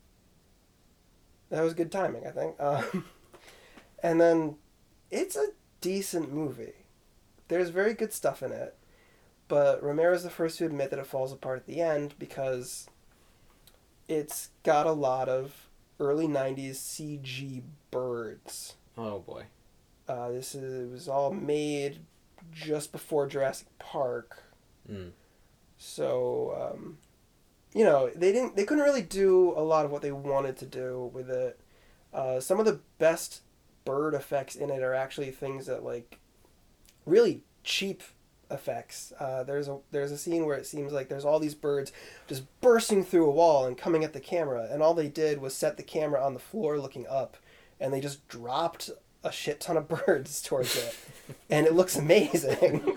That 1.49 1.63
was 1.63 1.73
good 1.73 1.91
timing, 1.91 2.27
I 2.27 2.29
think. 2.29 2.55
Um, 2.59 3.05
and 4.03 4.21
then 4.21 4.57
it's 5.09 5.35
a 5.35 5.47
decent 5.81 6.31
movie. 6.31 6.73
There's 7.47 7.69
very 7.69 7.93
good 7.93 8.13
stuff 8.13 8.43
in 8.43 8.51
it. 8.51 8.77
But 9.47 9.81
Romero's 9.81 10.23
the 10.23 10.29
first 10.29 10.59
to 10.59 10.65
admit 10.65 10.91
that 10.91 10.99
it 10.99 11.07
falls 11.07 11.33
apart 11.33 11.57
at 11.57 11.65
the 11.65 11.81
end 11.81 12.13
because 12.19 12.87
it's 14.07 14.49
got 14.63 14.85
a 14.85 14.91
lot 14.91 15.27
of 15.27 15.67
early 15.99 16.27
90s 16.27 16.75
CG 16.75 17.63
birds. 17.89 18.75
Oh 18.97 19.19
boy. 19.19 19.45
Uh, 20.09 20.31
this 20.31 20.55
is, 20.55 20.87
it 20.87 20.91
was 20.91 21.07
all 21.07 21.31
made 21.31 21.99
just 22.51 22.91
before 22.91 23.27
Jurassic 23.27 23.67
Park. 23.77 24.41
Mm. 24.91 25.11
So, 25.77 26.73
um, 26.73 26.97
you 27.73 27.85
know, 27.85 28.09
they 28.15 28.31
didn't 28.31 28.55
they 28.55 28.65
couldn't 28.65 28.83
really 28.83 29.03
do 29.03 29.53
a 29.55 29.61
lot 29.61 29.85
of 29.85 29.91
what 29.91 30.01
they 30.01 30.11
wanted 30.11 30.57
to 30.57 30.65
do 30.65 31.11
with 31.13 31.29
it. 31.29 31.59
Uh, 32.11 32.39
some 32.39 32.59
of 32.59 32.65
the 32.65 32.79
best 32.97 33.41
bird 33.85 34.15
effects 34.15 34.55
in 34.55 34.71
it 34.71 34.81
are 34.81 34.95
actually 34.95 35.29
things 35.29 35.67
that 35.67 35.83
like 35.83 36.17
really 37.05 37.41
cheap 37.63 38.01
effects. 38.49 39.13
Uh, 39.19 39.43
there's 39.43 39.67
a 39.67 39.77
there's 39.91 40.11
a 40.11 40.17
scene 40.17 40.45
where 40.45 40.57
it 40.57 40.65
seems 40.65 40.91
like 40.91 41.07
there's 41.07 41.25
all 41.25 41.39
these 41.39 41.53
birds 41.53 41.91
just 42.27 42.43
bursting 42.61 43.03
through 43.03 43.27
a 43.27 43.31
wall 43.31 43.65
and 43.65 43.77
coming 43.77 44.03
at 44.03 44.13
the 44.13 44.19
camera, 44.19 44.67
and 44.71 44.81
all 44.81 44.95
they 44.95 45.07
did 45.07 45.39
was 45.39 45.53
set 45.53 45.77
the 45.77 45.83
camera 45.83 46.23
on 46.23 46.33
the 46.33 46.39
floor 46.39 46.79
looking 46.79 47.05
up, 47.07 47.37
and 47.79 47.93
they 47.93 48.01
just 48.01 48.27
dropped 48.27 48.89
a 49.23 49.31
shit 49.31 49.59
ton 49.59 49.77
of 49.77 49.87
birds 50.05 50.41
towards 50.41 50.75
it, 50.75 50.95
and 51.49 51.65
it 51.67 51.73
looks 51.73 51.95
amazing. 51.95 52.95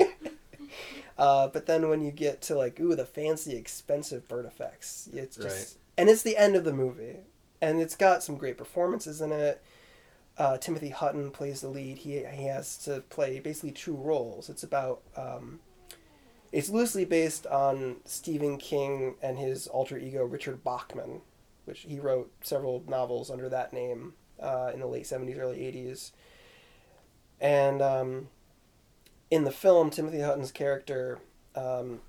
uh, 1.19 1.49
but 1.49 1.67
then 1.67 1.89
when 1.89 2.01
you 2.01 2.11
get 2.11 2.41
to 2.43 2.55
like 2.57 2.79
ooh 2.81 2.95
the 2.95 3.05
fancy 3.05 3.57
expensive 3.57 4.29
bird 4.29 4.47
effects, 4.47 5.09
it's 5.13 5.37
just 5.37 5.47
Right. 5.47 5.77
and 5.99 6.09
it's 6.09 6.23
the 6.23 6.37
end 6.37 6.57
of 6.57 6.65
the 6.65 6.73
movie, 6.73 7.17
and 7.61 7.81
it's 7.81 7.97
got 7.97 8.23
some 8.23 8.37
great 8.37 8.57
performances 8.59 9.21
in 9.21 9.33
it. 9.33 9.63
Uh, 10.39 10.57
Timothy 10.57 10.89
Hutton 10.89 11.31
plays 11.31 11.61
the 11.61 11.69
lead. 11.69 11.99
He 11.99 12.25
he 12.25 12.45
has 12.47 12.79
to 12.85 13.01
play 13.11 13.39
basically 13.39 13.73
two 13.73 13.95
roles. 13.95 14.49
It's 14.49 14.63
about 14.63 15.03
um, 15.17 15.61
it's 16.53 16.71
loosely 16.71 17.05
based 17.05 17.47
on 17.47 17.97
Stephen 18.05 18.57
King 18.59 19.17
and 19.23 19.39
his 19.39 19.67
alter 19.67 19.99
ego 19.99 20.25
Richard 20.25 20.65
Bachman, 20.65 21.21
which 21.67 21.81
he 21.81 21.99
wrote 22.01 22.31
several 22.43 22.83
novels 22.89 23.31
under 23.31 23.49
that 23.51 23.73
name 23.75 24.15
uh, 24.43 24.71
in 24.75 24.81
the 24.81 24.87
late 24.87 25.07
seventies, 25.07 25.39
early 25.39 25.65
eighties. 25.65 26.13
And 27.41 27.81
um, 27.83 28.29
in 29.31 29.45
the 29.45 29.51
film, 29.51 29.91
Timothy 29.91 30.21
Hutton's 30.21 30.53
character, 30.53 31.19
um, 31.57 32.01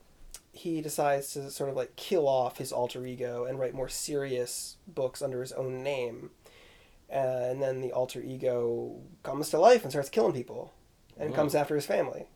he 0.51 0.81
decides 0.81 1.34
to 1.34 1.49
sort 1.49 1.69
of 1.69 1.76
like 1.76 1.95
kill 1.95 2.27
off 2.27 2.57
his 2.57 2.72
alter 2.72 3.05
ego 3.05 3.45
and 3.45 3.60
write 3.60 3.73
more 3.73 3.89
serious 3.89 4.77
books 4.88 5.22
under 5.22 5.41
his 5.41 5.51
own 5.53 5.81
name. 5.84 6.30
Uh, 7.11 7.47
and 7.49 7.61
then 7.61 7.81
the 7.81 7.91
alter 7.91 8.22
ego 8.22 8.99
comes 9.23 9.49
to 9.49 9.60
life 9.60 9.84
and 9.84 9.91
starts 9.91 10.10
killing 10.10 10.34
people 10.34 10.73
and 11.18 11.34
comes 11.35 11.53
after 11.55 11.76
his 11.76 11.85
family. 11.85 12.27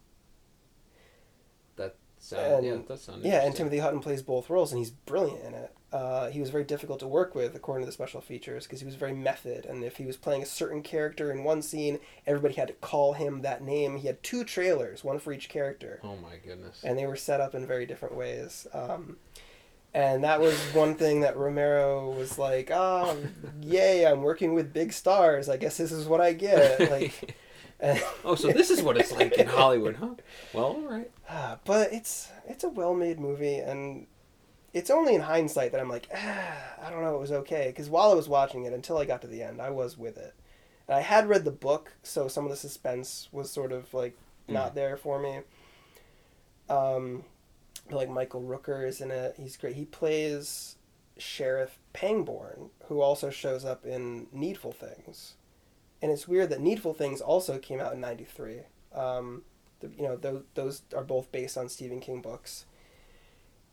That 1.76 1.96
sound, 2.20 2.66
And- 2.66 2.66
yeah, 2.66 2.78
that 2.88 3.00
sounds 3.00 3.26
Yeah, 3.26 3.46
and 3.46 3.56
Timothy 3.56 3.80
Hutton 3.80 4.00
plays 4.00 4.22
both 4.24 4.50
roles, 4.50 4.72
and 4.72 4.80
he's 4.80 4.92
brilliant 4.92 5.44
in 5.46 5.54
it. 5.54 5.77
Uh, 5.94 6.30
he 6.30 6.42
was 6.42 6.50
very 6.50 6.66
difficult 6.66 7.00
to 7.00 7.08
work 7.08 7.34
with, 7.34 7.56
according 7.56 7.84
to 7.84 7.86
the 7.86 7.94
special 7.94 8.20
features, 8.20 8.66
because 8.66 8.82
he 8.82 8.86
was 8.86 8.96
very 8.96 9.14
method. 9.14 9.66
And 9.66 9.84
if 9.86 9.96
he 9.98 10.06
was 10.06 10.18
playing 10.18 10.44
a 10.44 10.46
certain 10.46 10.82
character 10.84 11.32
in 11.32 11.46
one 11.46 11.62
scene, 11.62 12.00
everybody 12.26 12.56
had 12.56 12.68
to 12.68 12.74
call 12.74 13.14
him 13.14 13.42
that 13.44 13.64
name. 13.64 13.98
He 13.98 14.08
had 14.08 14.22
two 14.22 14.44
trailers, 14.44 15.04
one 15.06 15.18
for 15.20 15.32
each 15.32 15.48
character, 15.48 16.02
Oh 16.04 16.18
my 16.18 16.36
goodness. 16.46 16.82
and 16.84 16.98
they 17.00 17.06
were 17.06 17.16
set 17.16 17.40
up 17.40 17.56
in 17.56 17.66
very 17.66 17.86
different 17.86 18.16
ways. 18.16 18.68
Um, 18.74 19.16
and 19.94 20.24
that 20.26 20.42
was 20.42 20.60
one 20.74 20.96
thing 20.96 21.22
that 21.22 21.38
Romero 21.38 22.12
was 22.12 22.38
like, 22.38 22.70
"Oh, 22.72 23.18
yay! 23.62 24.06
I'm 24.06 24.22
working 24.22 24.54
with 24.54 24.74
big 24.74 24.92
stars. 24.92 25.48
I 25.48 25.56
guess 25.58 25.78
this 25.78 25.92
is 25.94 26.06
what 26.06 26.20
I 26.20 26.34
get." 26.34 26.92
Like, 26.92 27.36
oh, 28.26 28.36
so 28.36 28.50
this 28.52 28.70
is 28.70 28.82
what 28.84 28.98
it's 28.98 29.14
like 29.14 29.34
in 29.34 29.48
Hollywood, 29.48 29.96
huh? 29.96 30.16
Well, 30.54 30.66
all 30.66 30.82
right. 30.82 31.10
Ah, 31.30 31.58
but 31.66 31.92
it's 31.94 32.30
it's 32.48 32.64
a 32.66 32.70
well-made 32.70 33.20
movie 33.20 33.58
and 33.58 34.08
it's 34.78 34.90
only 34.90 35.16
in 35.16 35.22
hindsight 35.22 35.72
that 35.72 35.82
I'm 35.82 35.90
like 35.90 36.10
ah, 36.14 36.58
I 36.82 36.90
don't 36.90 37.02
know 37.02 37.16
it 37.16 37.20
was 37.20 37.32
okay 37.32 37.68
because 37.68 37.90
while 37.90 38.12
I 38.12 38.16
was 38.16 38.30
watching 38.30 38.66
it 38.66 38.74
until 38.74 38.98
I 38.98 39.06
got 39.06 39.22
to 39.22 39.28
the 39.28 39.44
end 39.44 39.62
I 39.62 39.70
was 39.70 39.98
with 39.98 40.18
it 40.18 40.34
and 40.88 40.96
I 40.96 41.02
had 41.02 41.30
read 41.30 41.46
the 41.46 41.52
book 41.52 41.94
so 42.04 42.28
some 42.28 42.46
of 42.46 42.52
the 42.52 42.58
suspense 42.58 43.30
was 43.32 43.52
sort 43.52 43.72
of 43.72 43.94
like 43.94 44.18
not 44.48 44.76
there 44.76 44.96
for 44.96 45.20
me 45.20 45.40
um 46.70 47.24
but, 47.90 47.96
like 47.96 48.10
Michael 48.10 48.42
Rooker 48.42 48.88
is 48.88 49.02
in 49.02 49.12
it 49.12 49.36
he's 49.38 49.58
great 49.58 49.76
he 49.76 49.86
plays 49.86 50.78
Sheriff 51.20 51.80
Pangborn, 51.94 52.70
who 52.86 53.02
also 53.02 53.30
shows 53.30 53.66
up 53.66 53.86
in 53.86 54.28
Needful 54.32 54.72
Things. 54.72 55.34
And 56.02 56.12
it's 56.12 56.28
weird 56.28 56.50
that 56.50 56.62
Needful 56.62 56.94
Things 56.94 57.22
also 57.22 57.58
came 57.58 57.80
out 57.80 57.94
in 57.94 58.02
93. 58.02 58.62
Um, 58.94 59.44
the, 59.80 59.90
you 59.98 60.04
know, 60.04 60.16
those, 60.16 60.44
those 60.54 60.82
are 60.96 61.04
both 61.04 61.32
based 61.32 61.58
on 61.58 61.70
Stephen 61.70 62.00
King 62.00 62.22
books. 62.22 62.66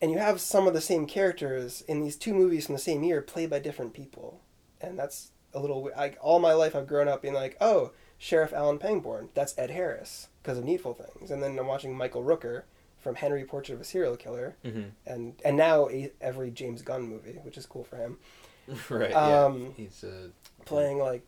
And 0.01 0.11
you 0.11 0.17
have 0.17 0.41
some 0.41 0.67
of 0.67 0.73
the 0.73 0.81
same 0.81 1.05
characters 1.07 1.81
in 1.87 2.01
these 2.01 2.15
two 2.17 2.33
movies 2.33 2.65
from 2.65 2.73
the 2.75 2.79
same 2.79 3.03
year 3.03 3.21
played 3.21 3.49
by 3.49 3.59
different 3.59 3.93
people. 3.93 4.41
And 4.81 4.99
that's 4.99 5.31
a 5.53 5.59
little 5.59 5.89
like 5.95 6.17
all 6.21 6.39
my 6.39 6.53
life 6.53 6.75
I've 6.75 6.87
grown 6.87 7.07
up 7.07 7.21
being 7.21 7.33
like, 7.33 7.55
"Oh, 7.61 7.91
Sheriff 8.17 8.51
Alan 8.53 8.77
Pangborn, 8.77 9.29
that's 9.33 9.57
Ed 9.57 9.71
Harris 9.71 10.27
because 10.43 10.57
of 10.57 10.65
Needful 10.65 10.93
Things." 10.95 11.31
And 11.31 11.41
then 11.41 11.57
I'm 11.57 11.67
watching 11.67 11.95
Michael 11.95 12.23
Rooker 12.23 12.63
from 12.99 13.15
Henry 13.15 13.45
Portrait 13.45 13.75
of 13.75 13.81
a 13.81 13.85
Serial 13.85 14.17
Killer 14.17 14.55
Mm-hmm. 14.65 14.89
and 15.05 15.33
and 15.45 15.55
now 15.57 15.87
a, 15.89 16.11
every 16.19 16.51
James 16.51 16.81
Gunn 16.81 17.03
movie, 17.03 17.39
which 17.43 17.57
is 17.57 17.65
cool 17.65 17.83
for 17.85 17.95
him, 17.97 18.17
right. 18.89 19.13
Um, 19.13 19.61
yeah. 19.63 19.69
He's 19.77 20.03
uh, 20.03 20.27
playing 20.65 20.97
like 20.99 21.21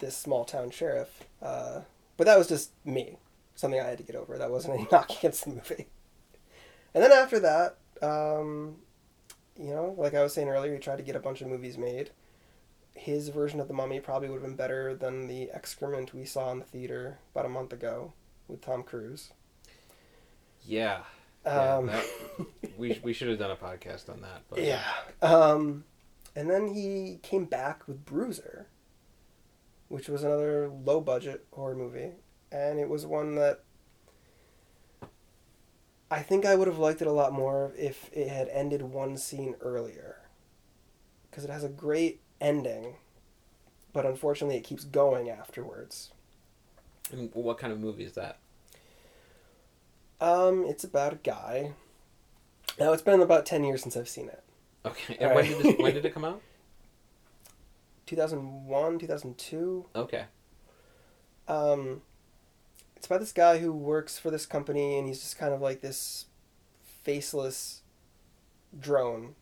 this 0.00 0.16
small 0.16 0.44
town 0.44 0.70
sheriff. 0.70 1.24
Uh, 1.40 1.80
but 2.18 2.26
that 2.26 2.36
was 2.36 2.46
just 2.48 2.72
me, 2.84 3.16
something 3.54 3.80
I 3.80 3.84
had 3.84 3.98
to 3.98 4.04
get 4.04 4.16
over. 4.16 4.36
That 4.36 4.50
wasn't 4.50 4.74
any 4.74 4.86
knock 4.92 5.10
against 5.18 5.44
the 5.44 5.50
movie. 5.52 5.86
And 6.94 7.02
then 7.04 7.12
after 7.12 7.38
that, 7.40 7.76
um, 8.02 8.76
you 9.58 9.70
know, 9.70 9.94
like 9.98 10.14
I 10.14 10.22
was 10.22 10.32
saying 10.34 10.48
earlier, 10.48 10.72
he 10.74 10.78
tried 10.80 10.96
to 10.96 11.02
get 11.02 11.16
a 11.16 11.20
bunch 11.20 11.40
of 11.40 11.48
movies 11.48 11.78
made. 11.78 12.10
His 12.94 13.28
version 13.28 13.60
of 13.60 13.68
the 13.68 13.74
Mummy 13.74 14.00
probably 14.00 14.28
would 14.28 14.36
have 14.36 14.42
been 14.42 14.56
better 14.56 14.94
than 14.94 15.26
the 15.26 15.50
excrement 15.52 16.12
we 16.12 16.24
saw 16.24 16.50
in 16.52 16.58
the 16.58 16.64
theater 16.64 17.18
about 17.34 17.46
a 17.46 17.48
month 17.48 17.72
ago 17.72 18.12
with 18.48 18.60
Tom 18.60 18.82
Cruise. 18.82 19.32
yeah. 20.64 21.00
Yeah, 21.46 21.76
Um, 21.76 21.86
that- 21.86 22.04
we 22.76 23.00
we 23.02 23.14
should 23.14 23.28
have 23.28 23.38
done 23.38 23.50
a 23.50 23.56
podcast 23.56 24.10
on 24.10 24.20
that. 24.20 24.42
But 24.50 24.62
Yeah. 24.62 24.84
Um, 25.22 25.84
and 26.36 26.50
then 26.50 26.74
he 26.74 27.18
came 27.22 27.46
back 27.46 27.88
with 27.88 28.04
Bruiser, 28.04 28.66
which 29.88 30.08
was 30.08 30.22
another 30.22 30.68
low 30.68 31.00
budget 31.00 31.46
horror 31.52 31.74
movie. 31.74 32.10
And 32.52 32.78
it 32.78 32.90
was 32.90 33.06
one 33.06 33.36
that 33.36 33.60
I 36.10 36.22
think 36.22 36.44
I 36.44 36.56
would 36.56 36.66
have 36.66 36.78
liked 36.78 37.00
it 37.00 37.06
a 37.06 37.12
lot 37.12 37.32
more 37.32 37.72
if 37.78 38.10
it 38.12 38.28
had 38.28 38.48
ended 38.48 38.82
one 38.82 39.16
scene 39.16 39.54
earlier. 39.60 40.16
Because 41.30 41.44
it 41.44 41.50
has 41.50 41.62
a 41.62 41.68
great 41.68 42.20
ending, 42.40 42.96
but 43.92 44.04
unfortunately 44.04 44.56
it 44.56 44.64
keeps 44.64 44.84
going 44.84 45.30
afterwards. 45.30 46.10
And 47.12 47.30
what 47.32 47.58
kind 47.58 47.72
of 47.72 47.78
movie 47.78 48.04
is 48.04 48.14
that? 48.14 48.38
Um, 50.20 50.64
it's 50.66 50.84
about 50.84 51.12
a 51.12 51.16
guy. 51.16 51.72
Now, 52.78 52.92
it's 52.92 53.02
been 53.02 53.20
about 53.20 53.46
10 53.46 53.64
years 53.64 53.82
since 53.82 53.96
I've 53.96 54.08
seen 54.08 54.28
it. 54.28 54.42
Okay. 54.84 55.16
And 55.20 55.34
when 55.34 55.44
did 55.44 55.58
this, 55.58 55.78
when 55.78 55.94
did 55.94 56.04
it 56.04 56.14
come 56.14 56.24
out? 56.24 56.42
2001, 58.06 58.98
2002. 58.98 59.86
Okay. 59.94 60.24
Um, 61.46 62.02
it's 63.00 63.06
about 63.06 63.20
this 63.20 63.32
guy 63.32 63.56
who 63.56 63.72
works 63.72 64.18
for 64.18 64.30
this 64.30 64.44
company, 64.44 64.98
and 64.98 65.08
he's 65.08 65.20
just 65.20 65.38
kind 65.38 65.54
of 65.54 65.62
like 65.62 65.80
this 65.80 66.26
faceless 67.02 67.80
drone 68.78 69.36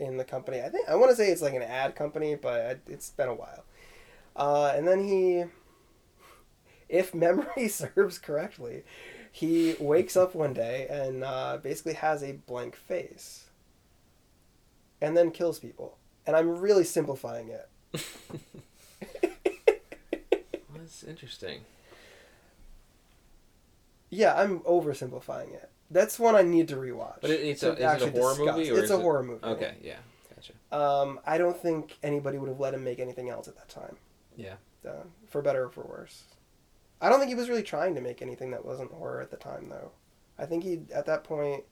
in 0.00 0.16
the 0.16 0.24
company. 0.24 0.60
I 0.60 0.70
think 0.70 0.88
I 0.88 0.96
want 0.96 1.10
to 1.10 1.16
say 1.16 1.28
it's 1.28 1.40
like 1.40 1.54
an 1.54 1.62
ad 1.62 1.94
company, 1.94 2.34
but 2.34 2.80
it's 2.88 3.10
been 3.10 3.28
a 3.28 3.34
while. 3.34 3.62
Uh, 4.34 4.72
and 4.74 4.88
then 4.88 5.06
he, 5.06 5.44
if 6.88 7.14
memory 7.14 7.68
serves 7.68 8.18
correctly, 8.18 8.82
he 9.30 9.76
wakes 9.78 10.16
up 10.16 10.34
one 10.34 10.52
day 10.52 10.88
and 10.90 11.22
uh, 11.22 11.58
basically 11.62 11.94
has 11.94 12.24
a 12.24 12.32
blank 12.32 12.74
face, 12.74 13.44
and 15.00 15.16
then 15.16 15.30
kills 15.30 15.60
people. 15.60 15.96
And 16.26 16.34
I'm 16.34 16.58
really 16.58 16.82
simplifying 16.82 17.50
it. 17.50 17.68
That's 20.74 21.04
interesting. 21.04 21.60
Yeah, 24.14 24.34
I'm 24.40 24.60
oversimplifying 24.60 25.52
it. 25.54 25.70
That's 25.90 26.18
one 26.18 26.34
I 26.34 26.42
need 26.42 26.68
to 26.68 26.76
rewatch. 26.76 27.18
But 27.20 27.30
it, 27.30 27.40
it's 27.40 27.62
a, 27.62 27.72
is 27.74 28.02
it 28.02 28.08
a 28.08 28.10
horror 28.10 28.34
discuss. 28.34 28.56
movie 28.56 28.70
or 28.70 28.78
It's 28.78 28.90
a 28.90 28.94
it- 28.94 29.00
horror 29.02 29.22
movie. 29.22 29.44
Okay. 29.44 29.74
Yeah. 29.82 29.96
Gotcha. 30.34 30.52
Um, 30.76 31.20
I 31.26 31.38
don't 31.38 31.56
think 31.56 31.96
anybody 32.02 32.38
would 32.38 32.48
have 32.48 32.60
let 32.60 32.74
him 32.74 32.84
make 32.84 32.98
anything 32.98 33.28
else 33.30 33.48
at 33.48 33.56
that 33.56 33.68
time, 33.68 33.96
Yeah. 34.36 34.54
uh, 34.88 35.04
for 35.28 35.42
better 35.42 35.64
or 35.64 35.68
for 35.70 35.82
worse. 35.82 36.24
I 37.00 37.08
don't 37.08 37.18
think 37.18 37.28
he 37.28 37.34
was 37.34 37.48
really 37.48 37.62
trying 37.62 37.94
to 37.96 38.00
make 38.00 38.22
anything 38.22 38.50
that 38.52 38.64
wasn't 38.64 38.92
horror 38.92 39.20
at 39.20 39.30
the 39.30 39.36
time, 39.36 39.68
though. 39.68 39.90
I 40.38 40.46
think 40.46 40.64
he, 40.64 40.80
at 40.94 41.06
that 41.06 41.22
point, 41.22 41.64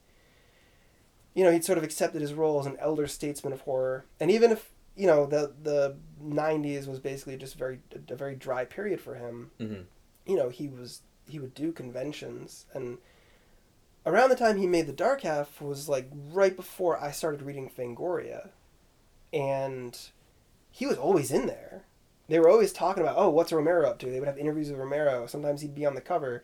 you 1.33 1.43
know, 1.43 1.51
he'd 1.51 1.65
sort 1.65 1.77
of 1.77 1.83
accepted 1.83 2.21
his 2.21 2.33
role 2.33 2.59
as 2.59 2.65
an 2.65 2.77
elder 2.79 3.07
statesman 3.07 3.51
of 3.53 3.61
horror, 3.61 4.05
and 4.19 4.29
even 4.29 4.51
if 4.51 4.69
you 4.95 5.07
know 5.07 5.25
the 5.25 5.51
the 5.63 5.95
'90s 6.23 6.87
was 6.87 6.99
basically 6.99 7.35
just 7.37 7.55
very 7.55 7.79
a 8.09 8.15
very 8.15 8.35
dry 8.35 8.63
period 8.65 9.01
for 9.01 9.15
him, 9.15 9.49
Mm-hmm. 9.59 9.81
you 10.27 10.35
know, 10.35 10.49
he 10.49 10.67
was 10.67 11.01
he 11.27 11.39
would 11.39 11.53
do 11.53 11.71
conventions 11.71 12.65
and 12.73 12.97
around 14.05 14.29
the 14.29 14.35
time 14.35 14.57
he 14.57 14.67
made 14.67 14.87
the 14.87 14.93
dark 14.93 15.21
half 15.21 15.61
was 15.61 15.87
like 15.87 16.09
right 16.31 16.55
before 16.55 17.01
I 17.01 17.11
started 17.11 17.41
reading 17.41 17.69
Fangoria. 17.69 18.49
And 19.31 19.97
he 20.71 20.85
was 20.85 20.97
always 20.97 21.31
in 21.31 21.47
there. 21.47 21.83
They 22.27 22.39
were 22.39 22.49
always 22.49 22.71
talking 22.71 23.03
about, 23.03 23.15
oh, 23.17 23.29
what's 23.29 23.51
Romero 23.51 23.87
up 23.89 23.99
to? 23.99 24.05
They 24.07 24.19
would 24.19 24.27
have 24.27 24.37
interviews 24.37 24.69
with 24.69 24.79
Romero. 24.79 25.25
Sometimes 25.27 25.61
he'd 25.61 25.75
be 25.75 25.85
on 25.85 25.95
the 25.95 26.01
cover, 26.01 26.43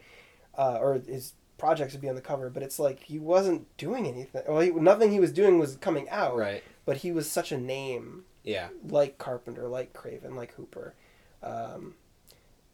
uh, 0.58 0.78
or 0.80 0.96
his 1.06 1.34
projects 1.58 1.94
would 1.94 2.02
be 2.02 2.10
on 2.10 2.16
the 2.16 2.22
cover. 2.22 2.50
But 2.50 2.64
it's 2.64 2.80
like 2.80 3.04
he 3.04 3.20
wasn't 3.20 3.66
doing 3.78 4.08
anything. 4.08 4.44
Well, 4.48 4.60
he, 4.62 4.72
nothing 4.72 5.12
he 5.12 5.20
was 5.20 5.32
doing 5.32 5.60
was 5.60 5.76
coming 5.78 6.10
out. 6.10 6.36
Right. 6.36 6.64
But 6.86 6.98
he 6.98 7.12
was 7.12 7.30
such 7.30 7.52
a 7.52 7.58
name 7.58 8.24
Yeah. 8.44 8.70
like 8.88 9.18
Carpenter, 9.18 9.68
like 9.68 9.94
Craven, 9.94 10.36
like 10.36 10.54
Hooper. 10.56 10.96
Um, 11.44 11.96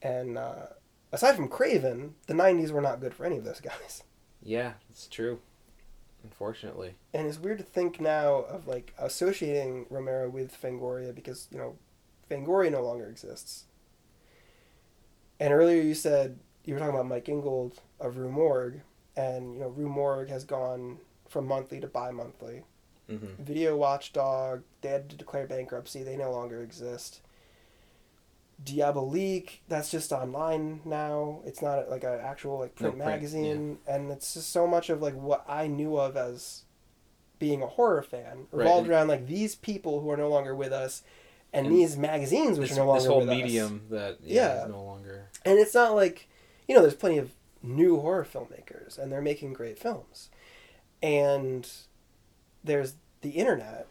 and 0.02 0.38
uh, 0.38 0.68
aside 1.12 1.36
from 1.36 1.48
Craven, 1.48 2.16
the 2.28 2.34
90s 2.34 2.72
were 2.72 2.82
not 2.82 3.00
good 3.02 3.14
for 3.14 3.26
any 3.26 3.38
of 3.38 3.44
those 3.44 3.62
guys. 3.62 4.04
Yeah. 4.42 4.74
It's 4.90 5.08
true. 5.08 5.40
Unfortunately. 6.24 6.96
And 7.14 7.28
it's 7.28 7.40
weird 7.40 7.60
to 7.60 7.64
think 7.64 8.00
now 8.00 8.46
of 8.50 8.68
like 8.68 8.94
associating 8.98 9.86
Romero 9.90 10.30
with 10.30 10.60
Fangoria 10.60 11.14
because, 11.14 11.48
you 11.52 11.58
know, 11.58 11.76
Fangoria 12.30 12.72
no 12.72 12.84
longer 12.84 13.08
exists. 13.08 13.66
And 15.40 15.54
earlier 15.54 15.82
you 15.82 15.94
said 15.94 16.40
you 16.66 16.74
were 16.74 16.80
talking 16.80 16.96
about 16.96 17.08
Mike 17.08 17.30
Ingold 17.30 17.80
of 18.00 18.18
Rue 18.18 18.32
Morgue, 18.32 18.82
and 19.16 19.54
you 19.54 19.60
know, 19.62 19.70
Rue 19.70 19.90
Morgue 19.90 20.30
has 20.30 20.44
gone 20.44 20.98
from 21.28 21.48
monthly 21.48 21.80
to 21.80 21.88
bi 21.88 22.12
monthly. 22.12 22.64
Mm-hmm. 23.10 23.44
Video 23.44 23.78
Watchdog, 23.78 24.64
they 24.82 24.90
had 24.90 25.10
to 25.10 25.16
declare 25.16 25.46
bankruptcy. 25.46 26.04
They 26.04 26.18
no 26.18 26.32
longer 26.32 26.64
exist. 26.64 27.22
Diabolique, 28.64 29.62
that's 29.68 29.92
just 29.92 30.12
online 30.12 30.82
now. 30.86 31.42
It's 31.46 31.62
not 31.62 31.90
like 31.90 32.04
an 32.04 32.20
actual 32.22 32.60
like 32.60 32.76
print, 32.76 32.98
No 32.98 33.04
print, 33.04 33.16
magazine, 33.16 33.78
and 33.88 34.12
it's 34.12 34.34
just 34.34 34.52
so 34.52 34.66
much 34.66 34.90
of 34.90 35.02
like 35.02 35.14
what 35.16 35.44
I 35.48 35.68
knew 35.68 35.98
of 35.98 36.16
as 36.16 36.64
being 37.38 37.62
a 37.62 37.68
horror 37.68 38.02
fan 38.02 38.48
revolved 38.52 38.86
and- 38.88 38.94
around 38.94 39.08
like 39.10 39.28
these 39.28 39.56
people 39.56 40.00
who 40.02 40.10
are 40.10 40.18
no 40.18 40.30
longer 40.30 40.56
with 40.56 40.72
us, 40.72 41.04
and, 41.54 41.68
And 41.68 41.76
these 41.76 41.96
magazines 41.98 42.58
which 42.60 42.70
This, 42.70 42.78
are 42.78 42.82
no 42.82 42.88
longer 42.88 43.00
this 43.02 43.08
whole 43.10 43.20
with 43.22 43.30
us. 43.30 43.36
medium 43.36 43.82
that 43.90 44.18
yeah, 44.22 44.56
Yeah. 44.58 44.64
is 44.66 44.70
no 44.72 44.84
longer. 44.84 45.30
And 45.46 45.60
it's 45.60 45.74
not 45.74 45.94
like, 45.96 46.28
you 46.68 46.76
know, 46.76 46.82
there's 46.82 46.96
plenty 46.96 47.18
of 47.18 47.32
new 47.62 48.00
horror 48.00 48.26
filmmakers 48.26 48.98
and 48.98 49.12
they're 49.12 49.22
making 49.22 49.54
great 49.54 49.78
films. 49.80 50.30
And 51.02 51.70
there's 52.64 52.96
the 53.22 53.32
internet, 53.32 53.88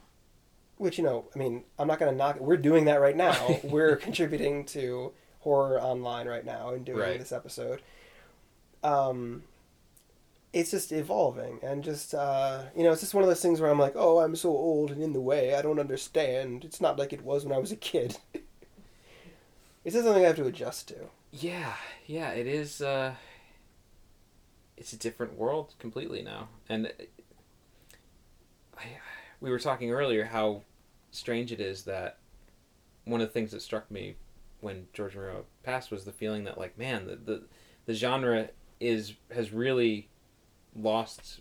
which, 0.76 0.98
you 0.98 1.05
know, 1.05 1.26
I 1.34 1.38
mean, 1.38 1.64
I'm 1.78 1.86
not 1.88 1.98
going 1.98 2.10
to 2.10 2.16
knock 2.16 2.36
it. 2.36 2.42
We're 2.42 2.56
doing 2.56 2.84
that 2.86 3.01
right 3.01 3.16
now. 3.16 3.60
We're 3.64 3.96
contributing 3.96 4.64
to 4.66 5.12
horror 5.40 5.80
online 5.80 6.26
right 6.26 6.44
now 6.44 6.70
and 6.70 6.84
doing 6.84 6.98
Right. 6.98 7.18
this 7.18 7.32
episode. 7.32 7.82
Um, 8.82 9.44
it's 10.52 10.70
just 10.70 10.92
evolving 10.92 11.59
and 11.62 11.82
just, 11.82 12.14
uh, 12.14 12.64
you 12.76 12.82
know, 12.84 12.92
it's 12.92 13.01
just 13.01 13.14
one 13.14 13.22
of 13.24 13.28
those 13.28 13.42
things 13.42 13.60
where 13.60 13.70
I'm 13.70 13.78
like, 13.78 13.94
oh, 13.96 14.20
I'm 14.20 14.36
so 14.36 14.51
old 14.51 14.90
and 14.90 15.02
in 15.02 15.12
the 15.12 15.20
way. 15.20 15.55
I 15.55 15.62
don't 15.62 15.80
understand. 15.80 16.64
It's 16.64 16.80
not 16.80 16.98
like 16.98 17.12
it 17.12 17.22
was 17.22 17.44
when 17.44 17.52
I 17.55 17.59
was 17.59 17.72
a 17.72 17.76
kid. 17.76 18.18
it's 19.84 19.94
just 19.94 20.05
something 20.05 20.24
I 20.24 20.28
have 20.28 20.36
to 20.36 20.46
adjust 20.46 20.88
to. 20.88 20.96
Yeah. 21.32 21.74
Yeah. 22.06 22.30
It 22.30 22.46
is. 22.46 22.80
Uh, 22.80 23.14
it's 24.76 24.92
a 24.92 24.96
different 24.98 25.38
world 25.38 25.74
completely 25.78 26.20
now, 26.22 26.48
and 26.68 26.92
we 29.44 29.50
were 29.50 29.58
talking 29.58 29.90
earlier 29.92 30.24
how 30.24 30.62
strange 31.10 31.52
it 31.52 31.60
is 31.60 31.84
that 31.84 32.16
one 33.04 33.20
of 33.20 33.28
the 33.28 33.32
things 33.32 33.50
that 33.50 33.60
struck 33.60 33.90
me 33.90 34.16
when 34.62 34.86
George 34.94 35.14
Romero 35.14 35.44
passed 35.62 35.90
was 35.90 36.04
the 36.06 36.12
feeling 36.12 36.44
that 36.44 36.56
like 36.56 36.78
man 36.78 37.06
the 37.06 37.16
the, 37.16 37.42
the 37.84 37.92
genre 37.92 38.48
is 38.80 39.12
has 39.30 39.52
really 39.52 40.08
lost 40.74 41.40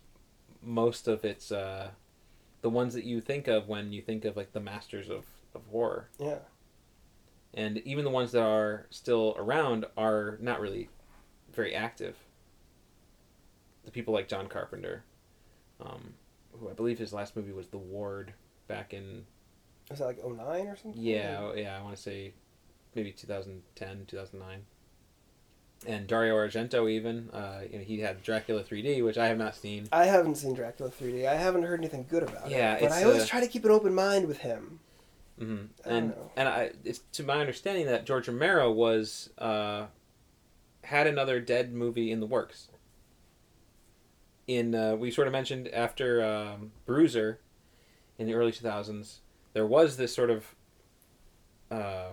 most 0.61 1.07
of 1.07 1.23
its 1.23 1.49
uh, 1.51 1.91
the 2.61 2.69
ones 2.69 2.93
that 2.93 3.05
you 3.05 3.21
think 3.21 3.47
of 3.47 3.69
when 3.69 3.93
you 3.93 4.01
think 4.01 4.25
of 4.25 4.35
like 4.35 4.51
the 4.51 4.59
masters 4.59 5.09
of, 5.09 5.23
of 5.55 5.61
horror 5.71 6.09
Yeah. 6.19 6.39
and 7.53 7.77
even 7.80 8.03
the 8.03 8.11
ones 8.11 8.34
that 8.34 8.43
are 8.43 8.85
still 8.89 9.34
around 9.38 9.85
are 9.97 10.38
not 10.41 10.59
really 10.59 10.89
very 11.53 11.73
active. 11.73 12.15
The 13.85 13.91
people 13.91 14.13
like 14.13 14.27
John 14.27 14.47
Carpenter, 14.47 15.03
um, 15.81 16.13
who 16.59 16.69
I 16.69 16.73
believe 16.73 16.99
his 16.99 17.13
last 17.13 17.35
movie 17.35 17.51
was 17.51 17.67
The 17.67 17.77
Ward, 17.77 18.34
back 18.67 18.93
in 18.93 19.25
Was 19.89 19.99
that 19.99 20.05
like 20.05 20.23
09 20.23 20.38
or 20.67 20.75
something? 20.75 21.01
yeah 21.01 21.51
yeah 21.55 21.77
I 21.77 21.84
want 21.84 21.95
to 21.95 22.01
say 22.01 22.34
maybe 22.95 23.11
2010 23.11 24.05
2009. 24.07 24.65
And 25.85 26.07
Dario 26.07 26.35
Argento 26.35 26.89
even 26.89 27.30
uh, 27.31 27.61
you 27.69 27.77
know 27.80 27.84
he 27.84 27.99
had 27.99 28.23
Dracula 28.23 28.63
3D 28.63 29.03
which 29.03 29.17
I 29.17 29.27
have 29.27 29.38
not 29.38 29.55
seen. 29.55 29.88
I 29.91 30.05
haven't 30.05 30.35
seen 30.35 30.53
Dracula 30.53 30.89
3D. 30.91 31.27
I 31.27 31.35
haven't 31.35 31.63
heard 31.63 31.80
anything 31.80 32.05
good 32.09 32.23
about 32.23 32.49
Yeah, 32.49 32.75
it. 32.75 32.80
But 32.81 32.85
it's, 32.85 32.95
I 32.95 33.03
always 33.03 33.23
uh, 33.23 33.27
try 33.27 33.39
to 33.41 33.47
keep 33.47 33.65
an 33.65 33.71
open 33.71 33.93
mind 33.93 34.27
with 34.27 34.38
him. 34.39 34.80
hmm 35.38 35.57
And 35.85 36.09
know. 36.09 36.31
and 36.38 36.47
I 36.47 36.71
it's 36.85 36.99
to 37.13 37.23
my 37.23 37.39
understanding 37.41 37.85
that 37.88 38.05
George 38.05 38.27
Romero 38.30 38.71
was 38.71 39.30
uh, 39.38 39.88
had 40.85 41.05
another 41.07 41.41
Dead 41.41 41.73
movie 41.73 42.11
in 42.11 42.21
the 42.21 42.27
works. 42.27 42.69
In 44.45 44.76
uh, 44.76 44.95
we 44.95 45.10
sort 45.10 45.28
of 45.28 45.32
mentioned 45.32 45.70
after 45.70 46.24
um, 46.24 46.72
Bruiser, 46.86 47.40
in 48.18 48.28
the 48.28 48.34
early 48.34 48.52
two 48.52 48.64
thousands, 48.64 49.22
there 49.53 49.65
was 49.65 49.95
this 49.95 50.14
sort 50.14 50.30
of 50.30 50.56
uh, 51.72 52.10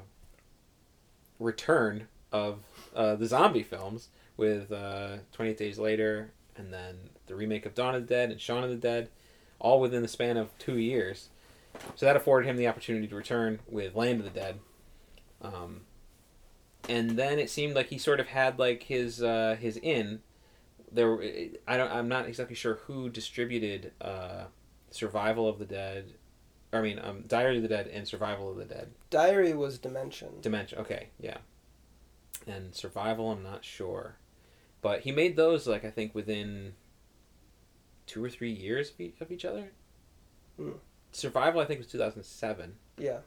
return 1.40 2.06
of 2.30 2.60
uh, 2.94 3.16
the 3.16 3.26
zombie 3.26 3.64
films 3.64 4.10
with 4.36 4.70
uh, 4.70 5.16
Twenty 5.32 5.50
Eight 5.50 5.56
Days 5.58 5.78
Later, 5.78 6.30
and 6.56 6.72
then 6.72 7.10
the 7.26 7.34
remake 7.34 7.66
of 7.66 7.74
Dawn 7.74 7.96
of 7.96 8.06
the 8.06 8.14
Dead 8.14 8.30
and 8.30 8.40
Shaun 8.40 8.62
of 8.62 8.70
the 8.70 8.76
Dead, 8.76 9.08
all 9.58 9.80
within 9.80 10.02
the 10.02 10.08
span 10.08 10.36
of 10.36 10.56
two 10.58 10.78
years. 10.78 11.30
So 11.96 12.06
that 12.06 12.16
afforded 12.16 12.48
him 12.48 12.56
the 12.56 12.68
opportunity 12.68 13.08
to 13.08 13.16
return 13.16 13.58
with 13.68 13.94
Land 13.94 14.20
of 14.20 14.24
the 14.24 14.40
Dead. 14.40 14.60
Um, 15.42 15.82
and 16.88 17.10
then 17.10 17.38
it 17.38 17.50
seemed 17.50 17.74
like 17.74 17.88
he 17.88 17.98
sort 17.98 18.20
of 18.20 18.28
had 18.28 18.58
like 18.58 18.84
his 18.84 19.22
uh, 19.22 19.56
his 19.58 19.76
in. 19.76 20.20
There, 20.92 21.20
I 21.66 21.76
don't. 21.76 21.90
I'm 21.90 22.08
not 22.08 22.26
exactly 22.26 22.56
sure 22.56 22.76
who 22.86 23.08
distributed 23.10 23.92
uh, 24.00 24.44
Survival 24.90 25.48
of 25.48 25.58
the 25.58 25.64
Dead. 25.64 26.14
I 26.72 26.80
mean, 26.80 27.00
um, 27.02 27.24
Diary 27.26 27.56
of 27.56 27.62
the 27.62 27.68
Dead 27.68 27.88
and 27.88 28.06
Survival 28.06 28.50
of 28.50 28.56
the 28.56 28.64
Dead. 28.64 28.90
Diary 29.10 29.54
was 29.54 29.78
Dimension. 29.78 30.28
Dementia. 30.40 30.78
Okay, 30.80 31.08
yeah. 31.20 31.38
And 32.46 32.74
Survival, 32.74 33.30
I'm 33.30 33.42
not 33.42 33.64
sure, 33.64 34.16
but 34.82 35.00
he 35.00 35.12
made 35.12 35.36
those 35.36 35.66
like 35.66 35.84
I 35.84 35.90
think 35.90 36.14
within 36.14 36.74
two 38.06 38.24
or 38.24 38.30
three 38.30 38.52
years 38.52 38.90
of 38.90 39.00
each, 39.00 39.20
of 39.20 39.30
each 39.30 39.44
other. 39.44 39.70
Hmm. 40.56 40.72
Survival, 41.12 41.60
I 41.60 41.64
think, 41.64 41.78
was 41.78 41.86
2007, 41.88 42.74
Yeah. 42.98 43.18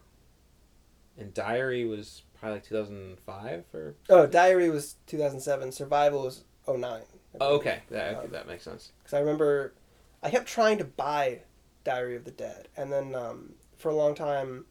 and 1.18 1.34
Diary 1.34 1.86
was 1.86 2.24
probably 2.40 2.56
like 2.58 2.66
2005 2.66 3.64
or. 3.74 3.96
Oh, 4.10 4.26
Diary 4.26 4.70
was 4.70 4.96
2007. 5.08 5.72
Survival 5.74 6.24
was 6.24 6.44
09. 6.68 7.02
Oh, 7.42 7.56
okay, 7.56 7.80
that 7.90 8.16
okay, 8.16 8.28
that 8.28 8.48
makes 8.48 8.64
sense. 8.64 8.92
Because 9.00 9.14
I 9.16 9.20
remember 9.20 9.74
I 10.22 10.30
kept 10.30 10.48
trying 10.48 10.78
to 10.78 10.86
buy 10.86 11.42
Diary 11.84 12.16
of 12.16 12.26
the 12.26 12.32
Dead. 12.32 12.68
And 12.78 12.92
then 12.92 13.14
um, 13.16 13.54
for 13.78 13.90
a 13.90 13.96
long 13.96 14.16
time, 14.16 14.66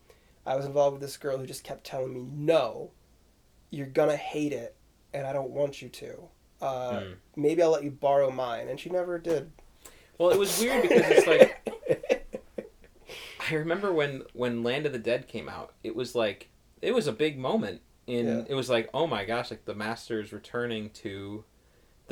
I 0.46 0.56
was 0.56 0.64
involved 0.64 0.94
with 0.94 1.02
this 1.02 1.16
girl 1.16 1.36
who 1.38 1.46
just 1.46 1.64
kept 1.64 1.84
telling 1.84 2.14
me, 2.14 2.26
no, 2.32 2.90
you're 3.70 3.86
to 4.10 4.16
hate 4.16 4.52
it, 4.52 4.76
and 5.12 5.26
I 5.26 5.32
don't 5.32 5.50
want 5.50 5.82
you 5.82 5.88
to. 5.88 6.14
Uh, 6.60 7.00
Hmm. 7.00 7.12
Maybe 7.36 7.62
I'll 7.62 7.70
let 7.72 7.82
you 7.84 7.90
borrow 7.90 8.30
mine. 8.30 8.68
And 8.68 8.78
she 8.78 8.88
never 8.90 9.18
did. 9.18 9.50
Well, 10.18 10.30
it 10.30 10.38
was 10.38 10.58
weird 10.60 10.82
because 10.82 11.02
it's 11.06 11.26
like 11.26 11.58
I 13.50 13.54
remember 13.54 13.92
when 13.92 14.22
when 14.32 14.62
Land 14.62 14.86
of 14.86 14.92
the 14.92 14.98
Dead 14.98 15.26
came 15.26 15.48
out, 15.48 15.72
it 15.82 15.96
was 15.96 16.14
like 16.14 16.48
it 16.80 16.92
was 16.92 17.06
a 17.06 17.12
big 17.12 17.38
moment. 17.38 17.80
In 18.06 18.26
Yeah. 18.26 18.44
it 18.48 18.54
was 18.54 18.70
like 18.70 18.88
oh 18.94 19.06
my 19.06 19.24
gosh, 19.24 19.50
like 19.50 19.64
the 19.64 19.74
master's 19.74 20.32
returning 20.32 20.90
to 20.90 21.44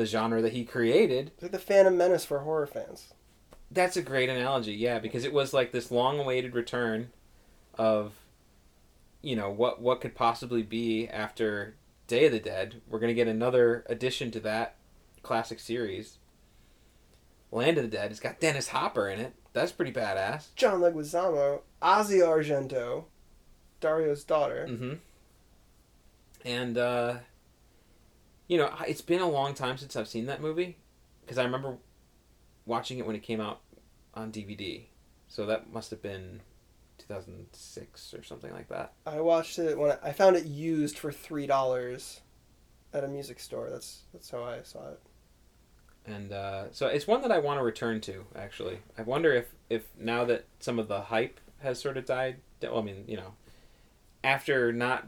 the 0.01 0.07
genre 0.07 0.41
that 0.41 0.55
he 0.55 0.65
created. 0.65 1.31
It's 1.35 1.43
like 1.43 1.53
the 1.53 1.59
Phantom 1.59 1.95
Menace 1.95 2.25
for 2.25 2.39
horror 2.39 2.67
fans. 2.67 3.13
That's 3.71 3.99
a 3.99 4.03
great 4.03 4.31
analogy, 4.31 4.73
yeah, 4.73 4.99
because 4.99 5.27
it 5.27 5.33
was 5.33 5.53
like 5.53 5.73
this 5.73 5.91
long-awaited 5.91 6.55
return 6.55 7.11
of 7.75 8.15
you 9.23 9.37
know 9.37 9.51
what 9.51 9.83
what 9.83 10.01
could 10.01 10.15
possibly 10.15 10.63
be 10.63 11.07
after 11.07 11.75
Day 12.07 12.25
of 12.25 12.33
the 12.33 12.41
Dead. 12.41 12.81
We're 12.89 12.99
gonna 12.99 13.13
get 13.13 13.29
another 13.29 13.85
addition 13.91 14.31
to 14.31 14.41
that 14.41 14.77
classic 15.23 15.61
series. 15.61 16.17
Land 17.53 17.77
of 17.77 17.85
the 17.85 17.97
Dead. 17.97 18.11
It's 18.11 18.21
got 18.21 18.41
Dennis 18.41 18.69
Hopper 18.69 19.07
in 19.07 19.21
it. 19.21 19.35
That's 19.53 19.73
pretty 19.73 19.93
badass. 19.93 20.55
John 20.57 20.81
Leguizamo, 20.81 21.61
Asia 21.83 22.25
Argento, 22.25 23.05
Dario's 23.83 24.25
daughter. 24.25 24.67
Mm-hmm. 24.71 24.95
And 26.47 26.79
uh, 26.79 27.17
you 28.51 28.59
know, 28.59 28.69
it's 28.89 29.01
been 29.01 29.21
a 29.21 29.29
long 29.29 29.55
time 29.55 29.79
since 29.79 29.95
I've 29.95 30.09
seen 30.09 30.27
that 30.27 30.43
movie 30.43 30.77
because 31.21 31.39
I 31.39 31.45
remember 31.45 31.77
watching 32.67 32.99
it 32.99 33.07
when 33.07 33.15
it 33.15 33.23
came 33.23 33.41
out 33.41 33.61
on 34.13 34.33
DVD. 34.33 34.87
So 35.29 35.47
that 35.47 35.73
must 35.73 35.91
have 35.91 36.03
been 36.03 36.41
2006 36.99 38.13
or 38.13 38.25
something 38.25 38.53
like 38.53 38.69
that. 38.69 38.93
I 39.07 39.21
watched 39.21 39.61
it 39.61 39.79
when 39.79 39.93
I, 39.93 40.09
I 40.09 40.13
found 40.13 40.35
it 40.35 40.47
used 40.47 40.99
for 40.99 41.13
three 41.13 41.47
dollars 41.47 42.23
at 42.93 43.05
a 43.05 43.09
music 43.09 43.39
store. 43.39 43.71
That's 43.71 44.01
that's 44.13 44.29
how 44.29 44.43
I 44.43 44.63
saw 44.65 44.89
it. 44.89 45.01
And 46.05 46.33
uh, 46.33 46.73
so 46.73 46.89
it's 46.89 47.07
one 47.07 47.23
that 47.23 47.31
I 47.31 47.39
want 47.39 47.61
to 47.61 47.63
return 47.63 48.01
to. 48.01 48.25
Actually, 48.35 48.81
I 48.99 49.03
wonder 49.03 49.33
if 49.33 49.55
if 49.69 49.85
now 49.97 50.25
that 50.25 50.47
some 50.59 50.81
of 50.81 50.89
the 50.89 51.03
hype 51.03 51.39
has 51.61 51.79
sort 51.79 51.97
of 51.97 52.05
died. 52.05 52.39
Well, 52.61 52.81
I 52.81 52.83
mean, 52.83 53.05
you 53.07 53.17
know, 53.17 53.35
after 54.25 54.73
not 54.73 55.07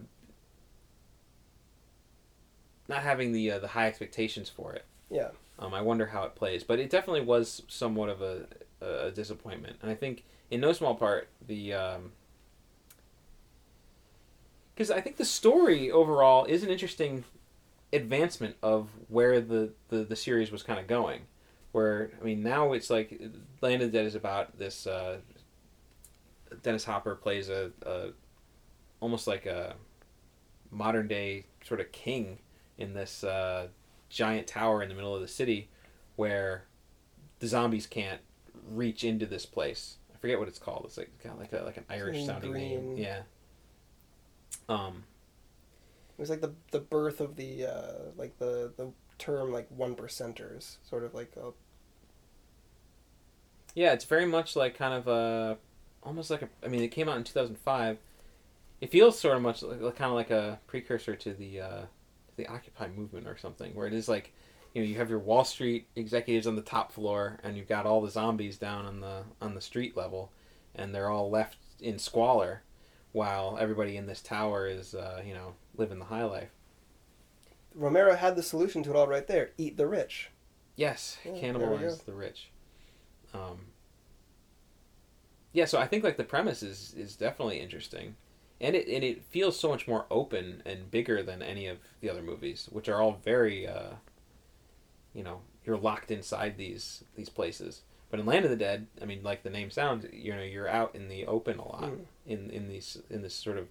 not 2.93 3.03
having 3.03 3.33
the 3.33 3.53
uh, 3.53 3.59
the 3.59 3.69
high 3.69 3.87
expectations 3.87 4.49
for 4.49 4.73
it. 4.73 4.85
Yeah. 5.11 5.31
Um, 5.59 5.75
I 5.75 5.81
wonder 5.83 6.07
how 6.07 6.25
it 6.25 6.35
plays, 6.35 6.65
but 6.65 6.79
it 6.79 6.91
definitely 6.91 7.21
was 7.21 7.63
somewhat 7.69 8.09
of 8.09 8.23
a, 8.23 8.47
a 8.81 9.11
disappointment, 9.11 9.77
and 9.83 9.91
I 9.91 9.95
think 9.95 10.25
in 10.51 10.61
no 10.61 10.73
small 10.73 10.95
part 10.95 11.29
the 11.47 11.75
Um, 11.75 12.13
because 14.75 14.91
I 14.91 15.01
think 15.01 15.17
the 15.17 15.25
story 15.25 15.91
overall 15.91 16.45
is 16.45 16.63
an 16.63 16.71
interesting 16.71 17.25
advancement 17.93 18.57
of 18.63 18.89
where 19.09 19.41
the, 19.41 19.71
the, 19.89 19.99
the 19.99 20.17
series 20.17 20.51
was 20.51 20.63
kind 20.63 20.81
of 20.81 20.87
going. 20.87 21.23
Where 21.73 22.11
I 22.21 22.25
mean 22.25 22.43
now 22.43 22.73
it's 22.73 22.91
like 22.91 23.21
Land 23.61 23.83
of 23.83 23.93
the 23.93 23.99
Dead 23.99 24.07
is 24.07 24.15
about 24.15 24.59
this 24.59 24.87
uh, 24.87 25.19
Dennis 26.63 26.85
Hopper 26.85 27.15
plays 27.15 27.49
a, 27.49 27.71
a 27.87 28.09
almost 29.01 29.27
like 29.27 29.47
a 29.47 29.75
modern 30.71 31.09
day 31.09 31.47
sort 31.65 31.81
of 31.81 31.93
king 31.93 32.39
in 32.83 32.95
this 32.95 33.25
uh, 33.25 33.69
giant 34.09 34.47
tower 34.47 34.83
in 34.83 34.89
the 34.89 34.95
middle 34.95 35.15
of 35.15 35.23
the 35.23 35.29
city 35.29 35.69
where 36.17 36.65
the 37.39 37.47
zombies 37.47 37.87
can't 37.87 38.21
reach 38.69 39.05
into 39.05 39.27
this 39.27 39.47
place. 39.47 39.97
I 40.15 40.19
forget 40.19 40.39
what 40.39 40.49
it's 40.49 40.59
called. 40.59 40.85
It's 40.87 40.99
like 40.99 41.11
kind 41.23 41.35
of 41.35 41.41
like 41.41 41.53
a, 41.53 41.65
like 41.65 41.77
an 41.77 41.87
Irish 41.89 42.27
sounding 42.27 42.53
name. 42.53 42.97
Yeah. 42.97 43.23
Um. 44.69 45.05
It 46.17 46.21
was 46.21 46.31
like 46.31 46.41
the 46.41 46.53
the 46.71 46.81
birth 46.81 47.21
of 47.21 47.37
the 47.37 47.67
uh, 47.67 47.93
like 48.17 48.39
the 48.39 48.73
the 48.77 48.93
term 49.19 49.51
like 49.53 49.69
one 49.71 49.95
percenters, 49.95 50.77
sort 50.89 51.05
of 51.05 51.15
like 51.15 51.33
a 51.37 51.53
Yeah, 53.75 53.93
it's 53.93 54.05
very 54.05 54.27
much 54.27 54.55
like 54.55 54.77
kind 54.77 54.95
of 54.95 55.09
a, 55.09 55.57
almost 56.03 56.31
like 56.31 56.43
a. 56.43 56.49
I 56.63 56.69
mean, 56.69 56.83
it 56.83 56.89
came 56.89 57.09
out 57.09 57.17
in 57.17 57.25
two 57.25 57.33
thousand 57.33 57.59
five. 57.59 57.99
It 58.81 58.91
feels 58.91 59.19
sort 59.19 59.37
of 59.37 59.43
much 59.43 59.63
like, 59.63 59.81
kind 59.81 60.11
of 60.11 60.15
like 60.15 60.31
a 60.31 60.61
precursor 60.67 61.17
to 61.17 61.33
the 61.33 61.61
uh, 61.61 61.83
the 62.43 62.53
Occupy 62.53 62.89
movement 62.89 63.27
or 63.27 63.37
something, 63.37 63.75
where 63.75 63.87
it 63.87 63.93
is 63.93 64.09
like, 64.09 64.33
you 64.75 64.83
know, 64.83 64.89
you 64.89 64.97
have 64.97 65.11
your 65.11 65.19
Wall 65.19 65.45
Street 65.45 65.87
executives 65.97 66.47
on 66.47 66.57
the 66.57 66.63
top 66.63 66.93
floor, 66.93 67.39
and 67.43 67.57
you've 67.57 67.69
got 67.69 67.87
all 67.87 68.01
the 68.01 68.11
zombies 68.11 68.57
down 68.59 68.87
on 68.87 69.01
the 69.01 69.23
on 69.41 69.55
the 69.55 69.61
street 69.61 69.97
level, 69.97 70.33
and 70.75 70.95
they're 70.95 71.11
all 71.11 71.31
left 71.31 71.59
in 71.81 71.99
squalor, 71.99 72.63
while 73.13 73.59
everybody 73.61 73.97
in 73.97 74.07
this 74.07 74.23
tower 74.23 74.67
is, 74.67 74.95
uh, 74.95 75.23
you 75.27 75.35
know, 75.35 75.55
living 75.77 75.99
the 75.99 76.07
high 76.07 76.25
life. 76.25 76.51
Romero 77.75 78.15
had 78.17 78.37
the 78.37 78.43
solution 78.43 78.83
to 78.83 78.91
it 78.91 78.97
all 78.97 79.07
right 79.07 79.27
there. 79.27 79.51
Eat 79.57 79.77
the 79.77 79.87
rich. 79.87 80.31
Yes, 80.77 81.19
Yeah, 81.25 81.33
cannibalize 81.33 82.05
the 82.05 82.15
rich. 82.15 82.51
Um, 83.35 83.67
yeah, 85.53 85.67
so 85.67 85.79
I 85.79 85.87
think 85.87 86.03
like 86.03 86.17
the 86.17 86.25
premise 86.25 86.63
is 86.63 86.95
is 86.97 87.15
definitely 87.17 87.61
interesting, 87.61 88.17
and 88.63 88.75
it 88.75 88.89
and 88.89 89.05
it 89.05 89.25
feels 89.25 89.59
so 89.61 89.69
much 89.69 89.87
more 89.87 90.07
open 90.11 90.63
and 90.65 90.91
bigger 90.91 91.23
than 91.23 91.43
any 91.43 91.67
of 91.67 91.79
the 92.01 92.09
other 92.09 92.23
movies, 92.23 92.69
which 92.73 92.89
are 92.89 93.03
all 93.03 93.19
very, 93.25 93.67
uh, 93.67 93.91
you 95.15 95.23
know, 95.23 95.41
you're 95.67 95.77
locked 95.77 96.11
inside 96.11 96.57
these 96.57 97.05
these 97.17 97.29
places. 97.29 97.83
But 98.11 98.21
in 98.21 98.27
Land 98.27 98.45
of 98.45 98.51
the 98.51 98.57
Dead, 98.57 98.87
I 99.01 99.07
mean, 99.07 99.23
like 99.23 99.43
the 99.43 99.51
name 99.51 99.71
sounds, 99.71 100.07
you 100.13 100.35
know, 100.35 100.43
you're 100.43 100.69
out 100.69 100.95
in 100.95 101.09
the 101.09 101.27
open 101.27 101.59
a 101.59 101.67
lot 101.69 101.83
Mm. 101.93 102.05
in 102.27 102.51
in 102.51 102.69
these 102.69 102.99
in 103.11 103.23
this 103.23 103.35
sort 103.35 103.59
of 103.59 103.69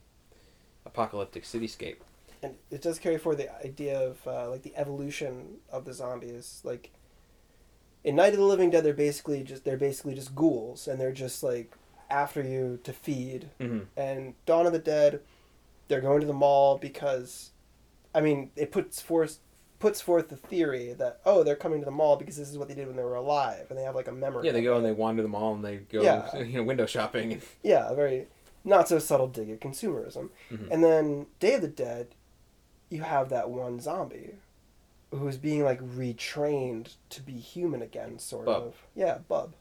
apocalyptic 0.86 1.44
cityscape. 1.44 1.98
and 2.44 2.56
it 2.72 2.82
does 2.82 2.98
carry 2.98 3.18
forward 3.20 3.38
the 3.38 3.56
idea 3.66 4.00
of 4.00 4.26
uh, 4.28 4.50
like 4.50 4.64
the 4.64 4.76
evolution 4.76 5.58
of 5.72 5.86
the 5.86 5.94
zombies. 5.94 6.60
Like 6.64 6.90
in 8.04 8.16
Night 8.16 8.34
of 8.34 8.40
the 8.40 8.46
Living 8.46 8.72
Dead, 8.72 8.84
they're 8.84 8.94
basically 8.96 9.44
just 9.44 9.64
they're 9.64 9.78
basically 9.78 10.16
just 10.16 10.34
ghouls, 10.34 10.88
and 10.88 11.00
they're 11.00 11.12
just 11.12 11.44
like 11.44 11.72
after 12.12 12.42
you 12.44 12.80
to 12.84 12.94
feed. 12.94 13.50
Mm-hmm. 13.60 13.80
And 13.98 14.34
Dawn 14.46 14.66
of 14.68 14.74
the 14.74 14.80
Dead, 14.80 15.22
they're 15.88 16.02
going 16.02 16.22
to 16.22 16.28
the 16.28 16.34
mall 16.34 16.78
because, 16.78 17.52
I 18.14 18.22
mean, 18.22 18.52
it 18.56 18.72
puts 18.72 19.02
forth 19.02 19.40
puts 19.80 20.00
forth 20.00 20.30
the 20.30 20.36
theory 20.36 20.94
that 20.94 21.20
oh 21.26 21.42
they're 21.44 21.56
coming 21.56 21.80
to 21.80 21.86
the 21.86 21.90
mall 21.90 22.16
because 22.16 22.38
this 22.38 22.48
is 22.48 22.56
what 22.56 22.68
they 22.68 22.76
did 22.76 22.86
when 22.86 22.96
they 22.96 23.02
were 23.02 23.16
alive 23.16 23.66
and 23.70 23.80
they 23.80 23.84
have 23.84 23.96
like 23.96 24.08
a 24.08 24.12
memory. 24.12 24.46
Yeah, 24.46 24.52
they 24.52 24.62
go 24.62 24.78
and 24.78 24.86
they 24.86 24.92
wander 24.92 25.24
the 25.24 25.28
mall 25.28 25.56
and 25.56 25.66
they 25.66 25.78
go 25.78 26.04
Yeah. 26.04 26.38
you 26.44 26.58
know 26.58 26.64
window 26.64 26.86
shopping. 26.86 27.42
Yeah, 27.64 27.90
a 27.90 27.96
very 27.96 28.28
not 28.64 28.88
so 28.88 29.00
subtle 29.00 29.28
dig 29.28 29.50
at 29.50 29.60
consumerism. 29.60 30.30
Mhm. 30.52 30.70
And 30.70 30.84
then 30.84 31.26
Day 31.40 31.56
of 31.56 31.62
the 31.62 31.68
Dead, 31.68 32.10
you 32.90 33.02
have 33.02 33.30
that 33.30 33.50
one 33.50 33.80
zombie 33.80 34.36
who's 35.12 35.38
being 35.38 35.64
like 35.64 35.82
retrained 35.82 36.96
to 37.10 37.22
be 37.22 37.34
human 37.34 37.82
again, 37.82 38.20
sort 38.20 38.46
Bub. 38.46 38.64
of. 38.64 38.76
Yeah, 38.96 39.18
Bub, 39.28 39.54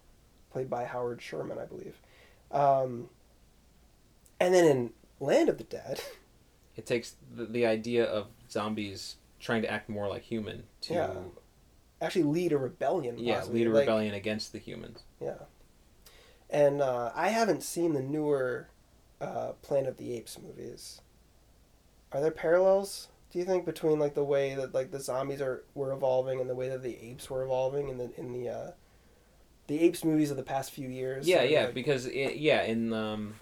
played 0.53 0.69
by 0.69 0.85
Howard 0.85 1.23
Sherman, 1.23 1.59
I 1.59 1.65
believe. 1.65 1.99
Um, 2.51 3.09
and 4.41 4.53
then 4.55 4.65
in 4.65 4.91
Land 5.21 5.49
of 5.49 5.59
the 5.59 5.65
Dead, 5.65 6.01
It 6.77 6.87
takes 6.87 7.17
the, 7.35 7.45
the 7.45 7.67
idea 7.67 8.05
of 8.05 8.29
zombies 8.51 9.17
trying 9.39 9.61
to 9.63 9.71
act 9.71 9.89
more 9.89 10.09
like 10.09 10.23
human 10.23 10.63
to 10.83 10.95
Yeah. 10.95 11.13
actually 12.01 12.23
lead 12.23 12.53
a 12.53 12.59
rebellion. 12.59 13.19
yeah, 13.19 13.37
possibly. 13.41 13.61
lead 13.61 13.67
a 13.67 13.75
Like, 13.75 13.81
rebellion 13.81 14.15
against 14.15 14.53
the 14.53 14.59
humans. 14.59 15.03
Yeah. 15.21 15.35
And 16.49 16.81
uh, 16.81 17.13
I 17.15 17.29
haven't 17.29 17.63
seen 17.63 17.93
the 17.93 18.01
newer 18.03 18.69
uh, 19.21 19.53
Planet 19.63 19.89
of 19.91 19.97
the 19.99 20.15
Apes 20.15 20.39
movies. 20.39 21.03
Are 22.13 22.21
there 22.21 22.31
parallels? 22.31 23.09
Do 23.31 23.39
you 23.39 23.45
think 23.45 23.65
between 23.67 23.99
like 23.99 24.15
the 24.15 24.25
way 24.25 24.55
that 24.55 24.73
like 24.75 24.91
the 24.91 24.99
zombies 25.01 25.41
are 25.43 25.63
were 25.75 25.93
evolving 25.93 26.41
and 26.41 26.49
the 26.51 26.55
way 26.57 26.69
that 26.71 26.83
the 26.83 26.97
apes 27.05 27.29
were 27.31 27.43
evolving 27.45 27.89
in 27.89 27.99
the 27.99 28.11
in 28.17 28.33
the 28.33 28.49
uh, 28.49 28.71
the 29.71 29.81
apes 29.81 30.05
movies 30.05 30.31
of 30.33 30.37
the 30.37 30.43
past 30.43 30.73
few 30.73 30.89
years? 30.89 31.27
Yeah, 31.29 31.43
yeah, 31.43 31.67
like- 31.67 31.75
because 31.75 32.07
it, 32.07 32.37
yeah, 32.37 32.63
in 32.65 32.93
um, 32.93 33.35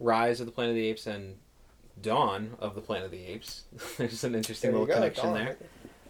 Rise 0.00 0.40
of 0.40 0.46
the 0.46 0.52
Planet 0.52 0.70
of 0.72 0.76
the 0.76 0.86
Apes 0.88 1.06
and 1.06 1.36
Dawn 2.02 2.56
of 2.58 2.74
the 2.74 2.80
Planet 2.80 3.04
of 3.06 3.10
the 3.12 3.24
Apes, 3.24 3.62
there's 3.98 4.24
an 4.24 4.34
interesting 4.34 4.72
There 4.72 4.80
little 4.80 4.86
go, 4.94 5.00
connection 5.00 5.24
Dawn. 5.26 5.34
there. 5.34 5.56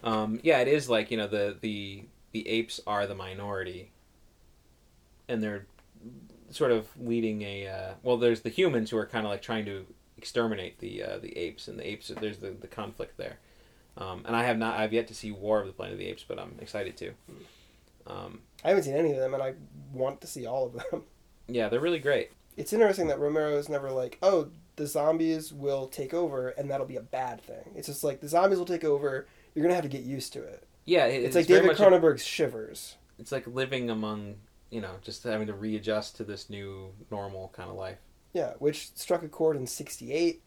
Um, 0.03 0.39
yeah, 0.43 0.59
it 0.59 0.67
is 0.67 0.89
like 0.89 1.11
you 1.11 1.17
know 1.17 1.27
the 1.27 1.55
the 1.61 2.05
the 2.31 2.47
apes 2.47 2.79
are 2.87 3.05
the 3.05 3.15
minority, 3.15 3.91
and 5.27 5.43
they're 5.43 5.65
sort 6.49 6.71
of 6.71 6.87
leading 6.99 7.41
a 7.43 7.67
uh, 7.67 7.93
well. 8.03 8.17
There's 8.17 8.41
the 8.41 8.49
humans 8.49 8.89
who 8.89 8.97
are 8.97 9.05
kind 9.05 9.25
of 9.25 9.31
like 9.31 9.41
trying 9.41 9.65
to 9.65 9.85
exterminate 10.17 10.79
the 10.79 11.03
uh, 11.03 11.17
the 11.19 11.37
apes, 11.37 11.67
and 11.67 11.77
the 11.77 11.87
apes. 11.87 12.07
There's 12.07 12.37
the, 12.37 12.51
the 12.51 12.67
conflict 12.67 13.17
there, 13.17 13.37
um, 13.97 14.23
and 14.25 14.35
I 14.35 14.43
have 14.43 14.57
not. 14.57 14.79
I've 14.79 14.93
yet 14.93 15.07
to 15.09 15.13
see 15.13 15.31
War 15.31 15.59
of 15.59 15.67
the 15.67 15.73
Planet 15.73 15.93
of 15.93 15.99
the 15.99 16.07
Apes, 16.07 16.23
but 16.27 16.39
I'm 16.39 16.55
excited 16.61 16.95
to. 16.97 17.11
Um, 18.07 18.41
I 18.63 18.69
haven't 18.69 18.83
seen 18.83 18.95
any 18.95 19.11
of 19.11 19.17
them, 19.17 19.33
and 19.33 19.43
I 19.43 19.53
want 19.93 20.21
to 20.21 20.27
see 20.27 20.45
all 20.45 20.65
of 20.67 20.73
them. 20.73 21.03
yeah, 21.47 21.69
they're 21.69 21.79
really 21.79 21.99
great. 21.99 22.31
It's 22.57 22.73
interesting 22.73 23.07
that 23.07 23.19
Romero 23.19 23.57
is 23.57 23.69
never 23.69 23.91
like, 23.91 24.17
oh, 24.21 24.49
the 24.75 24.87
zombies 24.87 25.53
will 25.53 25.87
take 25.87 26.13
over, 26.13 26.49
and 26.49 26.69
that'll 26.69 26.85
be 26.85 26.95
a 26.97 27.01
bad 27.01 27.41
thing. 27.41 27.71
It's 27.75 27.87
just 27.87 28.03
like 28.03 28.19
the 28.21 28.27
zombies 28.27 28.57
will 28.57 28.65
take 28.65 28.83
over. 28.83 29.27
You're 29.55 29.63
gonna 29.63 29.75
have 29.75 29.83
to 29.83 29.89
get 29.89 30.01
used 30.03 30.33
to 30.33 30.43
it. 30.43 30.65
Yeah, 30.85 31.05
it- 31.05 31.23
It's, 31.23 31.35
like 31.35 31.45
very 31.47 31.61
David 31.61 31.77
Cronenberg's 31.77 32.23
Shivers. 32.25 32.95
it's 33.19 33.31
like 33.31 33.45
living 33.47 33.89
among 33.89 34.35
you 34.71 34.79
know 34.81 34.91
just 35.01 35.23
having 35.23 35.47
to 35.47 35.53
readjust 35.53 36.15
to 36.17 36.23
this 36.23 36.49
new 36.49 36.91
normal 37.11 37.49
kind 37.55 37.69
of 37.69 37.75
life 37.75 37.97
Yeah, 38.33 38.53
which 38.59 38.91
struck 38.95 39.23
a 39.23 39.27
chord 39.27 39.55
in 39.57 39.65
'68 39.67 40.41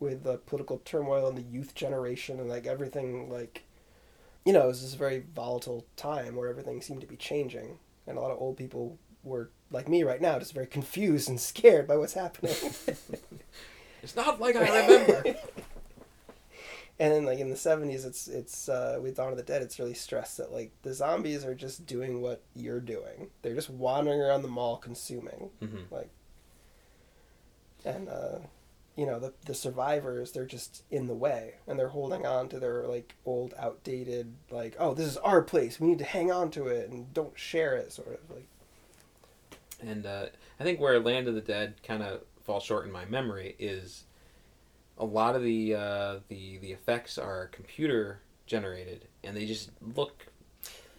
with 0.00 0.22
the 0.24 0.38
political 0.38 0.78
turmoil 0.78 1.26
and 1.28 1.36
the 1.38 1.42
youth 1.42 1.74
generation 1.74 2.40
and 2.40 2.48
like 2.48 2.66
everything 2.66 3.28
like, 3.30 3.64
you 4.44 4.52
know, 4.52 4.64
it 4.64 4.68
was 4.68 4.82
this 4.82 4.94
very 4.94 5.24
volatile 5.34 5.86
time 5.96 6.36
where 6.36 6.48
everything 6.48 6.80
seemed 6.80 7.00
to 7.02 7.06
be 7.06 7.16
changing, 7.16 7.78
and 8.06 8.16
a 8.16 8.20
lot 8.20 8.30
of 8.30 8.40
old 8.40 8.56
people 8.56 8.98
were 9.22 9.50
like 9.70 9.88
me 9.88 10.02
right 10.02 10.20
now, 10.20 10.38
just 10.38 10.54
very 10.54 10.66
confused 10.66 11.28
and 11.28 11.40
scared 11.40 11.86
by 11.86 11.96
what's 11.96 12.14
happening. 12.14 12.54
it's 14.02 14.16
not 14.16 14.40
like 14.40 14.56
i 14.56 14.60
remember 14.60 15.22
and 17.00 17.12
then 17.14 17.24
like 17.24 17.38
in 17.38 17.48
the 17.48 17.56
'70s, 17.56 18.04
it's 18.04 18.28
it's 18.28 18.68
uh, 18.68 18.98
with 19.02 19.16
Dawn 19.16 19.30
of 19.30 19.38
the 19.38 19.42
Dead, 19.42 19.62
it's 19.62 19.78
really 19.78 19.94
stressed 19.94 20.36
that 20.36 20.52
like 20.52 20.70
the 20.82 20.92
zombies 20.92 21.46
are 21.46 21.54
just 21.54 21.86
doing 21.86 22.20
what 22.20 22.42
you're 22.54 22.80
doing. 22.80 23.30
They're 23.40 23.54
just 23.54 23.70
wandering 23.70 24.20
around 24.20 24.42
the 24.42 24.48
mall 24.48 24.76
consuming. 24.76 25.50
hmm 25.60 25.76
and 27.84 28.08
uh, 28.10 28.38
you 29.00 29.06
know 29.06 29.18
the 29.18 29.32
the 29.46 29.54
survivors 29.54 30.32
they're 30.32 30.44
just 30.44 30.82
in 30.90 31.06
the 31.06 31.14
way 31.14 31.54
and 31.66 31.78
they're 31.78 31.88
holding 31.88 32.26
on 32.26 32.50
to 32.50 32.60
their 32.60 32.86
like 32.86 33.14
old 33.24 33.54
outdated 33.58 34.34
like 34.50 34.76
oh 34.78 34.92
this 34.92 35.06
is 35.06 35.16
our 35.16 35.40
place. 35.40 35.80
We 35.80 35.88
need 35.88 36.00
to 36.00 36.04
hang 36.04 36.30
on 36.30 36.50
to 36.50 36.66
it 36.66 36.90
and 36.90 37.12
don't 37.14 37.32
share 37.38 37.76
it 37.76 37.92
sort 37.92 38.20
of 38.22 38.36
like. 38.36 38.46
And 39.80 40.04
uh, 40.04 40.26
i 40.60 40.64
think 40.64 40.80
where 40.80 41.00
land 41.00 41.28
of 41.28 41.34
the 41.34 41.40
dead 41.40 41.76
kind 41.82 42.02
of 42.02 42.20
falls 42.42 42.62
short 42.62 42.84
in 42.84 42.92
my 42.92 43.06
memory 43.06 43.56
is 43.58 44.04
a 44.98 45.04
lot 45.06 45.34
of 45.34 45.42
the 45.42 45.74
uh, 45.74 46.18
the 46.28 46.58
the 46.58 46.72
effects 46.72 47.16
are 47.16 47.46
computer 47.46 48.20
generated 48.44 49.06
and 49.24 49.34
they 49.34 49.46
just 49.46 49.70
look 49.96 50.26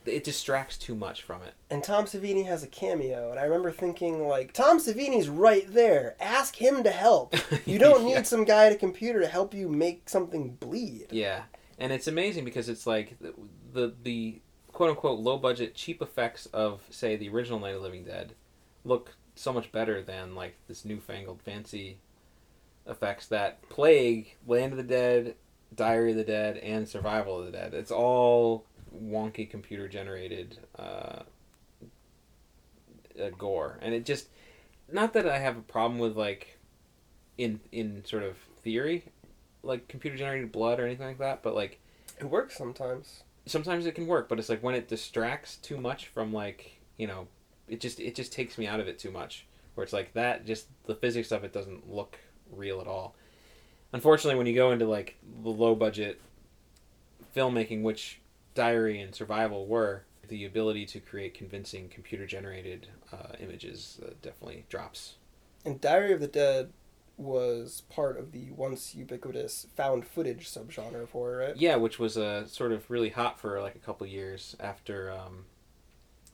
it 0.05 0.23
distracts 0.23 0.77
too 0.77 0.95
much 0.95 1.21
from 1.21 1.41
it. 1.43 1.53
And 1.69 1.83
Tom 1.83 2.05
Savini 2.05 2.45
has 2.45 2.63
a 2.63 2.67
cameo 2.67 3.31
and 3.31 3.39
I 3.39 3.43
remember 3.43 3.71
thinking 3.71 4.27
like 4.27 4.53
Tom 4.53 4.79
Savini's 4.79 5.29
right 5.29 5.71
there. 5.71 6.15
Ask 6.19 6.55
him 6.55 6.83
to 6.83 6.91
help. 6.91 7.35
You 7.65 7.77
don't 7.77 8.05
need 8.05 8.25
some 8.25 8.43
guy 8.43 8.65
at 8.65 8.71
a 8.71 8.75
computer 8.75 9.21
to 9.21 9.27
help 9.27 9.53
you 9.53 9.69
make 9.69 10.09
something 10.09 10.55
bleed. 10.55 11.07
Yeah, 11.11 11.43
and 11.77 11.91
it's 11.93 12.07
amazing 12.07 12.43
because 12.43 12.69
it's 12.69 12.87
like 12.87 13.17
the 13.19 13.33
the, 13.73 13.93
the 14.03 14.41
quote 14.71 14.89
unquote 14.89 15.19
low 15.19 15.37
budget 15.37 15.75
cheap 15.75 16.01
effects 16.01 16.47
of 16.47 16.81
say 16.89 17.15
the 17.15 17.29
original 17.29 17.59
Night 17.59 17.75
of 17.75 17.75
the 17.75 17.81
Living 17.81 18.03
Dead 18.03 18.33
look 18.83 19.15
so 19.35 19.53
much 19.53 19.71
better 19.71 20.01
than 20.01 20.35
like 20.35 20.55
this 20.67 20.85
newfangled 20.85 21.41
fancy 21.41 21.97
effects 22.87 23.27
that 23.27 23.61
plague 23.69 24.37
Land 24.47 24.73
of 24.73 24.77
the 24.77 24.83
Dead, 24.83 25.35
Diary 25.73 26.11
of 26.11 26.17
the 26.17 26.23
Dead, 26.23 26.57
and 26.57 26.87
Survival 26.87 27.39
of 27.39 27.45
the 27.45 27.51
Dead. 27.51 27.73
It's 27.73 27.91
all 27.91 28.65
wonky 28.95 29.49
computer 29.49 29.87
generated 29.87 30.59
uh, 30.77 31.23
uh, 33.21 33.29
gore, 33.37 33.79
and 33.81 33.93
it 33.93 34.05
just 34.05 34.29
not 34.91 35.13
that 35.13 35.27
I 35.27 35.39
have 35.39 35.57
a 35.57 35.61
problem 35.61 35.99
with 35.99 36.17
like 36.17 36.59
in 37.37 37.59
in 37.71 38.03
sort 38.05 38.23
of 38.23 38.37
theory 38.63 39.05
like 39.63 39.87
computer 39.87 40.17
generated 40.17 40.51
blood 40.51 40.79
or 40.79 40.85
anything 40.85 41.07
like 41.07 41.19
that, 41.19 41.43
but 41.43 41.55
like 41.55 41.79
it 42.19 42.25
works 42.25 42.57
sometimes 42.57 43.23
sometimes 43.45 43.85
it 43.85 43.95
can 43.95 44.07
work, 44.07 44.29
but 44.29 44.39
it's 44.39 44.49
like 44.49 44.63
when 44.63 44.75
it 44.75 44.87
distracts 44.87 45.57
too 45.57 45.77
much 45.77 46.07
from 46.07 46.33
like 46.33 46.79
you 46.97 47.07
know, 47.07 47.27
it 47.67 47.79
just 47.79 47.99
it 47.99 48.15
just 48.15 48.31
takes 48.31 48.57
me 48.57 48.67
out 48.67 48.79
of 48.79 48.87
it 48.87 48.99
too 48.99 49.11
much. 49.11 49.45
Where 49.75 49.83
it's 49.83 49.93
like 49.93 50.13
that, 50.13 50.45
just 50.45 50.67
the 50.85 50.95
physics 50.95 51.31
of 51.31 51.43
it 51.43 51.53
doesn't 51.53 51.89
look 51.89 52.19
real 52.51 52.81
at 52.81 52.87
all. 52.87 53.15
Unfortunately, 53.93 54.37
when 54.37 54.47
you 54.47 54.55
go 54.55 54.71
into 54.71 54.85
like 54.85 55.17
the 55.43 55.49
low 55.49 55.75
budget 55.75 56.21
filmmaking, 57.35 57.81
which 57.81 58.20
Diary 58.53 58.99
and 58.99 59.13
Survival 59.15 59.65
were, 59.65 60.03
the 60.27 60.45
ability 60.45 60.85
to 60.85 60.99
create 60.99 61.33
convincing 61.33 61.89
computer 61.89 62.25
generated 62.25 62.87
uh, 63.11 63.35
images 63.39 63.99
uh, 64.05 64.11
definitely 64.21 64.65
drops. 64.69 65.15
and 65.65 65.81
Diary 65.81 66.13
of 66.13 66.21
the 66.21 66.27
Dead 66.27 66.71
was 67.17 67.83
part 67.89 68.17
of 68.17 68.31
the 68.31 68.49
once 68.51 68.95
ubiquitous 68.95 69.67
found 69.75 70.07
footage 70.07 70.49
subgenre 70.49 71.03
of 71.03 71.11
horror 71.11 71.37
right 71.37 71.57
Yeah, 71.57 71.75
which 71.75 71.99
was 71.99 72.17
uh, 72.17 72.47
sort 72.47 72.71
of 72.71 72.89
really 72.89 73.09
hot 73.09 73.39
for 73.39 73.61
like 73.61 73.75
a 73.75 73.79
couple 73.79 74.07
years 74.07 74.55
after. 74.59 75.11
Um, 75.11 75.45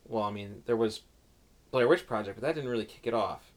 well, 0.08 0.24
I 0.24 0.32
mean, 0.32 0.64
there 0.66 0.78
was 0.78 1.02
Blair 1.72 1.88
Witch 1.88 2.08
Project, 2.08 2.40
but 2.40 2.48
that 2.48 2.56
didn't 2.56 2.70
really 2.70 2.86
kick 2.86 3.06
it 3.06 3.14
off. 3.14 3.52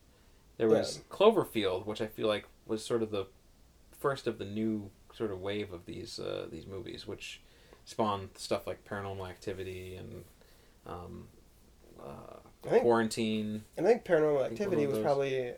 There 0.56 0.68
was 0.68 1.00
Cloverfield, 1.10 1.86
which 1.86 2.02
I 2.02 2.06
feel 2.06 2.26
like 2.26 2.46
was 2.66 2.84
sort 2.84 3.02
of 3.02 3.10
the 3.10 3.26
first 3.98 4.26
of 4.26 4.38
the 4.38 4.44
new 4.44 4.90
sort 5.14 5.30
of 5.30 5.40
wave 5.40 5.72
of 5.72 5.86
these 5.86 6.18
uh, 6.18 6.46
these 6.50 6.66
movies, 6.66 7.06
which 7.06 7.40
spawned 7.85 8.31
stuff 8.36 8.66
like 8.66 8.85
Paranormal 8.85 9.28
Activity 9.28 9.97
and 9.97 10.24
um, 10.86 11.28
uh, 12.02 12.39
think 12.62 12.82
Quarantine. 12.82 13.65
And 13.77 13.86
I 13.86 13.90
think 13.90 14.05
Paranormal 14.05 14.44
Activity 14.47 14.85
of 14.85 14.90
was 14.90 14.98
probably 15.01 15.52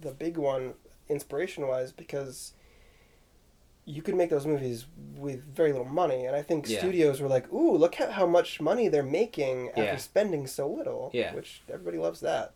the 0.00 0.12
big 0.12 0.36
one, 0.36 0.74
inspiration 1.08 1.66
wise, 1.66 1.92
because 1.92 2.52
you 3.84 4.02
could 4.02 4.16
make 4.16 4.30
those 4.30 4.46
movies 4.46 4.86
with 5.16 5.44
very 5.54 5.70
little 5.70 5.86
money. 5.86 6.26
And 6.26 6.34
I 6.34 6.42
think 6.42 6.68
Yeah. 6.68 6.80
studios 6.80 7.20
were 7.20 7.28
like, 7.28 7.50
ooh, 7.52 7.76
look 7.76 8.00
at 8.00 8.12
how 8.12 8.26
much 8.26 8.60
money 8.60 8.88
they're 8.88 9.02
making 9.04 9.68
after 9.70 9.80
Yeah. 9.82 9.96
spending 9.96 10.46
so 10.48 10.68
little. 10.68 11.10
Yeah. 11.12 11.32
Which 11.34 11.62
everybody 11.72 11.98
loves 11.98 12.20
that. 12.20 12.52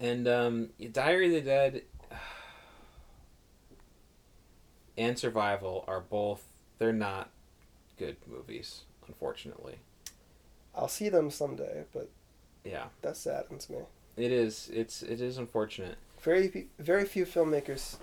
And 0.00 0.26
um, 0.26 0.70
Diary 0.92 1.26
of 1.26 1.32
the 1.32 1.40
Dead 1.42 1.82
and 4.96 5.18
Survival 5.18 5.84
are 5.86 6.00
both, 6.00 6.44
they're 6.78 6.92
not 6.92 7.30
good 8.00 8.16
movies, 8.26 8.80
unfortunately. 9.06 9.76
I'll 10.74 10.88
see 10.88 11.08
them 11.10 11.30
someday, 11.30 11.84
but 11.92 12.08
Yeah, 12.64 12.86
that 13.02 13.16
saddens 13.16 13.68
me. 13.68 13.78
it 14.16 14.32
is. 14.32 14.70
It's 14.72 15.02
it 15.02 15.20
is 15.20 15.36
unfortunate. 15.38 15.96
Very, 16.22 16.68
very 16.78 17.04
few 17.04 17.24
filmmakers 17.26 17.96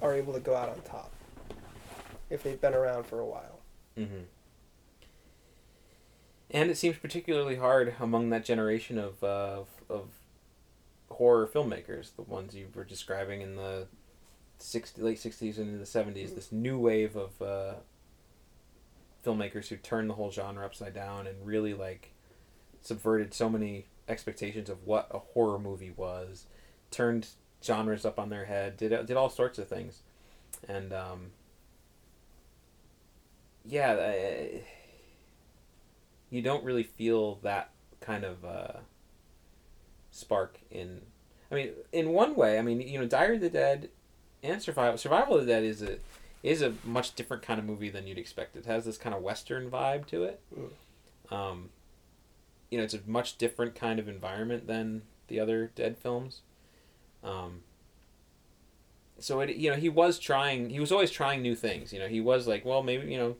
are 0.00 0.14
able 0.14 0.32
to 0.32 0.40
go 0.40 0.54
out 0.54 0.68
on 0.68 0.80
top 0.82 1.12
if 2.30 2.42
they've 2.42 2.60
been 2.60 2.74
around 2.74 3.04
for 3.06 3.18
a 3.20 3.26
while. 3.26 3.58
Mm-hmm. 3.98 4.24
And 6.50 6.70
it 6.70 6.76
seems 6.76 6.96
particularly 6.98 7.56
hard 7.56 7.94
among 7.98 8.30
that 8.30 8.44
generation 8.44 8.98
of 8.98 9.22
uh, 9.24 9.26
of, 9.60 9.68
of 9.88 10.08
horror 11.10 11.46
filmmakers, 11.52 12.14
the 12.14 12.22
ones 12.22 12.54
you 12.54 12.68
were 12.74 12.84
describing 12.84 13.40
in 13.42 13.56
the 13.56 13.86
60, 14.58 15.02
late 15.02 15.18
sixties 15.18 15.58
and 15.58 15.68
in 15.68 15.78
the 15.80 15.86
seventies. 15.86 16.34
This 16.34 16.52
new 16.52 16.78
wave 16.78 17.16
of 17.16 17.42
uh, 17.42 17.74
filmmakers 19.26 19.68
who 19.68 19.76
turned 19.76 20.08
the 20.08 20.14
whole 20.14 20.30
genre 20.30 20.64
upside 20.64 20.94
down 20.94 21.26
and 21.26 21.44
really 21.44 21.74
like 21.74 22.12
subverted 22.80 23.34
so 23.34 23.48
many 23.48 23.86
expectations 24.08 24.70
of 24.70 24.86
what 24.86 25.08
a 25.10 25.18
horror 25.18 25.58
movie 25.58 25.92
was, 25.96 26.46
turned 26.90 27.28
genres 27.62 28.06
up 28.06 28.18
on 28.18 28.28
their 28.30 28.44
head, 28.44 28.76
did 28.76 28.90
did 29.06 29.16
all 29.16 29.28
sorts 29.28 29.58
of 29.58 29.68
things, 29.68 30.02
and 30.68 30.92
um, 30.92 31.30
yeah, 33.64 33.96
I, 33.98 34.62
you 36.30 36.42
don't 36.42 36.64
really 36.64 36.84
feel 36.84 37.36
that 37.42 37.70
kind 38.00 38.24
of 38.24 38.44
uh, 38.44 38.78
spark 40.10 40.58
in. 40.70 41.02
I 41.50 41.54
mean, 41.54 41.70
in 41.92 42.10
one 42.10 42.34
way, 42.34 42.58
I 42.58 42.62
mean, 42.62 42.80
you 42.80 42.98
know, 42.98 43.06
Diary 43.06 43.36
of 43.36 43.42
the 43.42 43.50
Dead 43.50 43.88
and 44.42 44.62
Survival 44.62 44.98
Survival 44.98 45.36
of 45.36 45.46
the 45.46 45.52
Dead 45.52 45.64
is 45.64 45.82
a 45.82 45.98
is 46.46 46.62
a 46.62 46.74
much 46.84 47.14
different 47.14 47.42
kind 47.42 47.58
of 47.58 47.66
movie 47.66 47.90
than 47.90 48.06
you'd 48.06 48.18
expect. 48.18 48.56
It 48.56 48.66
has 48.66 48.84
this 48.84 48.96
kind 48.96 49.14
of 49.14 49.22
western 49.22 49.70
vibe 49.70 50.06
to 50.06 50.24
it. 50.24 50.40
Um, 51.30 51.70
you 52.70 52.78
know, 52.78 52.84
it's 52.84 52.94
a 52.94 53.00
much 53.06 53.36
different 53.36 53.74
kind 53.74 53.98
of 53.98 54.08
environment 54.08 54.66
than 54.66 55.02
the 55.28 55.40
other 55.40 55.72
Dead 55.74 55.98
films. 55.98 56.42
Um, 57.24 57.62
so 59.18 59.40
it, 59.40 59.56
you 59.56 59.70
know, 59.70 59.76
he 59.76 59.88
was 59.88 60.18
trying. 60.18 60.70
He 60.70 60.78
was 60.78 60.92
always 60.92 61.10
trying 61.10 61.42
new 61.42 61.56
things. 61.56 61.92
You 61.92 61.98
know, 61.98 62.08
he 62.08 62.20
was 62.20 62.46
like, 62.46 62.64
well, 62.64 62.82
maybe 62.82 63.10
you 63.10 63.18
know, 63.18 63.36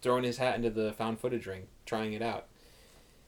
throwing 0.00 0.24
his 0.24 0.38
hat 0.38 0.56
into 0.56 0.70
the 0.70 0.92
found 0.92 1.20
footage 1.20 1.46
ring, 1.46 1.66
trying 1.84 2.12
it 2.12 2.22
out. 2.22 2.46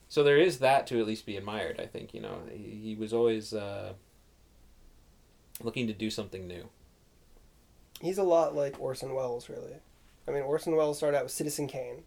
So 0.09 0.23
there 0.23 0.39
is 0.39 0.59
that 0.59 0.87
to 0.89 1.01
at 1.01 1.07
least 1.07 1.27
be 1.27 1.37
admired. 1.37 1.81
I 1.81 1.87
think 1.87 2.15
you 2.15 2.21
know 2.21 2.39
he, 2.51 2.81
he 2.83 2.95
was 2.95 3.13
always 3.13 3.53
uh, 3.53 3.95
looking 5.63 5.87
to 5.87 5.93
do 5.93 6.11
something 6.11 6.47
new. 6.47 6.69
He's 8.03 8.19
a 8.19 8.23
lot 8.25 8.55
like 8.55 8.79
Orson 8.81 9.15
Welles, 9.15 9.49
really. 9.49 9.77
I 10.29 10.33
mean, 10.33 10.43
Orson 10.43 10.77
Welles 10.77 10.99
started 10.99 11.17
out 11.17 11.23
with 11.25 11.33
Citizen 11.33 11.67
Kane, 11.69 12.03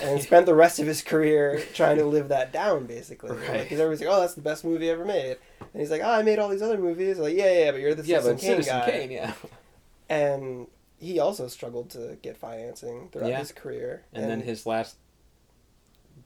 and 0.00 0.20
spent 0.22 0.46
the 0.46 0.54
rest 0.54 0.78
of 0.80 0.86
his 0.86 1.02
career 1.02 1.62
trying 1.74 1.98
to 1.98 2.04
live 2.04 2.28
that 2.28 2.52
down, 2.52 2.86
basically. 2.86 3.30
Right. 3.36 3.62
Because 3.62 3.78
everybody's 3.80 4.00
like, 4.06 4.14
"Oh, 4.16 4.20
that's 4.20 4.34
the 4.34 4.40
best 4.40 4.64
movie 4.64 4.88
ever 4.90 5.04
made," 5.04 5.36
and 5.60 5.80
he's 5.80 5.90
like, 5.90 6.00
"Oh, 6.02 6.10
I 6.10 6.22
made 6.22 6.38
all 6.38 6.48
these 6.48 6.62
other 6.62 6.78
movies." 6.78 7.18
Like, 7.18 7.36
yeah, 7.36 7.64
yeah, 7.64 7.70
but 7.70 7.80
you're 7.80 7.94
the 7.94 8.02
yeah, 8.04 8.20
Citizen 8.20 8.34
but 8.34 8.40
Kane 8.40 8.50
Citizen 8.50 8.78
guy. 8.80 8.90
Kane, 8.90 9.10
yeah. 9.10 9.32
And 10.10 10.68
he 10.98 11.18
also 11.18 11.48
struggled 11.48 11.90
to 11.90 12.16
get 12.22 12.38
financing 12.38 13.10
throughout 13.12 13.28
Yeah. 13.28 13.38
his 13.40 13.52
career. 13.52 14.04
And, 14.14 14.24
then 14.30 14.40
his 14.40 14.64
last 14.64 14.96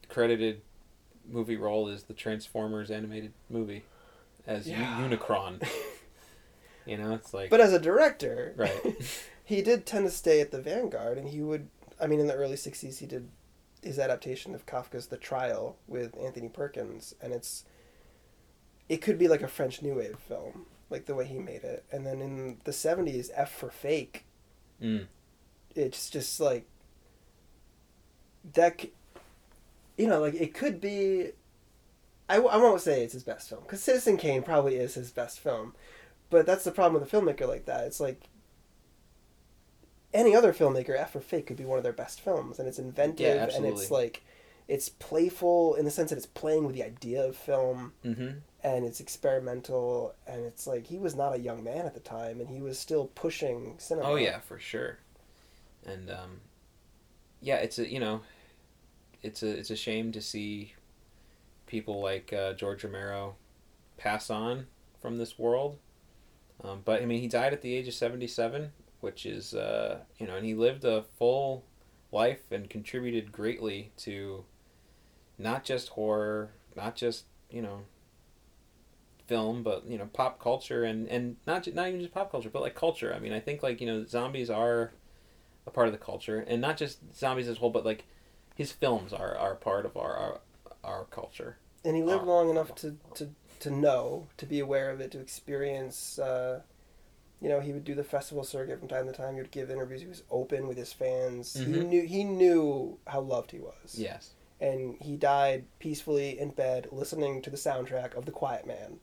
credited 0.07 0.61
movie 1.29 1.57
role 1.57 1.89
is 1.89 2.03
the 2.03 2.13
Transformers 2.13 2.89
animated 2.91 3.33
movie 3.49 3.83
as 4.47 4.67
U- 4.67 4.73
Yeah. 4.75 5.05
Unicron. 5.07 5.67
you 6.85 6.97
know, 6.97 7.13
it's 7.13 7.33
like 7.33 7.49
but 7.49 7.61
as 7.61 7.73
a 7.73 7.79
director, 7.79 8.53
right. 8.57 8.95
he 9.43 9.61
did 9.61 9.85
tend 9.85 10.05
to 10.05 10.11
stay 10.11 10.41
at 10.41 10.51
the 10.51 10.61
vanguard, 10.61 11.17
and 11.17 11.29
he 11.29 11.41
would. 11.41 11.67
I 12.01 12.07
mean, 12.07 12.19
in 12.19 12.27
the 12.27 12.33
early 12.35 12.55
'60s, 12.55 12.99
he 12.99 13.05
did 13.05 13.29
his 13.81 13.99
adaptation 13.99 14.55
of 14.55 14.65
Kafka's 14.65 15.07
*The 15.07 15.17
Trial* 15.17 15.77
with 15.87 16.17
Anthony 16.17 16.49
Perkins, 16.49 17.15
and 17.21 17.33
it's 17.33 17.63
it 18.89 18.97
could 18.97 19.17
be 19.17 19.27
like 19.27 19.41
a 19.41 19.47
French 19.47 19.81
New 19.81 19.95
Wave 19.95 20.17
film, 20.27 20.65
like 20.89 21.05
the 21.05 21.15
way 21.15 21.25
he 21.25 21.39
made 21.39 21.63
it. 21.63 21.85
And 21.91 22.05
then 22.05 22.21
in 22.21 22.57
the 22.63 22.71
'70s, 22.71 23.29
*F 23.35 23.51
for 23.51 23.69
Fake*, 23.69 24.25
Mm. 24.81 25.07
it's 25.75 26.09
just 26.09 26.39
like 26.39 26.65
that. 28.53 28.85
You 29.97 30.07
know, 30.07 30.19
like 30.19 30.33
it 30.35 30.53
could 30.53 30.81
be. 30.81 31.31
I, 32.29 32.35
w- 32.37 32.51
I 32.51 32.57
won't 32.57 32.81
say 32.81 33.03
it's 33.03 33.13
his 33.13 33.23
best 33.23 33.49
film 33.49 33.61
because 33.63 33.83
Citizen 33.83 34.17
Kane 34.17 34.43
probably 34.43 34.75
is 34.75 34.95
his 34.95 35.11
best 35.11 35.39
film, 35.39 35.75
but 36.33 36.45
that's 36.47 36.63
the 36.63 36.71
problem 36.71 36.99
with 36.99 37.13
a 37.13 37.15
filmmaker 37.15 37.47
like 37.47 37.65
that. 37.65 37.85
It's 37.85 37.99
like 37.99 38.23
any 40.13 40.35
other 40.35 40.51
filmmaker, 40.51 40.97
F 40.99 41.11
for 41.11 41.21
Fake 41.21 41.45
could 41.47 41.57
be 41.57 41.65
one 41.65 41.77
of 41.77 41.83
their 41.83 41.93
best 41.93 42.19
films, 42.21 42.59
and 42.59 42.67
it's 42.67 42.79
inventive 42.79 43.37
and 43.55 43.65
it's 43.65 43.91
like 43.91 44.23
it's 44.67 44.89
playful 44.89 45.75
in 45.75 45.85
the 45.85 45.91
sense 45.91 46.09
that 46.09 46.17
it's 46.17 46.25
playing 46.25 46.65
with 46.65 46.75
the 46.75 46.83
idea 46.83 47.21
of 47.23 47.35
film 47.35 47.93
Mm-hmm. 48.03 48.37
and 48.63 48.85
it's 48.85 48.99
experimental 48.99 50.15
and 50.25 50.45
it's 50.45 50.65
like 50.65 50.87
he 50.87 50.97
was 50.97 51.15
not 51.15 51.33
a 51.35 51.37
young 51.39 51.63
man 51.63 51.85
at 51.85 51.93
the 51.93 51.99
time 51.99 52.39
and 52.39 52.49
he 52.49 52.61
was 52.61 52.79
still 52.79 53.07
pushing 53.13 53.75
cinema. 53.77 54.07
Oh 54.09 54.15
yeah, 54.15 54.39
for 54.39 54.57
sure. 54.59 54.97
And 55.85 56.09
um, 56.09 56.39
yeah, 57.41 57.57
it's 57.57 57.77
a 57.77 57.91
you 57.91 57.99
know, 57.99 58.21
it's 59.21 59.43
a 59.43 59.49
it's 59.49 59.69
a 59.69 59.75
shame 59.75 60.11
to 60.13 60.21
see 60.21 60.73
people 61.67 62.01
like 62.01 62.31
uh, 62.33 62.53
George 62.53 62.83
Romero 62.83 63.35
pass 63.97 64.29
on 64.29 64.67
from 65.01 65.17
this 65.17 65.37
world. 65.37 65.77
Um, 66.63 66.81
but 66.85 67.01
I 67.01 67.05
mean, 67.05 67.19
he 67.21 67.27
died 67.27 67.53
at 67.53 67.61
the 67.61 67.73
age 67.75 67.87
of 67.87 67.93
seventy 67.93 68.27
seven, 68.27 68.71
which 69.01 69.25
is 69.25 69.53
uh, 69.53 69.99
you 70.17 70.27
know, 70.27 70.35
and 70.35 70.45
he 70.45 70.53
lived 70.53 70.85
a 70.85 71.03
full 71.17 71.65
life 72.11 72.51
and 72.51 72.69
contributed 72.69 73.31
greatly 73.31 73.91
to 73.97 74.45
not 75.37 75.63
just 75.63 75.89
horror, 75.89 76.51
not 76.75 76.95
just 76.95 77.25
you 77.49 77.61
know 77.61 77.81
film, 79.27 79.63
but 79.63 79.85
you 79.87 79.97
know 79.97 80.09
pop 80.13 80.39
culture 80.39 80.83
and 80.83 81.07
and 81.07 81.37
not 81.47 81.67
not 81.73 81.87
even 81.87 81.99
just 82.01 82.13
pop 82.13 82.31
culture, 82.31 82.49
but 82.49 82.61
like 82.61 82.75
culture. 82.75 83.13
I 83.13 83.19
mean, 83.19 83.33
I 83.33 83.39
think 83.39 83.63
like 83.63 83.81
you 83.81 83.87
know 83.87 84.05
zombies 84.05 84.49
are 84.49 84.91
a 85.65 85.71
part 85.71 85.87
of 85.87 85.93
the 85.93 85.99
culture, 85.99 86.39
and 86.47 86.61
not 86.61 86.77
just 86.77 86.99
zombies 87.15 87.47
as 87.47 87.57
a 87.57 87.59
whole, 87.59 87.69
but 87.69 87.85
like 87.85 88.05
his 88.55 88.71
films 88.71 89.13
are 89.13 89.35
are 89.37 89.55
part 89.55 89.85
of 89.85 89.97
our 89.97 90.15
our, 90.15 90.39
our 90.83 91.05
culture. 91.05 91.57
and 91.85 91.95
he 91.95 92.03
lived 92.03 92.23
Oh. 92.23 92.27
long 92.27 92.49
enough 92.49 92.73
to, 92.75 92.97
to 93.15 93.29
to 93.63 93.71
know, 93.71 94.27
to 94.37 94.45
be 94.45 94.59
aware 94.59 94.89
of 94.89 94.99
it, 95.01 95.11
to 95.11 95.19
experience. 95.19 96.19
Uh, 96.19 96.61
you 97.41 97.49
know, 97.49 97.59
he 97.59 97.73
would 97.73 97.83
do 97.83 97.95
the 97.95 98.03
festival 98.03 98.43
circuit 98.43 98.79
from 98.79 98.87
time 98.87 99.05
to 99.07 99.11
time. 99.11 99.33
He 99.35 99.41
would 99.41 99.51
give 99.51 99.69
interviews. 99.69 100.01
He 100.01 100.07
was 100.07 100.23
open 100.31 100.67
with 100.67 100.77
his 100.77 100.93
fans. 100.93 101.53
He 101.53 101.65
Mhm. 101.65 101.87
knew 101.87 102.01
he 102.03 102.23
knew 102.23 102.99
how 103.07 103.19
loved 103.21 103.51
he 103.51 103.59
was. 103.59 103.95
Yes. 103.97 104.31
And 104.61 104.95
he 105.01 105.17
died 105.17 105.65
peacefully 105.79 106.39
in 106.39 106.51
bed, 106.51 106.87
listening 106.91 107.41
to 107.41 107.49
the 107.49 107.57
soundtrack 107.57 108.15
of 108.15 108.25
The 108.25 108.31
Quiet 108.31 108.65
Man, 108.65 108.99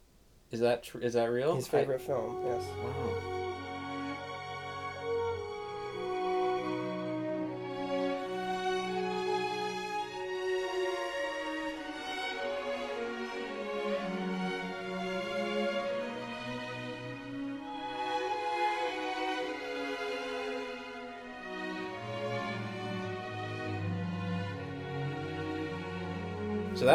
Is 0.50 0.60
that 0.60 0.82
tr- 0.82 1.00
is 1.00 1.12
that 1.14 1.26
real? 1.30 1.54
his 1.56 1.66
I- 1.68 1.70
favorite 1.70 2.00
film. 2.00 2.42
Yes. 2.46 2.62
wow. 2.82 3.69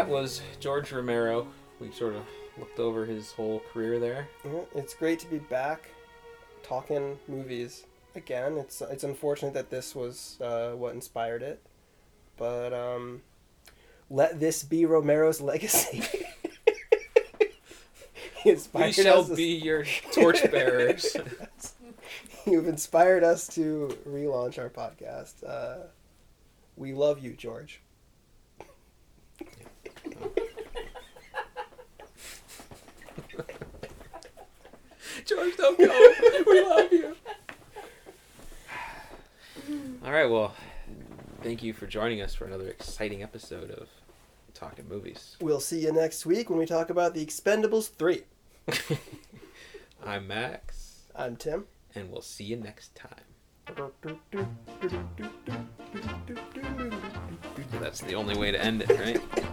That 0.05 0.11
was 0.11 0.41
George 0.59 0.91
Romero. 0.91 1.47
We 1.79 1.91
sort 1.91 2.13
of 2.15 2.23
looked 2.59 2.79
over 2.79 3.05
his 3.05 3.31
whole 3.31 3.61
career 3.73 3.99
there. 3.99 4.27
It's 4.75 4.93
great 4.93 5.19
to 5.19 5.27
be 5.27 5.39
back, 5.39 5.89
talking 6.63 7.17
movies 7.27 7.85
again. 8.15 8.57
It's 8.57 8.81
it's 8.81 9.03
unfortunate 9.03 9.53
that 9.55 9.69
this 9.71 9.95
was 9.95 10.37
uh, 10.41 10.71
what 10.71 10.93
inspired 10.93 11.41
it, 11.41 11.59
but 12.37 12.71
um, 12.73 13.21
let 14.09 14.39
this 14.39 14.63
be 14.63 14.85
Romero's 14.85 15.41
legacy. 15.41 16.03
he 18.43 18.55
We 18.73 18.91
shall 18.91 19.21
us. 19.21 19.29
be 19.29 19.55
your 19.55 19.85
torchbearers. 20.11 21.17
You've 22.45 22.67
inspired 22.67 23.23
us 23.23 23.47
to 23.55 23.97
relaunch 24.07 24.59
our 24.59 24.69
podcast. 24.69 25.43
Uh, 25.43 25.87
we 26.77 26.93
love 26.93 27.23
you, 27.23 27.33
George. 27.33 27.81
George, 35.25 35.57
don't 35.57 35.77
go. 35.77 36.13
we 36.47 36.63
love 36.63 36.91
you. 36.91 37.15
All 40.03 40.11
right, 40.11 40.29
well, 40.29 40.53
thank 41.41 41.63
you 41.63 41.73
for 41.73 41.87
joining 41.87 42.21
us 42.21 42.35
for 42.35 42.45
another 42.45 42.67
exciting 42.67 43.23
episode 43.23 43.71
of 43.71 43.87
Talking 44.53 44.87
Movies. 44.87 45.35
We'll 45.41 45.59
see 45.59 45.79
you 45.81 45.91
next 45.91 46.25
week 46.25 46.49
when 46.49 46.59
we 46.59 46.65
talk 46.67 46.89
about 46.91 47.13
The 47.15 47.25
Expendables 47.25 47.89
3. 47.89 48.23
I'm 50.05 50.27
Max, 50.27 51.01
I'm 51.15 51.35
Tim. 51.35 51.65
and 51.95 52.11
we'll 52.11 52.21
see 52.21 52.43
you 52.43 52.57
next 52.57 52.93
time. 52.95 53.09
That's 57.79 58.01
the 58.01 58.13
only 58.13 58.37
way 58.37 58.51
to 58.51 58.63
end 58.63 58.83
it, 58.83 58.89
right? 58.99 59.44